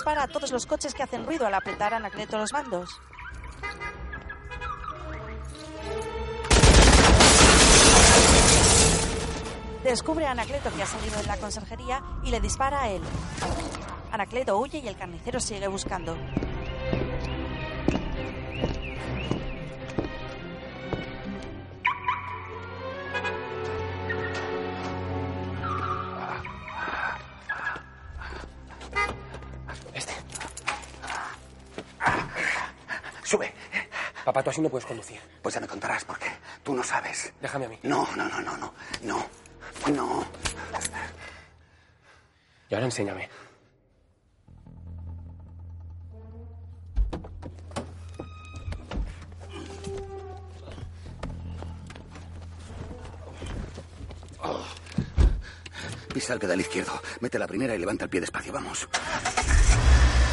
Dispara 0.03 0.25
a 0.25 0.27
todos 0.27 0.51
los 0.51 0.67
coches 0.67 0.95
que 0.95 1.05
hacen 1.05 1.25
ruido 1.25 1.47
al 1.47 1.55
apretar 1.55 1.95
Anacleto 1.95 2.37
los 2.37 2.53
mandos. 2.53 2.91
Descubre 9.85 10.27
a 10.27 10.33
Anacleto 10.33 10.73
que 10.75 10.83
ha 10.83 10.87
salido 10.87 11.21
de 11.21 11.27
la 11.29 11.37
conserjería 11.37 12.03
y 12.25 12.31
le 12.31 12.41
dispara 12.41 12.83
a 12.83 12.89
él. 12.89 13.03
Anacleto 14.11 14.59
huye 14.59 14.79
y 14.79 14.89
el 14.89 14.97
carnicero 14.97 15.39
sigue 15.39 15.69
buscando. 15.69 16.17
Papá, 34.25 34.43
tú 34.43 34.51
así 34.51 34.61
no 34.61 34.69
puedes 34.69 34.87
conducir. 34.87 35.21
Pues 35.43 35.55
ya 35.55 35.61
me 35.61 35.67
contarás 35.67 36.05
por 36.05 36.19
qué. 36.19 36.29
Tú 36.63 36.75
no 36.75 36.83
sabes. 36.83 37.33
Déjame 37.41 37.67
a 37.67 37.69
mí. 37.69 37.79
No, 37.83 38.09
no, 38.17 38.29
no, 38.29 38.41
no, 38.41 38.57
no. 38.57 38.75
No. 39.03 39.27
No. 39.93 40.25
Y 42.69 42.75
ahora 42.75 42.87
enséñame. 42.87 43.29
Oh. 54.41 54.65
Pisa 56.15 56.35
el 56.35 56.39
pedal 56.39 56.61
izquierdo. 56.61 57.01
Mete 57.21 57.39
la 57.39 57.47
primera 57.49 57.75
y 57.75 57.79
levanta 57.79 58.05
el 58.05 58.11
pie 58.11 58.21
despacio. 58.21 58.53
Vamos. 58.53 58.89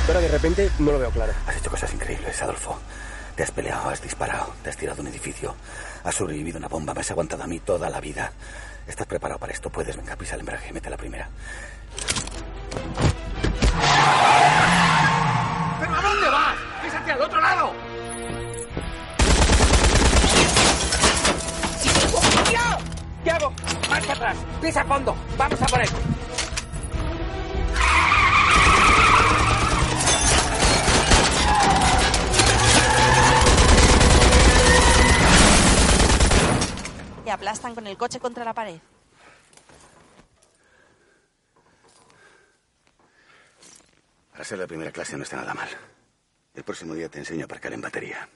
Ahora 0.07 0.21
de 0.21 0.27
repente 0.27 0.71
no 0.79 0.91
lo 0.91 0.99
veo 0.99 1.11
claro. 1.11 1.33
Has 1.47 1.57
hecho 1.57 1.69
cosas 1.69 1.93
increíbles, 1.93 2.41
Adolfo. 2.41 2.79
Te 3.39 3.43
has 3.43 3.51
peleado, 3.51 3.89
has 3.89 4.01
disparado, 4.01 4.53
te 4.61 4.69
has 4.69 4.75
tirado 4.75 5.01
un 5.01 5.07
edificio, 5.07 5.55
has 6.03 6.13
sobrevivido 6.13 6.57
a 6.57 6.59
una 6.59 6.67
bomba, 6.67 6.93
me 6.93 6.99
has 6.99 7.09
aguantado 7.11 7.41
a 7.41 7.47
mí 7.47 7.61
toda 7.61 7.89
la 7.89 8.01
vida. 8.01 8.33
Estás 8.85 9.07
preparado 9.07 9.39
para 9.39 9.53
esto, 9.53 9.69
puedes. 9.69 9.95
Venga, 9.95 10.17
pisa 10.17 10.35
el 10.35 10.41
embrague, 10.41 10.73
mete 10.73 10.89
la 10.89 10.97
primera. 10.97 11.29
¿Pero 15.79 15.95
a 15.95 16.01
dónde 16.01 16.29
vas? 16.29 16.57
¡Písate 16.83 17.11
al 17.13 17.21
otro 17.21 17.39
lado! 17.39 17.73
¿Qué 23.23 23.31
hago? 23.31 23.53
¡Marcha 23.89 24.11
atrás! 24.11 24.37
¡Pisa 24.61 24.81
a 24.81 24.83
fondo! 24.83 25.15
¡Vamos 25.37 25.61
a 25.61 25.65
por 25.65 25.79
él! 25.79 25.89
Aplastan 37.49 37.73
con 37.73 37.87
el 37.87 37.97
coche 37.97 38.19
contra 38.19 38.45
la 38.45 38.53
pared. 38.53 38.79
Para 44.31 44.43
ser 44.43 44.59
la 44.59 44.67
primera 44.67 44.91
clase 44.91 45.17
no 45.17 45.23
está 45.23 45.37
nada 45.37 45.55
mal. 45.55 45.67
El 46.53 46.63
próximo 46.63 46.93
día 46.93 47.09
te 47.09 47.17
enseño 47.17 47.41
a 47.41 47.45
aparcar 47.45 47.73
en 47.73 47.81
batería. 47.81 48.29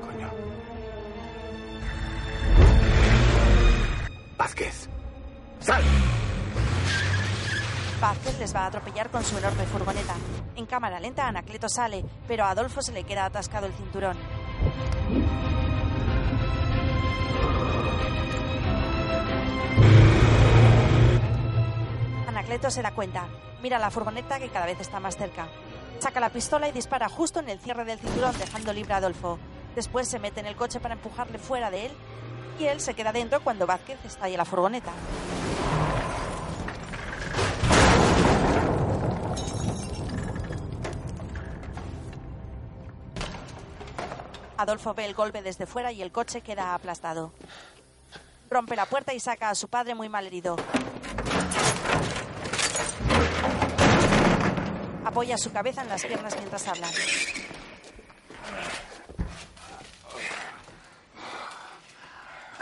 Coño. 0.00 0.30
Vázquez. 4.38 4.88
¡Sal! 5.58 5.82
Vázquez 8.00 8.38
les 8.38 8.54
va 8.54 8.60
a 8.60 8.66
atropellar 8.66 9.10
con 9.10 9.24
su 9.24 9.36
enorme 9.36 9.66
furgoneta. 9.66 10.14
En 10.54 10.66
cámara 10.66 11.00
lenta, 11.00 11.26
Anacleto 11.26 11.68
sale, 11.68 12.04
pero 12.28 12.44
a 12.44 12.50
Adolfo 12.50 12.80
se 12.82 12.92
le 12.92 13.02
queda 13.02 13.24
atascado 13.24 13.66
el 13.66 13.72
cinturón. 13.72 14.16
Anacleto 22.26 22.70
se 22.70 22.82
da 22.82 22.92
cuenta. 22.92 23.26
Mira 23.62 23.78
la 23.78 23.90
furgoneta 23.90 24.38
que 24.38 24.48
cada 24.48 24.66
vez 24.66 24.80
está 24.80 25.00
más 25.00 25.16
cerca. 25.16 25.48
Saca 25.98 26.20
la 26.20 26.30
pistola 26.30 26.68
y 26.68 26.72
dispara 26.72 27.08
justo 27.08 27.40
en 27.40 27.50
el 27.50 27.60
cierre 27.60 27.84
del 27.84 27.98
cinturón, 27.98 28.38
dejando 28.38 28.72
libre 28.72 28.94
a 28.94 28.96
Adolfo. 28.96 29.38
Después 29.74 30.08
se 30.08 30.18
mete 30.18 30.40
en 30.40 30.46
el 30.46 30.56
coche 30.56 30.80
para 30.80 30.94
empujarle 30.94 31.38
fuera 31.38 31.70
de 31.70 31.86
él 31.86 31.92
y 32.58 32.64
él 32.64 32.80
se 32.80 32.94
queda 32.94 33.12
dentro 33.12 33.40
cuando 33.40 33.66
Vázquez 33.66 33.98
estalla 34.04 34.36
la 34.36 34.44
furgoneta. 34.44 34.92
Adolfo 44.60 44.92
ve 44.92 45.06
el 45.06 45.14
golpe 45.14 45.40
desde 45.40 45.64
fuera 45.64 45.90
y 45.90 46.02
el 46.02 46.12
coche 46.12 46.42
queda 46.42 46.74
aplastado. 46.74 47.32
Rompe 48.50 48.76
la 48.76 48.84
puerta 48.84 49.14
y 49.14 49.20
saca 49.20 49.48
a 49.48 49.54
su 49.54 49.68
padre 49.68 49.94
muy 49.94 50.10
mal 50.10 50.26
herido. 50.26 50.56
Apoya 55.02 55.38
su 55.38 55.50
cabeza 55.50 55.80
en 55.80 55.88
las 55.88 56.04
piernas 56.04 56.36
mientras 56.36 56.68
hablan. 56.68 56.90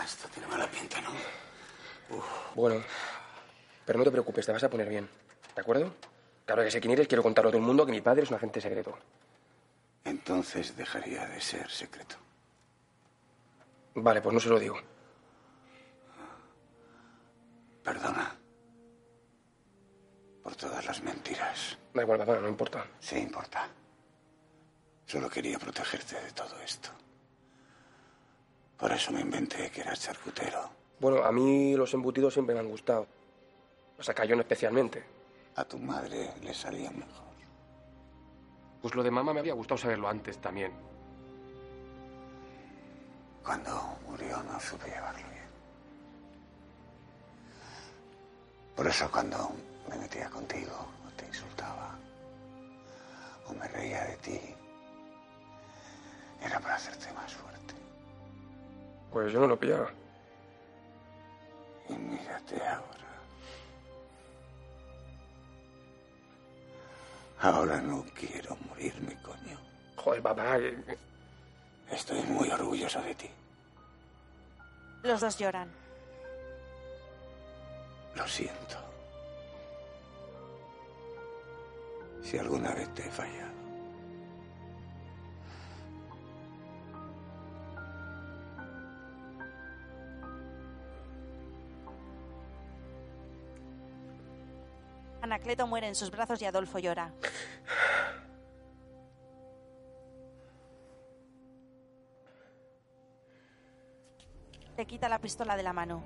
Esto 0.04 0.28
tiene 0.32 0.46
mala 0.46 0.70
pinta, 0.70 1.00
¿no? 1.00 1.10
Bueno, 2.54 2.80
pero 3.84 3.98
no 3.98 4.04
te 4.04 4.12
preocupes, 4.12 4.46
te 4.46 4.52
vas 4.52 4.62
a 4.62 4.70
poner 4.70 4.88
bien. 4.88 5.08
¿De 5.52 5.60
acuerdo? 5.60 5.92
Claro 6.46 6.62
que 6.62 6.70
sé 6.70 6.80
quién 6.80 6.92
eres, 6.92 7.08
quiero 7.08 7.24
contarlo 7.24 7.48
a 7.48 7.52
todo 7.52 7.60
el 7.60 7.66
mundo 7.66 7.84
que 7.84 7.90
mi 7.92 8.00
padre 8.00 8.22
es 8.22 8.30
un 8.30 8.36
agente 8.36 8.60
secreto. 8.60 8.96
Entonces 10.04 10.76
dejaría 10.76 11.26
de 11.26 11.40
ser 11.40 11.70
secreto. 11.70 12.16
Vale, 13.94 14.20
pues 14.20 14.32
no 14.32 14.40
se 14.40 14.48
lo 14.48 14.58
digo. 14.58 14.76
Perdona. 17.82 18.36
Por 20.42 20.56
todas 20.56 20.84
las 20.86 21.02
mentiras. 21.02 21.78
Da 21.92 22.02
igual, 22.02 22.18
papá, 22.18 22.38
no 22.38 22.48
importa. 22.48 22.86
Sí 23.00 23.16
importa. 23.16 23.68
Solo 25.06 25.28
quería 25.28 25.58
protegerte 25.58 26.20
de 26.20 26.32
todo 26.32 26.60
esto. 26.60 26.90
Por 28.76 28.92
eso 28.92 29.10
me 29.10 29.20
inventé 29.20 29.70
que 29.70 29.80
eras 29.80 30.00
charcutero. 30.00 30.70
Bueno, 31.00 31.24
a 31.24 31.32
mí 31.32 31.74
los 31.74 31.92
embutidos 31.94 32.32
siempre 32.34 32.54
me 32.54 32.60
han 32.60 32.68
gustado. 32.68 33.06
O 33.98 34.02
sea, 34.02 34.14
Cayón 34.14 34.40
especialmente. 34.40 35.04
A 35.56 35.64
tu 35.64 35.78
madre 35.78 36.32
le 36.42 36.54
salían 36.54 36.98
mejor. 36.98 37.27
Pues 38.80 38.94
lo 38.94 39.02
de 39.02 39.10
mamá 39.10 39.32
me 39.32 39.40
había 39.40 39.54
gustado 39.54 39.78
saberlo 39.78 40.08
antes 40.08 40.38
también. 40.38 40.72
Cuando 43.44 43.96
murió 44.06 44.42
no 44.42 44.60
supe 44.60 44.86
llevarlo 44.88 45.28
bien. 45.28 45.48
Por 48.76 48.86
eso 48.86 49.10
cuando 49.10 49.50
me 49.88 49.96
metía 49.96 50.30
contigo 50.30 50.86
o 51.06 51.10
te 51.16 51.26
insultaba 51.26 51.96
o 53.48 53.52
me 53.54 53.66
reía 53.68 54.04
de 54.04 54.16
ti, 54.18 54.40
era 56.40 56.60
para 56.60 56.76
hacerte 56.76 57.12
más 57.14 57.34
fuerte. 57.34 57.74
Pues 59.10 59.32
yo 59.32 59.40
no 59.40 59.46
lo 59.48 59.58
pillaba. 59.58 59.90
Y 61.88 61.94
mírate 61.94 62.62
ahora. 62.62 63.07
Ahora 67.40 67.80
no 67.80 68.04
quiero 68.14 68.56
morirme, 68.68 69.16
coño. 69.22 69.58
Joder, 69.96 70.22
papá. 70.22 70.58
Estoy 71.90 72.22
muy 72.22 72.50
orgulloso 72.50 73.00
de 73.02 73.14
ti. 73.14 73.30
Los 75.02 75.20
dos 75.20 75.38
lloran. 75.38 75.70
Lo 78.16 78.26
siento. 78.26 78.76
Si 82.22 82.36
alguna 82.36 82.74
vez 82.74 82.92
te 82.94 83.06
he 83.06 83.10
fallado. 83.10 83.67
Anacleto 95.38 95.68
muere 95.68 95.86
en 95.86 95.94
sus 95.94 96.10
brazos 96.10 96.42
y 96.42 96.46
Adolfo 96.46 96.80
llora. 96.80 97.12
Le 104.76 104.84
quita 104.84 105.08
la 105.08 105.20
pistola 105.20 105.56
de 105.56 105.62
la 105.62 105.72
mano. 105.72 106.02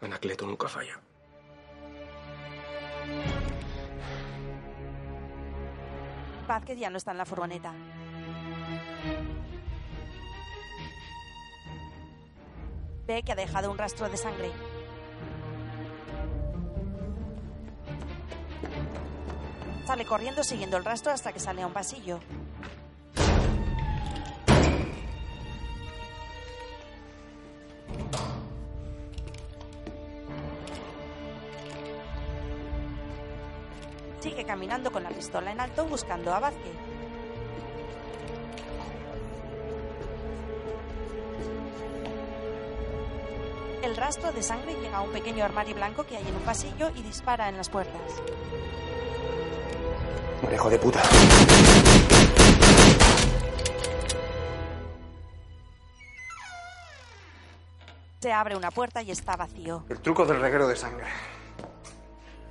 Anacleto 0.00 0.44
nunca 0.44 0.66
falla. 0.66 1.00
Vázquez 6.48 6.76
ya 6.76 6.90
no 6.90 6.96
está 6.96 7.12
en 7.12 7.18
la 7.18 7.24
furgoneta. 7.24 7.72
Ve 13.06 13.22
que 13.22 13.32
ha 13.32 13.36
dejado 13.36 13.70
un 13.70 13.78
rastro 13.78 14.08
de 14.08 14.16
sangre. 14.16 14.50
Sale 19.86 20.04
corriendo 20.04 20.44
siguiendo 20.44 20.76
el 20.76 20.84
rastro 20.84 21.12
hasta 21.12 21.32
que 21.32 21.40
sale 21.40 21.62
a 21.62 21.66
un 21.66 21.72
pasillo. 21.72 22.20
Sigue 34.20 34.44
caminando 34.44 34.92
con 34.92 35.02
la 35.02 35.10
pistola 35.10 35.50
en 35.50 35.60
alto 35.60 35.84
buscando 35.86 36.32
a 36.32 36.38
Vázquez. 36.38 36.91
Rastro 44.12 44.30
de 44.30 44.42
sangre 44.42 44.74
llega 44.74 44.98
a 44.98 45.00
un 45.00 45.10
pequeño 45.10 45.42
armario 45.42 45.74
blanco 45.74 46.04
que 46.04 46.18
hay 46.18 46.28
en 46.28 46.34
un 46.34 46.42
pasillo 46.42 46.90
y 46.94 47.02
dispara 47.02 47.48
en 47.48 47.56
las 47.56 47.70
puertas. 47.70 48.02
Vale, 50.42 50.54
hijo 50.54 50.68
de 50.68 50.78
puta. 50.78 51.02
Se 58.20 58.30
abre 58.30 58.54
una 58.54 58.70
puerta 58.70 59.00
y 59.00 59.12
está 59.12 59.34
vacío. 59.34 59.86
El 59.88 60.00
truco 60.00 60.26
del 60.26 60.42
reguero 60.42 60.68
de 60.68 60.76
sangre. 60.76 61.06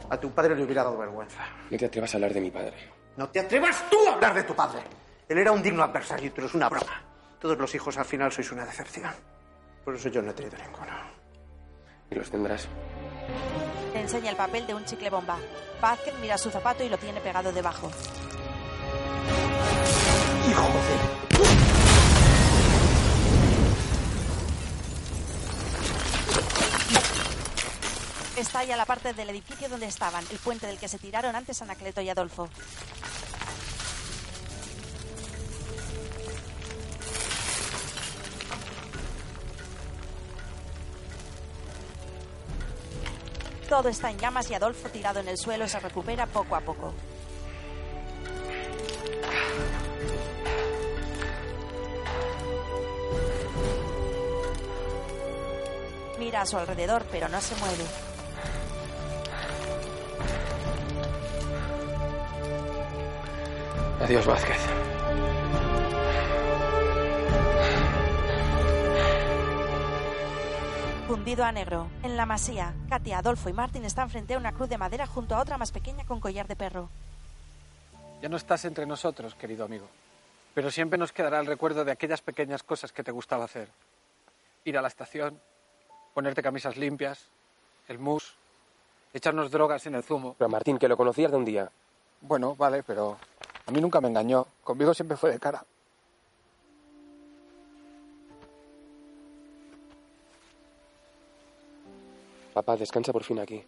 A 0.09 0.17
tu 0.19 0.31
padre 0.31 0.55
le 0.55 0.63
hubiera 0.63 0.83
dado 0.83 0.97
vergüenza. 0.97 1.45
No 1.69 1.77
te 1.77 1.85
atrevas 1.85 2.11
a 2.11 2.17
hablar 2.17 2.33
de 2.33 2.41
mi 2.41 2.49
padre. 2.49 2.73
No 3.17 3.29
te 3.29 3.39
atrevas 3.39 3.87
tú 3.87 3.97
a 4.09 4.13
hablar 4.13 4.33
de 4.33 4.43
tu 4.45 4.55
padre. 4.55 4.81
Él 5.29 5.37
era 5.37 5.51
un 5.51 5.61
digno 5.61 5.83
adversario 5.83 6.25
y 6.25 6.29
tú 6.31 6.41
eres 6.41 6.55
una 6.55 6.69
broma. 6.69 7.03
Todos 7.39 7.55
los 7.55 7.75
hijos 7.75 7.99
al 7.99 8.05
final 8.05 8.31
sois 8.31 8.51
una 8.51 8.65
decepción. 8.65 9.13
Por 9.85 9.93
eso 9.93 10.09
yo 10.09 10.23
no 10.23 10.31
he 10.31 10.33
tenido 10.33 10.57
ninguno. 10.57 11.00
Y 12.11 12.15
los 12.15 12.29
tendrás. 12.29 12.67
Le 13.93 14.01
enseña 14.01 14.29
el 14.29 14.35
papel 14.35 14.67
de 14.67 14.73
un 14.73 14.85
chicle 14.85 15.09
bomba. 15.09 15.37
Vázquez 15.81 16.13
mira 16.21 16.37
su 16.37 16.51
zapato 16.51 16.83
y 16.83 16.89
lo 16.89 16.97
tiene 16.97 17.21
pegado 17.21 17.51
debajo. 17.51 17.89
¡Hijo 20.49 20.61
de... 20.61 21.21
Estalla 28.41 28.75
la 28.75 28.85
parte 28.85 29.13
del 29.13 29.29
edificio 29.29 29.69
donde 29.69 29.85
estaban, 29.85 30.25
el 30.31 30.37
puente 30.39 30.65
del 30.65 30.79
que 30.79 30.87
se 30.87 30.97
tiraron 30.97 31.35
antes 31.35 31.61
Anacleto 31.61 32.01
y 32.01 32.09
Adolfo. 32.09 32.49
Todo 43.71 43.87
está 43.87 44.11
en 44.11 44.17
llamas 44.17 44.51
y 44.51 44.53
Adolfo, 44.53 44.89
tirado 44.89 45.21
en 45.21 45.29
el 45.29 45.37
suelo, 45.37 45.65
se 45.65 45.79
recupera 45.79 46.27
poco 46.27 46.57
a 46.57 46.59
poco. 46.59 46.93
Mira 56.19 56.41
a 56.41 56.45
su 56.45 56.57
alrededor, 56.57 57.05
pero 57.13 57.29
no 57.29 57.39
se 57.39 57.55
mueve. 57.55 57.85
Adiós, 64.01 64.25
Vázquez. 64.25 65.00
Fundido 71.21 71.45
a 71.45 71.51
negro. 71.51 71.87
En 72.01 72.17
la 72.17 72.25
masía, 72.25 72.73
Katia, 72.89 73.19
Adolfo 73.19 73.47
y 73.47 73.53
Martín 73.53 73.85
están 73.85 74.09
frente 74.09 74.33
a 74.33 74.39
una 74.39 74.53
cruz 74.53 74.69
de 74.69 74.79
madera 74.79 75.05
junto 75.05 75.35
a 75.35 75.39
otra 75.39 75.59
más 75.59 75.71
pequeña 75.71 76.03
con 76.03 76.19
collar 76.19 76.47
de 76.47 76.55
perro. 76.55 76.89
Ya 78.23 78.27
no 78.27 78.37
estás 78.37 78.65
entre 78.65 78.87
nosotros, 78.87 79.35
querido 79.35 79.63
amigo. 79.63 79.85
Pero 80.55 80.71
siempre 80.71 80.97
nos 80.97 81.11
quedará 81.11 81.39
el 81.39 81.45
recuerdo 81.45 81.85
de 81.85 81.91
aquellas 81.91 82.23
pequeñas 82.23 82.63
cosas 82.63 82.91
que 82.91 83.03
te 83.03 83.11
gustaba 83.11 83.45
hacer. 83.45 83.67
Ir 84.65 84.79
a 84.79 84.81
la 84.81 84.87
estación, 84.87 85.39
ponerte 86.15 86.41
camisas 86.41 86.75
limpias, 86.75 87.27
el 87.87 87.99
mus, 87.99 88.33
echarnos 89.13 89.51
drogas 89.51 89.85
en 89.85 89.93
el 89.93 90.01
zumo. 90.01 90.33
Pero 90.39 90.49
Martín, 90.49 90.79
que 90.79 90.87
lo 90.87 90.97
conocías 90.97 91.29
de 91.29 91.37
un 91.37 91.45
día. 91.45 91.69
Bueno, 92.21 92.55
vale, 92.55 92.81
pero 92.81 93.19
a 93.67 93.69
mí 93.69 93.79
nunca 93.79 94.01
me 94.01 94.07
engañó. 94.07 94.47
Conmigo 94.63 94.95
siempre 94.95 95.17
fue 95.17 95.29
de 95.29 95.39
cara. 95.39 95.63
Papá, 102.53 102.75
descansa 102.75 103.13
por 103.13 103.23
fin 103.23 103.39
aquí. 103.39 103.63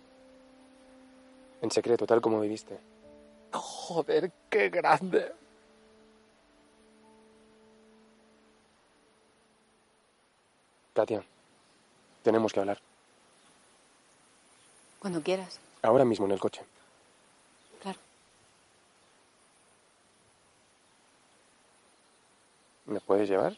En 1.61 1.71
secreto, 1.71 2.05
tal 2.05 2.21
como 2.21 2.41
viviste. 2.41 2.77
Joder, 3.53 4.31
qué 4.49 4.69
grande. 4.69 5.31
Katia, 10.93 11.23
tenemos 12.21 12.51
que 12.51 12.59
hablar. 12.59 12.79
Cuando 14.99 15.21
quieras. 15.21 15.59
Ahora 15.81 16.05
mismo 16.05 16.25
en 16.25 16.33
el 16.33 16.39
coche. 16.39 16.61
Claro. 17.81 17.99
¿Me 22.85 22.99
puedes 22.99 23.29
llevar? 23.29 23.57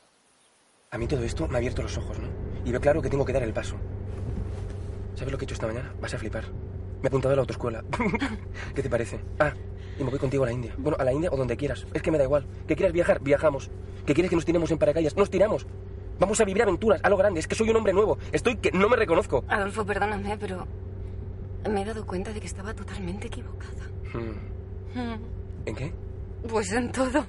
A 0.92 0.98
mí 0.98 1.08
todo 1.08 1.24
esto 1.24 1.48
me 1.48 1.56
ha 1.56 1.58
abierto 1.58 1.82
los 1.82 1.98
ojos, 1.98 2.18
¿no? 2.20 2.30
Y 2.64 2.72
veo 2.72 2.80
claro 2.80 3.02
que 3.02 3.10
tengo 3.10 3.26
que 3.26 3.34
dar 3.34 3.44
el 3.44 3.54
paso. 3.54 3.76
¿Sabes 5.16 5.32
lo 5.32 5.38
que 5.38 5.44
he 5.44 5.46
hecho 5.46 5.56
esta 5.56 5.68
mañana? 5.68 5.94
Vas 6.02 6.14
a 6.14 6.18
flipar. 6.18 6.44
Me 7.02 7.04
he 7.06 7.08
apuntado 7.08 7.34
a 7.34 7.36
la 7.36 7.42
autoescuela. 7.42 7.84
¿Qué 8.76 8.84
te 8.84 8.90
parece? 8.90 9.20
Ah, 9.40 9.54
y 9.98 10.04
me 10.04 10.10
voy 10.10 10.20
contigo 10.20 10.44
a 10.44 10.48
la 10.48 10.54
India. 10.54 10.74
Bueno, 10.78 10.98
a 11.00 11.04
la 11.04 11.14
India 11.14 11.30
o 11.32 11.38
donde 11.38 11.56
quieras. 11.56 11.86
Es 11.94 12.02
que 12.02 12.12
me 12.12 12.18
da 12.18 12.26
igual. 12.26 12.46
¿Que 12.68 12.76
quieras 12.76 12.94
viajar? 12.94 13.22
Viajamos. 13.22 13.70
¿Que 14.06 14.14
quieres 14.14 14.30
que 14.30 14.36
nos 14.36 14.46
tiremos 14.46 14.70
en 14.72 14.78
paracaídas? 14.78 15.16
Nos 15.16 15.30
tiramos. 15.30 15.66
Vamos 16.20 16.40
a 16.40 16.46
vivir 16.46 16.62
aventuras, 16.62 17.02
a 17.04 17.10
lo 17.10 17.18
grande. 17.18 17.40
Es 17.40 17.48
que 17.48 17.56
soy 17.56 17.70
un 17.70 17.78
hombre 17.78 17.94
nuevo. 17.94 18.18
Estoy 18.32 18.58
que 18.58 18.72
no 18.72 18.90
me 18.90 18.96
reconozco. 18.96 19.44
Adolfo, 19.48 19.86
perdóname, 19.86 20.38
pero 20.38 20.68
me 21.70 21.82
he 21.82 21.86
dado 21.86 22.06
cuenta 22.06 22.32
de 22.32 22.40
que 22.40 22.48
estaba 22.48 22.74
totalmente 22.74 23.28
equivocada. 23.28 23.90
Hmm. 24.14 25.00
Mm. 25.00 25.20
¿En 25.66 25.76
qué? 25.76 25.94
Pues 26.48 26.72
en 26.72 26.92
todo. 26.92 27.26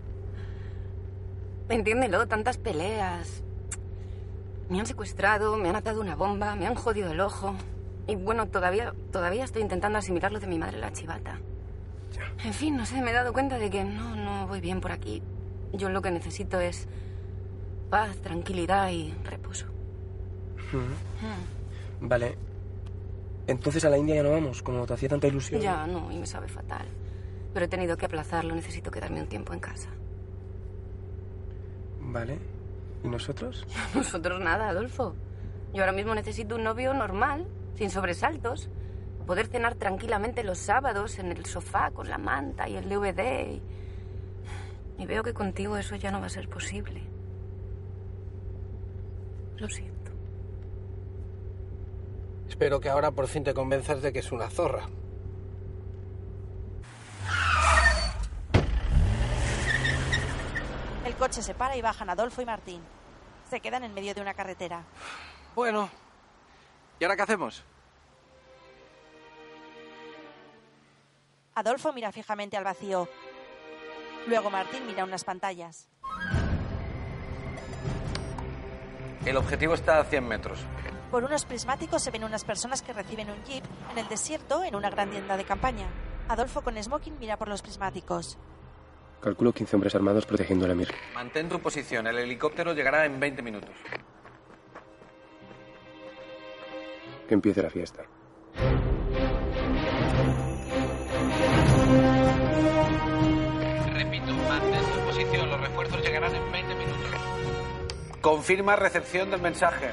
Entiéndelo, 1.68 2.26
tantas 2.26 2.58
peleas. 2.58 3.42
Me 4.68 4.80
han 4.80 4.86
secuestrado, 4.86 5.56
me 5.56 5.68
han 5.68 5.76
atado 5.76 6.00
una 6.00 6.16
bomba, 6.16 6.54
me 6.54 6.66
han 6.66 6.74
jodido 6.74 7.10
el 7.12 7.20
ojo. 7.20 7.54
Y 8.06 8.16
bueno, 8.16 8.48
todavía, 8.48 8.94
todavía 9.10 9.44
estoy 9.44 9.62
intentando 9.62 9.98
asimilar 9.98 10.32
lo 10.32 10.40
de 10.40 10.46
mi 10.46 10.58
madre 10.58 10.78
la 10.78 10.92
chivata. 10.92 11.40
En 12.44 12.52
fin, 12.52 12.76
no 12.76 12.86
sé, 12.86 13.00
me 13.02 13.10
he 13.10 13.14
dado 13.14 13.32
cuenta 13.32 13.58
de 13.58 13.70
que 13.70 13.84
no, 13.84 14.14
no 14.14 14.46
voy 14.46 14.60
bien 14.60 14.80
por 14.80 14.92
aquí. 14.92 15.22
Yo 15.72 15.88
lo 15.88 16.02
que 16.02 16.10
necesito 16.10 16.60
es 16.60 16.86
paz, 17.90 18.16
tranquilidad 18.18 18.90
y 18.90 19.12
reposo. 19.24 19.66
Hmm. 20.72 22.08
Vale. 22.08 22.36
Entonces 23.46 23.84
a 23.84 23.90
la 23.90 23.98
India 23.98 24.16
ya 24.16 24.22
no 24.22 24.32
vamos, 24.32 24.62
como 24.62 24.86
te 24.86 24.94
hacía 24.94 25.08
tanta 25.08 25.26
ilusión. 25.26 25.60
Ya, 25.60 25.86
no, 25.86 26.10
y 26.10 26.18
me 26.18 26.26
sabe 26.26 26.48
fatal. 26.48 26.86
Pero 27.54 27.66
he 27.66 27.68
tenido 27.68 27.96
que 27.96 28.06
aplazarlo, 28.06 28.54
necesito 28.54 28.90
quedarme 28.90 29.20
un 29.20 29.28
tiempo 29.28 29.52
en 29.52 29.60
casa. 29.60 29.88
Vale. 32.00 32.38
¿Y 33.04 33.08
nosotros? 33.08 33.66
Nosotros 33.94 34.40
nada, 34.40 34.68
Adolfo. 34.68 35.14
Yo 35.72 35.82
ahora 35.82 35.92
mismo 35.92 36.14
necesito 36.14 36.56
un 36.56 36.64
novio 36.64 36.94
normal, 36.94 37.46
sin 37.76 37.90
sobresaltos. 37.90 38.68
Poder 39.26 39.48
cenar 39.48 39.74
tranquilamente 39.74 40.44
los 40.44 40.58
sábados 40.58 41.18
en 41.18 41.32
el 41.32 41.46
sofá 41.46 41.90
con 41.90 42.08
la 42.08 42.18
manta 42.18 42.68
y 42.68 42.76
el 42.76 42.88
DVD. 42.88 43.48
Y, 43.50 43.62
y 45.02 45.06
veo 45.06 45.22
que 45.22 45.34
contigo 45.34 45.76
eso 45.76 45.96
ya 45.96 46.10
no 46.10 46.20
va 46.20 46.26
a 46.26 46.30
ser 46.30 46.48
posible. 46.48 47.02
Lo 49.56 49.68
siento. 49.68 50.12
Espero 52.48 52.80
que 52.80 52.88
ahora 52.88 53.10
por 53.10 53.26
fin 53.26 53.42
te 53.42 53.52
convenzas 53.52 54.00
de 54.02 54.12
que 54.12 54.20
es 54.20 54.32
una 54.32 54.48
zorra. 54.48 54.86
El 61.04 61.14
coche 61.16 61.42
se 61.42 61.54
para 61.54 61.76
y 61.76 61.82
bajan 61.82 62.10
Adolfo 62.10 62.42
y 62.42 62.46
Martín. 62.46 62.80
Se 63.50 63.60
quedan 63.60 63.84
en 63.84 63.94
medio 63.94 64.14
de 64.14 64.20
una 64.20 64.34
carretera. 64.34 64.84
Bueno, 65.54 65.88
¿y 66.98 67.04
ahora 67.04 67.16
qué 67.16 67.22
hacemos? 67.22 67.64
Adolfo 71.54 71.92
mira 71.92 72.12
fijamente 72.12 72.56
al 72.56 72.64
vacío. 72.64 73.08
Luego 74.26 74.50
Martín 74.50 74.86
mira 74.86 75.04
unas 75.04 75.24
pantallas. 75.24 75.88
El 79.24 79.36
objetivo 79.36 79.74
está 79.74 79.98
a 79.98 80.04
100 80.04 80.28
metros. 80.28 80.60
Por 81.10 81.24
unos 81.24 81.44
prismáticos 81.44 82.02
se 82.02 82.10
ven 82.10 82.24
unas 82.24 82.44
personas 82.44 82.82
que 82.82 82.92
reciben 82.92 83.30
un 83.30 83.42
jeep 83.44 83.64
en 83.92 83.98
el 83.98 84.08
desierto 84.08 84.62
en 84.64 84.74
una 84.74 84.90
gran 84.90 85.10
tienda 85.10 85.36
de 85.36 85.44
campaña. 85.44 85.86
Adolfo 86.28 86.62
con 86.62 86.80
smoking 86.82 87.18
mira 87.18 87.36
por 87.36 87.48
los 87.48 87.62
prismáticos. 87.62 88.38
Calculo 89.20 89.52
15 89.52 89.76
hombres 89.76 89.94
armados 89.94 90.26
protegiendo 90.26 90.66
a 90.66 90.68
la 90.68 90.74
Mir. 90.74 90.92
Mantén 91.14 91.48
tu 91.48 91.58
posición. 91.60 92.06
El 92.06 92.18
helicóptero 92.18 92.74
llegará 92.74 93.06
en 93.06 93.18
20 93.18 93.42
minutos. 93.42 93.74
Que 97.26 97.34
empiece 97.34 97.62
la 97.62 97.70
fiesta. 97.70 98.04
Repito, 103.94 104.32
mantén 104.48 104.84
tu 104.92 105.00
posición. 105.06 105.50
Los 105.50 105.60
refuerzos 105.60 106.02
llegarán 106.02 106.34
en 106.34 106.52
20 106.52 106.74
minutos. 106.74 107.10
Confirma 108.20 108.76
recepción 108.76 109.30
del 109.30 109.40
mensaje. 109.40 109.90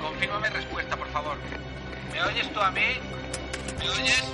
Confírmame 0.00 0.50
respuesta, 0.50 0.96
por 0.96 1.08
favor. 1.08 1.36
¿Me 2.12 2.22
oyes 2.22 2.52
tú 2.52 2.60
a 2.60 2.70
mí? 2.70 2.98
¿Me 3.78 3.88
oyes? 3.90 4.24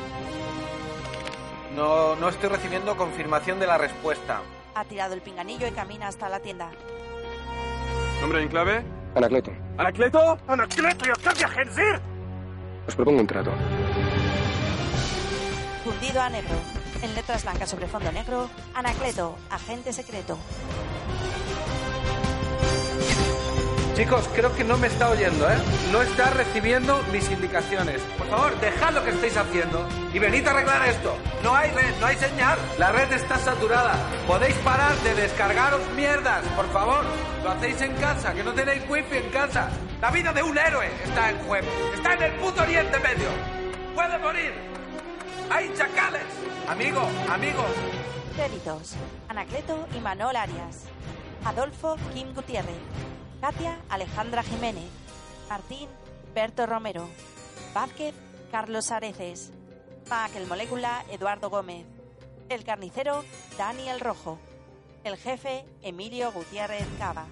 No, 1.74 2.16
no 2.16 2.28
estoy 2.28 2.48
recibiendo 2.48 2.96
confirmación 2.96 3.60
de 3.60 3.66
la 3.66 3.78
respuesta. 3.78 4.42
Ha 4.74 4.84
tirado 4.84 5.14
el 5.14 5.20
pinganillo 5.20 5.66
y 5.66 5.72
camina 5.72 6.08
hasta 6.08 6.28
la 6.28 6.40
tienda. 6.40 6.70
¿Nombre 8.20 8.42
en 8.42 8.48
clave? 8.48 8.99
Anacleto, 9.14 9.52
¿Anacleto? 9.76 10.38
¡Anacleto 10.46 11.08
y 11.08 11.10
Octavia 11.10 11.48
Genzir! 11.48 12.00
os 12.86 12.94
propongo 12.96 13.20
un 13.20 13.26
trato. 13.26 13.52
Fundido 15.84 16.20
a 16.20 16.28
negro. 16.30 16.54
En 17.02 17.14
letras 17.14 17.44
blancas 17.44 17.70
sobre 17.70 17.86
fondo 17.86 18.12
negro, 18.12 18.50
Anacleto, 18.74 19.36
agente 19.50 19.92
secreto. 19.92 20.36
Chicos, 23.94 24.28
creo 24.34 24.54
que 24.54 24.64
no 24.64 24.78
me 24.78 24.86
está 24.86 25.10
oyendo, 25.10 25.50
¿eh? 25.50 25.56
No 25.92 26.00
está 26.00 26.30
recibiendo 26.30 27.02
mis 27.12 27.30
indicaciones. 27.30 28.00
Por 28.16 28.28
favor, 28.28 28.58
dejad 28.60 28.92
lo 28.92 29.04
que 29.04 29.10
estáis 29.10 29.36
haciendo 29.36 29.86
y 30.14 30.18
venid 30.18 30.46
a 30.46 30.52
arreglar 30.52 30.88
esto. 30.88 31.14
No 31.42 31.54
hay 31.54 31.70
red, 31.72 31.94
no 32.00 32.06
hay 32.06 32.16
señal. 32.16 32.58
La 32.78 32.92
red 32.92 33.12
está 33.12 33.36
saturada. 33.38 33.96
Podéis 34.26 34.54
parar 34.56 34.94
de 34.98 35.14
descargaros 35.14 35.82
mierdas, 35.96 36.42
por 36.56 36.70
favor. 36.72 37.04
Lo 37.44 37.50
hacéis 37.50 37.80
en 37.82 37.94
casa, 37.96 38.32
que 38.32 38.42
no 38.42 38.52
tenéis 38.54 38.82
wifi 38.88 39.16
en 39.16 39.30
casa. 39.30 39.68
La 40.00 40.10
vida 40.10 40.32
de 40.32 40.42
un 40.42 40.56
héroe 40.56 40.88
está 41.04 41.30
en 41.30 41.38
juego. 41.40 41.68
Está 41.94 42.14
en 42.14 42.22
el 42.22 42.32
puto 42.34 42.62
Oriente 42.62 42.98
Medio. 43.00 43.28
Puede 43.94 44.18
morir. 44.18 44.54
Hay 45.50 45.70
chacales. 45.76 46.24
Amigo, 46.68 47.02
amigo. 47.28 47.64
Créditos. 48.34 48.94
Anacleto 49.28 49.86
y 49.94 50.00
Manol 50.00 50.36
Arias. 50.36 50.84
Adolfo 51.44 51.96
Kim 52.14 52.32
Gutiérrez. 52.34 52.76
Katia 53.40 53.78
Alejandra 53.88 54.42
Jiménez. 54.42 54.90
Martín 55.48 55.88
Berto 56.34 56.66
Romero. 56.66 57.08
Vázquez 57.72 58.14
Carlos 58.50 58.90
Areces. 58.90 59.50
Mac 60.10 60.36
el 60.36 60.46
Molécula 60.46 61.04
Eduardo 61.10 61.48
Gómez. 61.48 61.86
El 62.50 62.64
carnicero 62.64 63.24
Daniel 63.56 64.00
Rojo. 64.00 64.38
El 65.04 65.16
jefe 65.16 65.64
Emilio 65.80 66.32
Gutiérrez 66.32 66.86
Cava. 66.98 67.24